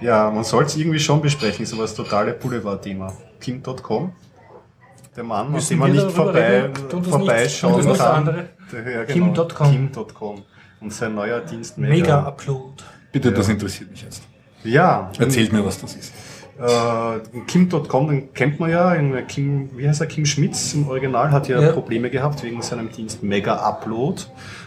ja, 0.00 0.30
man 0.30 0.44
soll 0.44 0.64
es 0.64 0.76
irgendwie 0.76 1.00
schon 1.00 1.20
besprechen, 1.20 1.66
so 1.66 1.76
was 1.76 1.94
totale 1.94 2.32
Boulevard-Thema. 2.32 3.12
Kim.com, 3.40 4.12
der 5.16 5.24
Mann, 5.24 5.46
an 5.46 5.52
Müssen 5.52 5.70
dem 5.70 5.78
man 5.78 5.92
wir 5.92 6.04
nicht 6.04 6.14
vorbei, 6.14 6.70
vorbeischauen 7.08 7.96
kann. 7.96 8.48
ja, 8.72 9.04
Kim.com. 9.04 9.70
Kim.com. 9.70 10.42
Und 10.80 10.92
sein 10.92 11.14
neuer 11.14 11.40
Dienst 11.40 11.78
Mega-Upload. 11.78 12.82
Bitte, 13.12 13.32
das 13.32 13.48
interessiert 13.48 13.90
mich 13.90 14.02
jetzt. 14.02 14.22
Ja, 14.64 15.10
Erzählt 15.18 15.52
mir, 15.52 15.64
was 15.64 15.80
das 15.80 15.94
ist. 15.94 16.12
Äh, 16.58 17.40
Kim.com, 17.46 18.08
den 18.08 18.32
kennt 18.32 18.60
man 18.60 18.70
ja. 18.70 18.94
in 18.94 19.26
Kim, 19.26 19.70
wie 19.76 19.88
heißt 19.88 20.00
er? 20.00 20.06
Kim 20.06 20.24
Schmitz 20.24 20.74
im 20.74 20.88
Original 20.88 21.30
hat 21.32 21.48
ja, 21.48 21.60
Ja. 21.60 21.72
Probleme 21.72 22.10
gehabt 22.10 22.42
wegen 22.42 22.62
seinem 22.62 22.90
Dienst 22.92 23.22
Mega 23.22 23.56
Upload. 23.56 24.22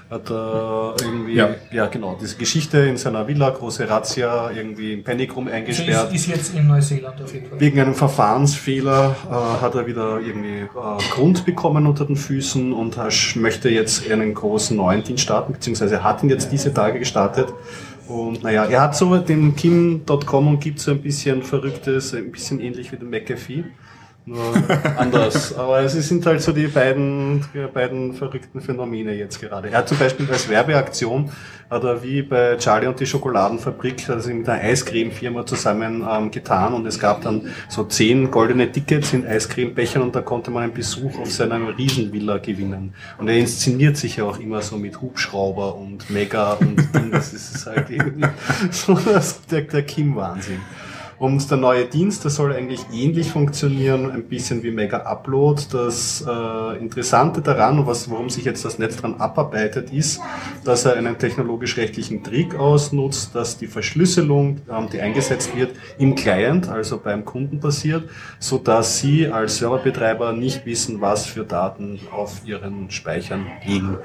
Hat 0.10 0.30
er 0.32 0.96
irgendwie, 1.02 1.34
ja. 1.36 1.50
Ja. 1.72 1.88
genau, 1.88 2.18
diese 2.20 2.38
Geschichte 2.38 2.78
in 2.80 2.96
seiner 2.96 3.28
Villa, 3.28 3.50
große 3.50 3.90
Razzia, 3.90 4.52
irgendwie 4.52 4.94
im 4.94 5.04
Panic 5.04 5.36
Room 5.36 5.48
Also 5.48 5.58
eingesperrt. 5.58 6.14
ist, 6.14 6.28
ist 6.28 6.28
jetzt 6.28 6.56
in 6.56 6.66
Neuseeland 6.68 7.22
auf 7.22 7.34
jeden 7.34 7.50
Fall. 7.50 7.60
Wegen 7.60 7.80
einem 7.80 7.94
Verfahrensfehler 7.94 9.16
äh, 9.30 9.34
hat 9.62 9.76
er 9.76 9.86
wieder 9.86 10.22
irgendwie 10.22 10.62
äh, 10.62 11.12
Grund 11.12 11.46
bekommen 11.46 11.86
unter 11.88 12.06
den 12.06 12.16
Füßen 12.16 12.72
und 12.72 12.98
möchte 13.36 13.70
jetzt 13.70 14.10
einen 14.10 14.34
großen 14.34 14.78
neuen 14.78 15.04
Dienst 15.04 15.24
starten, 15.24 15.54
beziehungsweise 15.54 16.04
hat 16.04 16.24
ihn 16.24 16.30
jetzt 16.30 16.52
diese 16.54 16.74
Tage 16.74 17.00
gestartet. 17.00 17.54
Und 18.08 18.44
naja, 18.44 18.64
er 18.64 18.82
hat 18.82 18.96
so 18.96 19.18
den 19.18 19.56
Kim.com 19.58 20.48
und 20.48 20.60
gibt 20.62 20.80
so 20.80 20.92
ein 20.92 21.02
bisschen 21.02 21.44
Verrücktes, 21.44 22.14
ein 22.14 22.32
bisschen 22.32 22.62
ähnlich 22.62 22.94
wie 22.94 22.96
den 22.96 23.10
McAfee. 23.10 23.66
Nur 24.28 24.54
anders. 24.98 25.54
Aber 25.58 25.80
es 25.80 25.94
sind 25.94 26.26
halt 26.26 26.42
so 26.42 26.52
die 26.52 26.68
beiden, 26.68 27.46
die 27.54 27.66
beiden 27.74 28.14
verrückten 28.14 28.60
Phänomene 28.60 29.14
jetzt 29.14 29.40
gerade. 29.40 29.70
Er 29.70 29.80
hat 29.80 29.88
zum 29.88 29.98
Beispiel 29.98 30.30
als 30.30 30.50
Werbeaktion, 30.50 31.32
hat 31.70 31.84
er 31.86 32.04
wie 32.04 32.24
bei 32.24 32.58
Charlie 32.58 32.88
und 32.88 33.00
die 33.00 33.06
Schokoladenfabrik, 33.06 34.02
sich 34.02 34.34
mit 34.34 34.50
einer 34.50 34.62
Eiscreme-Firma 34.62 35.46
zusammen 35.46 36.06
ähm, 36.10 36.30
getan 36.30 36.74
und 36.74 36.86
es 36.86 37.00
gab 37.00 37.22
dann 37.22 37.54
so 37.70 37.86
zehn 37.86 38.30
goldene 38.30 38.70
Tickets 38.70 39.14
in 39.14 39.26
Eiscremebechern 39.26 40.02
und 40.02 40.14
da 40.14 40.22
konnte 40.22 40.52
man 40.52 40.64
einen 40.64 40.74
Besuch 40.74 41.18
auf 41.20 41.32
seiner 41.32 41.78
Riesenvilla 41.78 42.40
gewinnen. 42.40 42.94
Und 43.18 43.30
er 43.30 43.38
inszeniert 43.38 43.96
sich 43.96 44.18
ja 44.18 44.26
auch 44.26 44.40
immer 44.40 44.62
so 44.62 44.78
mit 44.78 45.00
Hubschrauber 45.00 45.76
und 45.76 46.10
Mega 46.10 46.54
und. 46.54 46.86
Das 47.12 47.34
ist 47.34 47.66
halt 47.66 47.90
irgendwie 47.90 48.28
so 48.72 48.94
der, 49.50 49.62
der 49.62 49.84
Kim-Wahnsinn. 49.84 50.60
Und 51.20 51.50
der 51.50 51.58
neue 51.58 51.86
Dienst, 51.86 52.24
der 52.24 52.32
soll 52.32 52.54
eigentlich 52.54 52.82
ähnlich 52.94 53.32
funktionieren, 53.32 54.12
ein 54.12 54.26
bisschen 54.26 54.62
wie 54.62 54.70
Mega 54.70 55.00
Upload. 55.00 55.64
Das 55.72 56.24
äh, 56.28 56.78
Interessante 56.78 57.42
daran, 57.42 57.88
was, 57.88 58.10
warum 58.12 58.30
sich 58.30 58.46
jetzt 58.46 58.64
das 58.64 58.78
Netz 58.78 58.98
dran 58.98 59.16
abarbeitet, 59.16 59.92
ist, 59.92 60.22
dass 60.64 60.86
er 60.86 60.96
einen 60.96 61.18
technologisch-rechtlichen 61.18 62.24
Trick 62.24 62.54
ausnutzt, 62.56 63.34
dass 63.34 63.58
die 63.58 63.66
Verschlüsselung, 63.66 64.62
ähm, 64.70 64.90
die 64.94 65.02
eingesetzt 65.02 65.56
wird, 65.56 65.72
im 65.98 66.14
Client, 66.14 66.70
also 66.70 67.00
beim 67.00 67.26
Kunden 67.26 67.60
passiert, 67.60 68.04
so 68.40 68.60
dass 68.60 69.00
Sie 69.00 69.28
als 69.28 69.58
Serverbetreiber 69.58 70.34
nicht 70.34 70.68
wissen, 70.68 71.02
was 71.02 71.26
für 71.26 71.46
Daten 71.46 72.00
auf 72.12 72.42
Ihren 72.46 72.92
Speichern 72.92 73.48
liegen. 73.66 73.98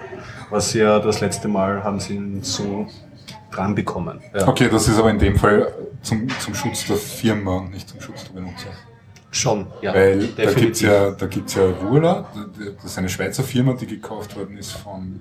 Was 0.48 0.72
ja 0.72 0.98
das 0.98 1.20
letzte 1.20 1.48
Mal 1.48 1.84
haben 1.84 2.00
Sie 2.00 2.18
so 2.40 2.86
dran 3.52 3.74
bekommen. 3.74 4.20
Ja. 4.34 4.48
Okay, 4.48 4.68
das 4.70 4.88
ist 4.88 4.98
aber 4.98 5.10
in 5.10 5.18
dem 5.18 5.36
Fall 5.36 5.72
zum, 6.02 6.28
zum 6.40 6.54
Schutz 6.54 6.86
der 6.86 6.96
Firma 6.96 7.58
und 7.58 7.70
nicht 7.72 7.88
zum 7.88 8.00
Schutz 8.00 8.24
der 8.24 8.32
Benutzer. 8.32 8.70
Schon, 9.30 9.66
ja. 9.80 9.94
Weil 9.94 10.18
da 10.18 10.26
definitiv. 10.26 10.56
gibt's 10.56 10.80
ja, 10.80 11.10
da 11.10 11.26
gibt's 11.26 11.54
ja 11.54 11.62
Ruhrler, 11.64 12.26
das 12.76 12.84
ist 12.84 12.98
eine 12.98 13.08
Schweizer 13.08 13.42
Firma, 13.42 13.72
die 13.72 13.86
gekauft 13.86 14.36
worden 14.36 14.58
ist 14.58 14.72
von 14.72 15.20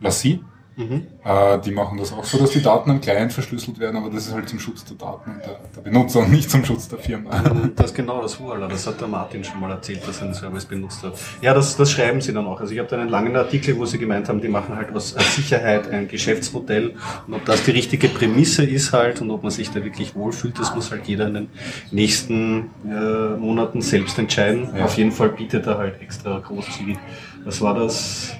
Lassie. 0.00 0.42
Mhm. 0.76 1.06
Äh, 1.24 1.58
die 1.60 1.72
machen 1.72 1.98
das 1.98 2.12
auch 2.12 2.24
so, 2.24 2.38
dass 2.38 2.50
die 2.50 2.62
Daten 2.62 2.90
am 2.90 3.00
Client 3.00 3.32
verschlüsselt 3.32 3.78
werden, 3.78 3.96
aber 3.96 4.10
das 4.10 4.26
ist 4.26 4.34
halt 4.34 4.48
zum 4.48 4.58
Schutz 4.58 4.84
der 4.84 4.96
Daten 4.96 5.30
und 5.32 5.40
der, 5.40 5.58
der 5.76 5.80
Benutzer 5.82 6.20
und 6.20 6.30
nicht 6.30 6.50
zum 6.50 6.64
Schutz 6.64 6.88
der 6.88 6.98
Firma. 6.98 7.42
Das 7.76 7.94
genau, 7.94 8.22
das 8.22 8.38
Huala, 8.38 8.68
das 8.68 8.86
hat 8.86 9.00
der 9.00 9.08
Martin 9.08 9.44
schon 9.44 9.60
mal 9.60 9.70
erzählt, 9.70 10.06
dass 10.06 10.18
er 10.18 10.24
einen 10.24 10.34
Service 10.34 10.64
benutzt 10.64 11.02
hat. 11.02 11.14
Ja, 11.42 11.54
das, 11.54 11.76
das 11.76 11.90
schreiben 11.90 12.20
sie 12.20 12.32
dann 12.32 12.46
auch. 12.46 12.60
Also 12.60 12.72
ich 12.72 12.78
habe 12.78 12.88
da 12.88 12.98
einen 12.98 13.08
langen 13.08 13.36
Artikel, 13.36 13.76
wo 13.78 13.84
sie 13.84 13.98
gemeint 13.98 14.28
haben, 14.28 14.40
die 14.40 14.48
machen 14.48 14.76
halt 14.76 14.94
aus 14.94 15.16
aus 15.16 15.36
Sicherheit 15.36 15.90
ein 15.90 16.08
Geschäftsmodell 16.08 16.94
und 17.26 17.34
ob 17.34 17.44
das 17.44 17.64
die 17.64 17.72
richtige 17.72 18.08
Prämisse 18.08 18.64
ist 18.64 18.92
halt 18.92 19.20
und 19.20 19.30
ob 19.30 19.42
man 19.42 19.50
sich 19.50 19.70
da 19.70 19.82
wirklich 19.84 20.14
wohlfühlt, 20.14 20.58
das 20.58 20.74
muss 20.74 20.90
halt 20.90 21.06
jeder 21.06 21.26
in 21.26 21.34
den 21.34 21.48
nächsten 21.90 22.70
äh, 22.84 23.36
Monaten 23.36 23.82
selbst 23.82 24.18
entscheiden. 24.18 24.68
Ja. 24.76 24.84
Auf 24.84 24.96
jeden 24.96 25.12
Fall 25.12 25.30
bietet 25.30 25.66
er 25.66 25.78
halt 25.78 26.00
extra 26.00 26.38
großzügig. 26.38 26.98
Was 27.44 27.60
war 27.60 27.74
das? 27.74 28.34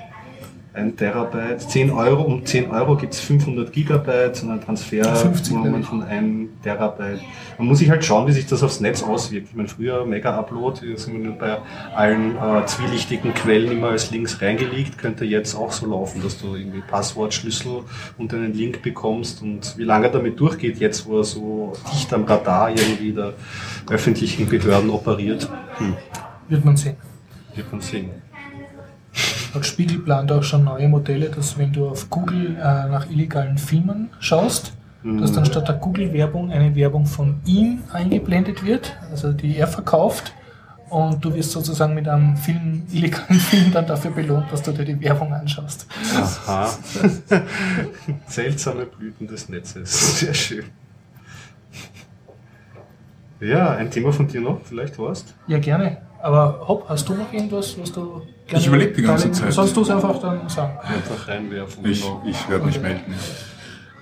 Ein 0.73 0.97
Terabyte, 0.97 1.61
10 1.69 1.91
Euro, 1.91 2.23
um 2.23 2.47
10 2.47 2.71
Euro 2.71 2.97
gibt's 2.97 3.19
500 3.19 3.73
Gigabyte 3.73 4.41
und 4.45 4.51
ein 4.53 4.61
50 4.61 5.11
Transfervolumen 5.21 5.71
nämlich. 5.73 5.87
von 5.89 6.03
1 6.05 6.49
Terabyte. 6.63 7.21
Man 7.59 7.67
muss 7.67 7.81
sich 7.81 7.91
halt 7.91 8.05
schauen, 8.05 8.29
wie 8.29 8.33
sich 8.33 8.47
das 8.47 8.63
aufs 8.63 8.79
Netz 8.79 9.03
auswirkt. 9.03 9.49
Ich 9.51 9.57
meine, 9.57 9.69
früher 9.69 10.07
Mega-Upload, 10.07 10.79
hier 10.81 10.97
sind 10.97 11.15
wir 11.15 11.25
nur 11.25 11.35
bei 11.35 11.59
allen 11.97 12.37
äh, 12.37 12.65
zwielichtigen 12.67 13.35
Quellen 13.35 13.73
immer 13.73 13.89
als 13.89 14.13
Links 14.13 14.41
reingelegt, 14.41 14.97
könnte 14.97 15.25
jetzt 15.25 15.57
auch 15.57 15.73
so 15.73 15.87
laufen, 15.87 16.23
dass 16.23 16.39
du 16.39 16.55
irgendwie 16.55 16.83
Passwortschlüssel 16.89 17.83
und 18.17 18.33
einen 18.33 18.55
Link 18.55 18.81
bekommst 18.83 19.43
und 19.43 19.77
wie 19.77 19.85
lange 19.85 20.07
er 20.07 20.13
damit 20.13 20.39
durchgeht, 20.39 20.79
jetzt 20.79 21.05
wo 21.07 21.19
er 21.19 21.25
so 21.25 21.73
dicht 21.93 22.15
am 22.15 22.23
Radar 22.25 22.71
irgendwie 22.71 23.11
der 23.13 23.35
öffentlichen 23.91 24.47
Behörden 24.47 24.91
operiert, 24.91 25.49
hm, 25.79 25.97
Wird 26.49 26.65
man 26.65 26.77
sehen. 26.77 26.97
wird 27.57 27.73
man 27.73 27.81
sehen. 27.81 28.11
Und 29.55 29.67
Spiegel 29.67 29.99
plant 29.99 30.31
auch 30.33 30.43
schon 30.43 30.65
neue 30.65 30.89
Modelle, 30.89 31.29
dass 31.29 31.59
wenn 31.59 31.73
du 31.73 31.89
auf 31.89 32.09
Google 32.11 32.57
äh, 32.57 32.89
nach 32.89 33.11
illegalen 33.11 33.59
Filmen 33.59 34.11
schaust, 34.21 34.73
dass 35.03 35.33
dann 35.33 35.47
statt 35.47 35.67
der 35.67 35.77
Google-Werbung 35.77 36.51
eine 36.51 36.75
Werbung 36.75 37.07
von 37.07 37.41
ihm 37.47 37.83
eingeblendet 37.93 38.65
wird, 38.65 38.97
also 39.11 39.33
die 39.33 39.57
er 39.57 39.67
verkauft. 39.67 40.35
Und 40.91 41.25
du 41.25 41.33
wirst 41.33 41.53
sozusagen 41.53 41.95
mit 41.95 42.09
einem 42.09 42.37
Film, 42.37 42.83
illegalen 42.93 43.41
Film 43.41 43.73
dann 43.73 43.87
dafür 43.87 44.11
belohnt, 44.11 44.53
dass 44.53 44.63
du 44.63 44.73
dir 44.73 44.85
die 44.85 45.01
Werbung 45.01 45.33
anschaust. 45.33 45.87
Aha. 46.15 46.69
Seltsame 48.27 48.87
Blüten 48.87 49.27
des 49.27 49.49
Netzes. 49.49 50.19
Sehr 50.19 50.35
schön. 50.35 50.65
Ja, 53.41 53.71
ein 53.71 53.91
Thema 53.91 54.13
von 54.13 54.27
dir 54.27 54.41
noch, 54.41 54.61
vielleicht 54.65 54.99
warst? 54.99 55.35
Ja, 55.47 55.59
gerne. 55.59 55.99
Aber 56.23 56.61
Hopp, 56.69 56.89
hast 56.89 57.09
du 57.09 57.15
noch 57.15 57.33
irgendwas, 57.33 57.77
was 57.81 57.93
du 57.93 58.23
gerne 58.47 58.61
Ich 58.61 58.67
überleg 58.67 58.95
die 58.95 59.03
ganze 59.03 59.31
Zeit. 59.33 59.53
Sollst 59.53 59.77
du 59.77 59.83
es 59.83 59.91
einfach 59.91 60.19
dann 60.21 60.49
sagen? 60.49 60.79
Einfach 60.83 61.29
reinwerfen. 61.29 61.85
Ich, 61.89 62.03
genau. 62.03 62.23
ich 62.27 62.49
werde 62.49 62.67
mich 62.67 62.81
melden. 62.81 63.15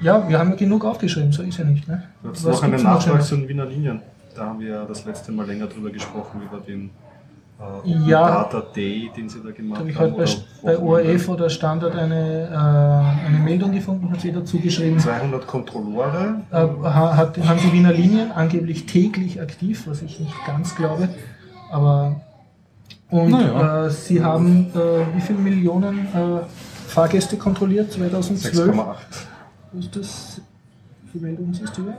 Ja, 0.01 0.29
wir 0.29 0.39
haben 0.39 0.51
ja 0.51 0.57
genug 0.57 0.85
aufgeschrieben, 0.85 1.33
so 1.33 1.43
ist 1.43 1.59
ja 1.59 1.64
nicht. 1.64 1.87
Ne? 1.89 2.03
Du 2.23 2.31
hast 2.31 2.45
noch 2.45 2.62
einen 2.62 2.83
Nachtrag 2.83 3.23
zu 3.23 3.37
den 3.37 3.49
Wiener 3.49 3.66
Linien. 3.66 4.01
Da 4.35 4.47
haben 4.47 4.61
wir 4.61 4.69
ja 4.69 4.85
das 4.85 5.05
letzte 5.05 5.33
Mal 5.33 5.47
länger 5.47 5.66
drüber 5.66 5.91
gesprochen, 5.91 6.41
über 6.43 6.61
den 6.61 6.91
äh, 7.61 8.09
Ja. 8.09 8.29
Data 8.45 8.61
Day, 8.75 9.11
den 9.16 9.29
sie 9.29 9.39
da 9.41 9.49
Da 9.49 9.51
gemacht 9.51 9.81
habe 9.81 9.91
ich 9.91 9.99
haben. 9.99 10.16
halt 10.16 10.45
bei. 10.62 10.79
ORF 10.79 11.29
oder 11.29 11.51
Standard 11.51 11.97
eine, 11.97 12.49
äh, 12.49 13.27
eine 13.27 13.39
Meldung 13.43 13.73
gefunden, 13.73 14.09
hat 14.12 14.21
sie 14.21 14.31
dazu 14.31 14.61
geschrieben. 14.61 15.01
200 15.01 15.45
Kontrollore. 15.47 16.43
Äh, 16.53 16.55
ha- 16.57 17.16
hat, 17.16 17.37
haben 17.39 17.59
die 17.61 17.73
Wiener 17.73 17.93
Linien 17.93 18.31
angeblich 18.31 18.87
täglich 18.87 19.41
aktiv, 19.41 19.83
was 19.89 20.03
ich 20.03 20.21
nicht 20.21 20.35
ganz 20.47 20.77
glaube. 20.77 21.09
Aber 21.71 22.21
und 23.11 23.31
Naja. 23.31 23.87
äh, 23.87 23.91
sie 23.91 24.23
haben 24.23 24.66
äh, 24.75 25.16
wie 25.16 25.21
viele 25.21 25.39
Millionen 25.39 26.07
äh, 26.14 26.41
Fahrgäste 26.89 27.37
kontrolliert 27.37 27.93
2012? 27.93 28.71
6,8. 28.77 28.95
Wo 29.73 29.79
ist 29.79 29.97
das? 29.97 30.41
Wie 31.05 31.11
viele 31.12 31.27
Meldungen 31.27 31.55
siehst 31.55 31.77
du 31.77 31.83
da? 31.83 31.95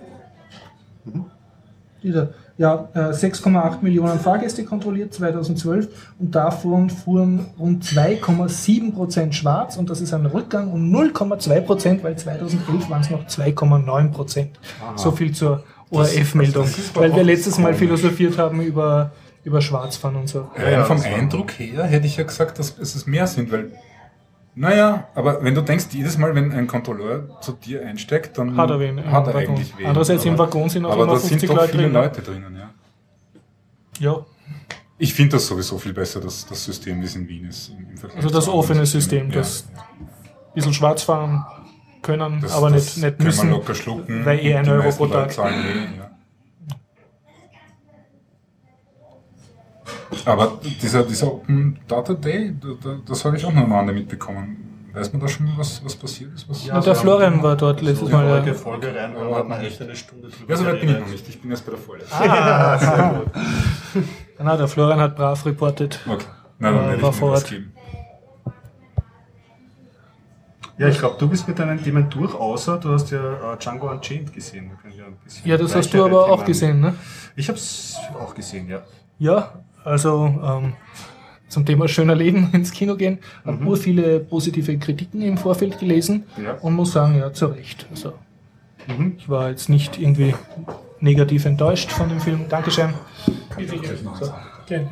Dieser. 2.04 2.30
Ja, 2.58 2.90
äh, 2.94 3.00
6,8 3.14 3.82
Millionen 3.82 4.20
Fahrgäste 4.20 4.66
kontrolliert 4.66 5.14
2012 5.14 5.88
und 6.20 6.36
davon 6.36 6.90
fuhren 6.90 7.46
rund 7.58 7.86
2,7 7.86 8.94
Prozent 8.94 9.34
schwarz 9.34 9.78
und 9.78 9.90
das 9.90 10.02
ist 10.02 10.14
ein 10.14 10.26
Rückgang 10.26 10.70
um 10.70 10.94
0,2 10.94 11.62
Prozent, 11.62 12.04
weil 12.04 12.18
2011 12.18 12.90
waren 12.90 13.00
es 13.02 13.10
noch 13.10 13.26
2,9 13.26 14.12
Prozent. 14.12 14.60
So 14.98 15.12
viel 15.12 15.32
zur 15.32 15.64
ORF-Meldung, 15.90 16.68
weil 16.96 17.16
wir 17.16 17.24
letztes 17.24 17.58
Mal 17.60 17.74
philosophiert 17.74 18.38
haben 18.38 18.60
über, 18.62 19.12
über 19.44 19.62
Schwarzfahren 19.62 20.16
und 20.18 20.28
so. 20.28 20.50
Rein 20.56 20.74
ja, 20.74 20.84
vom 20.84 21.02
Eindruck 21.02 21.52
her 21.60 21.84
hätte 21.86 22.06
ich 22.08 22.18
ja 22.18 22.24
gesagt, 22.24 22.60
dass 22.60 22.78
es 22.78 23.06
mehr 23.08 23.26
sind, 23.28 23.52
weil, 23.52 23.72
naja, 24.56 25.08
aber 25.16 25.44
wenn 25.44 25.56
du 25.56 25.62
denkst, 25.62 25.86
jedes 25.92 26.18
Mal, 26.18 26.36
wenn 26.36 26.52
ein 26.52 26.68
Kontrolleur 26.68 27.40
zu 27.42 27.54
dir 27.54 27.86
einsteigt, 27.86 28.38
dann 28.38 28.58
Hat 28.58 28.70
er 28.70 28.80
wen 28.80 28.98
im 28.98 29.12
hat 29.12 29.28
er 29.28 29.36
eigentlich 29.36 29.74
wen. 29.78 29.86
Andererseits 29.88 30.26
im 30.26 30.34
Aber- 30.34 30.44
Waggon 30.46 30.70
sind 30.70 30.86
auch 30.86 30.92
Aber 30.92 31.04
immer 31.04 31.14
da 31.14 31.20
sind 31.20 31.30
50 31.40 31.50
doch 31.50 31.56
Leute 31.58 31.72
viele 31.72 31.84
drin? 31.84 31.94
Leute 31.94 32.22
drinnen, 32.22 32.56
ja. 32.58 32.70
Ja, 34.00 34.26
Ich 34.98 35.14
finde 35.14 35.38
das 35.38 35.48
sowieso 35.48 35.78
viel 35.78 35.94
besser, 35.94 36.20
das, 36.20 36.46
das 36.46 36.64
System, 36.66 37.02
wie 37.02 37.06
es 37.06 37.16
in 37.16 37.28
Wien 37.28 37.46
ist. 37.46 37.70
Im, 37.70 37.90
im 37.92 37.98
Vergleich 37.98 38.24
also 38.24 38.30
das 38.36 38.48
offene 38.50 38.86
Systemen. 38.86 39.32
System, 39.32 39.42
das 39.42 39.66
ein 39.70 40.54
bisschen 40.56 40.74
schwarz 40.74 41.04
fahren 41.04 41.46
können, 42.02 42.42
Das- 42.42 42.54
aber 42.54 42.70
das 42.70 42.98
nicht, 42.98 43.06
nicht 43.06 43.18
kann 43.18 43.26
müssen. 43.26 43.50
Man 43.50 43.60
locker 43.60 43.76
schlucken. 43.76 44.26
weil 44.26 44.40
eh 44.40 44.56
ein 44.56 44.68
Euro 44.68 44.90
pro 44.92 45.08
Tag. 45.08 45.32
Zahlen 45.32 45.54
eh, 45.66 45.98
ja. 46.00 46.09
Aber 50.30 50.60
dieser, 50.82 51.04
dieser 51.04 51.28
Open 51.28 51.80
Data 51.88 52.14
Day, 52.14 52.54
da, 52.62 52.68
da, 52.84 52.98
das 53.08 53.26
habe 53.26 53.38
ich 53.38 53.46
auch 53.46 53.52
noch 53.54 53.64
am 53.64 53.72
Rande 53.74 53.94
mitbekommen. 53.94 54.66
Weiß 54.94 55.12
man 55.14 55.22
da 55.22 55.28
schon, 55.28 55.52
was, 55.56 55.84
was 55.86 55.96
passiert 55.96 56.34
ist? 56.34 56.50
Was 56.50 56.66
Ja, 56.66 56.80
der 56.82 56.96
Florian 56.96 57.42
war 57.44 57.56
dort 57.56 57.82
letztes 57.82 58.08
Die 58.08 58.14
Mal. 58.14 58.28
heutige 58.30 58.52
Ja. 58.52 58.58
Folge 58.58 58.88
rein, 58.96 59.14
da 59.14 59.36
hat 59.36 59.48
man 59.48 59.62
echt 59.62 59.82
eine 59.82 59.96
Stunde 59.96 60.30
drüber 60.30 60.50
ja, 60.52 60.56
so 60.58 60.66
weit 60.66 60.80
bin 60.82 60.90
ich 60.90 61.00
noch 61.00 61.08
nicht. 61.08 61.30
Ich 61.30 61.42
bin 61.42 61.52
erst 61.52 61.66
bei 61.66 61.72
der 61.72 61.80
Vorlesung. 61.80 62.18
Ah, 62.20 62.78
Sehr 62.78 63.24
gut. 63.94 64.04
Genau, 64.38 64.58
der 64.58 64.68
Florian 64.68 65.00
hat 65.00 65.16
brav 65.16 65.46
reportet. 65.46 66.00
Okay. 66.08 66.26
Na, 66.58 66.72
dann 66.72 66.86
Äh, 66.86 66.88
werde 66.90 67.02
war 67.04 67.10
ich 67.12 67.22
mir 67.22 67.28
Ort. 67.28 67.50
geben. 67.50 67.74
Ja, 70.78 70.88
ich 70.88 70.98
glaube, 70.98 71.16
du 71.20 71.28
bist 71.28 71.46
mit 71.48 71.60
deinen 71.60 71.84
Themen 71.84 72.10
durch, 72.10 72.34
außer 72.34 72.78
du 72.78 72.94
hast 72.94 73.12
ja 73.12 73.54
äh, 73.54 73.58
Django 73.58 73.90
Unchained 73.92 74.32
gesehen. 74.34 74.70
Da 74.74 74.82
können 74.82 74.96
wir 74.98 75.06
ein 75.06 75.18
bisschen 75.24 75.48
Ja, 75.48 75.58
das 75.58 75.76
hast 75.76 75.94
du 75.94 76.04
aber 76.06 76.26
auch 76.28 76.38
Themen- 76.38 76.48
gesehen, 76.48 76.80
ne? 76.80 76.96
Ich 77.36 77.48
habe 77.50 77.58
es 77.60 77.98
auch 78.18 78.34
gesehen, 78.34 78.70
ja. 78.70 78.82
Ja, 79.18 79.52
also 79.84 80.26
ähm, 80.44 80.74
zum 81.48 81.66
Thema 81.66 81.88
schöner 81.88 82.16
Leben 82.16 82.50
ins 82.54 82.72
Kino 82.72 82.96
gehen. 82.96 83.20
Habe 83.46 83.58
Mhm. 83.58 83.64
nur 83.66 83.78
viele 83.78 84.20
positive 84.20 84.78
Kritiken 84.78 85.22
im 85.22 85.38
Vorfeld 85.38 85.80
gelesen 85.80 86.26
Ja. 86.44 86.54
und 86.62 86.74
muss 86.76 86.92
sagen, 86.94 87.18
ja, 87.18 87.32
zu 87.34 87.48
Recht. 87.48 87.88
Also, 87.92 88.14
Mhm. 88.88 89.16
ich 89.18 89.30
war 89.30 89.50
jetzt 89.50 89.70
nicht 89.70 90.00
irgendwie 90.00 90.34
negativ 91.00 91.46
enttäuscht 91.46 91.92
von 91.92 92.10
dem 92.10 92.20
Film. 92.20 92.46
Dankeschön. 92.50 92.94
Okay. 94.66 94.88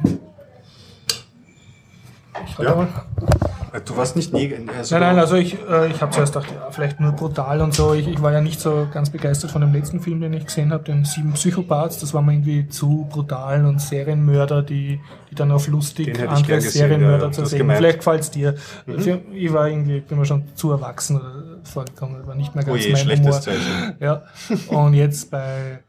Ich 2.45 2.57
mal. 2.59 2.83
Äh, 2.83 3.46
Du 3.85 3.97
warst 3.97 4.15
nicht 4.15 4.33
negativ. 4.33 4.69
Also 4.77 4.95
Nein, 4.95 5.09
nein, 5.09 5.19
also 5.19 5.35
ich, 5.35 5.57
äh, 5.67 5.87
ich 5.87 6.01
habe 6.01 6.11
zuerst 6.11 6.33
gedacht, 6.33 6.51
ja, 6.53 6.71
vielleicht 6.71 6.99
nur 6.99 7.11
brutal 7.11 7.61
und 7.61 7.73
so. 7.73 7.93
Ich, 7.93 8.07
ich 8.07 8.21
war 8.21 8.31
ja 8.31 8.41
nicht 8.41 8.59
so 8.59 8.87
ganz 8.91 9.09
begeistert 9.09 9.51
von 9.51 9.61
dem 9.61 9.73
letzten 9.73 9.99
Film, 9.99 10.21
den 10.21 10.33
ich 10.33 10.45
gesehen 10.45 10.71
habe, 10.71 10.83
den 10.83 11.05
Sieben 11.05 11.33
Psychopaths. 11.33 11.99
Das 11.99 12.13
war 12.13 12.21
mir 12.21 12.33
irgendwie 12.33 12.67
zu 12.67 13.07
brutal 13.09 13.65
und 13.65 13.81
Serienmörder, 13.81 14.63
die, 14.63 14.99
die 15.29 15.35
dann 15.35 15.51
auf 15.51 15.67
lustig 15.67 16.19
andere 16.19 16.55
gesehen, 16.55 16.71
Serienmörder 16.71 17.25
ja, 17.27 17.31
zu 17.31 17.45
sehen. 17.45 17.69
Vielleicht 17.69 17.99
gefällt 17.99 18.21
es 18.21 18.31
dir. 18.31 18.55
Mhm. 18.85 19.21
Ich 19.33 19.51
war 19.53 19.67
irgendwie, 19.67 19.99
bin 19.99 20.17
mir 20.17 20.25
schon 20.25 20.43
zu 20.55 20.71
erwachsen 20.71 21.17
oder 21.17 21.43
vorgekommen. 21.63 22.17
Das 22.19 22.27
war 22.27 22.35
nicht 22.35 22.55
mehr 22.55 22.63
ganz 22.63 22.77
Oje, 22.77 22.93
mein 22.93 23.01
schlechtes 23.01 23.27
Humor. 23.27 23.41
Zeichen. 23.41 23.95
Ja. 23.99 24.23
Und 24.69 24.93
jetzt 24.93 25.31
bei 25.31 25.79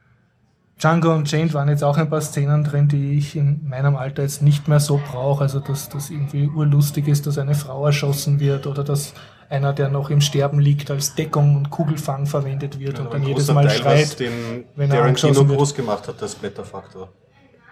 Django 0.78 1.12
und 1.14 1.30
Jane 1.30 1.52
waren 1.54 1.68
jetzt 1.68 1.82
auch 1.82 1.96
ein 1.96 2.08
paar 2.08 2.20
Szenen 2.20 2.62
drin, 2.64 2.86
die 2.88 3.18
ich 3.18 3.34
in 3.34 3.68
meinem 3.68 3.96
Alter 3.96 4.22
jetzt 4.22 4.42
nicht 4.42 4.68
mehr 4.68 4.78
so 4.80 5.00
brauche. 5.10 5.42
Also, 5.42 5.58
dass 5.60 5.88
das 5.88 6.10
irgendwie 6.10 6.46
urlustig 6.48 7.08
ist, 7.08 7.26
dass 7.26 7.36
eine 7.38 7.54
Frau 7.54 7.84
erschossen 7.86 8.38
wird 8.38 8.66
oder 8.66 8.84
dass 8.84 9.12
einer, 9.50 9.72
der 9.72 9.88
noch 9.88 10.10
im 10.10 10.20
Sterben 10.20 10.60
liegt, 10.60 10.90
als 10.90 11.14
Deckung 11.14 11.56
und 11.56 11.70
Kugelfang 11.70 12.26
verwendet 12.26 12.78
wird 12.78 12.98
und 13.00 13.06
Aber 13.06 13.14
dann 13.14 13.22
ein 13.22 13.28
jedes 13.28 13.50
Mal 13.52 13.66
Teil, 13.66 13.80
was 13.84 14.00
schreit. 14.12 14.20
den 14.20 14.64
wenn 14.76 14.90
er 14.90 14.98
Tarantino 14.98 15.44
groß 15.44 15.74
gemacht 15.74 16.06
hat, 16.06 16.14
das 16.22 16.34
Blätterfaktor. 16.34 17.08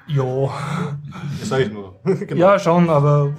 Jo. 0.09 0.51
Das 1.41 1.49
sage 1.49 1.65
ich 1.65 1.73
nur. 1.73 1.97
genau. 2.05 2.37
Ja, 2.41 2.59
schon, 2.59 2.89
aber 2.91 3.35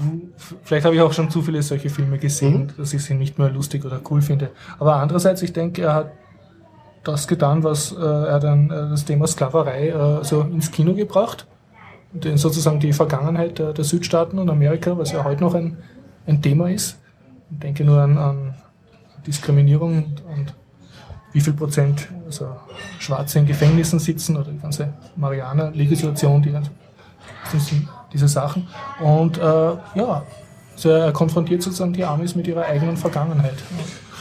vielleicht 0.64 0.86
habe 0.86 0.96
ich 0.96 1.02
auch 1.02 1.14
schon 1.14 1.30
zu 1.30 1.42
viele 1.42 1.62
solche 1.64 1.90
Filme 1.90 2.18
gesehen, 2.20 2.64
Mhm. 2.64 2.78
dass 2.78 2.94
ich 2.94 3.04
sie 3.04 3.14
nicht 3.16 3.40
mehr 3.40 3.50
lustig 3.50 3.84
oder 3.86 4.00
cool 4.10 4.22
finde. 4.22 4.52
Aber 4.78 4.98
andererseits, 4.98 5.42
ich 5.42 5.54
denke, 5.54 5.82
er 5.84 5.94
hat 5.94 6.12
das 7.08 7.28
getan, 7.28 7.64
was 7.64 7.92
äh, 7.92 7.96
er 7.96 8.40
dann 8.40 8.70
äh, 8.70 8.90
das 8.90 9.06
Thema 9.06 9.28
Sklaverei 9.28 9.90
äh, 9.90 10.24
so 10.24 10.42
ins 10.42 10.72
Kino 10.72 10.94
gebracht. 10.94 11.48
Den 12.12 12.38
sozusagen 12.38 12.80
die 12.80 12.94
Vergangenheit 12.94 13.60
der, 13.60 13.74
der 13.74 13.84
Südstaaten 13.84 14.40
und 14.40 14.50
Amerika, 14.50 14.98
was 14.98 15.12
ja 15.12 15.24
heute 15.24 15.44
noch 15.44 15.54
ein, 15.54 15.78
ein 16.26 16.42
Thema 16.42 16.70
ist. 16.70 16.98
Ich 17.52 17.60
denke 17.60 17.84
nur 17.84 18.02
an, 18.02 18.18
an 18.18 18.56
Diskriminierung 19.26 19.98
und, 19.98 20.24
und 20.26 20.54
wie 21.34 21.42
viel 21.42 21.54
Prozent 21.54 22.08
also 22.26 22.48
Schwarze 23.00 23.40
in 23.40 23.46
Gefängnissen 23.46 24.00
sitzen 24.00 24.38
oder 24.38 24.52
die 24.52 24.60
ganze 24.60 24.94
Mariana-Legislation, 25.16 26.42
die 26.42 26.52
sind 27.58 27.88
diese 28.14 28.28
Sachen. 28.28 28.68
Und 29.00 29.38
äh, 29.38 29.42
ja, 29.42 30.24
also 30.74 30.90
er 30.90 31.12
konfrontiert 31.12 31.62
sozusagen 31.62 31.94
die 31.94 32.06
Amis 32.06 32.36
mit 32.36 32.48
ihrer 32.48 32.66
eigenen 32.66 32.98
Vergangenheit. 32.98 33.58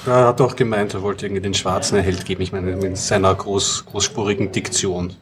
Er 0.07 0.29
hat 0.29 0.41
auch 0.41 0.55
gemeint, 0.55 0.95
er 0.95 1.03
wollte 1.03 1.27
irgendwie 1.27 1.43
den 1.43 1.55
Schwarzen 1.55 1.97
erhält 1.97 2.25
geben. 2.25 2.43
Ich 2.43 2.53
meine, 2.53 2.77
mit 2.77 2.97
seiner 2.97 3.35
groß, 3.35 3.87
großspurigen 3.87 4.53
Diktion. 4.53 5.15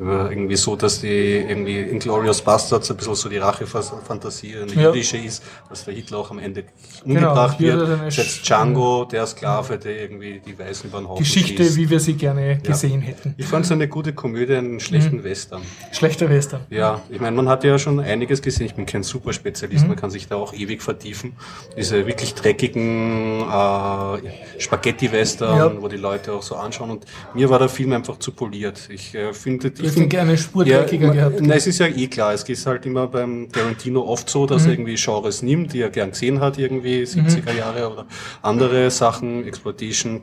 Irgendwie 0.00 0.56
so, 0.56 0.76
dass 0.76 1.02
die 1.02 1.08
irgendwie 1.46 1.78
Inglourious 1.80 2.40
Bastards 2.40 2.90
ein 2.90 2.96
bisschen 2.96 3.14
so 3.16 3.28
die 3.28 3.36
Rachefantasie 3.36 4.56
eine 4.56 4.72
Ja. 4.72 4.88
jüdische 4.88 5.18
ist, 5.18 5.42
dass 5.68 5.84
der 5.84 5.92
Hitler 5.92 6.18
auch 6.18 6.30
am 6.30 6.38
Ende 6.38 6.64
umgebracht 7.04 7.58
hier 7.58 7.76
wird. 7.76 8.00
Sch- 8.10 8.42
Django, 8.42 9.04
der 9.04 9.26
Sklave, 9.26 9.76
der 9.78 10.00
irgendwie 10.00 10.40
die 10.44 10.58
Weißen 10.58 10.88
über 10.88 11.00
den 11.00 11.08
Haufen 11.08 11.22
Geschichte, 11.22 11.62
schießt. 11.64 11.76
wie 11.76 11.90
wir 11.90 12.00
sie 12.00 12.14
gerne 12.14 12.58
gesehen 12.62 13.02
hätten. 13.02 13.34
Ich 13.36 13.44
fand 13.44 13.66
es 13.66 13.72
eine 13.72 13.88
gute 13.88 14.14
Komödie, 14.14 14.54
einen 14.56 14.80
schlechten 14.80 15.18
Mhm. 15.18 15.24
Western. 15.24 15.60
Schlechter 15.92 16.30
Western. 16.30 16.62
Ja, 16.70 17.02
ich 17.10 17.20
meine, 17.20 17.36
man 17.36 17.48
hat 17.50 17.62
ja 17.64 17.78
schon 17.78 18.00
einiges 18.00 18.40
gesehen. 18.40 18.64
Ich 18.66 18.74
bin 18.74 18.86
kein 18.86 19.02
Superspezialist, 19.02 19.82
Mhm. 19.82 19.88
man 19.88 19.96
kann 19.98 20.10
sich 20.10 20.26
da 20.28 20.36
auch 20.36 20.54
ewig 20.54 20.80
vertiefen. 20.82 21.34
Diese 21.76 22.06
wirklich 22.06 22.34
dreckigen 22.34 23.42
äh, 23.42 24.18
Spaghetti-Western, 24.58 25.58
Ja. 25.58 25.82
wo 25.82 25.88
die 25.88 25.96
Leute 25.96 26.32
auch 26.32 26.42
so 26.42 26.54
anschauen. 26.56 26.90
Und 26.90 27.04
mir 27.34 27.50
war 27.50 27.58
der 27.58 27.68
Film 27.68 27.92
einfach 27.92 28.18
zu 28.18 28.32
poliert. 28.32 28.88
Ich 28.90 29.14
äh, 29.14 29.32
finde, 29.34 29.68
Ich 29.78 29.89
ihn 29.96 30.08
gerne 30.08 30.36
Spur 30.38 30.66
ja, 30.66 30.78
dreckiger 30.78 31.10
gehabt. 31.10 31.40
Na, 31.40 31.54
es 31.54 31.66
ist 31.66 31.78
ja 31.78 31.86
eh 31.86 32.06
klar, 32.06 32.32
es 32.34 32.42
ist 32.44 32.66
halt 32.66 32.86
immer 32.86 33.06
beim 33.06 33.48
Tarantino 33.50 34.02
oft 34.02 34.28
so, 34.30 34.42
Mhm. 34.42 34.46
dass 34.48 34.66
er 34.66 34.72
irgendwie 34.72 34.94
Genres 34.96 35.42
nimmt, 35.42 35.72
die 35.72 35.80
er 35.80 35.90
gern 35.90 36.10
gesehen 36.10 36.40
hat, 36.40 36.58
irgendwie 36.58 37.02
70er 37.04 37.52
Jahre 37.52 37.90
oder 37.92 38.06
andere 38.42 38.90
Sachen, 38.90 39.46
Exploitation, 39.46 40.22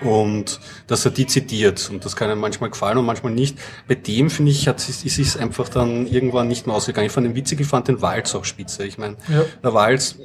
und 0.00 0.60
dass 0.86 1.04
er 1.04 1.10
die 1.10 1.26
zitiert. 1.26 1.88
Und 1.90 2.04
das 2.04 2.16
kann 2.16 2.30
ihm 2.30 2.38
manchmal 2.38 2.70
gefallen 2.70 2.98
und 2.98 3.06
manchmal 3.06 3.32
nicht. 3.32 3.58
Bei 3.88 3.94
dem, 3.94 4.30
finde 4.30 4.50
ich, 4.52 4.68
hat, 4.68 4.78
es- 4.80 5.04
ist 5.04 5.18
es 5.18 5.36
einfach 5.36 5.68
dann 5.68 6.06
irgendwann 6.06 6.48
nicht 6.48 6.66
mehr 6.66 6.76
ausgegangen. 6.76 7.06
Ich 7.06 7.12
fand 7.12 7.26
den 7.26 7.34
witzig, 7.34 7.60
ich 7.60 7.66
fand 7.66 7.88
den 7.88 8.00
Walz 8.02 8.34
auch 8.34 8.44
spitze. 8.44 8.84
Ich 8.86 8.98
meine, 8.98 9.16
Ja. 9.28 9.44
der 9.62 9.74
Walz, 9.74 10.16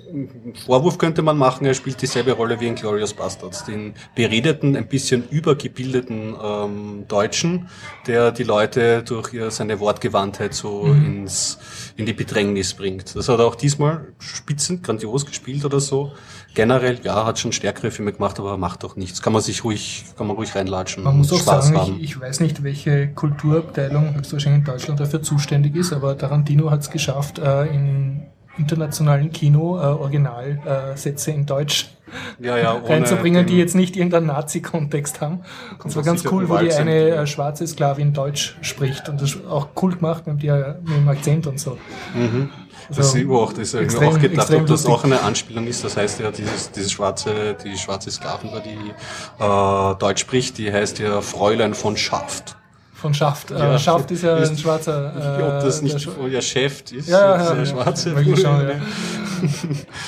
Vorwurf 0.65 0.97
könnte 0.97 1.21
man 1.21 1.37
machen, 1.37 1.65
er 1.65 1.73
spielt 1.73 2.01
dieselbe 2.01 2.31
Rolle 2.33 2.59
wie 2.59 2.67
in 2.67 2.75
Glorious 2.75 3.13
Bastards. 3.13 3.65
Den 3.65 3.93
beredeten, 4.15 4.75
ein 4.75 4.87
bisschen 4.87 5.27
übergebildeten 5.29 6.35
ähm, 6.41 7.05
Deutschen, 7.07 7.69
der 8.07 8.31
die 8.31 8.43
Leute 8.43 9.03
durch 9.03 9.29
seine 9.49 9.79
Wortgewandtheit 9.79 10.53
so 10.53 10.83
ins, 10.85 11.57
in 11.97 12.05
die 12.05 12.13
Bedrängnis 12.13 12.73
bringt. 12.73 13.15
Das 13.15 13.29
hat 13.29 13.39
er 13.39 13.45
auch 13.45 13.55
diesmal 13.55 14.07
spitzend, 14.19 14.83
grandios 14.83 15.25
gespielt 15.25 15.65
oder 15.65 15.79
so. 15.79 16.13
Generell, 16.55 16.99
ja, 17.03 17.25
hat 17.25 17.37
schon 17.37 17.51
stärkere 17.51 17.91
Filme 17.91 18.13
gemacht, 18.13 18.39
aber 18.39 18.57
macht 18.57 18.83
doch 18.83 18.95
nichts. 18.95 19.21
Kann 19.21 19.33
man 19.33 19.41
sich 19.41 19.63
ruhig, 19.63 20.05
kann 20.17 20.25
man 20.27 20.35
ruhig 20.35 20.55
reinlatschen. 20.55 21.03
Man 21.03 21.17
muss 21.17 21.31
auch 21.31 21.37
Spaß 21.37 21.67
sagen, 21.67 21.97
ich, 21.99 22.03
ich 22.15 22.19
weiß 22.19 22.39
nicht, 22.39 22.63
welche 22.63 23.09
Kulturabteilung 23.09 24.15
höchstwahrscheinlich 24.15 24.59
in 24.61 24.65
Deutschland 24.65 24.99
dafür 24.99 25.21
zuständig 25.21 25.75
ist, 25.75 25.93
aber 25.93 26.17
Tarantino 26.17 26.71
hat 26.71 26.81
es 26.81 26.89
geschafft, 26.89 27.39
äh, 27.39 27.65
in 27.67 28.23
internationalen 28.57 29.31
Kino 29.31 29.77
äh, 29.77 29.81
Originalsätze 29.81 31.31
in 31.31 31.45
Deutsch 31.45 31.89
Ja, 32.39 32.57
ja, 32.57 32.71
reinzubringen, 32.71 33.45
die 33.45 33.57
jetzt 33.57 33.75
nicht 33.75 33.97
irgendeinen 33.97 34.27
Nazi-Kontext 34.27 35.19
haben. 35.21 35.41
Das 35.83 35.95
war 35.95 36.03
ganz 36.03 36.23
cool, 36.25 36.47
wo 36.47 36.57
die 36.57 36.67
Gewalt 36.67 36.73
eine 36.79 37.09
sind. 37.09 37.13
äh, 37.13 37.27
schwarze 37.27 37.67
Sklavin 37.67 38.13
Deutsch 38.13 38.55
spricht 38.61 39.09
und 39.09 39.21
das 39.21 39.37
auch 39.49 39.69
cool 39.81 39.95
gemacht 39.95 40.25
mit, 40.27 40.41
der, 40.43 40.79
mit 40.83 40.95
dem 40.95 41.09
Akzent 41.09 41.47
und 41.47 41.59
so. 41.59 41.77
Mhm. 42.13 42.49
Das 42.89 42.97
Also, 42.99 43.17
ist 43.17 43.29
auch, 43.29 43.53
das 43.53 43.73
habe 43.73 43.83
ich 43.83 43.83
mir 43.91 43.97
extrem- 43.97 44.07
auch 44.09 44.19
gedacht, 44.19 44.37
extrem 44.37 44.61
ob 44.61 44.67
das 44.67 44.83
lustig. 44.83 44.93
auch 44.93 45.03
eine 45.03 45.21
Anspielung 45.21 45.67
ist. 45.67 45.83
Das 45.83 45.97
heißt 45.97 46.19
ja, 46.19 46.31
dieses, 46.31 46.71
dieses 46.71 46.91
schwarze, 46.91 47.55
die 47.63 47.77
schwarze 47.77 48.11
Sklavin, 48.11 48.51
die 48.63 48.91
äh, 49.43 49.95
Deutsch 49.97 50.21
spricht, 50.21 50.57
die 50.57 50.71
heißt 50.71 50.99
ja 50.99 51.21
Fräulein 51.21 51.73
von 51.73 51.97
Schaft. 51.97 52.55
Von 52.93 53.13
Schaft. 53.13 53.51
Äh, 53.51 53.57
Ja, 53.59 53.79
Schaft 53.79 54.11
ist 54.11 54.23
ja 54.23 54.37
ist- 54.37 54.49
ein 54.51 54.57
schwarzer. 54.57 55.39
Äh, 55.39 55.43
Ob 55.43 55.61
das 55.63 55.81
der 55.81 55.93
nicht 55.93 56.07
Sch- 56.07 56.27
ihr 56.29 56.41
Chef 56.41 56.91
ist, 56.91 57.09
ja, 57.09 57.37
ja, 57.37 57.49
der 57.53 57.63
ja, 57.63 57.65
schwarze. 57.65 58.09
Ja. 58.11 58.15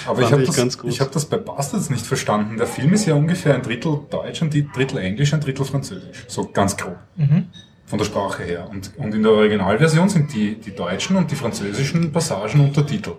Aber 0.07 0.21
ich 0.21 0.31
habe 0.31 0.43
ich 0.43 0.49
das, 0.49 0.77
ich 0.83 1.01
hab 1.01 1.11
das 1.11 1.25
bei 1.25 1.37
Bastards 1.37 1.89
nicht 1.89 2.05
verstanden. 2.05 2.57
Der 2.57 2.67
Film 2.67 2.93
ist 2.93 3.05
ja 3.05 3.13
ungefähr 3.13 3.55
ein 3.55 3.61
Drittel 3.61 3.99
Deutsch, 4.09 4.41
ein 4.41 4.49
Drittel 4.49 4.97
Englisch, 4.99 5.33
ein 5.33 5.41
Drittel 5.41 5.65
Französisch. 5.65 6.25
So 6.27 6.47
ganz 6.51 6.77
grob. 6.77 6.95
Mhm. 7.17 7.47
Von 7.87 7.97
der 7.97 8.05
Sprache 8.05 8.43
her. 8.43 8.69
Und, 8.69 8.91
und 8.97 9.15
in 9.15 9.23
der 9.23 9.31
Originalversion 9.31 10.09
sind 10.09 10.33
die, 10.33 10.55
die 10.55 10.75
deutschen 10.75 11.15
und 11.15 11.31
die 11.31 11.35
französischen 11.35 12.11
Passagen 12.11 12.59
untertitelt. 12.59 13.17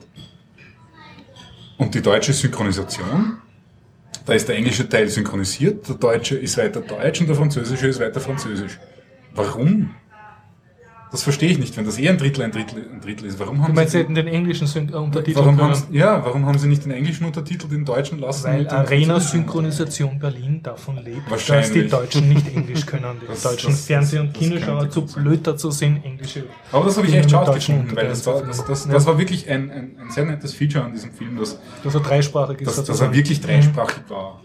Und 1.79 1.95
die 1.95 2.03
deutsche 2.03 2.33
Synchronisation, 2.33 3.39
da 4.27 4.35
ist 4.35 4.47
der 4.49 4.57
englische 4.57 4.87
Teil 4.89 5.09
synchronisiert, 5.09 5.89
der 5.89 5.97
deutsche 5.97 6.37
ist 6.37 6.59
weiter 6.59 6.83
deutsch 6.83 7.21
und 7.21 7.29
der 7.29 7.37
französische 7.37 7.87
ist 7.89 7.99
weiter 7.99 8.21
französisch. 8.21 8.79
Warum? 9.35 9.95
Das 11.11 11.23
verstehe 11.23 11.49
ich 11.51 11.59
nicht, 11.59 11.75
wenn 11.79 11.87
das 11.87 11.99
eh 11.99 12.07
ein 12.07 12.19
Drittel, 12.19 12.43
ein 12.45 12.53
Drittel, 12.53 12.87
ein 12.93 13.01
Drittel 13.01 13.27
ist. 13.29 13.39
Warum 13.39 13.63
haben 13.63 13.69
Du 13.73 13.77
meinst, 13.77 13.93
sie 13.93 13.99
sie, 13.99 14.03
hätten 14.05 14.15
den 14.15 14.27
englischen 14.29 14.67
Syn- 14.67 14.93
Untertitel 14.93 15.39
warum 15.39 15.59
haben 15.59 15.73
ja, 15.91 16.23
warum 16.23 16.45
haben 16.45 16.59
sie 16.59 16.69
nicht 16.69 16.85
den 16.85 16.91
englischen 16.93 17.25
Untertitel 17.25 17.67
den 17.67 17.87
deutschen 17.87 18.19
lassen? 18.19 18.45
Weil 18.45 18.69
Arena? 18.69 19.19
Synchronisation 19.19 20.19
Berlin 20.19 20.63
davon 20.63 20.97
lebt, 20.99 21.23
dass 21.25 21.31
Wahrscheinlich. 21.31 21.85
die 21.85 21.89
Deutschen 21.89 22.29
nicht 22.29 22.47
Englisch 22.55 22.85
können. 22.85 23.21
Die 23.23 23.27
Das- 23.29 23.43
deutschen 23.43 23.71
das- 23.71 23.87
Fernseh- 23.87 24.19
und 24.19 24.35
Kinoschauer 24.35 24.91
zu 24.91 25.07
blöd 25.07 25.47
dazu 25.47 25.71
sind, 25.71 26.05
englische. 26.05 26.45
Aber 26.73 26.85
das 26.85 26.99
habe 26.99 27.07
ich 27.07 27.15
echt 27.15 27.31
schade 27.31 27.53
gefunden, 27.53 27.97
weil 27.97 28.09
das 28.09 28.27
war, 28.27 28.43
das, 28.43 28.65
das, 28.67 28.87
das 28.87 29.05
Ja. 29.05 29.07
war 29.07 29.19
wirklich 29.19 29.49
ein, 29.49 29.71
ein, 29.71 29.97
ein 30.01 30.11
sehr 30.11 30.27
nettes 30.27 30.53
Feature 30.53 30.85
an 30.85 30.93
diesem 30.93 31.13
Film, 31.13 31.39
dass, 31.39 31.59
dass 31.85 31.95
er 31.95 32.01
dreisprachig 32.01 32.61
ist. 32.61 32.77
dass, 32.79 32.85
dass 32.85 33.01
er 33.01 33.15
wirklich 33.15 33.41
dreisprachig 33.41 34.03
war. 34.09 34.43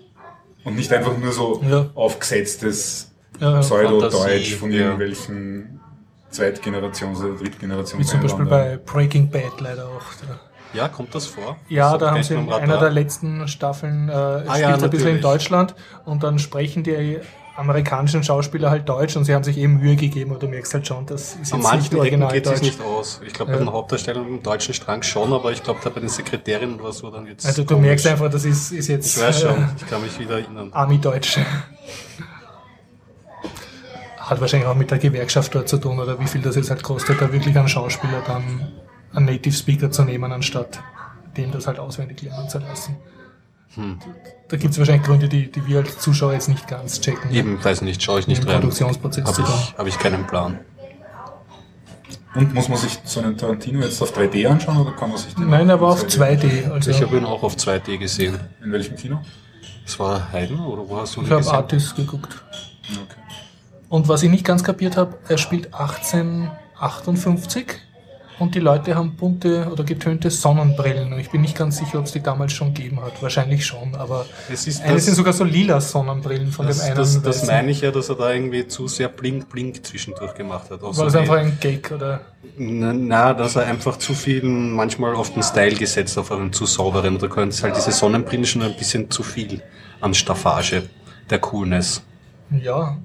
Und 0.63 0.77
nicht 0.77 0.93
einfach 0.93 1.17
nur 1.17 1.33
so 1.33 1.61
Ja. 1.69 1.89
aufgesetztes 1.93 3.11
Ja. 3.41 3.59
Pseudo-Deutsch 3.59 4.55
von 4.55 4.71
ja. 4.71 4.77
irgendwelchen 4.83 5.81
Zweitgenerations- 6.33 7.23
oder 7.23 7.35
Drittgenerations 7.37 7.99
Wie 7.99 8.03
zum 8.05 8.21
Beispiel 8.21 8.45
bei 8.45 8.77
Breaking 8.77 9.29
Bad 9.29 9.59
leider 9.61 9.85
auch. 9.85 10.01
Ja, 10.73 10.87
kommt 10.87 11.13
das 11.13 11.27
vor? 11.27 11.57
Ja, 11.69 11.91
Das 11.91 11.99
da 11.99 12.11
haben 12.11 12.23
sie 12.23 12.33
in 12.33 12.51
einer 12.51 12.79
der 12.79 12.89
letzten 12.89 13.47
Staffeln, 13.47 14.09
äh, 14.09 14.11
es 14.11 14.17
Ah 14.49 14.55
spielt 14.55 14.59
ja, 14.61 14.75
ein 14.83 14.89
bisschen 14.89 15.15
in. 15.17 15.21
Deutschland 15.21 15.75
und 16.05 16.23
dann 16.23 16.39
sprechen 16.39 16.83
die 16.83 17.19
amerikanischen 17.55 18.23
Schauspieler 18.23 18.71
halt 18.71 18.89
Deutsch 18.89 19.15
und 19.15 19.25
sie 19.25 19.35
haben 19.35 19.43
sich 19.43 19.59
eben 19.59 19.77
Mühe 19.77 19.95
gegeben 19.95 20.31
und 20.31 20.41
du 20.41 20.47
merkst 20.47 20.73
halt 20.73 20.87
schon, 20.87 21.05
das 21.05 21.35
ist 21.35 21.53
An 21.53 21.61
jetzt 21.61 21.73
nicht 21.75 21.93
original 21.93 22.31
geht 22.33 22.47
es 22.47 22.53
Deutsch. 22.53 22.61
nicht 22.63 22.81
aus. 22.81 23.21
Ich 23.23 23.31
glaube, 23.33 23.51
Ja. 23.51 23.59
bei 23.59 23.63
den 23.65 23.71
Hauptdarstellern 23.71 24.27
im 24.27 24.41
deutschen 24.41 24.73
Strang 24.73 25.03
schon, 25.03 25.31
aber 25.31 25.51
ich 25.51 25.61
glaube, 25.61 25.79
da 25.83 25.91
bei 25.91 25.99
den 25.99 26.09
Sekretärinnen 26.09 26.81
oder 26.81 26.91
so, 26.91 27.11
dann 27.11 27.27
wird's 27.27 27.45
Also 27.45 27.61
du 27.61 27.67
komisch. 27.75 27.85
merkst 27.89 28.07
einfach, 28.07 28.31
das 28.31 28.43
ist, 28.43 28.71
ist 28.71 28.87
jetzt 28.87 29.15
Ich 29.15 29.21
weiß 29.23 29.41
schon, 29.41 29.51
äh, 29.61 29.67
ich 29.77 29.85
kann 29.87 30.01
mich 30.01 30.17
wieder 30.17 30.39
erinnern. 30.39 30.69
Army-Deutsch. 30.73 31.37
Hat 34.33 34.41
wahrscheinlich 34.41 34.67
auch 34.67 34.73
mit 34.73 34.89
der 34.89 34.97
Gewerkschaft 34.97 35.53
dort 35.53 35.69
zu 35.69 35.77
tun 35.77 35.99
oder 35.99 36.19
wie 36.19 36.25
viel 36.25 36.41
das 36.41 36.55
jetzt 36.55 36.71
halt 36.71 36.81
kostet, 36.81 37.21
da 37.21 37.31
wirklich 37.31 37.55
einen 37.55 37.67
Schauspieler 37.67 38.23
dann 38.25 38.67
einen 39.13 39.27
Native 39.27 39.53
Speaker 39.53 39.91
zu 39.91 40.03
nehmen, 40.03 40.31
anstatt 40.31 40.79
dem 41.37 41.51
das 41.51 41.67
halt 41.67 41.77
auswendig 41.77 42.23
lernen 42.23 42.49
zu 42.49 42.57
lassen. 42.57 42.95
Hm. 43.75 43.99
Da 44.47 44.57
gibt 44.57 44.73
es 44.73 44.79
wahrscheinlich 44.79 45.05
Gründe, 45.05 45.29
die, 45.29 45.51
die 45.51 45.67
wir 45.67 45.81
als 45.81 45.99
Zuschauer 45.99 46.33
jetzt 46.33 46.49
nicht 46.49 46.67
ganz 46.67 46.99
checken. 46.99 47.31
Eben, 47.31 47.63
weiß 47.63 47.83
nicht, 47.83 48.01
schaue 48.01 48.21
ich 48.21 48.27
nicht 48.27 48.41
Im 48.41 48.49
rein. 48.49 48.61
Produktionsprozess 48.61 49.23
Habe 49.23 49.41
ich, 49.43 49.77
hab 49.77 49.85
ich 49.85 49.99
keinen 49.99 50.25
Plan. 50.25 50.57
Und 52.33 52.55
muss 52.55 52.69
man 52.69 52.79
sich 52.79 52.97
so 53.03 53.19
einen 53.19 53.37
Tarantino 53.37 53.81
jetzt 53.81 54.01
auf 54.01 54.17
3D 54.17 54.47
anschauen 54.47 54.77
oder 54.77 54.93
kann 54.93 55.09
man 55.09 55.19
sich 55.19 55.35
den 55.35 55.47
Nein, 55.47 55.69
er 55.69 55.79
war 55.79 55.91
in 55.91 56.01
auf 56.01 56.07
2D. 56.07 56.71
Also 56.71 56.89
Ich 56.89 57.03
habe 57.03 57.17
ihn 57.17 57.25
auch 57.25 57.43
auf 57.43 57.55
2D 57.55 57.99
gesehen. 57.99 58.39
In 58.63 58.71
welchem 58.71 58.95
Kino? 58.95 59.21
Das 59.85 59.99
war 59.99 60.31
Heiden 60.31 60.59
oder 60.59 60.89
wo 60.89 60.97
hast 60.97 61.17
du 61.17 61.19
ihn 61.19 61.25
ich 61.25 61.31
habe 61.31 61.41
gesehen? 61.41 61.55
Artist 61.55 61.95
geguckt. 61.95 62.43
Okay. 62.89 63.22
Und 63.93 64.07
was 64.07 64.23
ich 64.23 64.31
nicht 64.31 64.43
ganz 64.43 64.63
kapiert 64.63 64.97
habe, 64.97 65.19
er 65.27 65.37
spielt 65.37 65.71
1858 65.71 67.67
und 68.39 68.55
die 68.55 68.59
Leute 68.59 68.95
haben 68.95 69.15
bunte 69.15 69.67
oder 69.71 69.83
getönte 69.83 70.31
Sonnenbrillen. 70.31 71.13
Und 71.13 71.19
ich 71.19 71.29
bin 71.29 71.41
nicht 71.41 71.55
ganz 71.55 71.77
sicher, 71.77 71.99
ob 71.99 72.05
es 72.05 72.11
die 72.11 72.23
damals 72.23 72.53
schon 72.53 72.73
gegeben 72.73 73.03
hat. 73.03 73.21
Wahrscheinlich 73.21 73.63
schon, 73.67 73.93
aber 73.93 74.25
Es 74.51 74.65
ist 74.65 74.81
das, 74.83 75.05
sind 75.05 75.13
sogar 75.13 75.33
so 75.33 75.43
lila 75.43 75.79
Sonnenbrillen 75.79 76.51
von 76.51 76.65
das, 76.65 76.79
dem 76.79 76.85
einen. 76.87 76.95
das, 76.95 77.21
das 77.21 77.45
meine 77.45 77.69
ich 77.69 77.81
ja, 77.81 77.91
dass 77.91 78.09
er 78.09 78.15
da 78.15 78.33
irgendwie 78.33 78.65
zu 78.67 78.87
sehr 78.87 79.09
blink 79.09 79.47
blink 79.49 79.85
zwischendurch 79.85 80.33
gemacht 80.33 80.71
hat. 80.71 80.81
War 80.81 80.89
das 80.89 81.13
so 81.13 81.19
einfach 81.19 81.35
ein 81.35 81.59
Gag 81.61 81.91
oder? 81.91 82.21
Na, 82.57 82.93
na, 82.93 83.35
dass 83.35 83.55
er 83.57 83.67
einfach 83.67 83.97
zu 83.97 84.15
viel 84.15 84.41
manchmal 84.41 85.13
auf 85.13 85.35
den 85.35 85.43
Style 85.43 85.75
gesetzt, 85.75 86.17
auf 86.17 86.31
einen 86.31 86.51
zu 86.51 86.65
sauberen. 86.65 87.19
Da 87.19 87.27
können 87.27 87.51
halt 87.51 87.77
diese 87.77 87.91
Sonnenbrillen 87.91 88.47
schon 88.47 88.63
ein 88.63 88.75
bisschen 88.75 89.11
zu 89.11 89.21
viel 89.21 89.61
an 90.01 90.15
Staffage 90.15 90.81
der 91.29 91.37
Coolness. 91.37 92.01
Ja. 92.49 92.97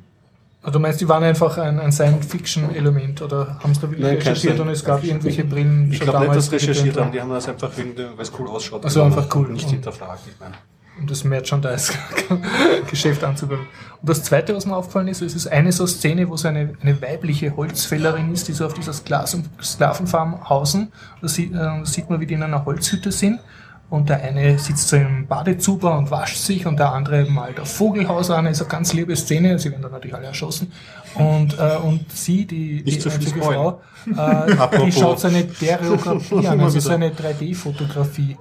Also 0.61 0.79
du 0.79 0.83
meinst, 0.83 1.01
die 1.01 1.09
waren 1.09 1.23
einfach 1.23 1.57
ein, 1.59 1.79
ein 1.79 1.93
Science-Fiction-Element 1.93 3.23
oder 3.23 3.59
haben 3.63 3.71
es 3.73 3.79
da 3.81 3.89
wirklich 3.89 4.05
Nein, 4.07 4.17
recherchiert 4.17 4.59
und 4.59 4.69
es 4.69 4.85
gab 4.85 5.05
irgendwelche 5.05 5.45
Brillen 5.45 5.93
Ich 5.93 5.99
schon 5.99 6.09
glaube 6.09 6.25
nicht, 6.27 6.37
dass 6.37 6.51
recherchiert 6.53 6.97
haben, 6.99 7.13
die 7.13 7.21
haben 7.21 7.31
das 7.31 7.49
einfach 7.49 7.71
wegen 7.77 7.95
der, 7.95 8.11
weil 8.17 8.23
es 8.23 8.33
cool 8.39 8.49
ausschaut. 8.49 8.83
Ach 8.85 8.91
so, 8.91 9.01
genommen. 9.05 9.19
einfach 9.19 9.37
cool. 9.37 9.49
Nicht 9.51 9.65
Und- 9.67 9.71
hinterfragt, 9.71 10.23
ich 10.27 10.39
meine. 10.41 10.55
um 10.99 11.07
das 11.07 11.23
Merchandise-Geschäft 11.23 13.25
anzubinden. 13.29 13.67
Und 14.01 14.09
das 14.09 14.23
Zweite, 14.25 14.55
was 14.55 14.67
mir 14.67 14.77
aufgefallen 14.77 15.09
ist, 15.09 15.23
es 15.23 15.35
ist 15.35 15.47
eine 15.47 15.73
so 15.73 15.87
Szene, 15.87 16.29
wo 16.29 16.37
so 16.37 16.49
eine, 16.49 16.75
eine 16.83 17.01
weibliche 17.01 17.57
Holzfällerin 17.57 18.33
ist, 18.33 18.49
die 18.49 18.53
so 18.53 18.67
auf 18.67 18.75
dieser 18.75 18.93
Sklas- 18.93 19.37
Sklavenfarm 19.63 20.49
hausen. 20.49 20.93
Da 21.23 21.29
sieht, 21.29 21.55
äh, 21.55 21.85
sieht 21.85 22.11
man, 22.11 22.21
wie 22.21 22.27
die 22.27 22.35
in 22.35 22.43
einer 22.43 22.65
Holzhütte 22.65 23.13
sind. 23.13 23.41
Und 23.91 24.11
der 24.11 24.23
eine 24.23 24.59
sitzt 24.59 24.89
so 24.89 24.97
im 24.97 25.27
Badezuber 25.27 25.97
und 25.97 26.11
wascht 26.11 26.37
sich 26.37 26.67
und 26.67 26.79
der 26.79 26.93
andere 26.93 27.25
malt 27.25 27.59
auf 27.59 27.75
Vogelhaus 27.75 28.31
an. 28.31 28.45
Ist 28.45 28.61
eine 28.61 28.69
ganz 28.69 28.93
liebe 28.93 29.17
Szene. 29.17 29.59
Sie 29.59 29.71
werden 29.71 29.83
dann 29.83 29.93
natürlich 29.93 30.15
alle 30.15 30.27
erschossen. 30.27 30.73
Und, 31.15 31.59
äh, 31.59 31.77
und 31.83 32.13
sie, 32.13 32.45
die, 32.45 32.83
Nicht 32.85 32.97
die 32.97 32.99
zu 32.99 33.11
viel 33.11 33.21
einzige. 33.21 33.43
Frau, 33.43 33.81
äh, 34.07 34.85
die 34.85 34.93
schaut 34.93 35.21
so 35.21 35.29
eine 35.29 35.49
Stereografie 35.51 36.47
an, 36.47 36.61
also 36.61 36.81
so 36.81 36.91
eine 36.91 37.11
3D-Fotografie. 37.11 38.37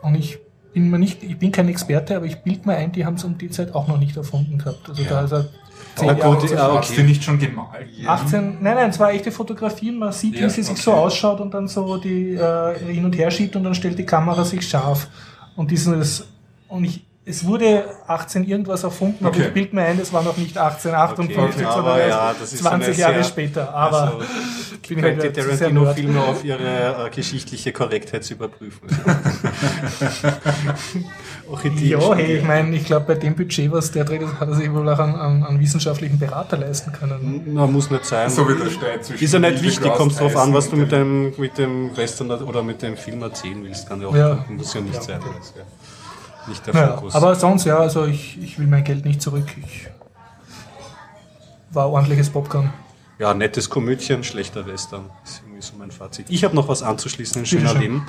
Und 0.00 0.14
ich 0.14 0.38
bin 0.72 0.90
mir 0.90 0.98
nicht, 0.98 1.24
ich 1.24 1.38
bin 1.38 1.50
kein 1.50 1.68
Experte, 1.68 2.16
aber 2.16 2.26
ich 2.26 2.42
bild 2.42 2.64
mir 2.64 2.76
ein, 2.76 2.92
die 2.92 3.04
haben 3.04 3.14
es 3.14 3.24
um 3.24 3.36
die 3.36 3.50
Zeit 3.50 3.74
auch 3.74 3.88
noch 3.88 3.98
nicht 3.98 4.16
erfunden 4.16 4.58
gehabt. 4.58 4.88
Also 4.88 5.02
da 5.04 5.22
ist 5.22 5.32
er 5.32 5.46
Aber 6.00 6.18
Jahre 6.18 6.36
gut, 6.36 6.48
zu 6.48 6.54
ja, 6.54 6.64
spät. 6.64 6.78
Hast 6.78 6.96
du 6.98 7.02
nicht 7.02 7.24
schon 7.24 7.38
gemalt? 7.38 7.88
18, 8.06 8.58
nein, 8.60 8.74
nein, 8.74 8.90
es 8.90 8.98
war 8.98 9.12
echte 9.12 9.30
Fotografie, 9.30 9.92
man 9.92 10.12
sieht, 10.12 10.34
Ja, 10.36 10.46
wie 10.46 10.50
sie 10.50 10.62
sich 10.62 10.72
okay. 10.72 10.82
so 10.82 10.92
ausschaut 10.92 11.40
und 11.40 11.52
dann 11.54 11.68
so 11.68 11.96
die 11.96 12.34
äh, 12.34 12.78
hin 12.92 13.04
und 13.04 13.16
her 13.16 13.30
schiebt 13.30 13.54
und 13.56 13.64
dann 13.64 13.74
stellt 13.74 13.98
die 13.98 14.06
Kamera 14.06 14.44
sich 14.44 14.66
scharf. 14.68 15.08
Und 15.56 15.70
dieses, 15.70 16.26
und 16.68 16.84
ich, 16.84 17.04
es 17.26 17.46
wurde 17.46 17.84
18 18.06 18.44
irgendwas 18.44 18.82
erfunden, 18.84 19.24
aber 19.24 19.34
Okay. 19.36 19.46
ich 19.48 19.54
bild 19.54 19.72
mir 19.72 19.82
ein, 19.82 19.98
es 19.98 20.12
war 20.12 20.22
noch 20.22 20.36
nicht 20.36 20.58
1858, 20.58 21.36
Okay, 21.36 21.62
sondern 21.64 21.72
aber 21.94 22.06
ja, 22.06 22.34
das 22.38 22.52
ist 22.52 22.62
20 22.62 22.88
eine 22.90 22.98
Jahre 22.98 23.14
sehr- 23.14 23.24
später. 23.24 23.74
Aber 23.74 24.02
Also, 24.02 24.18
bin 24.18 24.98
ich 24.98 25.02
halt 25.04 25.18
Quentin 25.20 25.30
wieder 25.32 25.50
zu 25.50 25.56
sehr 25.56 25.68
Tarantino 25.68 25.82
nerd. 25.84 25.94
Filme 25.98 26.22
auf 26.22 26.44
ihre 26.44 27.06
äh, 27.06 27.10
geschichtliche 27.10 27.72
Korrektheit 27.72 28.24
zu 28.24 28.34
überprüfen. 28.34 28.88
Ja, 31.82 32.14
hey, 32.14 32.38
ich 32.38 32.44
meine, 32.44 32.74
ich 32.74 32.84
glaube, 32.86 33.06
bei 33.06 33.14
dem 33.14 33.34
Budget, 33.34 33.70
was 33.70 33.90
der 33.92 34.04
dreht, 34.04 34.22
hat 34.22 34.48
er 34.48 34.54
sich 34.54 34.72
wohl 34.72 34.88
auch 34.88 34.98
einen, 34.98 35.14
einen, 35.14 35.44
einen 35.44 35.60
wissenschaftlichen 35.60 36.18
Berater 36.18 36.56
leisten 36.56 36.90
können. 36.92 37.42
Na, 37.46 37.66
muss 37.66 37.90
nicht 37.90 38.04
sein. 38.06 38.30
So 38.30 38.48
wie 38.48 38.54
der 38.58 38.70
Streit 38.70 39.04
zwischen 39.04 39.22
Ist 39.24 39.34
ja 39.34 39.38
nicht 39.40 39.62
wichtig, 39.62 39.92
kommt 39.92 40.18
drauf 40.18 40.34
an, 40.36 40.54
was 40.54 40.70
du 40.70 40.76
mit 40.76 40.90
dem, 40.90 41.34
mit 41.36 41.58
dem 41.58 41.94
Western 41.96 42.30
oder 42.30 42.62
mit 42.62 42.80
dem 42.82 42.96
Film 42.96 43.22
erzählen 43.22 43.62
willst. 43.62 43.86
Kann 43.88 44.00
ja 44.00 44.08
auch, 44.08 44.16
Ja. 44.16 44.44
muss 44.48 44.72
ja 44.72 44.80
nicht 44.80 44.94
Ja. 44.94 45.02
sein. 45.02 45.20
Das 45.38 45.52
ja 45.56 45.62
nicht 46.48 46.66
der 46.66 46.74
Naja, 46.74 46.94
Fokus. 46.96 47.14
aber 47.14 47.34
sonst, 47.34 47.64
ja, 47.64 47.78
also 47.78 48.04
ich, 48.06 48.40
ich 48.42 48.58
will 48.58 48.66
mein 48.66 48.84
Geld 48.84 49.04
nicht 49.04 49.20
zurück. 49.22 49.46
Ich 49.64 49.88
war 51.70 51.90
ordentliches 51.90 52.30
Popcorn. 52.30 52.72
ja, 53.18 53.34
nettes 53.34 53.68
Komödien, 53.70 54.22
schlechter 54.24 54.66
Western. 54.66 55.10
Ist 55.24 55.42
irgendwie 55.44 55.62
so 55.62 55.72
mein 55.78 55.90
Fazit. 55.90 56.26
Ich 56.28 56.44
habe 56.44 56.54
noch 56.54 56.68
was 56.68 56.82
anzuschließen 56.82 57.40
in 57.40 57.46
schöner 57.46 57.70
schön. 57.70 57.80
Leben. 57.80 58.06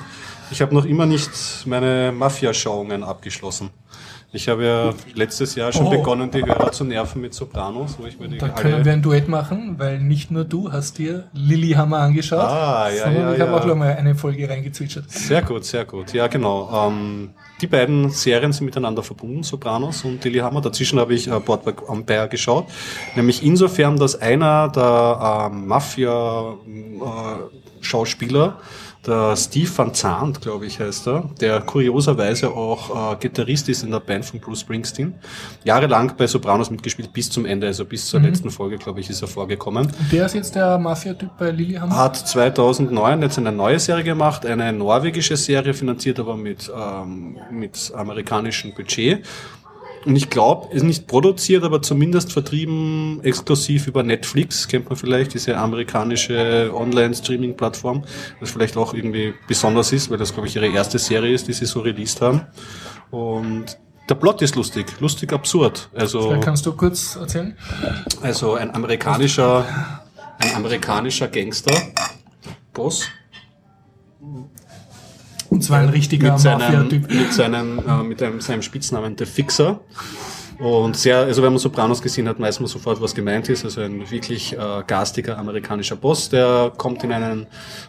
Ich 0.50 0.62
habe 0.62 0.74
noch 0.74 0.84
immer 0.84 1.06
nicht 1.06 1.30
meine 1.66 2.12
Mafia-Schauungen 2.12 3.02
abgeschlossen. 3.02 3.70
Ich 4.32 4.48
habe 4.48 4.64
ja 4.66 4.90
letztes 5.14 5.54
Jahr 5.54 5.72
schon 5.72 5.86
Oh. 5.86 5.90
begonnen, 5.90 6.30
die 6.30 6.44
Hörer 6.44 6.70
zu 6.72 6.84
nerven 6.84 7.22
mit 7.22 7.32
Sopranos, 7.32 7.96
wo 7.98 8.06
ich 8.06 8.18
mir 8.18 8.28
die 8.28 8.36
Da 8.38 8.48
können 8.48 8.84
wir 8.84 8.92
ein 8.92 9.00
Duett 9.00 9.28
machen, 9.28 9.76
weil 9.78 9.98
nicht 10.00 10.30
nur 10.30 10.44
du 10.44 10.70
hast 10.72 10.98
dir 10.98 11.24
Lilyhammer 11.32 11.98
angeschaut, 12.00 12.40
Ah, 12.40 12.90
ja, 12.90 13.04
sondern 13.04 13.22
ja, 13.22 13.32
ich 13.34 13.40
habe 13.40 13.52
ja. 13.52 13.56
auch 13.58 13.64
noch 13.64 13.76
mal 13.76 13.94
eine 13.94 14.14
Folge 14.14 14.46
reingezwitschert. 14.48 15.10
Sehr 15.10 15.40
gut, 15.42 15.64
sehr 15.64 15.84
gut. 15.86 16.12
Ja, 16.12 16.26
genau. 16.26 16.88
Ähm, 16.88 17.30
die 17.62 17.66
beiden 17.66 18.10
Serien 18.10 18.52
sind 18.52 18.66
miteinander 18.66 19.02
verbunden, 19.02 19.42
Sopranos 19.42 20.04
und 20.04 20.22
Lilyhammer. 20.24 20.60
Dazwischen 20.60 20.98
habe 20.98 21.14
ich 21.14 21.28
äh, 21.28 21.40
Boardwalk 21.40 21.84
Empire 21.88 22.28
geschaut. 22.28 22.66
Nämlich 23.14 23.42
insofern, 23.42 23.96
dass 23.96 24.20
einer 24.20 24.68
der 24.68 25.48
ähm, 25.52 25.66
Mafia-Schauspieler 25.66 28.58
der 29.06 29.36
Steve 29.36 29.70
Van 29.74 29.94
Zandt, 29.94 30.40
glaube 30.40 30.66
ich, 30.66 30.80
heißt 30.80 31.06
er, 31.06 31.30
der 31.40 31.60
kurioserweise 31.60 32.50
auch 32.50 33.12
äh, 33.12 33.16
Gitarrist 33.16 33.68
ist 33.68 33.82
in 33.82 33.90
der 33.90 34.00
Band 34.00 34.24
von 34.24 34.40
Bruce 34.40 34.60
Springsteen. 34.60 35.14
Jahrelang 35.64 36.12
bei 36.16 36.26
Sopranos 36.26 36.70
mitgespielt 36.70 37.12
bis 37.12 37.30
zum 37.30 37.46
Ende, 37.46 37.66
also 37.66 37.84
bis 37.84 38.06
zur 38.06 38.20
mhm. 38.20 38.26
letzten 38.26 38.50
Folge, 38.50 38.78
glaube 38.78 39.00
ich, 39.00 39.10
ist 39.10 39.22
er 39.22 39.28
vorgekommen. 39.28 39.86
Und 39.86 40.12
der 40.12 40.26
ist 40.26 40.34
jetzt 40.34 40.54
der 40.54 40.78
Mafia-Typ 40.78 41.30
bei 41.38 41.50
Lillehammer? 41.50 41.96
Hat 41.96 42.16
2009 42.16 43.22
jetzt 43.22 43.38
eine 43.38 43.52
neue 43.52 43.78
Serie 43.78 44.04
gemacht, 44.04 44.44
eine 44.44 44.72
norwegische 44.72 45.36
Serie, 45.36 45.74
finanziert 45.74 46.18
aber 46.18 46.36
mit, 46.36 46.70
ähm, 46.74 47.38
mit 47.50 47.92
amerikanischem 47.94 48.74
Budget. 48.74 49.24
Und 50.06 50.14
ich 50.14 50.30
glaube, 50.30 50.72
ist 50.72 50.84
nicht 50.84 51.08
produziert, 51.08 51.64
aber 51.64 51.82
zumindest 51.82 52.32
vertrieben 52.32 53.20
exklusiv 53.24 53.88
über 53.88 54.04
Netflix, 54.04 54.68
kennt 54.68 54.88
man 54.88 54.96
vielleicht, 54.96 55.34
diese 55.34 55.56
amerikanische 55.56 56.70
Online-Streaming-Plattform, 56.72 58.04
was 58.38 58.52
vielleicht 58.52 58.76
auch 58.76 58.94
irgendwie 58.94 59.34
besonders 59.48 59.92
ist, 59.92 60.08
weil 60.08 60.18
das, 60.18 60.32
glaube 60.32 60.46
ich, 60.46 60.54
ihre 60.54 60.68
erste 60.68 61.00
Serie 61.00 61.34
ist, 61.34 61.48
die 61.48 61.52
sie 61.52 61.66
so 61.66 61.80
released 61.80 62.20
haben. 62.20 62.42
Und 63.10 63.78
der 64.08 64.14
Plot 64.14 64.42
ist 64.42 64.54
lustig, 64.54 64.86
lustig 65.00 65.32
absurd. 65.32 65.90
Also, 65.92 66.28
Vielleicht 66.28 66.44
kannst 66.44 66.64
du 66.66 66.72
kurz 66.72 67.16
erzählen? 67.16 67.56
Also 68.22 68.54
ein 68.54 68.72
amerikanischer, 68.72 69.64
ein 70.38 70.54
amerikanischer 70.54 71.26
Gangster, 71.26 71.74
Boss, 72.72 73.08
und 75.50 75.62
zwar 75.62 75.80
ein 75.80 75.88
richtiger 75.88 76.32
mit 76.32 76.40
seinem, 76.40 76.88
mit 76.88 77.32
seinem, 77.32 77.78
äh, 77.78 78.02
mit 78.02 78.22
einem, 78.22 78.40
seinem 78.40 78.62
Spitznamen 78.62 79.16
The 79.18 79.26
Fixer. 79.26 79.80
Und 80.58 80.96
sehr, 80.96 81.18
also 81.18 81.42
wenn 81.42 81.52
man 81.52 81.58
Sopranos 81.58 82.00
gesehen 82.00 82.28
hat, 82.28 82.40
weiß 82.40 82.60
man 82.60 82.66
sofort, 82.66 83.00
was 83.00 83.14
gemeint 83.14 83.48
ist. 83.48 83.64
Also 83.64 83.82
ein 83.82 84.10
wirklich 84.10 84.54
äh, 84.54 84.82
garstiger 84.86 85.38
amerikanischer 85.38 85.96
Boss, 85.96 86.28
der 86.28 86.72
kommt 86.76 87.04
in 87.04 87.12
einen, 87.12 87.46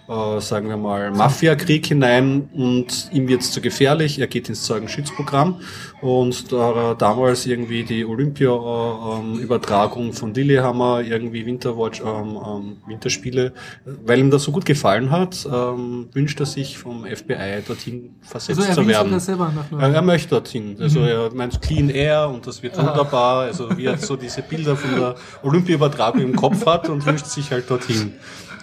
äh, 0.10 0.42
sagen 0.42 0.68
wir 0.68 0.78
mal, 0.78 1.12
Mafia-Krieg 1.12 1.86
hinein 1.86 2.50
und 2.54 3.10
ihm 3.14 3.28
wird's 3.28 3.52
zu 3.52 3.62
gefährlich. 3.62 4.20
Er 4.20 4.28
geht 4.28 4.50
ins 4.50 4.64
Zeugenschutzprogramm 4.64 5.62
und 6.02 6.52
da 6.52 6.94
damals 6.94 7.46
irgendwie 7.46 7.84
die 7.84 8.06
Olympia-Übertragung 8.06 10.14
von 10.14 10.34
Lillehammer, 10.34 11.02
irgendwie 11.02 11.46
Winterwatch, 11.46 12.02
ähm, 12.02 12.38
ähm, 12.46 12.78
Winterspiele, 12.86 13.54
weil 13.86 14.20
ihm 14.20 14.30
das 14.30 14.44
so 14.44 14.52
gut 14.52 14.66
gefallen 14.66 15.10
hat, 15.10 15.48
ähm, 15.52 16.10
wünscht 16.14 16.40
er 16.40 16.46
sich 16.46 16.78
vom 16.78 17.06
FBI 17.06 17.64
dorthin 17.66 18.16
versetzt 18.22 18.60
also 18.60 18.82
zu 18.82 18.88
werden. 18.88 19.20
Selber 19.20 19.52
nach 19.56 19.80
er, 19.80 19.96
er 19.96 20.02
möchte 20.02 20.30
dorthin. 20.30 20.78
Also 20.80 21.00
mhm. 21.00 21.08
er 21.08 21.34
meint 21.34 21.62
Clean 21.62 21.90
Air 21.90 22.30
und 22.30 22.46
das 22.46 22.57
wird 22.64 22.78
wunderbar. 22.78 23.44
Also 23.44 23.76
wie 23.78 23.86
er 23.86 23.98
so 23.98 24.16
diese 24.16 24.42
Bilder 24.42 24.76
von 24.76 24.96
der 24.96 25.16
Olympia-Übertragung 25.44 26.22
im 26.22 26.36
Kopf 26.36 26.66
hat 26.66 26.90
und 26.90 27.06
wünscht 27.06 27.26
sich 27.26 27.52
halt 27.52 27.70
dorthin. 27.70 28.14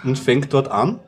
Und 0.03 0.19
fängt 0.19 0.53
dort 0.53 0.69
an 0.69 0.99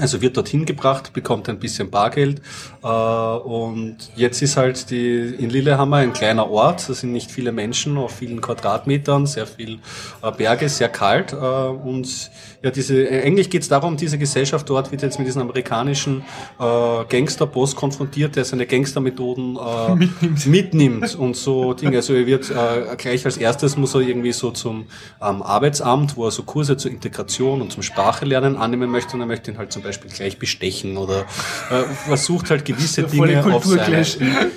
also 0.00 0.22
wird 0.22 0.36
dorthin 0.36 0.64
gebracht, 0.64 1.12
bekommt 1.12 1.48
ein 1.48 1.58
bisschen 1.58 1.90
Bargeld 1.90 2.40
äh, 2.82 2.86
und 2.86 3.96
jetzt 4.16 4.40
ist 4.40 4.56
halt 4.56 4.90
die 4.90 5.34
in 5.38 5.50
Lillehammer 5.50 5.98
ein 5.98 6.12
kleiner 6.12 6.50
Ort. 6.50 6.88
Da 6.88 6.94
sind 6.94 7.12
nicht 7.12 7.30
viele 7.30 7.52
Menschen 7.52 7.98
auf 7.98 8.12
vielen 8.16 8.40
Quadratmetern, 8.40 9.26
sehr 9.26 9.46
viel 9.46 9.78
äh, 10.22 10.32
Berge, 10.32 10.68
sehr 10.68 10.88
kalt 10.88 11.32
äh, 11.32 11.36
und 11.36 12.30
ja, 12.62 12.70
diese 12.70 13.08
eigentlich 13.08 13.48
geht 13.48 13.62
es 13.62 13.68
darum, 13.68 13.96
diese 13.96 14.18
Gesellschaft 14.18 14.68
dort 14.68 14.92
wird 14.92 15.00
jetzt 15.00 15.18
mit 15.18 15.26
diesem 15.26 15.42
amerikanischen 15.42 16.22
äh, 16.58 17.04
Gangsterboss 17.08 17.74
konfrontiert, 17.74 18.36
der 18.36 18.44
seine 18.44 18.66
Gangstermethoden 18.66 19.56
äh, 19.56 19.94
mitnimmt. 19.94 20.46
mitnimmt 20.46 21.14
und 21.14 21.36
so 21.36 21.72
Dinge. 21.72 21.96
Also 21.96 22.12
er 22.14 22.26
wird 22.26 22.50
äh, 22.50 22.96
gleich 22.96 23.24
als 23.24 23.38
erstes 23.38 23.78
muss 23.78 23.94
er 23.94 24.02
irgendwie 24.02 24.32
so 24.32 24.50
zum 24.50 24.86
ähm, 25.22 25.42
Arbeitsamt, 25.42 26.18
wo 26.18 26.26
er 26.26 26.30
so 26.30 26.42
Kurse 26.42 26.76
zur 26.76 26.90
Integration 26.90 27.62
und 27.62 27.72
zum 27.72 27.82
Sprachelernen 27.82 28.56
annehmen 28.56 28.90
möchte 28.90 29.14
und 29.14 29.20
er 29.20 29.26
möchte 29.26 29.50
ihn 29.50 29.56
halt 29.56 29.72
zum 29.72 29.82
Beispiel 29.82 30.10
gleich 30.10 30.38
bestechen 30.38 30.98
oder 30.98 31.20
äh, 31.70 31.82
versucht 32.06 32.50
halt 32.50 32.66
gewisse 32.66 33.02
Dinge 33.04 33.42
auf 33.54 33.64
seine. 33.64 34.04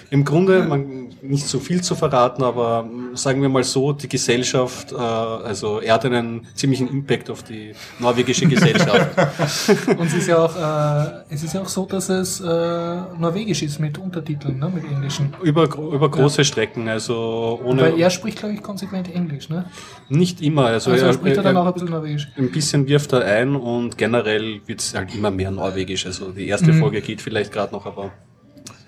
Im 0.09 0.25
Grunde, 0.25 0.63
man 0.63 1.13
nicht 1.21 1.47
so 1.47 1.59
viel 1.59 1.81
zu 1.81 1.95
verraten, 1.95 2.43
aber 2.43 2.89
sagen 3.13 3.41
wir 3.41 3.49
mal 3.49 3.63
so, 3.63 3.93
die 3.93 4.09
Gesellschaft, 4.09 4.91
äh, 4.91 4.95
also 4.95 5.80
er 5.80 5.93
hat 5.93 6.05
einen 6.05 6.47
ziemlichen 6.53 6.89
Impact 6.89 7.30
auf 7.30 7.43
die 7.43 7.73
norwegische 7.99 8.45
Gesellschaft. 8.48 9.10
Und 9.98 10.07
es 10.07 10.14
ist 10.14 10.28
ja 10.28 10.38
auch, 10.38 10.56
äh, 10.56 11.34
es 11.34 11.44
ist 11.44 11.53
ja 11.53 11.61
auch 11.61 11.68
so, 11.68 11.86
dass 11.86 12.10
es 12.10 12.40
äh, 12.41 12.45
norwegisch 12.45 13.64
ist 13.64 13.80
mit 13.80 13.98
Untertiteln, 13.98 14.60
ne, 14.60 14.70
mit 14.74 14.84
englischen. 14.84 15.34
Über, 15.41 15.64
über 15.64 16.10
große 16.10 16.40
ja. 16.40 16.44
Strecken, 16.44 16.88
also 16.88 17.60
ohne. 17.64 17.84
Weil 17.84 17.99
er 17.99 18.10
spricht, 18.10 18.40
glaube 18.40 18.56
ich, 18.56 18.61
konsequent 18.61 19.14
Englisch, 19.14 19.49
ne? 19.49 19.65
Nicht 20.10 20.41
immer, 20.41 20.65
also, 20.65 20.91
also 20.91 21.06
er 21.06 21.14
spricht 21.14 21.38
er 21.38 21.44
dann 21.44 21.57
auch 21.57 21.65
ein 21.65 21.74
bisschen 21.74 21.90
Norwegisch. 21.90 22.28
Ein 22.38 22.52
bisschen 22.52 22.88
wirft 22.88 23.14
er 23.14 23.26
ein 23.26 23.56
und 23.56 23.98
generell 23.98 24.61
wird 24.65 24.80
es 24.80 24.94
halt 24.94 25.14
immer 25.15 25.32
mehr 25.32 25.52
Norwegisch. 25.52 26.06
Also 26.06 26.32
die 26.32 26.48
erste 26.48 26.72
mhm. 26.72 26.80
Folge 26.80 27.02
geht 27.02 27.22
vielleicht 27.22 27.52
gerade 27.52 27.74
noch, 27.74 27.86
aber 27.86 28.11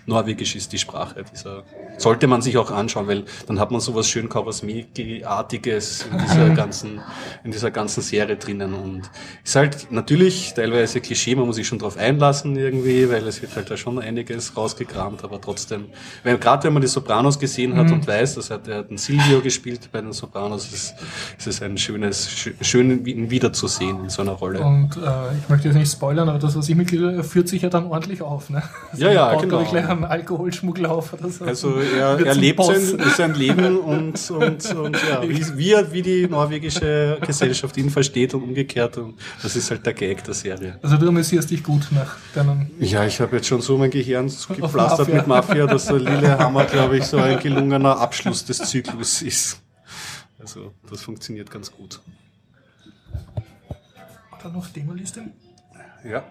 Norwegisch 0.07 0.56
ist 0.56 0.72
die 0.72 0.77
Sprache 0.77 1.23
dieser. 1.32 1.64
Sollte 1.98 2.27
man 2.27 2.41
sich 2.41 2.57
auch 2.57 2.72
anschauen, 2.72 3.07
weil 3.07 3.23
dann 3.48 3.60
hat 3.60 3.72
man 3.72 3.80
sowas 3.80 4.07
schön 4.07 4.27
Kawasmiki-artiges 4.27 6.07
in 6.11 6.18
dieser 6.19 6.49
ganzen, 6.56 7.02
in 7.44 7.52
dieser 7.52 7.72
ganzen 7.72 8.02
Serie 8.02 8.36
drinnen 8.36 8.73
und 8.73 9.10
ist 9.44 9.56
halt 9.56 9.91
natürlich 9.91 10.53
teilweise 10.53 10.99
Klischee, 10.99 11.36
man 11.36 11.48
muss 11.48 11.56
sich 11.56 11.68
schon 11.68 11.80
drauf 11.80 11.98
einlassen 11.98 12.56
irgendwie, 12.57 13.10
weil 13.10 13.26
es 13.27 13.41
wird 13.41 13.56
halt 13.56 13.72
da 13.72 13.77
schon 13.77 13.99
einiges 13.99 14.56
rausgekramt, 14.57 15.23
aber 15.23 15.40
trotzdem, 15.40 15.86
weil 16.23 16.38
gerade 16.38 16.65
wenn 16.65 16.73
man 16.73 16.82
die 16.82 16.88
Sopranos 16.88 17.40
gesehen 17.40 17.76
hat 17.77 17.88
mhm. 17.88 17.94
und 17.94 18.07
weiß, 18.07 18.36
dass 18.36 18.49
er, 18.49 18.57
der 18.60 18.77
hat 18.80 18.90
einen 18.90 18.98
Silvio 18.98 19.40
gespielt 19.41 19.90
bei 19.91 20.02
den 20.02 20.11
Sopranos, 20.11 20.72
ist, 20.72 20.95
ist 21.38 21.48
es 21.48 21.61
ein 21.61 21.77
schönes, 21.77 22.30
schön 22.61 23.06
ihn 23.06 23.30
wiederzusehen 23.32 24.03
in 24.03 24.10
so 24.10 24.22
einer 24.22 24.34
Rolle. 24.34 24.60
Und 24.60 24.98
äh, 24.98 25.38
ich 25.41 25.49
möchte 25.49 25.69
jetzt 25.69 25.77
nicht 25.77 25.91
spoilern, 25.91 26.27
aber 26.30 26.40
das, 26.40 26.56
was 26.56 26.68
ich 26.68 26.76
mitkriege, 26.76 27.23
führt 27.23 27.48
sich 27.48 27.61
ja 27.61 27.69
dann 27.69 27.86
ordentlich 27.86 28.22
auf, 28.22 28.49
ne? 28.49 28.61
Also 28.91 29.06
ja, 29.06 29.11
ja, 29.11 29.36
genau 29.36 29.64
am 29.95 30.03
Alkoholschmuggel 30.03 30.85
auf 30.85 31.13
oder 31.13 31.30
so. 31.30 31.45
Also 31.45 31.76
er, 31.80 32.19
er 32.26 32.35
lebt 32.35 32.63
sein, 32.63 33.01
sein, 33.15 33.34
Leben 33.35 33.80
und, 33.80 34.30
und, 34.31 34.76
und 34.76 34.97
ja, 35.09 35.22
wie, 35.27 35.57
wie, 35.57 35.76
wie 35.91 36.01
die 36.01 36.27
norwegische 36.27 37.17
Gesellschaft 37.26 37.77
ihn 37.77 37.89
versteht 37.89 38.34
und 38.34 38.43
umgekehrt. 38.43 38.97
Und 38.97 39.15
das 39.41 39.55
ist 39.55 39.72
halt 39.72 39.85
der 39.85 39.93
Gag 39.93 40.23
der 40.23 40.34
Serie. 40.34 40.80
Also 40.81 40.97
du 40.97 41.07
amüsierst 41.07 41.49
dich 41.49 41.63
gut 41.63 41.88
nach 41.91 42.17
deinem... 42.34 42.67
Ja, 42.80 43.05
ich 43.05 43.19
habe 43.19 43.38
jetzt 43.38 43.47
schon 43.47 43.61
so 43.61 43.77
mein 43.77 43.89
Gehirn 43.89 44.31
gepflastert 44.49 45.13
mit 45.13 45.27
Mafia, 45.27 45.65
dass 45.65 45.85
der 45.85 45.99
Lillehammer, 45.99 46.65
glaube 46.65 46.97
ich, 46.97 47.05
so 47.05 47.17
ein 47.17 47.39
gelungener 47.39 47.99
Abschluss 47.99 48.45
des 48.45 48.57
Zyklus 48.59 49.22
ist. 49.22 49.61
Also 50.39 50.73
das 50.89 51.01
funktioniert 51.01 51.49
ganz 51.49 51.72
gut. 51.72 52.01
Dann 54.43 54.53
noch 54.53 54.67
Demo-Liste? 54.67 55.23
Ja. 56.03 56.23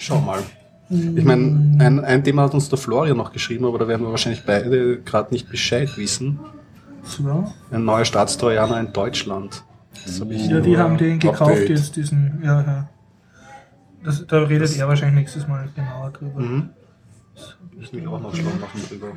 Schau 0.00 0.18
mal. 0.18 0.42
Ich 0.88 1.24
meine, 1.24 1.76
ein, 1.78 2.00
ein 2.02 2.24
Thema 2.24 2.44
hat 2.44 2.54
uns 2.54 2.70
der 2.70 2.78
Florian 2.78 3.18
noch 3.18 3.32
geschrieben, 3.32 3.66
aber 3.66 3.78
da 3.78 3.86
werden 3.86 4.04
wir 4.06 4.10
wahrscheinlich 4.10 4.44
beide 4.46 4.98
gerade 5.02 5.32
nicht 5.32 5.50
Bescheid 5.50 5.94
wissen. 5.98 6.40
So. 7.04 7.52
Ein 7.70 7.84
neuer 7.84 8.06
Staatstrojaner 8.06 8.80
in 8.80 8.92
Deutschland. 8.94 9.62
ja, 10.06 10.60
die 10.60 10.78
haben 10.78 10.96
den 10.96 11.18
gekauft 11.18 11.68
jetzt, 11.68 11.96
diesen, 11.96 12.40
ja, 12.42 12.62
ja. 12.62 12.88
Das, 14.02 14.26
da 14.26 14.38
redet 14.38 14.70
das 14.70 14.76
er 14.78 14.88
wahrscheinlich 14.88 15.16
nächstes 15.16 15.46
Mal 15.46 15.68
genauer 15.76 16.10
drüber. 16.12 16.40
Mhm. 16.40 16.70
Ich 17.78 17.92
will 17.92 18.08
auch 18.08 18.20
noch 18.20 18.34
schlau 18.34 18.50
machen 18.58 18.80
drüber. 18.88 19.08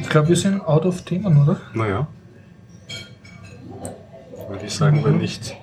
Ich 0.00 0.08
glaube, 0.08 0.28
wir 0.28 0.36
sind 0.36 0.62
out 0.62 0.86
of 0.86 1.02
Themen, 1.02 1.42
oder? 1.42 1.60
Naja 1.74 2.08
würde 4.48 4.66
ich 4.66 4.74
sagen, 4.74 5.04
wenn 5.04 5.18
nicht 5.18 5.56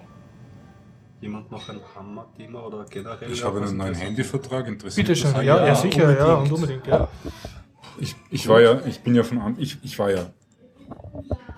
jemand 1.21 1.51
noch 1.51 1.69
ein 1.69 1.79
Hammer-Thema 1.95 2.65
oder 2.65 2.85
generell. 2.89 3.31
Ich 3.31 3.43
habe 3.43 3.61
einen 3.61 3.77
neuen 3.77 3.95
Handyvertrag, 3.95 4.67
interessiert 4.67 5.07
Bitte 5.07 5.19
schön, 5.19 5.35
ja, 5.35 5.41
ja, 5.41 5.67
ja, 5.67 5.75
sicher, 5.75 6.03
unbedingt. 6.03 6.19
ja, 6.19 6.33
und 6.35 6.51
unbedingt, 6.51 6.87
ja. 6.87 7.07
Ich, 7.99 8.15
ich 8.31 8.47
war 8.47 8.61
ja, 8.61 8.81
ich 8.85 9.01
bin 9.01 9.13
ja 9.13 9.23
von, 9.23 9.55
ich, 9.59 9.77
ich 9.83 9.99
war 9.99 10.11
ja 10.11 10.25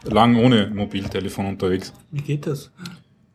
lang 0.03 0.35
ohne 0.35 0.67
Mobiltelefon 0.67 1.45
unterwegs. 1.45 1.93
Wie 2.11 2.21
geht 2.21 2.45
das? 2.45 2.71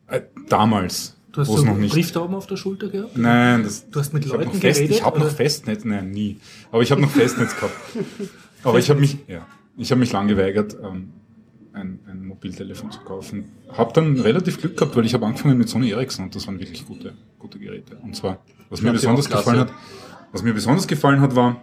Äh, 0.09 0.23
damals. 0.49 1.17
Du 1.33 1.41
hast 1.43 1.49
so 1.49 1.63
noch 1.63 1.77
nicht. 1.77 1.93
Brieftauben 1.93 2.35
auf 2.35 2.47
der 2.47 2.57
Schulter 2.57 2.89
gehabt? 2.89 3.17
Nein, 3.17 3.63
das, 3.63 3.89
du 3.89 4.01
hast 4.01 4.13
mit 4.13 4.27
Leuten 4.27 4.53
fest, 4.53 4.81
geredet? 4.81 4.97
Ich 4.97 5.05
habe 5.05 5.19
noch 5.19 5.31
Festnetz, 5.31 5.85
nein, 5.85 6.11
nie. 6.11 6.39
Aber 6.71 6.83
ich 6.83 6.91
habe 6.91 7.01
noch 7.01 7.11
Festnetz 7.11 7.55
gehabt. 7.55 7.75
Aber 8.65 8.79
ich 8.79 8.91
habe 8.91 9.01
mich, 9.01 9.19
ja, 9.29 9.47
ich 9.77 9.91
habe 9.91 10.01
mich 10.01 10.13
lang 10.13 10.27
geweigert, 10.27 10.77
ähm, 10.83 11.13
ein 11.73 12.01
Mobiltelefon 12.39 12.93
zu 12.93 13.01
kaufen. 13.01 13.47
Habe 13.69 13.93
dann 13.93 14.21
relativ 14.21 14.61
Glück 14.61 14.77
gehabt, 14.77 14.97
weil 14.97 15.05
ich 15.05 15.15
habe 15.15 15.27
angefangen 15.27 15.59
mit 15.59 15.69
Sony 15.69 15.91
Ericsson 15.91 16.27
und 16.27 16.35
das 16.37 16.47
waren 16.47 16.61
wirklich 16.61 16.87
gute, 16.87 17.15
gute 17.39 17.59
Geräte. 17.59 17.97
Und 17.97 18.15
zwar, 18.15 18.45
was 18.71 18.81
mir 18.81 18.93
besonders 18.93 19.29
gefallen 19.29 19.59
hat, 19.59 19.73
was 20.33 20.43
mir 20.43 20.55
besonders 20.55 20.87
gefallen 20.87 21.21
hat, 21.21 21.35
war, 21.35 21.63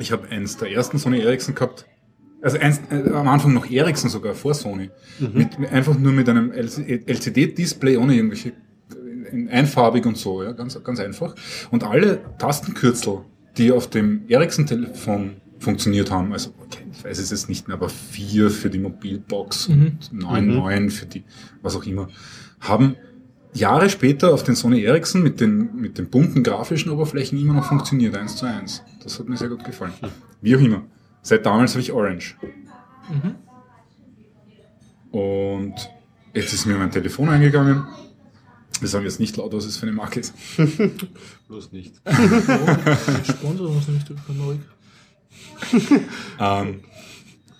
ich 0.00 0.10
habe 0.10 0.28
eins 0.28 0.56
der 0.56 0.72
ersten 0.72 0.98
Sony 0.98 1.20
Ericsson 1.20 1.54
gehabt, 1.54 1.86
also 2.42 2.58
eins, 2.58 2.80
äh, 2.90 3.08
am 3.10 3.28
Anfang 3.28 3.54
noch 3.54 3.70
Ericsson 3.70 4.10
sogar 4.10 4.34
vor 4.34 4.54
Sony, 4.54 4.90
mhm. 5.20 5.30
mit, 5.32 5.72
einfach 5.72 5.96
nur 5.96 6.12
mit 6.12 6.28
einem 6.28 6.50
LCD-Display 6.50 7.96
ohne 7.96 8.16
irgendwelche 8.16 8.52
einfarbig 9.48 10.06
und 10.06 10.16
so, 10.16 10.42
ja, 10.42 10.52
ganz, 10.52 10.80
ganz 10.82 11.00
einfach. 11.00 11.34
Und 11.70 11.84
alle 11.84 12.20
Tastenkürzel, 12.38 13.20
die 13.56 13.72
auf 13.72 13.88
dem 13.88 14.24
Ericsson-Telefon 14.28 15.36
funktioniert 15.64 16.10
haben. 16.10 16.32
Also 16.32 16.50
okay, 16.60 16.84
ich 16.92 17.04
weiß 17.04 17.18
es 17.18 17.30
jetzt 17.30 17.48
nicht 17.48 17.66
mehr, 17.66 17.76
aber 17.76 17.88
vier 17.88 18.50
für 18.50 18.70
die 18.70 18.78
Mobilbox 18.78 19.68
Mhm. 19.68 19.98
und 20.10 20.12
neun, 20.12 20.46
neun 20.48 20.90
für 20.90 21.06
die, 21.06 21.24
was 21.62 21.74
auch 21.74 21.84
immer, 21.84 22.08
haben 22.60 22.94
Jahre 23.52 23.88
später 23.88 24.32
auf 24.34 24.42
den 24.42 24.54
Sony 24.56 24.82
Ericsson 24.82 25.22
mit 25.22 25.40
den, 25.40 25.76
mit 25.76 25.96
den 25.98 26.08
bunten 26.10 26.42
grafischen 26.42 26.90
Oberflächen 26.90 27.38
immer 27.40 27.54
noch 27.54 27.66
funktioniert, 27.66 28.16
eins 28.16 28.36
zu 28.36 28.46
eins. 28.46 28.82
Das 29.02 29.18
hat 29.18 29.28
mir 29.28 29.36
sehr 29.36 29.48
gut 29.48 29.64
gefallen. 29.64 29.92
Wie 30.40 30.56
auch 30.56 30.60
immer. 30.60 30.82
Seit 31.22 31.46
damals 31.46 31.72
habe 31.72 31.80
ich 31.80 31.92
Orange. 31.92 32.36
Und 35.12 35.74
jetzt 36.34 36.52
ist 36.52 36.66
mir 36.66 36.76
mein 36.76 36.90
Telefon 36.90 37.28
eingegangen. 37.28 37.84
Wir 38.80 38.88
sagen 38.88 39.04
jetzt 39.04 39.20
nicht 39.20 39.36
laut, 39.36 39.52
was 39.52 39.64
es 39.66 39.76
für 39.76 39.86
eine 39.86 39.92
Marke 39.94 40.18
ist. 40.20 40.34
Bloß 41.48 41.70
nicht. 41.72 41.94
Sponsor 43.24 43.70
uns 43.70 43.86
nicht. 43.88 44.10
Ähm, 46.40 46.80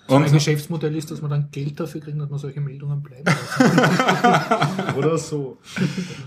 Ein 0.07 0.23
und 0.23 0.31
Geschäftsmodell 0.31 0.95
ist, 0.95 1.09
dass 1.09 1.19
man 1.21 1.31
dann 1.31 1.47
Geld 1.51 1.79
dafür 1.79 1.99
kriegt, 1.99 2.19
dass 2.19 2.29
man 2.29 2.37
solche 2.37 2.61
Meldungen 2.61 3.01
bleiben. 3.01 3.23
Oder 4.97 5.17
so. 5.17 5.57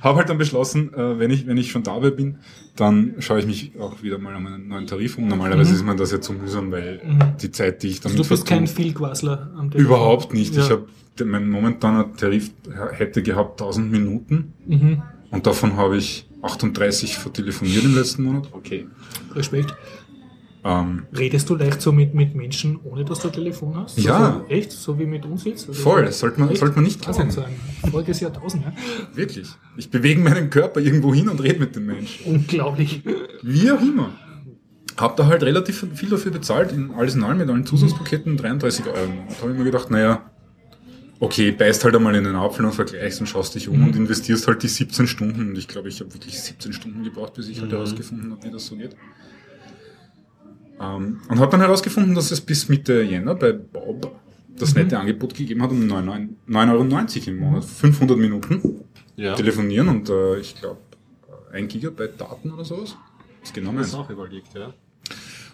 habe 0.01 0.19
halt 0.19 0.29
dann 0.29 0.39
beschlossen, 0.39 0.93
äh, 0.95 1.19
wenn 1.21 1.31
ich 1.31 1.47
wenn 1.47 1.57
ich 1.57 1.71
schon 1.71 1.85
dabei 1.85 2.11
bin, 2.11 2.39
dann 2.75 3.15
schaue 3.21 3.39
ich 3.39 3.47
mich 3.47 3.73
auch 3.79 4.03
wieder 4.03 4.19
mal 4.19 4.35
an 4.35 4.43
meinen 4.43 4.67
neuen 4.69 4.87
Tarif 4.89 5.17
um. 5.19 5.29
Normalerweise 5.29 5.75
ist 5.75 5.85
mir 5.85 5.95
das 5.95 6.11
ja 6.11 6.21
zu 6.21 6.33
mühsam, 6.33 6.73
weil 6.73 7.01
die 7.41 7.53
Zeit, 7.53 7.83
die 7.85 7.89
ich 7.89 8.01
damit 8.01 8.17
Mhm. 8.17 8.23
Also 8.23 8.29
du 8.31 8.35
bist 8.41 8.49
kein 8.49 8.67
Vielquassler 8.67 9.53
am 9.57 9.71
Telefon. 9.71 9.87
Überhaupt 9.93 10.35
nicht. 10.35 10.57
Ja. 10.57 10.65
Ich 10.65 10.71
habe 10.71 10.87
mein 11.25 11.49
momentaner 11.49 12.13
Tarif 12.17 12.51
hätte 12.93 13.23
gehabt 13.23 13.61
1000 13.61 13.91
Minuten 13.93 14.55
Mhm. 14.67 15.03
und 15.31 15.47
davon 15.47 15.77
habe 15.77 15.97
ich 15.97 16.27
38 16.43 17.17
vertelefoniert 17.17 17.85
im 17.85 17.95
letzten 17.95 18.25
Monat. 18.25 18.49
Okay. 18.53 18.87
Respekt. 19.35 19.75
Ähm, 20.65 21.07
Redest 21.17 21.49
du 21.49 21.55
leicht 21.55 21.81
so 21.81 21.93
mit, 21.93 22.15
mit 22.15 22.35
Menschen, 22.35 22.81
ohne 22.83 23.05
dass 23.05 23.21
du 23.21 23.29
ein 23.29 23.35
Telefon 23.35 23.77
hast? 23.77 23.99
Ja. 23.99 24.43
So, 24.49 24.53
echt? 24.53 24.73
So 24.73 24.99
wie 24.99 25.07
mit 25.07 25.25
uns 25.25 25.45
jetzt? 25.45 25.69
Also 25.69 25.81
voll, 25.81 26.05
das 26.05 26.19
sollte 26.19 26.41
man, 26.41 26.55
sollte 26.55 26.75
man 26.75 26.85
nicht 26.85 27.01
glauben. 27.01 27.31
so 27.31 27.43
ein 27.43 27.91
voriges 27.91 28.21
Jahrtausend, 28.21 28.65
ja? 28.65 28.73
Wirklich. 29.15 29.49
Ich 29.77 29.91
bewege 29.91 30.21
meinen 30.21 30.51
Körper 30.51 30.81
irgendwo 30.81 31.15
hin 31.15 31.29
und 31.29 31.41
rede 31.43 31.61
mit 31.61 31.77
den 31.77 31.87
Menschen. 31.87 32.27
Unglaublich. 32.27 33.03
Wie 33.43 33.71
auch 33.71 33.81
immer. 33.81 34.11
Hab 34.97 35.17
da 35.17 35.27
halt 35.27 35.45
relativ 35.45 35.87
viel 35.95 36.11
dafür 36.11 36.33
bezahlt, 36.33 36.73
in 36.73 36.91
alles 36.91 37.15
in 37.15 37.23
allem 37.23 37.39
mit 37.39 37.49
allen 37.49 37.65
Zusatzpaketen 37.65 38.37
33 38.37 38.87
Euro. 38.87 38.97
Da 38.97 39.43
habe 39.43 39.53
ich 39.53 39.59
mir 39.59 39.65
gedacht, 39.65 39.93
naja, 39.93 40.29
okay, 41.21 41.53
beißt 41.53 41.85
halt 41.85 41.95
einmal 41.95 42.17
in 42.17 42.25
den 42.25 42.35
Apfel 42.35 42.65
und 42.65 42.73
vergleichst 42.73 43.21
und 43.21 43.29
schaust 43.29 43.55
dich 43.55 43.69
um 43.69 43.85
und 43.85 43.95
investierst 43.95 44.49
halt 44.49 44.63
die 44.65 44.69
17 44.69 45.07
Stunden. 45.07 45.51
Und 45.51 45.59
ich 45.59 45.69
glaube, 45.69 45.89
ich 45.89 46.01
habe 46.01 46.13
wirklich 46.13 46.41
17 46.41 46.73
Stunden 46.73 47.05
gebraucht, 47.05 47.35
bis 47.35 47.49
ich 47.49 47.61
halt 47.61 47.71
herausgefunden 47.71 48.33
habe, 48.33 48.43
wie 48.43 48.51
das 48.51 48.67
so 48.67 48.77
geht. 48.77 48.97
Ähm, 50.81 51.21
und 51.29 51.39
habe 51.41 51.51
dann 51.51 51.61
herausgefunden, 51.61 52.15
dass 52.15 52.31
es 52.31 52.41
bis 52.41 52.69
Mitte 52.69 53.03
Jänner 53.03 53.35
bei 53.35 53.53
Bob 53.53 54.15
das 54.59 54.75
nette 54.75 54.99
Angebot 54.99 55.35
gegeben 55.35 55.63
hat 55.63 55.71
um 55.71 55.87
9 55.87 56.37
9,90 56.49 56.71
Euro 56.73 57.31
im 57.31 57.37
Monat. 57.39 57.65
500 57.65 58.19
Minuten 58.19 58.85
Ja. 59.17 59.35
telefonieren 59.35 59.89
und 59.89 60.09
äh, 60.11 60.39
ich 60.39 60.55
glaube 60.57 60.79
ein 61.53 61.69
Gigabyte 61.69 62.21
Daten 62.21 62.53
oder 62.53 62.65
sowas. 62.65 62.97
Das 63.41 63.53
genau 63.53 63.73
Das 63.73 63.95
auch 63.95 64.11
überlegt, 64.11 64.55
ja. 64.55 64.73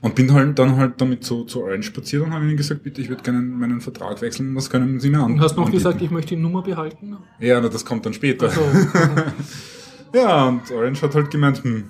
Und 0.01 0.15
bin 0.15 0.33
halt 0.35 0.59
dann 0.59 0.77
halt 0.77 1.01
damit 1.01 1.25
zu, 1.25 1.45
zu 1.45 1.63
Orange 1.63 1.87
spaziert 1.87 2.23
und 2.25 2.33
habe 2.35 2.45
ihnen 2.45 2.57
gesagt, 2.57 2.83
bitte, 2.83 3.01
ich 3.01 3.09
würde 3.09 3.23
gerne 3.23 3.41
meinen 3.41 3.81
Vertrag 3.81 4.21
wechseln, 4.21 4.55
was 4.55 4.69
können 4.69 5.01
Sie 5.01 5.09
mir 5.09 5.21
an? 5.21 5.33
Und 5.33 5.41
hast 5.41 5.57
noch 5.57 5.65
anbieten? 5.67 5.79
gesagt, 5.83 6.03
ich 6.03 6.11
möchte 6.11 6.35
die 6.37 6.41
Nummer 6.43 6.61
behalten? 6.63 7.17
Ja, 7.41 7.61
na, 7.61 7.69
das 7.69 7.85
kommt 7.85 8.05
dann 8.05 8.13
später. 8.13 8.47
Also, 8.49 8.61
Ja, 10.15 10.47
und 10.49 10.71
Orange 10.71 11.03
hat 11.03 11.15
halt 11.15 11.31
gemeint, 11.31 11.63
hm, 11.65 11.85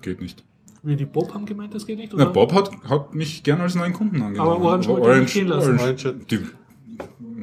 geht 0.00 0.20
nicht. 0.20 0.44
Wie 0.86 0.96
die 0.96 1.04
Bob 1.04 1.34
haben 1.34 1.44
gemeint, 1.46 1.74
das 1.74 1.86
geht 1.86 1.98
nicht? 1.98 2.12
Na, 2.12 2.24
Oder? 2.24 2.32
Bob 2.32 2.52
hat, 2.52 2.70
hat 2.88 3.14
mich 3.14 3.42
gern 3.42 3.60
als 3.60 3.74
neuen 3.74 3.92
Kunden 3.92 4.22
angenommen. 4.22 4.50
Aber 4.50 4.64
Orange 4.64 4.88
wollte 4.88 5.12
ihn 5.12 5.20
nicht 5.22 5.34
gehen 5.34 5.48
lassen. 5.48 5.78
Orange, 5.78 6.14
die 6.30 6.40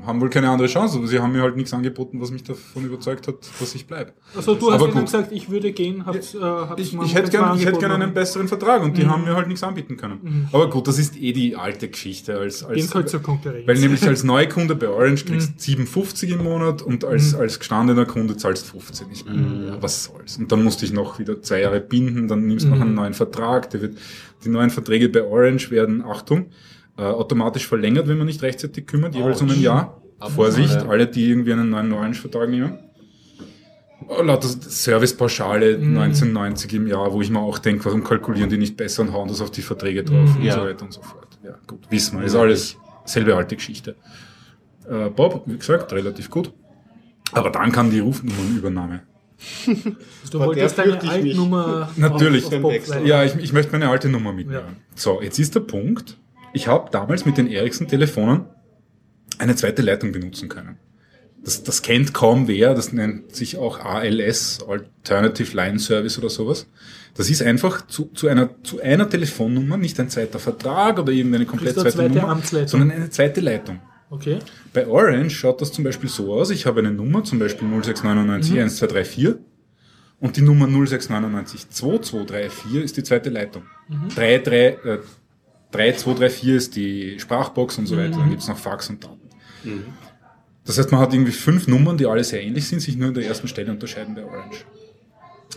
haben 0.05 0.19
wohl 0.21 0.30
keine 0.30 0.49
andere 0.49 0.67
Chance, 0.67 0.97
aber 0.97 1.07
sie 1.07 1.19
haben 1.19 1.31
mir 1.31 1.41
halt 1.41 1.55
nichts 1.55 1.73
angeboten, 1.73 2.19
was 2.21 2.31
mich 2.31 2.43
davon 2.43 2.85
überzeugt 2.85 3.27
hat, 3.27 3.35
dass 3.59 3.75
ich 3.75 3.88
bleibe. 3.88 4.13
Also 4.35 4.55
du 4.55 4.67
hast 4.71 4.75
Aber 4.75 4.85
ihnen 4.85 4.93
gut. 4.95 5.05
gesagt, 5.05 5.31
ich 5.31 5.49
würde 5.49 5.71
gehen, 5.71 6.05
hab's, 6.05 6.34
äh, 6.35 6.39
hab's 6.41 6.81
Ich, 6.81 6.93
ich 6.93 7.15
hätte 7.15 7.30
gerne 7.31 7.47
angeboten. 7.51 7.80
gern 7.80 7.91
einen 7.91 8.13
besseren 8.13 8.47
Vertrag 8.47 8.84
und 8.84 8.97
die 8.97 9.03
Mhm. 9.05 9.09
haben 9.11 9.23
mir 9.25 9.35
halt 9.35 9.47
nichts 9.47 9.63
anbieten 9.63 9.97
können. 9.97 10.47
Aber 10.51 10.69
gut, 10.69 10.88
das 10.88 10.99
ist 10.99 11.15
eh 11.17 11.31
die 11.34 11.55
alte 11.55 11.88
Geschichte. 11.89 12.38
Als, 12.38 12.63
als, 12.63 12.75
Gehen 12.77 12.93
halt 12.93 13.09
zur 13.09 13.21
Konkurrenz. 13.21 13.67
Weil 13.67 13.77
nämlich 13.80 14.03
als 14.07 14.23
Neukunde 14.23 14.75
bei 14.75 14.88
Orange 14.89 15.25
kriegst 15.25 15.51
Mhm. 15.51 15.59
57 15.59 16.31
im 16.31 16.43
Monat 16.43 16.81
und 16.81 17.05
als, 17.05 17.35
als 17.35 17.59
gestandener 17.59 18.05
Kunde 18.05 18.35
zahlst 18.38 18.65
15. 18.67 19.07
Ich, 19.11 19.25
ja, 19.25 19.81
was 19.81 20.05
soll's. 20.05 20.38
Und 20.38 20.51
dann 20.51 20.63
musste 20.63 20.85
ich 20.85 20.93
noch 20.93 21.19
wieder 21.19 21.41
zwei 21.41 21.61
Jahre 21.61 21.80
binden, 21.80 22.27
dann 22.27 22.45
nimmst 22.47 22.65
du 22.65 22.69
noch 22.69 22.77
Mhm. 22.77 22.81
einen 22.84 22.93
neuen 22.95 23.13
Vertrag. 23.13 23.69
Der 23.71 23.81
wird, 23.81 23.97
die 24.43 24.49
neuen 24.49 24.69
Verträge 24.69 25.07
bei 25.09 25.23
Orange 25.23 25.71
werden, 25.71 26.01
Achtung, 26.03 26.47
äh, 26.98 27.02
automatisch 27.02 27.68
verlängert, 27.68 28.07
wenn 28.07 28.18
man 28.18 28.28
nicht 28.28 28.41
rechtzeitig 28.41 28.86
kümmert, 28.86 29.15
jeweils 29.15 29.41
um 29.41 29.49
ein 29.49 29.60
Jahr. 29.61 30.02
Vorsicht, 30.36 30.72
alle. 30.78 30.90
alle, 30.90 31.07
die 31.07 31.28
irgendwie 31.30 31.52
einen 31.53 31.70
neuen 31.70 31.91
Orange-Vertrag 31.91 32.49
nehmen. 32.49 32.78
Oh, 34.07 34.22
Lauter 34.22 34.48
Servicepauschale 34.48 35.78
Mhm. 35.78 35.98
1990 35.98 36.74
im 36.74 36.88
Jahr, 36.88 37.11
wo 37.14 37.22
ich 37.22 37.30
mir 37.30 37.40
auch 37.40 37.57
denke, 37.60 37.86
warum 37.86 38.03
kalkulieren 38.03 38.49
die 38.49 38.57
nicht 38.57 38.76
besser 38.78 39.02
und 39.03 39.11
hauen 39.14 39.28
das 39.28 39.41
auf 39.41 39.52
die 39.52 39.61
Verträge 39.61 40.03
drauf 40.03 40.30
Mhm. 40.30 40.36
und 40.38 40.44
Ja. 40.44 40.53
so 40.56 40.61
weiter 40.61 40.84
und 40.86 40.94
so 40.94 41.02
fort. 41.02 41.28
Ja, 41.44 41.56
gut, 41.68 41.80
wissen 41.90 42.20
wir, 42.20 42.26
ist 42.26 42.36
alles 42.36 42.78
selbe 43.06 43.36
alte 43.36 43.56
Geschichte. 43.56 43.95
Äh, 44.90 45.10
Bob, 45.10 45.44
wie 45.45 45.57
gesagt, 45.57 45.91
relativ 45.94 46.30
gut. 46.30 46.52
Aber 47.32 47.49
dann 47.49 47.72
kam 47.72 47.90
die 47.91 47.99
Rufnummernübernahme. 47.99 49.02
du 49.65 49.74
Vor 50.38 50.48
wolltest 50.48 50.78
deine 50.78 50.94
mich. 50.94 51.10
Altnummer 51.10 51.90
Natürlich. 51.98 52.45
auf, 52.45 52.64
auf 52.64 53.06
Ja, 53.06 53.24
ich, 53.24 53.36
ich 53.36 53.52
möchte 53.52 53.72
meine 53.74 53.90
alte 53.90 54.07
Nummer 54.10 54.32
mitnehmen. 54.32 54.78
So, 54.95 55.22
jetzt 55.22 55.40
ist 55.40 55.56
der 55.56 55.61
Punkt, 55.61 56.18
ich 56.53 56.67
habe 56.67 56.89
damals 56.91 57.25
mit 57.25 57.38
den 57.38 57.47
Ericsson-Telefonen 57.47 58.45
eine 59.39 59.55
zweite 59.55 59.81
Leitung 59.81 60.11
benutzen 60.11 60.49
können. 60.49 60.77
Das, 61.43 61.63
das 61.63 61.81
kennt 61.81 62.13
kaum 62.13 62.47
wer, 62.47 62.73
das 62.73 62.93
nennt 62.93 63.35
sich 63.35 63.57
auch 63.57 63.80
ALS, 63.80 64.59
Alternative 64.65 65.55
Line 65.57 65.77
Service 65.80 66.17
oder 66.17 66.30
sowas. 66.30 66.67
Das 67.15 67.30
ist 67.30 67.41
einfach 67.41 67.85
zu, 67.88 68.05
zu, 68.13 68.27
einer, 68.27 68.49
zu 68.63 68.81
einer 68.81 69.09
Telefonnummer, 69.09 69.75
nicht 69.77 69.99
ein 69.99 70.09
zweiter 70.09 70.39
Vertrag 70.39 70.99
oder 70.99 71.11
irgendeine 71.11 71.45
komplett 71.45 71.75
zweite 71.75 71.89
zweite 71.91 72.13
Nummer, 72.15 72.30
Amtsleitung. 72.30 72.67
sondern 72.69 72.91
eine 72.91 73.09
zweite 73.09 73.41
Leitung. 73.41 73.80
Okay. 74.09 74.39
Bei 74.73 74.88
Orange 74.88 75.31
schaut 75.35 75.59
das 75.61 75.71
zum 75.71 75.84
Beispiel 75.84 76.09
so 76.09 76.34
aus, 76.34 76.49
ich 76.49 76.65
habe 76.65 76.80
eine 76.80 76.91
Nummer, 76.91 77.23
zum 77.23 77.39
Beispiel 77.39 77.67
0699 77.67 78.51
Mhm. 78.53 78.59
1234 78.59 79.35
und 80.19 80.38
die 80.38 80.41
Nummer 80.43 80.67
0699 80.67 81.69
2234 81.69 82.84
ist 82.84 82.95
die 82.97 83.03
zweite 83.03 83.30
Leitung. 83.30 83.63
Mhm. 83.89 84.09
33, 84.15 84.85
äh, 84.85 84.99
3234 85.74 86.50
ist 86.50 86.76
die 86.76 87.20
Sprachbox 87.20 87.78
und 87.78 87.88
so 87.88 87.98
weiter, 87.98 88.16
Mhm. 88.16 88.20
dann 88.22 88.30
gibt's 88.30 88.48
noch 88.48 88.58
Fax 88.58 88.90
und 88.90 89.04
Daten. 89.04 89.20
Das 90.66 90.78
heißt, 90.78 90.91
man 90.91 91.02
hat 91.02 91.14
irgendwie 91.14 91.32
fünf 91.32 91.68
Nummern, 91.68 91.98
die 91.98 92.06
alle 92.06 92.24
sehr 92.24 92.41
ähnlich 92.41 92.68
sind, 92.68 92.80
sich 92.80 92.95
nur 92.95 93.10
in 93.10 93.14
der 93.14 93.26
ersten 93.26 93.48
Stelle 93.48 93.72
unterscheiden 93.72 94.16
bei 94.16 94.24
Orange. 94.24 94.66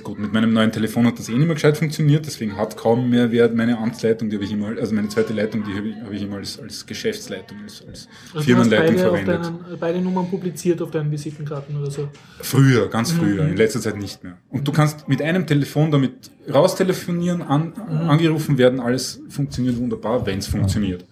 Gut, 0.02 0.18
mit 0.18 0.32
meinem 0.32 0.52
neuen 0.52 0.70
Telefon 0.70 1.06
hat 1.06 1.18
das 1.18 1.28
eh 1.28 1.32
nicht 1.32 1.46
mehr 1.46 1.54
gescheit 1.54 1.76
funktioniert, 1.76 2.26
deswegen 2.26 2.56
hat 2.56 2.76
kaum 2.76 3.08
mehr 3.10 3.32
Wert 3.32 3.54
meine 3.54 3.78
Amtsleitung, 3.78 4.28
die 4.30 4.36
habe 4.36 4.44
ich 4.44 4.52
immer, 4.52 4.68
also 4.68 4.94
meine 4.94 5.08
zweite 5.08 5.32
Leitung, 5.32 5.64
die 5.64 5.74
habe 5.76 5.88
ich, 5.88 5.96
habe 5.96 6.14
ich 6.14 6.22
immer 6.22 6.36
als, 6.36 6.60
als 6.60 6.86
Geschäftsleitung, 6.86 7.58
als, 7.62 7.84
als 7.88 8.08
Also 8.34 8.44
Firmenleitung 8.44 8.96
beide, 8.96 8.98
verwendet. 8.98 9.44
deinen, 9.44 9.78
beide 9.80 10.00
Nummern 10.00 10.28
publiziert 10.28 10.80
auf 10.82 10.90
deinen 10.90 11.10
Visitenkarten 11.10 11.76
oder 11.76 11.90
so. 11.90 12.08
Früher, 12.40 12.88
ganz 12.88 13.12
Mhm. 13.14 13.18
früher, 13.18 13.48
in 13.48 13.56
letzter 13.56 13.80
Zeit 13.80 13.96
nicht 13.96 14.22
mehr. 14.22 14.36
Und 14.50 14.68
du 14.68 14.72
kannst 14.72 15.08
mit 15.08 15.20
einem 15.22 15.46
Telefon 15.46 15.90
damit 15.90 16.30
raustelefonieren, 16.52 17.42
an, 17.42 17.72
Mhm. 17.76 18.10
angerufen 18.10 18.58
werden, 18.58 18.80
alles 18.80 19.20
funktioniert 19.28 19.76
wunderbar, 19.78 20.24
wenn 20.26 20.38
es 20.38 20.46
funktioniert. 20.46 21.04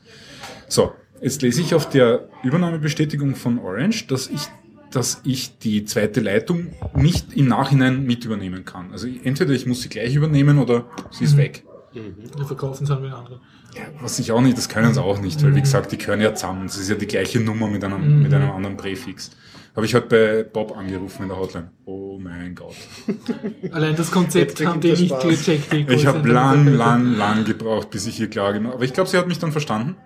So, 0.68 0.92
jetzt 1.22 1.42
lese 1.42 1.60
ich 1.62 1.74
auf 1.74 1.88
der 1.88 2.28
Übernahmebestätigung 2.42 3.34
von 3.34 3.58
Orange, 3.58 4.06
dass 4.08 4.28
ich, 4.28 4.42
dass 4.96 5.20
ich 5.24 5.58
die 5.58 5.84
zweite 5.84 6.20
Leitung 6.20 6.68
nicht 6.94 7.34
im 7.36 7.48
Nachhinein 7.48 8.04
mit 8.04 8.24
übernehmen 8.24 8.64
kann. 8.64 8.92
Also 8.92 9.08
entweder 9.24 9.52
ich 9.52 9.66
muss 9.66 9.82
sie 9.82 9.88
gleich 9.88 10.14
übernehmen 10.14 10.58
oder 10.58 10.86
sie 11.10 11.24
Mhm. 11.24 11.26
ist 11.30 11.36
weg. 11.36 11.64
Die 11.94 12.44
verkaufen 12.44 12.84
es 12.84 12.90
an 12.90 13.02
den 13.02 13.12
anderen. 13.12 13.40
Was 14.00 14.18
ich 14.18 14.32
auch 14.32 14.40
nicht, 14.40 14.56
das 14.56 14.68
können 14.68 14.92
sie 14.94 15.02
auch 15.02 15.20
nicht, 15.20 15.42
weil 15.44 15.54
wie 15.54 15.60
gesagt, 15.60 15.92
die 15.92 15.98
gehören 15.98 16.20
ja 16.20 16.34
zusammen. 16.34 16.66
Das 16.66 16.76
ist 16.76 16.88
ja 16.88 16.96
die 16.96 17.06
gleiche 17.06 17.40
Nummer 17.40 17.68
mit 17.68 17.82
einem, 17.84 18.22
mit 18.22 18.32
einem 18.32 18.50
anderen 18.50 18.76
Präfix. 18.76 19.30
Habe 19.76 19.86
ich 19.86 19.94
halt 19.94 20.08
bei 20.08 20.44
Bob 20.44 20.76
angerufen 20.76 21.22
in 21.22 21.28
der 21.28 21.38
Hotline. 21.38 21.70
Oh 21.84 22.18
mein 22.20 22.54
Gott. 22.54 22.76
Allein 23.72 23.96
das 23.96 24.10
Konzept 24.12 24.64
haben 24.64 24.80
die 24.80 24.92
nicht 24.92 25.20
gecheckt. 25.20 25.72
Ich 25.90 26.06
habe 26.06 26.28
lang, 26.28 26.66
lang, 26.68 27.16
lang 27.16 27.44
gebraucht, 27.44 27.90
bis 27.90 28.06
ich 28.06 28.20
ihr 28.20 28.30
klar 28.30 28.52
gemacht 28.52 28.74
Aber 28.74 28.84
ich 28.84 28.92
glaube, 28.92 29.10
sie 29.10 29.16
hat 29.18 29.26
mich 29.26 29.40
dann 29.40 29.50
verstanden. 29.50 29.96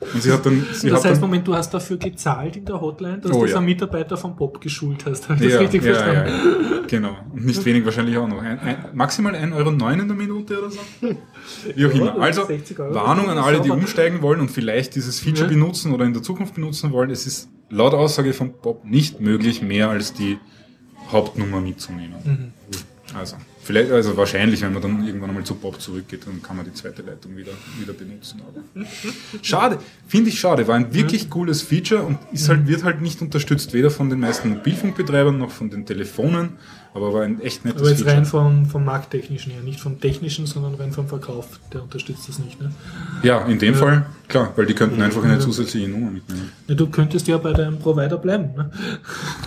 Und 0.00 0.22
sie 0.22 0.32
hat 0.32 0.46
dann. 0.46 0.66
Sie 0.72 0.88
Das 0.88 1.00
hat 1.00 1.10
heißt, 1.10 1.22
dann, 1.22 1.28
Moment, 1.28 1.46
du 1.46 1.54
hast 1.54 1.74
dafür 1.74 1.98
gezahlt 1.98 2.56
in 2.56 2.64
der 2.64 2.80
Hotline, 2.80 3.18
dass 3.18 3.32
Oh, 3.32 3.44
du 3.44 3.50
ja. 3.50 3.58
ein 3.58 3.64
Mitarbeiter 3.66 4.16
von 4.16 4.34
Bob 4.34 4.58
geschult 4.60 5.04
hast. 5.04 5.28
Habe 5.28 5.44
ich 5.44 5.52
ja, 5.52 5.58
das 5.58 5.60
richtig 5.64 5.84
ja, 5.84 5.94
verstanden? 5.94 6.32
ja, 6.70 6.80
genau. 6.86 7.16
Und 7.32 7.44
nicht 7.44 7.62
wenig 7.66 7.84
wahrscheinlich 7.84 8.16
auch 8.16 8.26
noch. 8.26 8.40
Ein, 8.42 8.58
ein, 8.60 8.84
maximal 8.94 9.34
1,09 9.34 9.54
Euro 9.54 9.68
in 9.90 10.08
der 10.08 10.16
Minute 10.16 10.58
oder 10.58 10.70
so. 10.70 10.78
Wie 11.74 11.86
auch 11.86 11.90
immer. 11.90 12.18
Also, 12.18 12.42
ist 12.42 12.48
60 12.48 12.78
Euro. 12.80 12.94
Warnung 12.94 13.28
an 13.28 13.36
alle, 13.38 13.60
die 13.60 13.70
umsteigen 13.70 14.22
wollen 14.22 14.40
und 14.40 14.50
vielleicht 14.50 14.94
dieses 14.94 15.20
Feature 15.20 15.48
benutzen 15.48 15.92
oder 15.92 16.06
in 16.06 16.14
der 16.14 16.22
Zukunft 16.22 16.54
benutzen 16.54 16.92
wollen. 16.92 17.10
Es 17.10 17.26
ist 17.26 17.50
laut 17.68 17.92
Aussage 17.92 18.32
von 18.32 18.54
Bob 18.62 18.84
nicht 18.86 19.20
möglich, 19.20 19.60
mehr 19.60 19.90
als 19.90 20.14
die 20.14 20.38
Hauptnummer 21.12 21.60
mitzunehmen. 21.60 22.54
Also, 23.18 23.36
vielleicht, 23.70 23.92
also 23.92 24.16
wahrscheinlich, 24.16 24.62
wenn 24.62 24.72
man 24.72 24.82
dann 24.82 25.06
irgendwann 25.06 25.30
einmal 25.30 25.44
zu 25.44 25.54
Bob 25.54 25.80
zurückgeht, 25.80 26.26
dann 26.26 26.42
kann 26.42 26.56
man 26.56 26.64
die 26.64 26.72
zweite 26.74 27.02
Leitung 27.02 27.36
wieder, 27.36 27.52
wieder 27.78 27.92
benutzen. 27.92 28.42
Aber 28.46 28.86
schade, 29.42 29.78
finde 30.08 30.30
ich 30.30 30.40
schade, 30.40 30.66
war 30.66 30.74
ein 30.74 30.92
wirklich 30.92 31.30
cooles 31.30 31.62
Feature 31.62 32.02
und 32.02 32.18
ist 32.32 32.48
halt, 32.48 32.66
wird 32.66 32.82
halt 32.82 33.00
nicht 33.00 33.22
unterstützt, 33.22 33.72
weder 33.72 33.90
von 33.90 34.10
den 34.10 34.18
meisten 34.20 34.48
Mobilfunkbetreibern 34.50 35.38
noch 35.38 35.50
von 35.50 35.70
den 35.70 35.86
Telefonen, 35.86 36.50
aber 36.92 37.14
war 37.14 37.22
ein 37.22 37.40
echt 37.40 37.64
nettes 37.64 37.80
Aber 37.80 37.90
jetzt 37.90 37.98
Feature. 38.00 38.16
rein 38.16 38.24
vom, 38.26 38.66
vom 38.66 38.84
Markttechnischen 38.84 39.52
her, 39.52 39.62
nicht 39.62 39.78
vom 39.78 40.00
Technischen, 40.00 40.46
sondern 40.46 40.74
rein 40.74 40.90
vom 40.90 41.06
Verkauf. 41.06 41.60
Der 41.72 41.82
unterstützt 41.84 42.28
das 42.28 42.40
nicht. 42.40 42.60
Ne? 42.60 42.72
Ja, 43.22 43.44
in 43.46 43.60
dem 43.60 43.74
Ja. 43.74 43.78
Fall, 43.80 44.06
klar, 44.26 44.52
weil 44.56 44.66
die 44.66 44.74
könnten 44.74 45.00
einfach 45.00 45.22
eine 45.22 45.38
zusätzliche 45.38 45.88
Nummer 45.88 46.10
mitnehmen. 46.10 46.50
Ja, 46.66 46.74
du 46.74 46.88
könntest 46.88 47.28
ja 47.28 47.38
bei 47.38 47.52
deinem 47.52 47.78
Provider 47.78 48.18
bleiben. 48.18 48.50
Ne? 48.56 48.70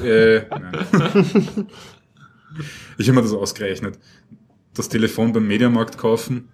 Äh, 0.07 0.43
nein. 0.49 1.67
ich 2.97 3.07
habe 3.07 3.15
mir 3.17 3.21
das 3.23 3.33
ausgerechnet. 3.33 3.99
Das 4.73 4.89
Telefon 4.89 5.33
beim 5.33 5.47
Mediamarkt 5.47 5.97
kaufen 5.97 6.49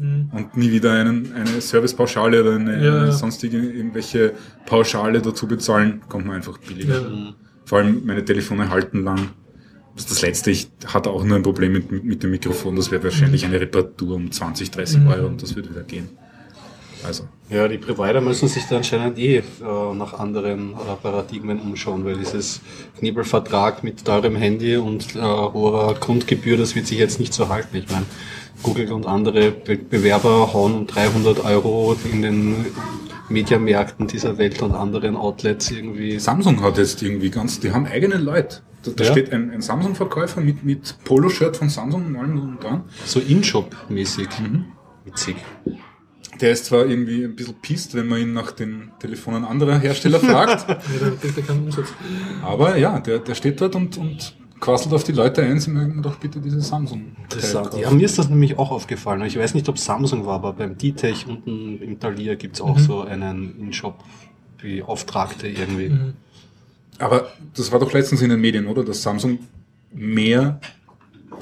Mhm. 0.00 0.30
und 0.32 0.56
nie 0.56 0.70
wieder 0.70 0.92
einen, 0.92 1.32
eine 1.32 1.60
Servicepauschale 1.60 2.40
oder 2.42 2.54
eine, 2.54 2.84
Ja. 2.86 3.02
eine 3.02 3.12
sonstige 3.12 3.58
irgendwelche 3.58 4.32
Pauschale 4.64 5.20
dazu 5.20 5.48
bezahlen, 5.48 6.02
kommt 6.08 6.24
mir 6.26 6.34
einfach 6.34 6.56
billiger. 6.58 7.00
Ja. 7.02 7.34
Vor 7.64 7.78
allem 7.78 8.06
meine 8.06 8.24
Telefone 8.24 8.70
halten 8.70 9.02
lang. 9.02 9.30
Das 9.96 10.22
letzte, 10.22 10.52
ich 10.52 10.70
hatte 10.86 11.10
auch 11.10 11.24
nur 11.24 11.34
ein 11.36 11.42
Problem 11.42 11.72
mit, 11.72 11.90
mit, 11.90 12.04
mit 12.04 12.22
dem 12.22 12.30
Mikrofon, 12.30 12.76
das 12.76 12.92
wäre 12.92 13.02
wahrscheinlich 13.02 13.44
eine 13.44 13.60
Reparatur 13.60 14.14
um 14.14 14.30
20, 14.30 14.70
30 14.70 15.00
Mhm. 15.00 15.08
Euro 15.08 15.26
und 15.26 15.42
das 15.42 15.56
würde 15.56 15.70
wieder 15.70 15.82
gehen. 15.82 16.08
Also, 17.04 17.24
Ja, 17.48 17.68
die 17.68 17.78
Provider 17.78 18.20
müssen 18.20 18.48
sich 18.48 18.64
da 18.68 18.76
anscheinend 18.76 19.18
eh 19.18 19.36
äh, 19.38 19.42
nach 19.94 20.18
anderen 20.18 20.72
äh, 20.72 20.76
Paradigmen 21.02 21.60
umschauen, 21.60 22.04
weil 22.04 22.16
dieses 22.16 22.60
Knebelvertrag 22.98 23.84
mit 23.84 24.04
teurem 24.04 24.36
Handy 24.36 24.76
und 24.76 25.14
äh, 25.16 25.20
hoher 25.20 25.94
Grundgebühr, 25.94 26.56
das 26.56 26.74
wird 26.74 26.86
sich 26.86 26.98
jetzt 26.98 27.20
nicht 27.20 27.32
so 27.32 27.48
halten. 27.48 27.76
Ich 27.76 27.88
meine, 27.90 28.06
Google 28.62 28.92
und 28.92 29.06
andere 29.06 29.52
Be 29.52 29.76
Bewerber 29.76 30.52
hauen 30.52 30.74
um 30.74 30.86
300 30.86 31.44
Euro 31.44 31.96
in 32.12 32.22
den 32.22 32.66
Mediamärkten 33.28 34.06
dieser 34.08 34.36
Welt 34.38 34.60
und 34.62 34.72
anderen 34.72 35.14
Outlets 35.16 35.70
irgendwie. 35.70 36.18
Samsung 36.18 36.62
hat 36.62 36.78
jetzt 36.78 37.02
irgendwie 37.02 37.30
ganz, 37.30 37.60
die 37.60 37.70
haben 37.72 37.86
eigene 37.86 38.16
Leute. 38.16 38.62
Da, 38.82 38.90
da 38.92 39.04
Ja. 39.04 39.10
steht 39.12 39.32
ein, 39.32 39.50
ein 39.50 39.60
Samsung-Verkäufer 39.60 40.40
mit, 40.40 40.64
mit 40.64 40.96
Poloshirt 41.04 41.56
von 41.56 41.68
Samsung 41.68 42.06
und 42.06 42.16
allem 42.16 42.40
und 42.40 42.62
dran. 42.64 42.84
So 43.04 43.20
In-Shop-mäßig. 43.20 44.28
Mhm. 44.40 44.64
Witzig. 45.04 45.36
Der 46.40 46.52
ist 46.52 46.66
zwar 46.66 46.86
irgendwie 46.86 47.24
ein 47.24 47.34
bisschen 47.36 47.54
pisst, 47.60 47.94
wenn 47.94 48.06
man 48.06 48.20
ihn 48.20 48.32
nach 48.32 48.52
den 48.52 48.90
Telefonen 49.00 49.44
anderer 49.44 49.78
Hersteller 49.78 50.20
fragt, 50.20 50.68
Ja, 50.68 50.76
da 51.00 51.10
kriegt 51.20 51.36
er 51.36 51.42
keinen 51.44 51.64
Umsatz. 51.64 51.88
aber 52.42 52.76
ja, 52.76 53.00
der, 53.00 53.18
der 53.18 53.34
steht 53.34 53.60
dort 53.60 53.74
und, 53.74 53.96
und 53.96 54.34
quasselt 54.60 54.92
auf 54.94 55.04
die 55.04 55.12
Leute 55.12 55.42
ein, 55.42 55.58
sie 55.60 55.70
mögen 55.70 56.02
doch 56.02 56.16
bitte 56.16 56.40
diese 56.40 56.60
samsung 56.60 57.16
Interessant. 57.24 57.74
Ja, 57.80 57.90
mir 57.90 58.04
ist 58.04 58.18
das 58.18 58.28
nämlich 58.28 58.58
auch 58.58 58.70
aufgefallen. 58.70 59.22
Ich 59.22 59.38
weiß 59.38 59.54
nicht, 59.54 59.68
ob 59.68 59.78
Samsung 59.78 60.26
war, 60.26 60.34
aber 60.36 60.52
beim 60.52 60.76
D-Tech 60.78 61.26
unten 61.28 61.80
im 61.80 61.98
Talier 62.00 62.36
gibt's 62.36 62.60
auch 62.60 62.76
Mhm. 62.76 62.82
so 62.82 63.02
einen 63.02 63.58
In-Shop 63.60 64.02
Beauftragte 64.60 65.46
irgendwie. 65.48 65.90
Mhm. 65.90 66.14
Aber 66.98 67.30
das 67.56 67.70
war 67.70 67.78
doch 67.78 67.92
letztens 67.92 68.22
in 68.22 68.30
den 68.30 68.40
Medien, 68.40 68.66
oder? 68.66 68.82
Dass 68.84 69.02
Samsung 69.02 69.38
mehr 69.92 70.60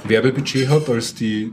Werbebudget 0.05 0.69
hat 0.69 0.89
als 0.91 1.15
die 1.15 1.53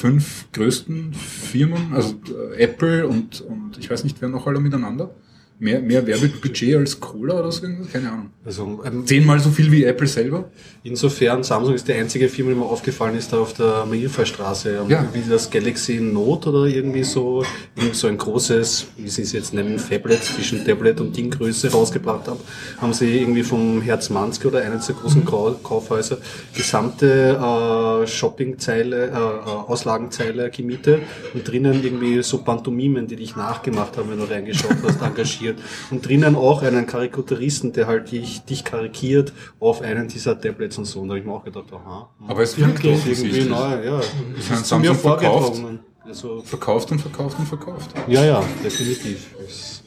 fünf 0.00 0.50
größten 0.52 1.12
Firmen, 1.12 1.92
also 1.92 2.14
äh, 2.54 2.62
Apple 2.62 3.06
und, 3.06 3.42
und 3.42 3.76
ich 3.78 3.90
weiß 3.90 4.02
nicht, 4.04 4.22
wer 4.22 4.30
noch 4.30 4.46
alle 4.46 4.58
miteinander. 4.58 5.14
Mehr, 5.62 5.80
mehr 5.82 6.06
Werbebudget 6.06 6.74
als 6.76 6.98
Cola 6.98 7.38
oder 7.40 7.52
so, 7.52 7.66
keine 7.92 8.10
Ahnung. 8.10 8.30
Also 8.46 8.80
ähm, 8.82 9.06
Zehnmal 9.06 9.38
so 9.40 9.50
viel 9.50 9.70
wie 9.70 9.84
Apple 9.84 10.06
selber? 10.06 10.50
insofern, 10.82 11.42
Samsung 11.42 11.74
ist 11.74 11.86
die 11.86 11.92
einzige 11.92 12.30
Firma, 12.30 12.52
die 12.52 12.56
mir 12.56 12.64
aufgefallen 12.64 13.14
ist, 13.14 13.30
da 13.34 13.38
auf 13.40 13.52
der 13.52 13.84
Mailferstraße, 13.84 14.78
ähm, 14.84 14.88
Ja. 14.90 15.06
wie 15.12 15.20
das 15.28 15.50
Galaxy 15.50 16.00
Note 16.00 16.48
oder 16.48 16.64
irgendwie 16.64 17.04
so, 17.04 17.44
irgend 17.76 17.94
so 17.94 18.06
ein 18.06 18.16
großes, 18.16 18.86
wie 18.96 19.08
sie 19.10 19.20
es 19.20 19.32
jetzt 19.32 19.52
nennen, 19.52 19.78
Fablet 19.78 20.24
zwischen 20.24 20.64
Tablet 20.64 20.98
und 21.02 21.14
Dinggröße 21.14 21.70
rausgebracht 21.70 22.26
haben, 22.28 22.40
haben 22.78 22.94
sie 22.94 23.18
irgendwie 23.20 23.42
vom 23.42 23.82
Herzmanski 23.82 24.46
oder 24.46 24.62
eines 24.62 24.86
der 24.86 24.94
großen 24.96 25.22
Kau- 25.26 25.52
Kaufhäuser 25.62 26.16
gesamte 26.56 27.36
äh, 27.36 28.06
Shoppingzeile, 28.06 29.08
äh, 29.08 29.10
äh, 29.10 29.14
Auslagenzeile 29.14 30.48
gemietet 30.50 31.02
und 31.34 31.46
drinnen 31.46 31.84
irgendwie 31.84 32.22
so 32.22 32.38
Pantomimen, 32.38 33.06
die 33.06 33.16
dich 33.16 33.36
nachgemacht 33.36 33.98
haben, 33.98 34.10
wenn 34.10 34.18
du 34.18 34.24
reingeschaut 34.24 34.76
hast, 34.82 35.02
engagiert. 35.02 35.49
Und 35.90 36.06
drinnen 36.06 36.36
auch 36.36 36.62
einen 36.62 36.86
Karikaturisten, 36.86 37.72
der 37.72 37.86
halt 37.86 38.10
dich, 38.12 38.40
dich 38.42 38.64
karikiert 38.64 39.32
auf 39.58 39.82
einen 39.82 40.08
dieser 40.08 40.40
Tablets 40.40 40.78
und 40.78 40.84
so. 40.84 41.00
Und 41.00 41.08
da 41.08 41.12
habe 41.12 41.20
ich 41.20 41.26
mir 41.26 41.32
auch 41.32 41.44
gedacht, 41.44 41.66
aha. 41.72 42.08
Aber 42.28 42.42
es 42.42 42.56
Ja, 42.56 42.66
wirkt 42.66 42.84
doch 42.84 43.06
irgendwie 43.06 43.44
neu, 43.44 43.84
ja. 43.84 44.00
Ich 44.38 44.50
meine, 44.50 44.62
zu 44.62 44.78
mir 44.78 44.86
Samsung 44.88 44.94
verkauft, 44.96 45.46
vorgetragen. 45.56 45.80
Also, 46.06 46.40
verkauft 46.42 46.90
und 46.92 46.98
verkauft 47.00 47.38
und 47.38 47.46
verkauft. 47.46 47.90
ja, 48.08 48.24
ja, 48.24 48.42
definitiv. 48.64 49.30
Es 49.46 49.82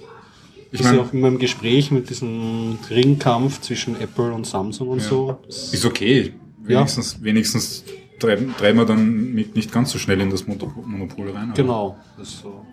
Ich 0.72 0.80
ist 0.80 0.86
ja 0.86 0.92
meine, 0.94 1.02
auch 1.04 1.14
immer 1.14 1.28
im 1.28 1.38
Gespräch 1.40 1.92
mit 1.92 2.10
diesem 2.10 2.78
Ringkampf 2.90 3.62
zwischen 3.62 4.00
Apple 4.00 4.32
und 4.32 4.46
Samsung 4.48 4.88
und 4.90 5.02
so. 5.02 5.40
Das- 5.46 5.74
ist 5.74 5.86
okay. 5.86 6.34
Ja. 6.68 6.78
Wenigstens, 6.80 7.22
wenigstens 7.22 7.84
treiben, 8.20 8.56
treiben 8.58 8.80
wir 8.80 8.86
dann 8.86 9.34
mit 9.34 9.56
nicht 9.56 9.72
ganz 9.72 9.92
so 9.92 9.98
schnell 10.00 10.22
in 10.22 10.30
das 10.30 10.48
Mono- 10.48 10.72
Monopol 10.86 11.30
rein. 11.32 11.46
aber 11.50 11.54
Genau. 11.54 11.98
Das 12.18 12.30
ist 12.30 12.42
so. 12.42 12.66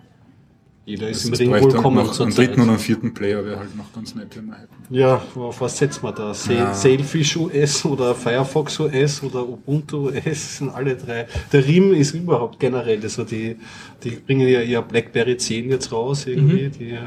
Jeder 0.83 1.09
ist 1.09 1.25
im 1.25 1.33
Ring 1.35 1.51
willkommen 1.51 1.97
noch 1.97 2.11
zur 2.11 2.25
einen 2.25 2.33
Zeit. 2.33 2.47
dritten 2.49 2.61
und 2.61 2.69
einen 2.69 2.79
vierten 2.79 3.13
Player 3.13 3.45
wäre 3.45 3.59
halt 3.59 3.75
noch 3.77 3.93
ganz 3.93 4.15
nett, 4.15 4.35
wenn 4.35 4.47
wir 4.47 4.55
hätten. 4.57 4.73
Ja, 4.89 5.21
auf 5.35 5.61
was 5.61 5.77
setzt 5.77 6.01
man 6.01 6.15
da? 6.15 6.33
Sail, 6.33 6.57
Ja. 6.57 6.73
Sailfish 6.73 7.37
OS 7.37 7.85
oder 7.85 8.15
Firefox 8.15 8.79
OS 8.79 9.21
oder 9.21 9.47
Ubuntu 9.47 10.09
OS 10.09 10.57
sind 10.57 10.69
alle 10.69 10.95
drei. 10.95 11.27
Der 11.53 11.65
RIM 11.67 11.93
ist 11.93 12.15
überhaupt 12.15 12.59
generell, 12.59 12.99
also 13.01 13.23
die, 13.23 13.57
die 14.03 14.09
bringen 14.09 14.47
ja 14.47 14.61
ihr 14.61 14.81
BlackBerry 14.81 15.37
10 15.37 15.69
jetzt 15.69 15.91
raus 15.91 16.25
irgendwie, 16.25 16.69
die, 16.69 16.89
ähm, 16.89 16.99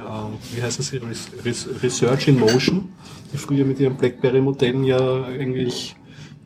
wie 0.54 0.62
heißen 0.62 0.84
sie, 0.84 0.98
Res- 0.98 1.30
Res- 1.44 1.68
Research 1.82 2.28
in 2.28 2.38
Motion, 2.38 2.92
die 3.32 3.36
früher 3.38 3.64
mit 3.64 3.80
ihren 3.80 3.96
BlackBerry-Modellen 3.96 4.84
ja 4.84 5.24
eigentlich 5.24 5.96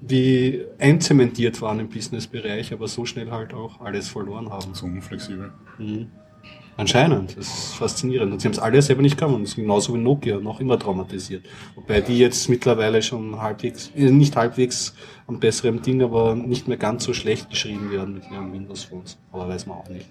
wie 0.00 0.62
einzementiert 0.78 1.60
waren 1.60 1.78
im 1.80 1.88
Businessbereich, 1.90 2.72
aber 2.72 2.88
so 2.88 3.05
schnell 3.05 3.30
halt 3.30 3.52
auch 3.52 3.82
alles 3.82 4.09
verloren 4.09 4.48
haben. 4.48 4.72
So 4.72 4.86
unflexibel. 4.86 5.52
Anscheinend, 6.78 7.36
das 7.36 7.48
ist 7.48 7.74
faszinierend. 7.74 8.32
Und 8.32 8.40
sie 8.40 8.46
haben 8.46 8.52
es 8.52 8.60
alle 8.60 8.80
selber 8.80 9.02
nicht 9.02 9.18
genommen. 9.18 9.42
Das 9.42 9.50
ist 9.50 9.56
genauso 9.56 9.94
wie 9.94 9.98
Nokia, 9.98 10.38
noch 10.38 10.60
immer 10.60 10.78
traumatisiert. 10.78 11.44
Wobei 11.74 12.00
die 12.00 12.16
jetzt 12.16 12.48
mittlerweile 12.48 13.02
schon 13.02 13.42
halbwegs, 13.42 13.90
äh, 13.96 14.12
nicht 14.12 14.36
halbwegs 14.36 14.94
am 15.26 15.40
besseren 15.40 15.82
Ding, 15.82 16.00
aber 16.05 16.36
nicht 16.36 16.68
mehr 16.68 16.76
ganz 16.76 17.02
so 17.02 17.12
schlecht 17.12 17.50
geschrieben 17.50 17.90
werden 17.90 18.14
mit 18.14 18.30
ihren 18.30 18.52
Windows-Phones. 18.52 19.18
Aber 19.32 19.48
weiß 19.48 19.66
man 19.66 19.78
auch 19.78 19.88
nicht. 19.88 20.06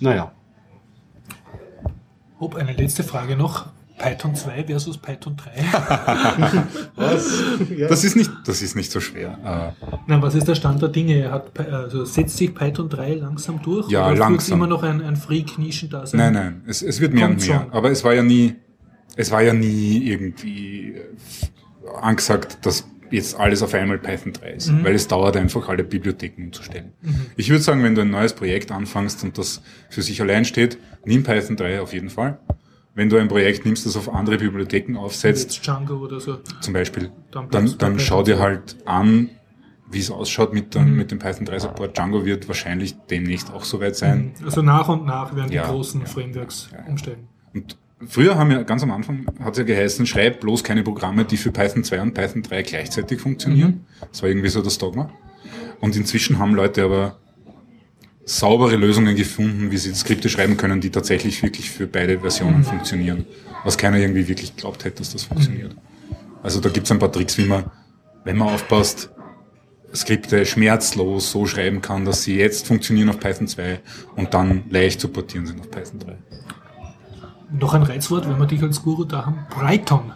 Naja. 0.00 0.32
Ob 2.40 2.56
eine 2.56 2.72
letzte 2.72 3.04
Frage 3.04 3.36
noch. 3.36 3.66
Python 3.98 4.34
2 4.34 4.64
versus 4.64 4.98
Python 4.98 5.36
3. 5.36 5.50
Was? 6.96 7.42
Ja. 7.76 7.88
Das 7.88 8.04
ist 8.04 8.16
nicht, 8.16 8.30
das 8.44 8.60
ist 8.62 8.74
nicht 8.74 8.90
so 8.90 9.00
schwer. 9.00 9.72
Äh, 9.80 9.86
Na, 10.08 10.20
was 10.20 10.34
ist 10.34 10.48
der 10.48 10.54
Stand 10.56 10.82
der 10.82 10.88
Dinge? 10.88 11.30
Hat, 11.30 11.58
also 11.70 12.04
setzt 12.04 12.36
sich 12.36 12.54
Python 12.54 12.88
3 12.88 13.14
langsam 13.14 13.62
durch? 13.62 13.88
Ja, 13.90 14.08
oder 14.08 14.16
langsam. 14.16 14.58
Wird 14.60 14.66
immer 14.66 14.66
noch 14.66 14.82
ein, 14.82 15.00
ein 15.00 15.16
Freak-Nischen 15.16 15.90
da 15.90 16.06
sein? 16.06 16.18
nein, 16.18 16.32
nein, 16.32 16.62
es, 16.66 16.82
es 16.82 17.00
wird 17.00 17.12
mehr 17.14 17.26
Kommt 17.28 17.40
und 17.42 17.48
mehr. 17.48 17.60
schon. 17.62 17.72
Aber 17.72 17.90
es 17.90 18.02
war 18.04 18.14
ja 18.14 18.22
nie, 18.22 18.56
es 19.16 19.30
war 19.30 19.42
ja 19.42 19.52
nie 19.52 19.98
irgendwie 20.08 20.94
äh, 20.94 21.02
angesagt, 22.00 22.58
dass 22.66 22.86
jetzt 23.10 23.38
alles 23.38 23.62
auf 23.62 23.72
einmal 23.74 23.98
Python 23.98 24.32
3 24.32 24.50
ist, 24.54 24.70
Mhm. 24.72 24.84
weil 24.84 24.94
es 24.96 25.06
dauert 25.06 25.36
einfach, 25.36 25.68
alle 25.68 25.84
Bibliotheken 25.84 26.42
umzustellen. 26.46 26.92
Ich 27.36 27.48
würde 27.48 27.62
sagen, 27.62 27.82
wenn 27.84 27.94
du 27.94 28.00
ein 28.00 28.10
neues 28.10 28.32
Projekt 28.32 28.72
anfängst 28.72 29.22
und 29.22 29.38
das 29.38 29.62
für 29.88 30.02
sich 30.02 30.20
allein 30.20 30.44
steht, 30.44 30.78
nimm 31.04 31.22
Python 31.22 31.54
3 31.56 31.80
auf 31.80 31.92
jeden 31.92 32.10
Fall. 32.10 32.38
Wenn 32.94 33.08
du 33.08 33.16
ein 33.16 33.28
Projekt 33.28 33.64
nimmst, 33.64 33.86
das 33.86 33.96
auf 33.96 34.12
andere 34.12 34.36
Bibliotheken 34.38 34.96
aufsetzt, 34.96 35.64
Django 35.66 35.96
oder 35.96 36.20
so. 36.20 36.38
zum 36.60 36.72
Beispiel, 36.74 37.10
Dann 37.32 37.48
dann, 37.50 37.74
dann 37.78 37.98
schau 37.98 38.22
dir 38.22 38.36
2. 38.36 38.42
halt 38.42 38.76
an, 38.84 39.30
wie 39.90 39.98
es 39.98 40.10
ausschaut 40.10 40.52
mit, 40.54 40.74
dem- 40.74 40.90
Mhm. 40.92 40.96
mit 40.96 41.10
dem 41.10 41.18
Python 41.18 41.44
3 41.44 41.58
Support. 41.58 41.96
Django 41.96 42.24
wird 42.24 42.46
wahrscheinlich 42.48 42.96
demnächst 43.10 43.52
auch 43.52 43.64
soweit 43.64 43.96
sein. 43.96 44.32
Also 44.44 44.62
nach 44.62 44.88
und 44.88 45.04
nach 45.06 45.34
werden 45.34 45.50
Ja, 45.52 45.64
die 45.66 45.70
großen 45.72 46.00
ja, 46.02 46.06
Frameworks 46.06 46.68
ja. 46.72 46.84
umstellen. 46.86 47.28
Und 47.52 47.76
früher 48.06 48.36
haben 48.38 48.50
wir 48.50 48.62
ganz 48.64 48.82
am 48.84 48.90
Anfang 48.92 49.26
hat 49.40 49.52
es 49.52 49.58
ja 49.58 49.64
geheißen, 49.64 50.06
schreib 50.06 50.40
bloß 50.40 50.62
keine 50.64 50.82
Programme, 50.84 51.24
die 51.24 51.36
für 51.36 51.50
Python 51.52 51.82
2 51.84 52.00
und 52.00 52.14
Python 52.14 52.42
3 52.42 52.62
gleichzeitig 52.62 53.20
funktionieren. 53.20 53.84
Das 54.10 54.22
war 54.22 54.28
irgendwie 54.28 54.48
so 54.48 54.62
das 54.62 54.78
Dogma. 54.78 55.10
Und 55.80 55.96
inzwischen 55.96 56.38
haben 56.38 56.54
Leute 56.54 56.84
aber 56.84 57.18
saubere 58.24 58.76
Lösungen 58.76 59.16
gefunden, 59.16 59.70
wie 59.70 59.76
sie 59.76 59.94
Skripte 59.94 60.28
schreiben 60.28 60.56
können, 60.56 60.80
die 60.80 60.90
tatsächlich 60.90 61.42
wirklich 61.42 61.70
für 61.70 61.86
beide 61.86 62.20
Versionen 62.20 62.64
funktionieren. 62.64 63.26
Was 63.64 63.78
keiner 63.78 63.98
irgendwie 63.98 64.28
wirklich 64.28 64.56
glaubt 64.56 64.84
hätte, 64.84 64.98
dass 64.98 65.12
das 65.12 65.24
funktioniert. 65.24 65.74
Also 66.42 66.60
da 66.60 66.68
gibt 66.68 66.86
es 66.86 66.92
ein 66.92 66.98
paar 66.98 67.12
Tricks, 67.12 67.38
wie 67.38 67.46
man, 67.46 67.70
wenn 68.24 68.36
man 68.36 68.48
aufpasst, 68.48 69.10
Skripte 69.94 70.44
schmerzlos 70.44 71.30
so 71.30 71.46
schreiben 71.46 71.80
kann, 71.80 72.04
dass 72.04 72.24
sie 72.24 72.36
jetzt 72.36 72.66
funktionieren 72.66 73.08
auf 73.10 73.20
Python 73.20 73.46
2 73.46 73.80
und 74.16 74.34
dann 74.34 74.64
leicht 74.68 75.00
zu 75.00 75.08
portieren 75.08 75.46
sind 75.46 75.60
auf 75.60 75.70
Python 75.70 76.00
3. 76.00 76.16
Noch 77.52 77.74
ein 77.74 77.82
Reizwort, 77.82 78.28
wenn 78.28 78.38
wir 78.38 78.46
dich 78.46 78.62
als 78.62 78.82
Guru 78.82 79.04
da 79.04 79.26
haben. 79.26 79.46
Brighton. 79.50 80.12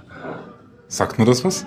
Sagt 0.89 1.19
man 1.19 1.27
das 1.27 1.45
was? 1.45 1.65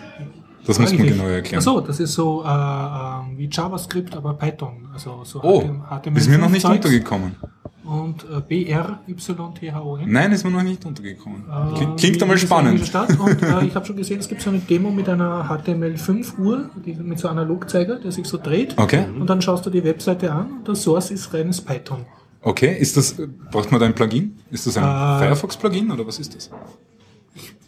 Das 0.65 0.77
muss 0.79 0.93
man 0.93 1.07
genau 1.07 1.25
erklären. 1.25 1.59
Ach 1.59 1.63
so, 1.65 1.79
das 1.81 1.99
ist 1.99 2.13
so 2.13 2.43
äh, 2.43 2.47
äh, 2.47 3.37
wie 3.37 3.49
JavaScript, 3.51 4.15
aber 4.15 4.33
Python. 4.33 4.87
Also 4.93 5.21
so 5.23 5.41
Oh, 5.43 5.61
HTML5 5.89 6.17
ist 6.17 6.29
mir 6.29 6.37
noch 6.37 6.49
nicht 6.49 6.61
Zeugs 6.61 6.75
untergekommen. 6.85 7.35
Und 7.83 8.23
äh, 8.23 8.39
BRYTHON. 8.65 10.03
Nein, 10.05 10.31
ist 10.31 10.43
mir 10.45 10.51
noch 10.51 10.63
nicht 10.63 10.85
untergekommen. 10.85 11.43
Äh, 11.49 11.95
Klingt- 11.97 12.21
einmal 12.21 12.37
spannend. 12.37 12.85
Stadt? 12.85 13.17
Und 13.19 13.41
äh, 13.41 13.65
ich 13.65 13.75
habe 13.75 13.85
schon 13.85 13.97
gesehen, 13.97 14.19
es 14.19 14.27
gibt 14.29 14.41
so 14.41 14.49
eine 14.49 14.59
Demo 14.59 14.91
mit 14.91 15.09
einer 15.09 15.43
HTML5-Uhr, 15.49 16.69
die 16.85 16.93
mit 16.93 17.19
so 17.19 17.27
einem 17.27 17.39
Analogzeiger, 17.39 17.95
der 17.99 18.11
sich 18.11 18.25
so 18.27 18.37
dreht. 18.37 18.77
Okay. 18.77 19.05
Und 19.19 19.27
dann 19.29 19.41
schaust 19.41 19.65
du 19.65 19.69
die 19.69 19.83
Webseite 19.83 20.31
an 20.31 20.51
und 20.59 20.67
das 20.69 20.83
Source 20.83 21.11
ist 21.11 21.33
reines 21.33 21.59
Python. 21.59 22.05
Okay, 22.43 22.75
ist 22.79 22.97
das, 22.97 23.15
braucht 23.51 23.71
man 23.71 23.79
da 23.79 23.85
ein 23.87 23.93
Plugin? 23.93 24.37
Ist 24.49 24.65
das 24.67 24.77
ein 24.77 24.83
Äh, 24.83 25.19
Firefox-Plugin 25.25 25.91
oder 25.91 26.07
was 26.07 26.17
ist 26.19 26.35
das? 26.35 26.49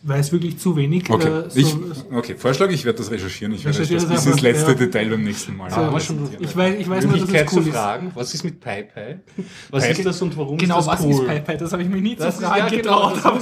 Weiß 0.05 0.33
wirklich 0.33 0.57
zu 0.59 0.75
wenig. 0.75 1.09
Okay, 1.09 1.27
äh, 1.29 1.49
so, 1.49 1.57
ich, 1.59 1.75
okay 2.11 2.35
Vorschlag, 2.37 2.69
ich 2.71 2.83
werde 2.83 2.97
das 2.97 3.09
recherchieren. 3.09 3.53
Ich 3.53 3.63
werde 3.63 3.79
das 3.79 3.87
das 3.87 4.05
bis 4.09 4.25
ins 4.25 4.41
letzte 4.41 4.71
ja. 4.71 4.77
Detail 4.77 5.09
beim 5.11 5.23
nächsten 5.23 5.55
Mal. 5.55 5.69
Präsentieren. 5.69 6.27
schon- 6.29 6.43
ich 6.43 6.57
weiß, 6.57 6.75
ich 6.77 6.89
weiß 6.89 7.05
nur, 7.05 7.17
dass 7.19 7.29
es 7.29 7.53
cool 7.53 7.63
zu 7.63 7.69
ist. 7.69 7.75
fragen, 7.75 8.11
was 8.13 8.33
ist 8.33 8.43
mit 8.43 8.59
PyPy? 8.59 9.19
Was 9.69 9.83
PyPy? 9.83 9.97
ist 9.99 10.05
das 10.05 10.21
und 10.21 10.35
warum 10.37 10.57
Genau, 10.57 10.79
ist 10.79 10.87
das 10.87 10.99
was 10.99 11.05
cool? 11.05 11.11
ist 11.13 11.25
PyPy? 11.45 11.57
Das 11.57 11.71
habe 11.71 11.83
ich 11.83 11.89
mich 11.89 12.01
nie 12.01 12.17
zu 12.17 12.23
Das 12.23 12.35
ist, 12.35 12.43
fragen 12.43 12.57
ja, 12.73 12.81
genau, 12.81 13.13
getraut. 13.13 13.41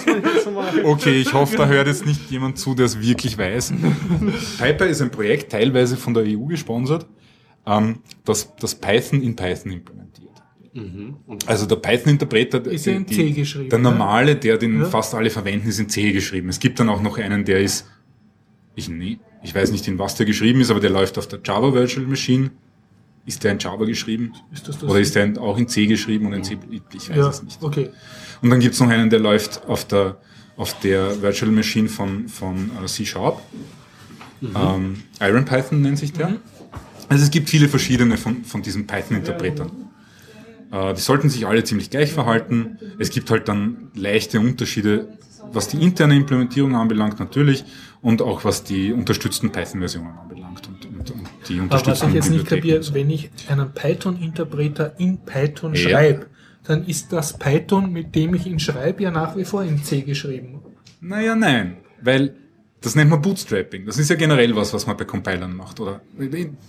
Okay, 0.84 1.16
ich 1.22 1.34
hoffe, 1.34 1.58
da 1.58 1.66
hört 1.66 1.88
jetzt 1.88 2.06
nicht 2.06 2.30
jemand 2.30 2.60
zu, 2.60 2.76
der 2.76 2.86
es 2.86 3.00
wirklich 3.02 3.40
weiß. 3.40 3.74
Piper 4.60 4.86
ist 4.86 5.02
ein 5.02 5.10
Projekt, 5.10 5.52
teilweise 5.52 5.98
von 5.98 6.14
der 6.14 6.26
EU 6.28 6.46
gesponsert, 6.46 7.08
ähm, 7.66 8.00
das, 8.24 8.56
das 8.58 8.76
Python 8.76 9.22
in 9.24 9.36
Python 9.36 9.72
implementiert. 9.72 10.30
Und 10.74 11.48
Also 11.48 11.66
der 11.66 11.76
Python-Interpreter, 11.78 12.66
Ist 12.66 12.86
ja 12.86 12.94
in 12.94 13.06
die- 13.06 13.16
C 13.16 13.32
geschrieben, 13.32 13.70
der 13.70 13.80
ne? 13.80 13.84
normale, 13.92 14.36
der 14.38 14.58
den 14.58 14.80
Ja. 14.80 14.86
fast 14.86 15.14
alle 15.14 15.30
verwenden, 15.30 15.68
ist 15.68 15.80
in 15.80 15.90
C 15.90 16.12
geschrieben. 16.14 16.48
Es 16.50 16.60
gibt 16.60 16.80
dann 16.80 16.88
auch 16.90 17.02
noch 17.02 17.18
einen, 17.18 17.44
der 17.44 17.60
ist, 17.62 17.86
ich, 18.76 18.88
nee, 18.88 19.20
ich 19.44 19.54
weiß 19.54 19.72
nicht, 19.72 19.88
in 19.88 20.00
was 20.00 20.16
der 20.16 20.26
geschrieben 20.26 20.62
ist, 20.62 20.72
aber 20.72 20.80
der 20.80 20.90
läuft 20.92 21.18
auf 21.18 21.28
der 21.28 21.40
Java 21.44 21.74
Virtual 21.74 22.06
Machine. 22.06 22.52
Ist 23.26 23.44
der 23.44 23.52
in 23.52 23.60
Java 23.60 23.84
geschrieben? 23.86 24.34
Ist 24.54 24.68
das 24.68 24.80
das? 24.80 24.90
Oder 24.90 25.00
ist 25.00 25.14
der 25.16 25.40
auch 25.42 25.58
in 25.58 25.68
C 25.68 25.86
geschrieben 25.88 26.28
und 26.28 26.34
in 26.34 26.44
C? 26.44 26.58
Ich 26.94 27.10
weiß 27.10 27.16
ja, 27.18 27.30
es 27.30 27.44
nicht. 27.44 27.62
okay. 27.62 27.90
Und 28.42 28.50
dann 28.50 28.60
gibt's 28.62 28.80
noch 28.80 28.90
einen, 28.90 29.10
der 29.10 29.20
läuft 29.20 29.68
auf 29.68 29.86
der, 29.86 30.18
auf 30.58 30.80
der 30.80 31.22
Virtual 31.22 31.52
Machine 31.52 31.90
von, 31.90 32.28
von 32.30 32.72
äh, 32.82 32.88
C 32.88 33.06
Sharp. 33.06 33.42
Ähm, 34.42 35.04
Iron 35.20 35.46
Python 35.46 35.82
nennt 35.82 36.00
sich 36.00 36.14
der. 36.14 36.38
Also 37.10 37.24
es 37.26 37.30
gibt 37.30 37.50
viele 37.50 37.68
verschiedene 37.68 38.18
von, 38.18 38.44
von 38.46 38.62
diesen 38.62 38.88
Python-Interpretern. 38.88 39.70
Äh, 40.72 40.94
die 40.94 41.02
sollten 41.02 41.30
sich 41.30 41.46
alle 41.46 41.64
ziemlich 41.64 41.90
gleich 41.90 42.14
verhalten. 42.14 42.78
Es 43.00 43.10
gibt 43.10 43.30
halt 43.30 43.48
dann 43.48 43.92
leichte 43.96 44.40
Unterschiede, 44.40 45.08
was 45.52 45.68
die 45.68 45.82
interne 45.84 46.16
Implementierung 46.16 46.76
anbelangt 46.76 47.20
natürlich 47.20 47.64
und 48.02 48.22
auch 48.22 48.46
was 48.46 48.64
die 48.64 48.94
unterstützten 48.94 49.52
Python-Versionen 49.52 50.18
anbelangt 50.18 50.68
und, 50.68 50.86
und, 50.86 51.12
und 51.12 51.30
die 51.50 51.60
Aber 51.60 51.72
was 51.72 51.82
ich 51.82 51.88
unterstützten 51.88 52.14
jetzt 52.14 52.30
nicht 52.30 52.48
kapiere, 52.48 52.94
wenn 52.94 53.10
ich 53.10 53.30
einen 53.50 53.72
Python-Interpreter 53.74 54.96
in 55.00 55.18
Python 55.20 55.74
Ja. 55.74 55.90
schreibe, 55.90 56.28
dann 56.64 56.86
ist 56.86 57.12
das 57.12 57.38
Python, 57.38 57.92
mit 57.92 58.16
dem 58.16 58.34
ich 58.36 58.46
ihn 58.46 58.60
schreibe, 58.60 59.04
ja 59.04 59.12
nach 59.12 59.36
wie 59.36 59.46
vor 59.46 59.64
in 59.64 59.84
C 59.84 60.02
geschrieben. 60.02 60.62
Naja, 61.02 61.36
nein, 61.36 61.78
weil 62.02 62.36
das 62.82 62.96
nennt 62.96 63.10
man 63.10 63.22
Bootstrapping. 63.22 63.86
Das 63.86 63.98
ist 63.98 64.10
ja 64.10 64.16
generell 64.16 64.56
was, 64.56 64.74
was 64.74 64.88
man 64.88 64.98
bei 64.98 65.06
Compilern 65.06 65.56
macht. 65.56 65.80
Oder 65.80 66.02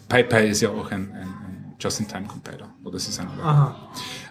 PyPy 0.09 0.49
ist 0.49 0.61
ja 0.61 0.71
auch 0.71 0.91
ein, 0.91 1.11
ein, 1.13 1.29
ein 1.29 1.52
Just-in-Time-Compiler. 1.83 2.73
Oder 2.85 2.97
es 2.97 3.09
ist 3.09 3.19
ein 3.21 3.27
Aha. 3.43 3.77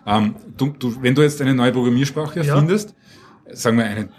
ähm, 0.05 0.35
du, 0.57 0.67
du, 0.77 1.01
Wenn 1.01 1.13
du 1.15 1.21
jetzt 1.21 1.41
eine 1.41 1.53
neue 1.53 1.71
Programmiersprache 1.71 2.41
Ja. 2.41 2.53
erfindest, 2.55 2.95
sagen 3.51 3.77
wir 3.77 3.85
eine, 3.85 4.09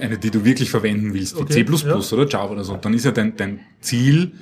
eine, 0.00 0.18
die 0.18 0.30
du 0.30 0.44
wirklich 0.44 0.70
verwenden 0.70 1.12
willst, 1.14 1.36
wie 1.36 1.42
Okay, 1.42 1.64
C++ 1.64 1.86
ja. 1.86 1.94
oder 1.96 2.26
Java 2.28 2.52
oder 2.52 2.64
so, 2.64 2.76
dann 2.76 2.94
ist 2.94 3.04
ja 3.04 3.10
dein, 3.10 3.36
dein 3.36 3.60
Ziel, 3.80 4.32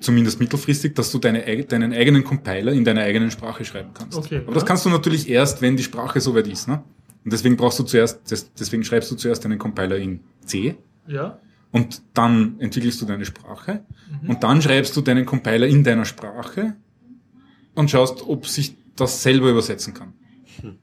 zumindest 0.00 0.38
mittelfristig, 0.40 0.94
dass 0.94 1.10
du 1.10 1.18
deine, 1.18 1.42
deinen 1.64 1.92
eigenen 1.92 2.22
Compiler 2.24 2.72
in 2.72 2.84
deiner 2.84 3.02
eigenen 3.02 3.30
Sprache 3.30 3.64
schreiben 3.64 3.90
kannst. 3.94 4.16
Okay, 4.16 4.38
Aber 4.44 4.54
das 4.54 4.62
ja. 4.62 4.66
kannst 4.68 4.84
du 4.84 4.90
natürlich 4.90 5.28
erst, 5.28 5.60
wenn 5.60 5.76
die 5.76 5.82
Sprache 5.82 6.20
soweit 6.20 6.46
ist. 6.46 6.68
Ne? 6.68 6.82
Und 7.24 7.32
deswegen 7.32 7.56
brauchst 7.56 7.78
du 7.80 7.82
zuerst, 7.84 8.30
des- 8.30 8.52
deswegen 8.54 8.84
schreibst 8.84 9.10
du 9.10 9.16
zuerst 9.16 9.44
einen 9.44 9.58
Compiler 9.58 9.96
in 9.96 10.20
C 10.44 10.76
Ja. 11.08 11.38
und 11.72 12.00
dann 12.14 12.56
entwickelst 12.60 13.00
du 13.02 13.06
deine 13.06 13.24
Sprache 13.24 13.84
Mhm. 14.22 14.30
und 14.30 14.42
dann 14.44 14.62
schreibst 14.62 14.96
du 14.96 15.00
deinen 15.00 15.26
Compiler 15.26 15.66
in 15.66 15.82
deiner 15.82 16.04
Sprache 16.04 16.76
und 17.78 17.90
schaust, 17.90 18.22
ob 18.26 18.46
sich 18.46 18.76
das 18.96 19.22
selber 19.22 19.50
übersetzen 19.50 19.94
kann. 19.94 20.12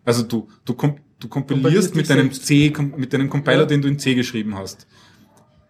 Also 0.06 0.24
du, 0.24 0.48
du, 0.64 0.74
kom 0.74 0.96
du 1.20 1.28
kompilierst 1.28 1.96
mit 1.96 2.10
deinem. 2.10 2.32
C, 2.32 2.72
mit 2.96 3.12
deinem 3.14 3.30
Compiler, 3.30 3.60
Ja. 3.62 3.66
den 3.66 3.82
du 3.82 3.88
in 3.90 4.00
C 4.00 4.16
geschrieben 4.16 4.56
hast, 4.56 4.88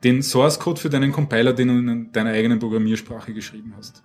den 0.03 0.21
Source 0.21 0.59
Code 0.59 0.79
für 0.79 0.89
deinen 0.89 1.11
Compiler, 1.11 1.53
den 1.53 1.67
du 1.69 1.73
in 1.73 2.11
deiner 2.11 2.29
eigenen 2.31 2.59
Programmiersprache 2.59 3.33
geschrieben 3.33 3.73
hast. 3.75 4.03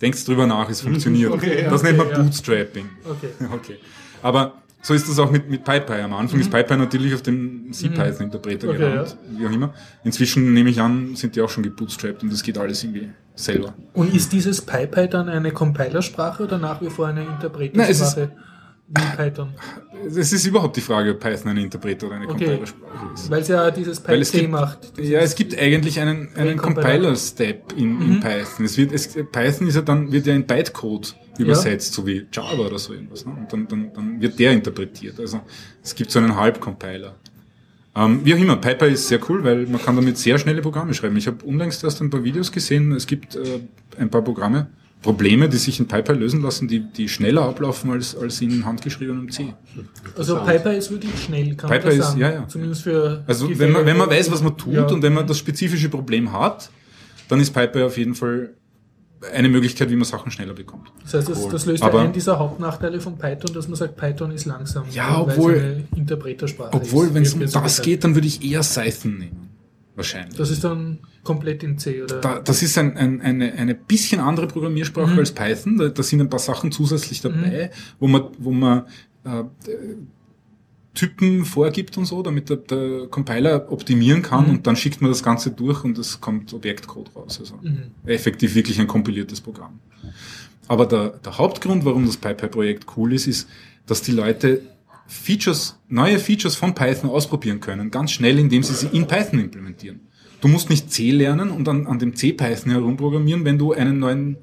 Denkst 0.00 0.24
drüber 0.24 0.46
nach, 0.46 0.68
es 0.70 0.80
funktioniert. 0.88 1.32
Okay, 1.32 1.64
das 1.68 1.82
nennt 1.82 1.98
man 1.98 2.06
Okay, 2.06 2.16
ja. 2.16 2.22
Bootstrapping. 2.22 2.88
Okay. 3.04 3.28
Okay. 3.52 3.76
Aber 4.22 4.62
so 4.84 4.92
ist 4.92 5.08
das 5.08 5.18
auch 5.18 5.30
mit, 5.30 5.48
mit 5.48 5.64
PyPy. 5.64 6.02
Am 6.02 6.12
Anfang 6.12 6.38
ist 6.40 6.50
PyPy 6.50 6.76
natürlich 6.76 7.14
auf 7.14 7.22
dem 7.22 7.72
CPython-Interpreter 7.72 8.68
Okay, 8.68 8.76
gerannt, 8.78 9.16
wie 9.30 9.46
auch 9.46 9.50
immer. 9.50 9.72
Inzwischen 10.04 10.52
nehme 10.52 10.68
ich 10.68 10.78
an, 10.78 11.16
sind 11.16 11.34
die 11.36 11.40
auch 11.40 11.48
schon 11.48 11.62
gebootstrapped 11.62 12.22
und 12.22 12.30
das 12.30 12.42
geht 12.42 12.58
alles 12.58 12.84
irgendwie 12.84 13.08
selber. 13.34 13.72
Und 13.94 14.14
ist 14.14 14.30
dieses 14.32 14.60
PyPy 14.60 15.08
dann 15.08 15.30
eine 15.30 15.52
Compilersprache 15.52 16.42
oder 16.42 16.58
nach 16.58 16.82
wie 16.82 16.90
vor 16.90 17.06
eine 17.06 17.22
Interpretersprache 17.22 18.32
wie 18.86 19.16
Python? 19.16 19.54
Es 20.06 20.32
ist 20.34 20.44
überhaupt 20.44 20.76
die 20.76 20.82
Frage, 20.82 21.12
ob 21.12 21.20
Python 21.20 21.52
ein 21.52 21.56
Interpreter 21.56 22.06
oder 22.08 22.16
eine 22.16 22.28
Okay. 22.28 22.44
Compilersprache 22.44 23.14
ist. 23.14 23.30
Weil 23.30 23.40
es 23.40 23.48
ja 23.48 23.70
dieses 23.70 24.00
PyC 24.00 24.50
macht. 24.50 24.98
Ja, 24.98 25.20
es 25.20 25.34
gibt 25.34 25.58
eigentlich 25.58 25.98
einen, 25.98 26.28
einen 26.36 26.58
Compiler. 26.58 26.90
Compiler-Step 26.90 27.72
in, 27.78 28.02
in 28.02 28.20
Python. 28.20 28.66
Es 28.66 28.76
wird, 28.76 28.92
es, 28.92 29.08
Python 29.08 29.66
ist 29.68 29.76
ja 29.76 29.80
dann, 29.80 30.12
wird 30.12 30.26
ja 30.26 30.34
in 30.34 30.46
Bytecode 30.46 31.14
übersetzt, 31.38 31.92
so 31.94 32.06
wie 32.06 32.26
Java 32.32 32.62
oder 32.62 32.78
so 32.78 32.92
irgendwas. 32.92 33.24
Ne? 33.26 33.32
Und 33.32 33.52
dann, 33.52 33.68
dann, 33.68 33.92
dann 33.94 34.20
wird 34.20 34.38
der 34.38 34.52
interpretiert. 34.52 35.18
Also 35.20 35.40
es 35.82 35.94
gibt 35.94 36.10
so 36.10 36.18
einen 36.18 36.36
Halbcompiler. 36.36 37.14
Ähm, 37.96 38.20
wie 38.24 38.34
auch 38.34 38.38
immer, 38.38 38.56
Piper 38.56 38.86
ist 38.88 39.06
sehr 39.08 39.20
cool, 39.28 39.44
weil 39.44 39.66
man 39.66 39.80
kann 39.80 39.94
damit 39.96 40.18
sehr 40.18 40.38
schnelle 40.38 40.60
Programme 40.62 40.94
schreiben. 40.94 41.16
Ich 41.16 41.26
habe 41.28 41.44
unlängst 41.44 41.84
erst 41.84 42.00
ein 42.02 42.10
paar 42.10 42.24
Videos 42.24 42.50
gesehen. 42.50 42.90
Es 42.92 43.06
gibt 43.06 43.36
äh, 43.36 43.60
ein 43.98 44.10
paar 44.10 44.22
Programme, 44.22 44.66
Probleme, 45.00 45.48
die 45.48 45.58
sich 45.58 45.78
in 45.78 45.86
Piper 45.86 46.14
lösen 46.14 46.42
lassen, 46.42 46.66
die, 46.66 46.80
die 46.80 47.08
schneller 47.08 47.42
ablaufen 47.42 47.90
als, 47.90 48.16
als 48.16 48.40
in 48.40 48.64
handgeschriebenem 48.64 49.30
C. 49.30 49.52
Also 50.16 50.38
PyPy 50.40 50.76
ist 50.78 50.90
wirklich 50.90 51.12
schnell, 51.22 51.54
kann 51.54 51.70
PyPy 51.70 51.84
man 51.86 51.92
ist- 51.92 51.98
das 52.00 52.08
sagen. 52.08 52.20
ja, 52.20 52.32
ja. 52.32 52.48
Zumindest 52.48 52.82
für 52.82 53.22
Also 53.26 53.48
wenn 53.58 53.70
man, 53.70 53.86
wenn 53.86 53.96
man 53.98 54.08
weiß, 54.10 54.32
was 54.32 54.42
man 54.42 54.56
tut 54.56 54.72
Ja. 54.72 54.86
und 54.88 55.02
wenn 55.02 55.12
man 55.12 55.26
das 55.26 55.38
spezifische 55.38 55.88
Problem 55.90 56.32
hat, 56.32 56.70
dann 57.28 57.38
ist 57.38 57.52
Piper 57.52 57.86
auf 57.86 57.96
jeden 57.98 58.14
Fall 58.14 58.54
eine 59.32 59.48
Möglichkeit, 59.48 59.90
wie 59.90 59.96
man 59.96 60.04
Sachen 60.04 60.30
schneller 60.30 60.54
bekommt. 60.54 60.92
Das 61.02 61.14
heißt, 61.14 61.28
das, 61.28 61.48
das 61.48 61.66
löst 61.66 61.82
Aber- 61.82 62.00
einen 62.00 62.12
dieser 62.12 62.38
Hauptnachteile 62.38 63.00
von 63.00 63.16
Python, 63.16 63.54
dass 63.54 63.68
man 63.68 63.76
sagt, 63.76 63.96
Python 63.96 64.30
ist 64.32 64.44
langsam. 64.44 64.84
Ja, 64.90 65.20
obwohl- 65.20 65.54
eine 65.54 65.84
Interpretersprache 65.96 66.74
Obwohl, 66.74 67.14
wenn 67.14 67.22
es 67.22 67.34
um 67.34 67.40
so 67.46 67.60
das 67.60 67.62
gesagt. 67.62 67.82
geht, 67.84 68.04
dann 68.04 68.14
würde 68.14 68.26
ich 68.26 68.44
eher 68.44 68.60
Python 68.62 69.18
nehmen. 69.18 69.50
Wahrscheinlich. 69.96 70.36
Das 70.36 70.50
ist 70.50 70.64
dann 70.64 70.98
komplett 71.22 71.62
in 71.62 71.78
C, 71.78 72.02
oder? 72.02 72.20
Da, 72.20 72.40
das 72.40 72.62
ist 72.62 72.76
ein, 72.78 72.96
ein, 72.96 73.20
eine, 73.20 73.52
eine 73.52 73.74
bisschen 73.76 74.20
andere 74.20 74.48
Programmiersprache 74.48 75.12
Mhm. 75.12 75.18
als 75.20 75.30
Python. 75.30 75.78
Da, 75.78 75.88
da 75.88 76.02
sind 76.02 76.20
ein 76.20 76.28
paar 76.28 76.40
Sachen 76.40 76.72
zusätzlich 76.72 77.20
dabei, 77.20 77.70
wo 78.00 78.08
man, 78.08 78.24
wo 78.38 78.50
man 78.50 78.86
äh, 79.24 79.44
Typen 80.94 81.44
vorgibt 81.44 81.98
und 81.98 82.04
so, 82.06 82.22
damit 82.22 82.48
der, 82.50 82.56
der 82.58 83.06
Compiler 83.08 83.70
optimieren 83.72 84.22
kann 84.22 84.44
Mhm. 84.44 84.50
und 84.50 84.66
dann 84.66 84.76
schickt 84.76 85.00
man 85.02 85.10
das 85.10 85.22
Ganze 85.22 85.50
durch 85.50 85.82
und 85.84 85.98
es 85.98 86.20
kommt 86.20 86.52
Objektcode 86.54 87.10
raus. 87.16 87.38
Also 87.40 87.56
Mhm. 87.62 87.90
effektiv 88.06 88.54
wirklich 88.54 88.80
ein 88.80 88.86
kompiliertes 88.86 89.40
Programm. 89.40 89.80
Aber 90.68 90.86
der, 90.86 91.10
der 91.24 91.36
Hauptgrund, 91.38 91.84
warum 91.84 92.06
das 92.06 92.16
PyPy-Projekt 92.16 92.86
cool 92.96 93.12
ist, 93.12 93.26
ist, 93.26 93.48
dass 93.86 94.00
die 94.02 94.12
Leute 94.12 94.62
Features, 95.06 95.76
neue 95.88 96.18
Features 96.18 96.54
von 96.56 96.74
Python 96.74 97.10
ausprobieren 97.10 97.60
können, 97.60 97.90
ganz 97.90 98.12
schnell, 98.12 98.38
indem 98.38 98.62
sie 98.62 98.72
sie 98.74 98.86
in 98.86 99.06
Python 99.06 99.38
implementieren. 99.40 100.00
Du 100.40 100.48
musst 100.48 100.70
nicht 100.70 100.90
C 100.90 101.10
lernen 101.10 101.50
und 101.50 101.68
an, 101.68 101.86
an 101.86 101.98
dem 101.98 102.14
C-Python 102.16 102.70
herumprogrammieren, 102.72 103.44
wenn 103.44 103.58
du 103.58 103.72
einen 103.72 103.98
neuen, 103.98 104.36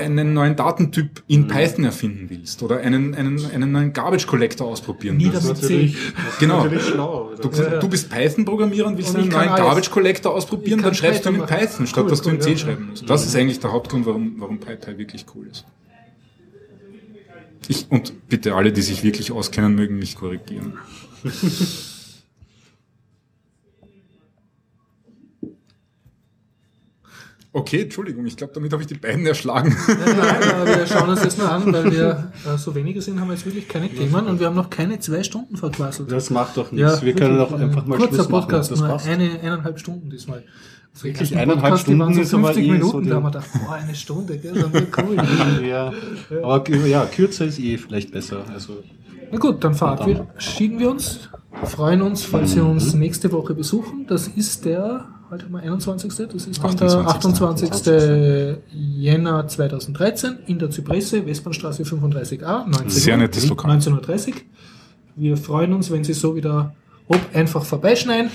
einen 0.00 0.32
neuen 0.34 0.56
Datentyp 0.56 1.20
Mhm. 1.20 1.34
in 1.34 1.48
Python 1.48 1.84
erfinden 1.84 2.26
willst 2.30 2.62
oder 2.62 2.78
einen, 2.78 3.14
einen, 3.14 3.44
einen 3.52 3.72
neuen 3.72 3.92
Garbage 3.92 4.26
Collector 4.26 4.66
ausprobieren 4.68 5.16
Nie 5.16 5.32
willst. 5.32 5.46
Natürlich, 5.46 5.96
Genau. 6.40 6.64
natürlich 6.64 6.84
schlau. 6.86 7.32
Du, 7.40 7.50
Ja. 7.50 7.78
du 7.80 7.88
bist 7.88 8.10
Python-Programmierer 8.10 8.86
und 8.88 8.96
willst 8.98 9.10
Und 9.14 9.20
einen 9.20 9.30
neuen. 9.30 9.48
Garbage 9.48 9.90
Collector 9.90 10.32
ausprobieren, 10.34 10.82
dann 10.82 10.94
schreibst 10.94 11.24
du 11.24 11.30
ihn 11.30 11.36
in 11.36 11.40
Python 11.42 11.56
machen. 11.56 11.66
Python, 11.68 11.86
statt 11.86 12.04
Cool, 12.04 12.10
dass 12.10 12.22
du 12.22 12.30
in 12.30 12.36
cool, 12.36 12.42
C 12.42 12.50
ja. 12.52 12.56
schreiben 12.58 12.86
musst. 12.90 13.08
Das 13.10 13.24
ist 13.26 13.34
eigentlich 13.36 13.60
der 13.60 13.72
Hauptgrund, 13.72 14.06
warum, 14.06 14.34
warum 14.38 14.58
PyPy 14.60 14.98
wirklich 14.98 15.24
cool 15.34 15.46
ist. 15.50 15.64
Ich, 17.68 17.86
und 17.90 18.28
bitte 18.28 18.54
alle, 18.54 18.72
die 18.72 18.82
sich 18.82 19.02
wirklich 19.04 19.32
auskennen, 19.32 19.74
mögen 19.74 19.98
mich 19.98 20.16
korrigieren. 20.16 20.74
Okay, 27.56 27.82
Entschuldigung, 27.82 28.26
ich 28.26 28.36
glaube, 28.36 28.52
damit 28.52 28.72
habe 28.72 28.82
ich 28.82 28.88
die 28.88 28.94
beiden 28.94 29.24
erschlagen. 29.24 29.76
Nein, 29.86 29.98
nein, 30.16 30.54
aber 30.60 30.66
wir 30.76 30.86
schauen 30.88 31.08
uns 31.08 31.22
das 31.22 31.38
mal 31.38 31.50
an, 31.50 31.72
weil 31.72 31.92
wir 31.92 32.32
äh, 32.52 32.58
so 32.58 32.74
wenige 32.74 33.00
sind, 33.00 33.20
haben 33.20 33.28
wir 33.28 33.34
jetzt 33.34 33.46
wirklich 33.46 33.68
keine 33.68 33.88
Themen 33.88 34.26
und 34.26 34.40
wir 34.40 34.48
haben 34.48 34.56
noch 34.56 34.70
keine 34.70 34.98
zwei 34.98 35.22
Stunden 35.22 35.56
verquasselt. 35.56 36.10
Das 36.10 36.30
macht 36.30 36.56
doch 36.56 36.72
nichts. 36.72 37.02
wir 37.02 37.14
können 37.14 37.38
auch 37.38 37.52
einfach 37.52 37.86
mal 37.86 37.94
äh, 37.94 37.98
Kurzer 37.98 38.14
Schluss 38.16 38.28
machen. 38.28 38.48
Podcast, 38.48 38.70
Das 38.72 38.80
passt. 38.80 39.08
eine, 39.08 39.30
eineinhalb 39.40 39.78
Stunden 39.78 40.10
diesmal. 40.10 40.42
Also 40.92 41.04
Wirklich 41.04 41.32
eineinhalb 41.36 41.60
Podcasts, 41.60 41.86
die 41.86 41.98
waren 41.98 42.12
Stunden 42.12 42.22
ist 42.22 42.34
aber 42.34 42.44
50 42.54 42.64
eh 42.64 42.70
Minuten, 42.72 43.04
so 43.04 43.10
da 43.10 43.16
haben 43.16 43.22
wir 43.22 43.30
gedacht, 43.30 43.48
boah, 43.64 43.74
eine 43.74 43.94
Stunde, 43.94 44.38
gell, 44.38 44.52
dann 44.54 44.72
wird 44.72 44.88
cool. 44.98 45.16
Ja, 45.68 45.92
aber 46.42 46.68
ja, 46.86 47.06
kürzer 47.06 47.44
ist 47.46 47.60
eh 47.60 47.78
vielleicht 47.78 48.10
besser. 48.10 48.44
Also 48.52 48.78
Na 49.30 49.38
gut, 49.38 49.62
dann 49.62 49.74
verabschieden 49.74 50.78
wir 50.80 50.90
uns, 50.90 51.28
freuen 51.64 52.02
uns, 52.02 52.24
falls 52.24 52.52
Sie 52.52 52.60
uns 52.60 52.94
Mhm. 52.94 53.00
nächste 53.00 53.30
Woche 53.30 53.54
besuchen. 53.54 54.06
Das 54.08 54.26
ist 54.28 54.64
der, 54.64 55.06
heute 55.34 55.48
wir 55.50 55.60
21. 55.60 56.28
Das 56.28 56.46
ist 56.46 56.62
dann 56.62 57.06
28. 57.06 57.82
der 57.82 58.58
28. 58.60 58.62
Jänner 58.72 59.48
2013 59.48 60.38
in 60.46 60.60
der 60.60 60.70
Zypresse, 60.70 61.26
Westbahnstraße 61.26 61.82
35a, 61.82 62.66
19 62.66 62.90
Sehr 62.90 63.14
Uhr, 63.14 63.22
nettes 63.22 63.48
Lokal. 63.48 63.76
19.30 63.78 64.28
Uhr. 64.28 64.34
Wir 65.16 65.36
freuen 65.36 65.72
uns, 65.72 65.90
wenn 65.90 66.04
Sie 66.04 66.12
so 66.12 66.36
wieder 66.36 66.74
ob 67.08 67.20
einfach 67.34 67.64
vorbeischneiden. 67.64 68.30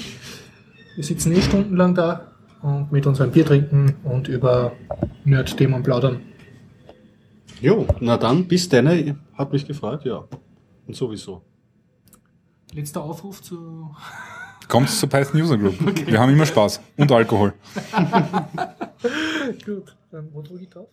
Wir 0.95 1.03
sitzen 1.03 1.31
eh 1.31 1.41
stundenlang 1.41 1.95
da 1.95 2.31
und 2.61 2.91
mit 2.91 3.07
uns 3.07 3.21
ein 3.21 3.31
Bier 3.31 3.45
trinken 3.45 3.95
und 4.03 4.27
über 4.27 4.73
Nerd-Themen 5.23 5.81
plaudern. 5.81 6.19
Jo, 7.61 7.87
na 8.01 8.17
dann, 8.17 8.45
bis 8.45 8.67
dann. 8.67 9.17
Hat 9.33 9.53
mich 9.53 9.65
gefreut, 9.65 10.03
ja. 10.03 10.25
Und 10.85 10.95
sowieso. 10.95 11.41
Letzter 12.73 13.01
Aufruf 13.01 13.41
zu 13.41 13.89
Kommt 14.69 14.89
zur 14.89 15.09
Python 15.09 15.41
User 15.41 15.57
Group. 15.57 15.75
Wir 16.07 16.19
haben 16.19 16.31
immer 16.31 16.45
Spaß. 16.45 16.79
Und 16.95 17.11
Alkohol. 17.11 17.53
Gut, 19.65 19.97
dann 20.11 20.29
wo 20.31 20.43
drücke 20.43 20.63
ich 20.63 20.69
drauf? 20.69 20.87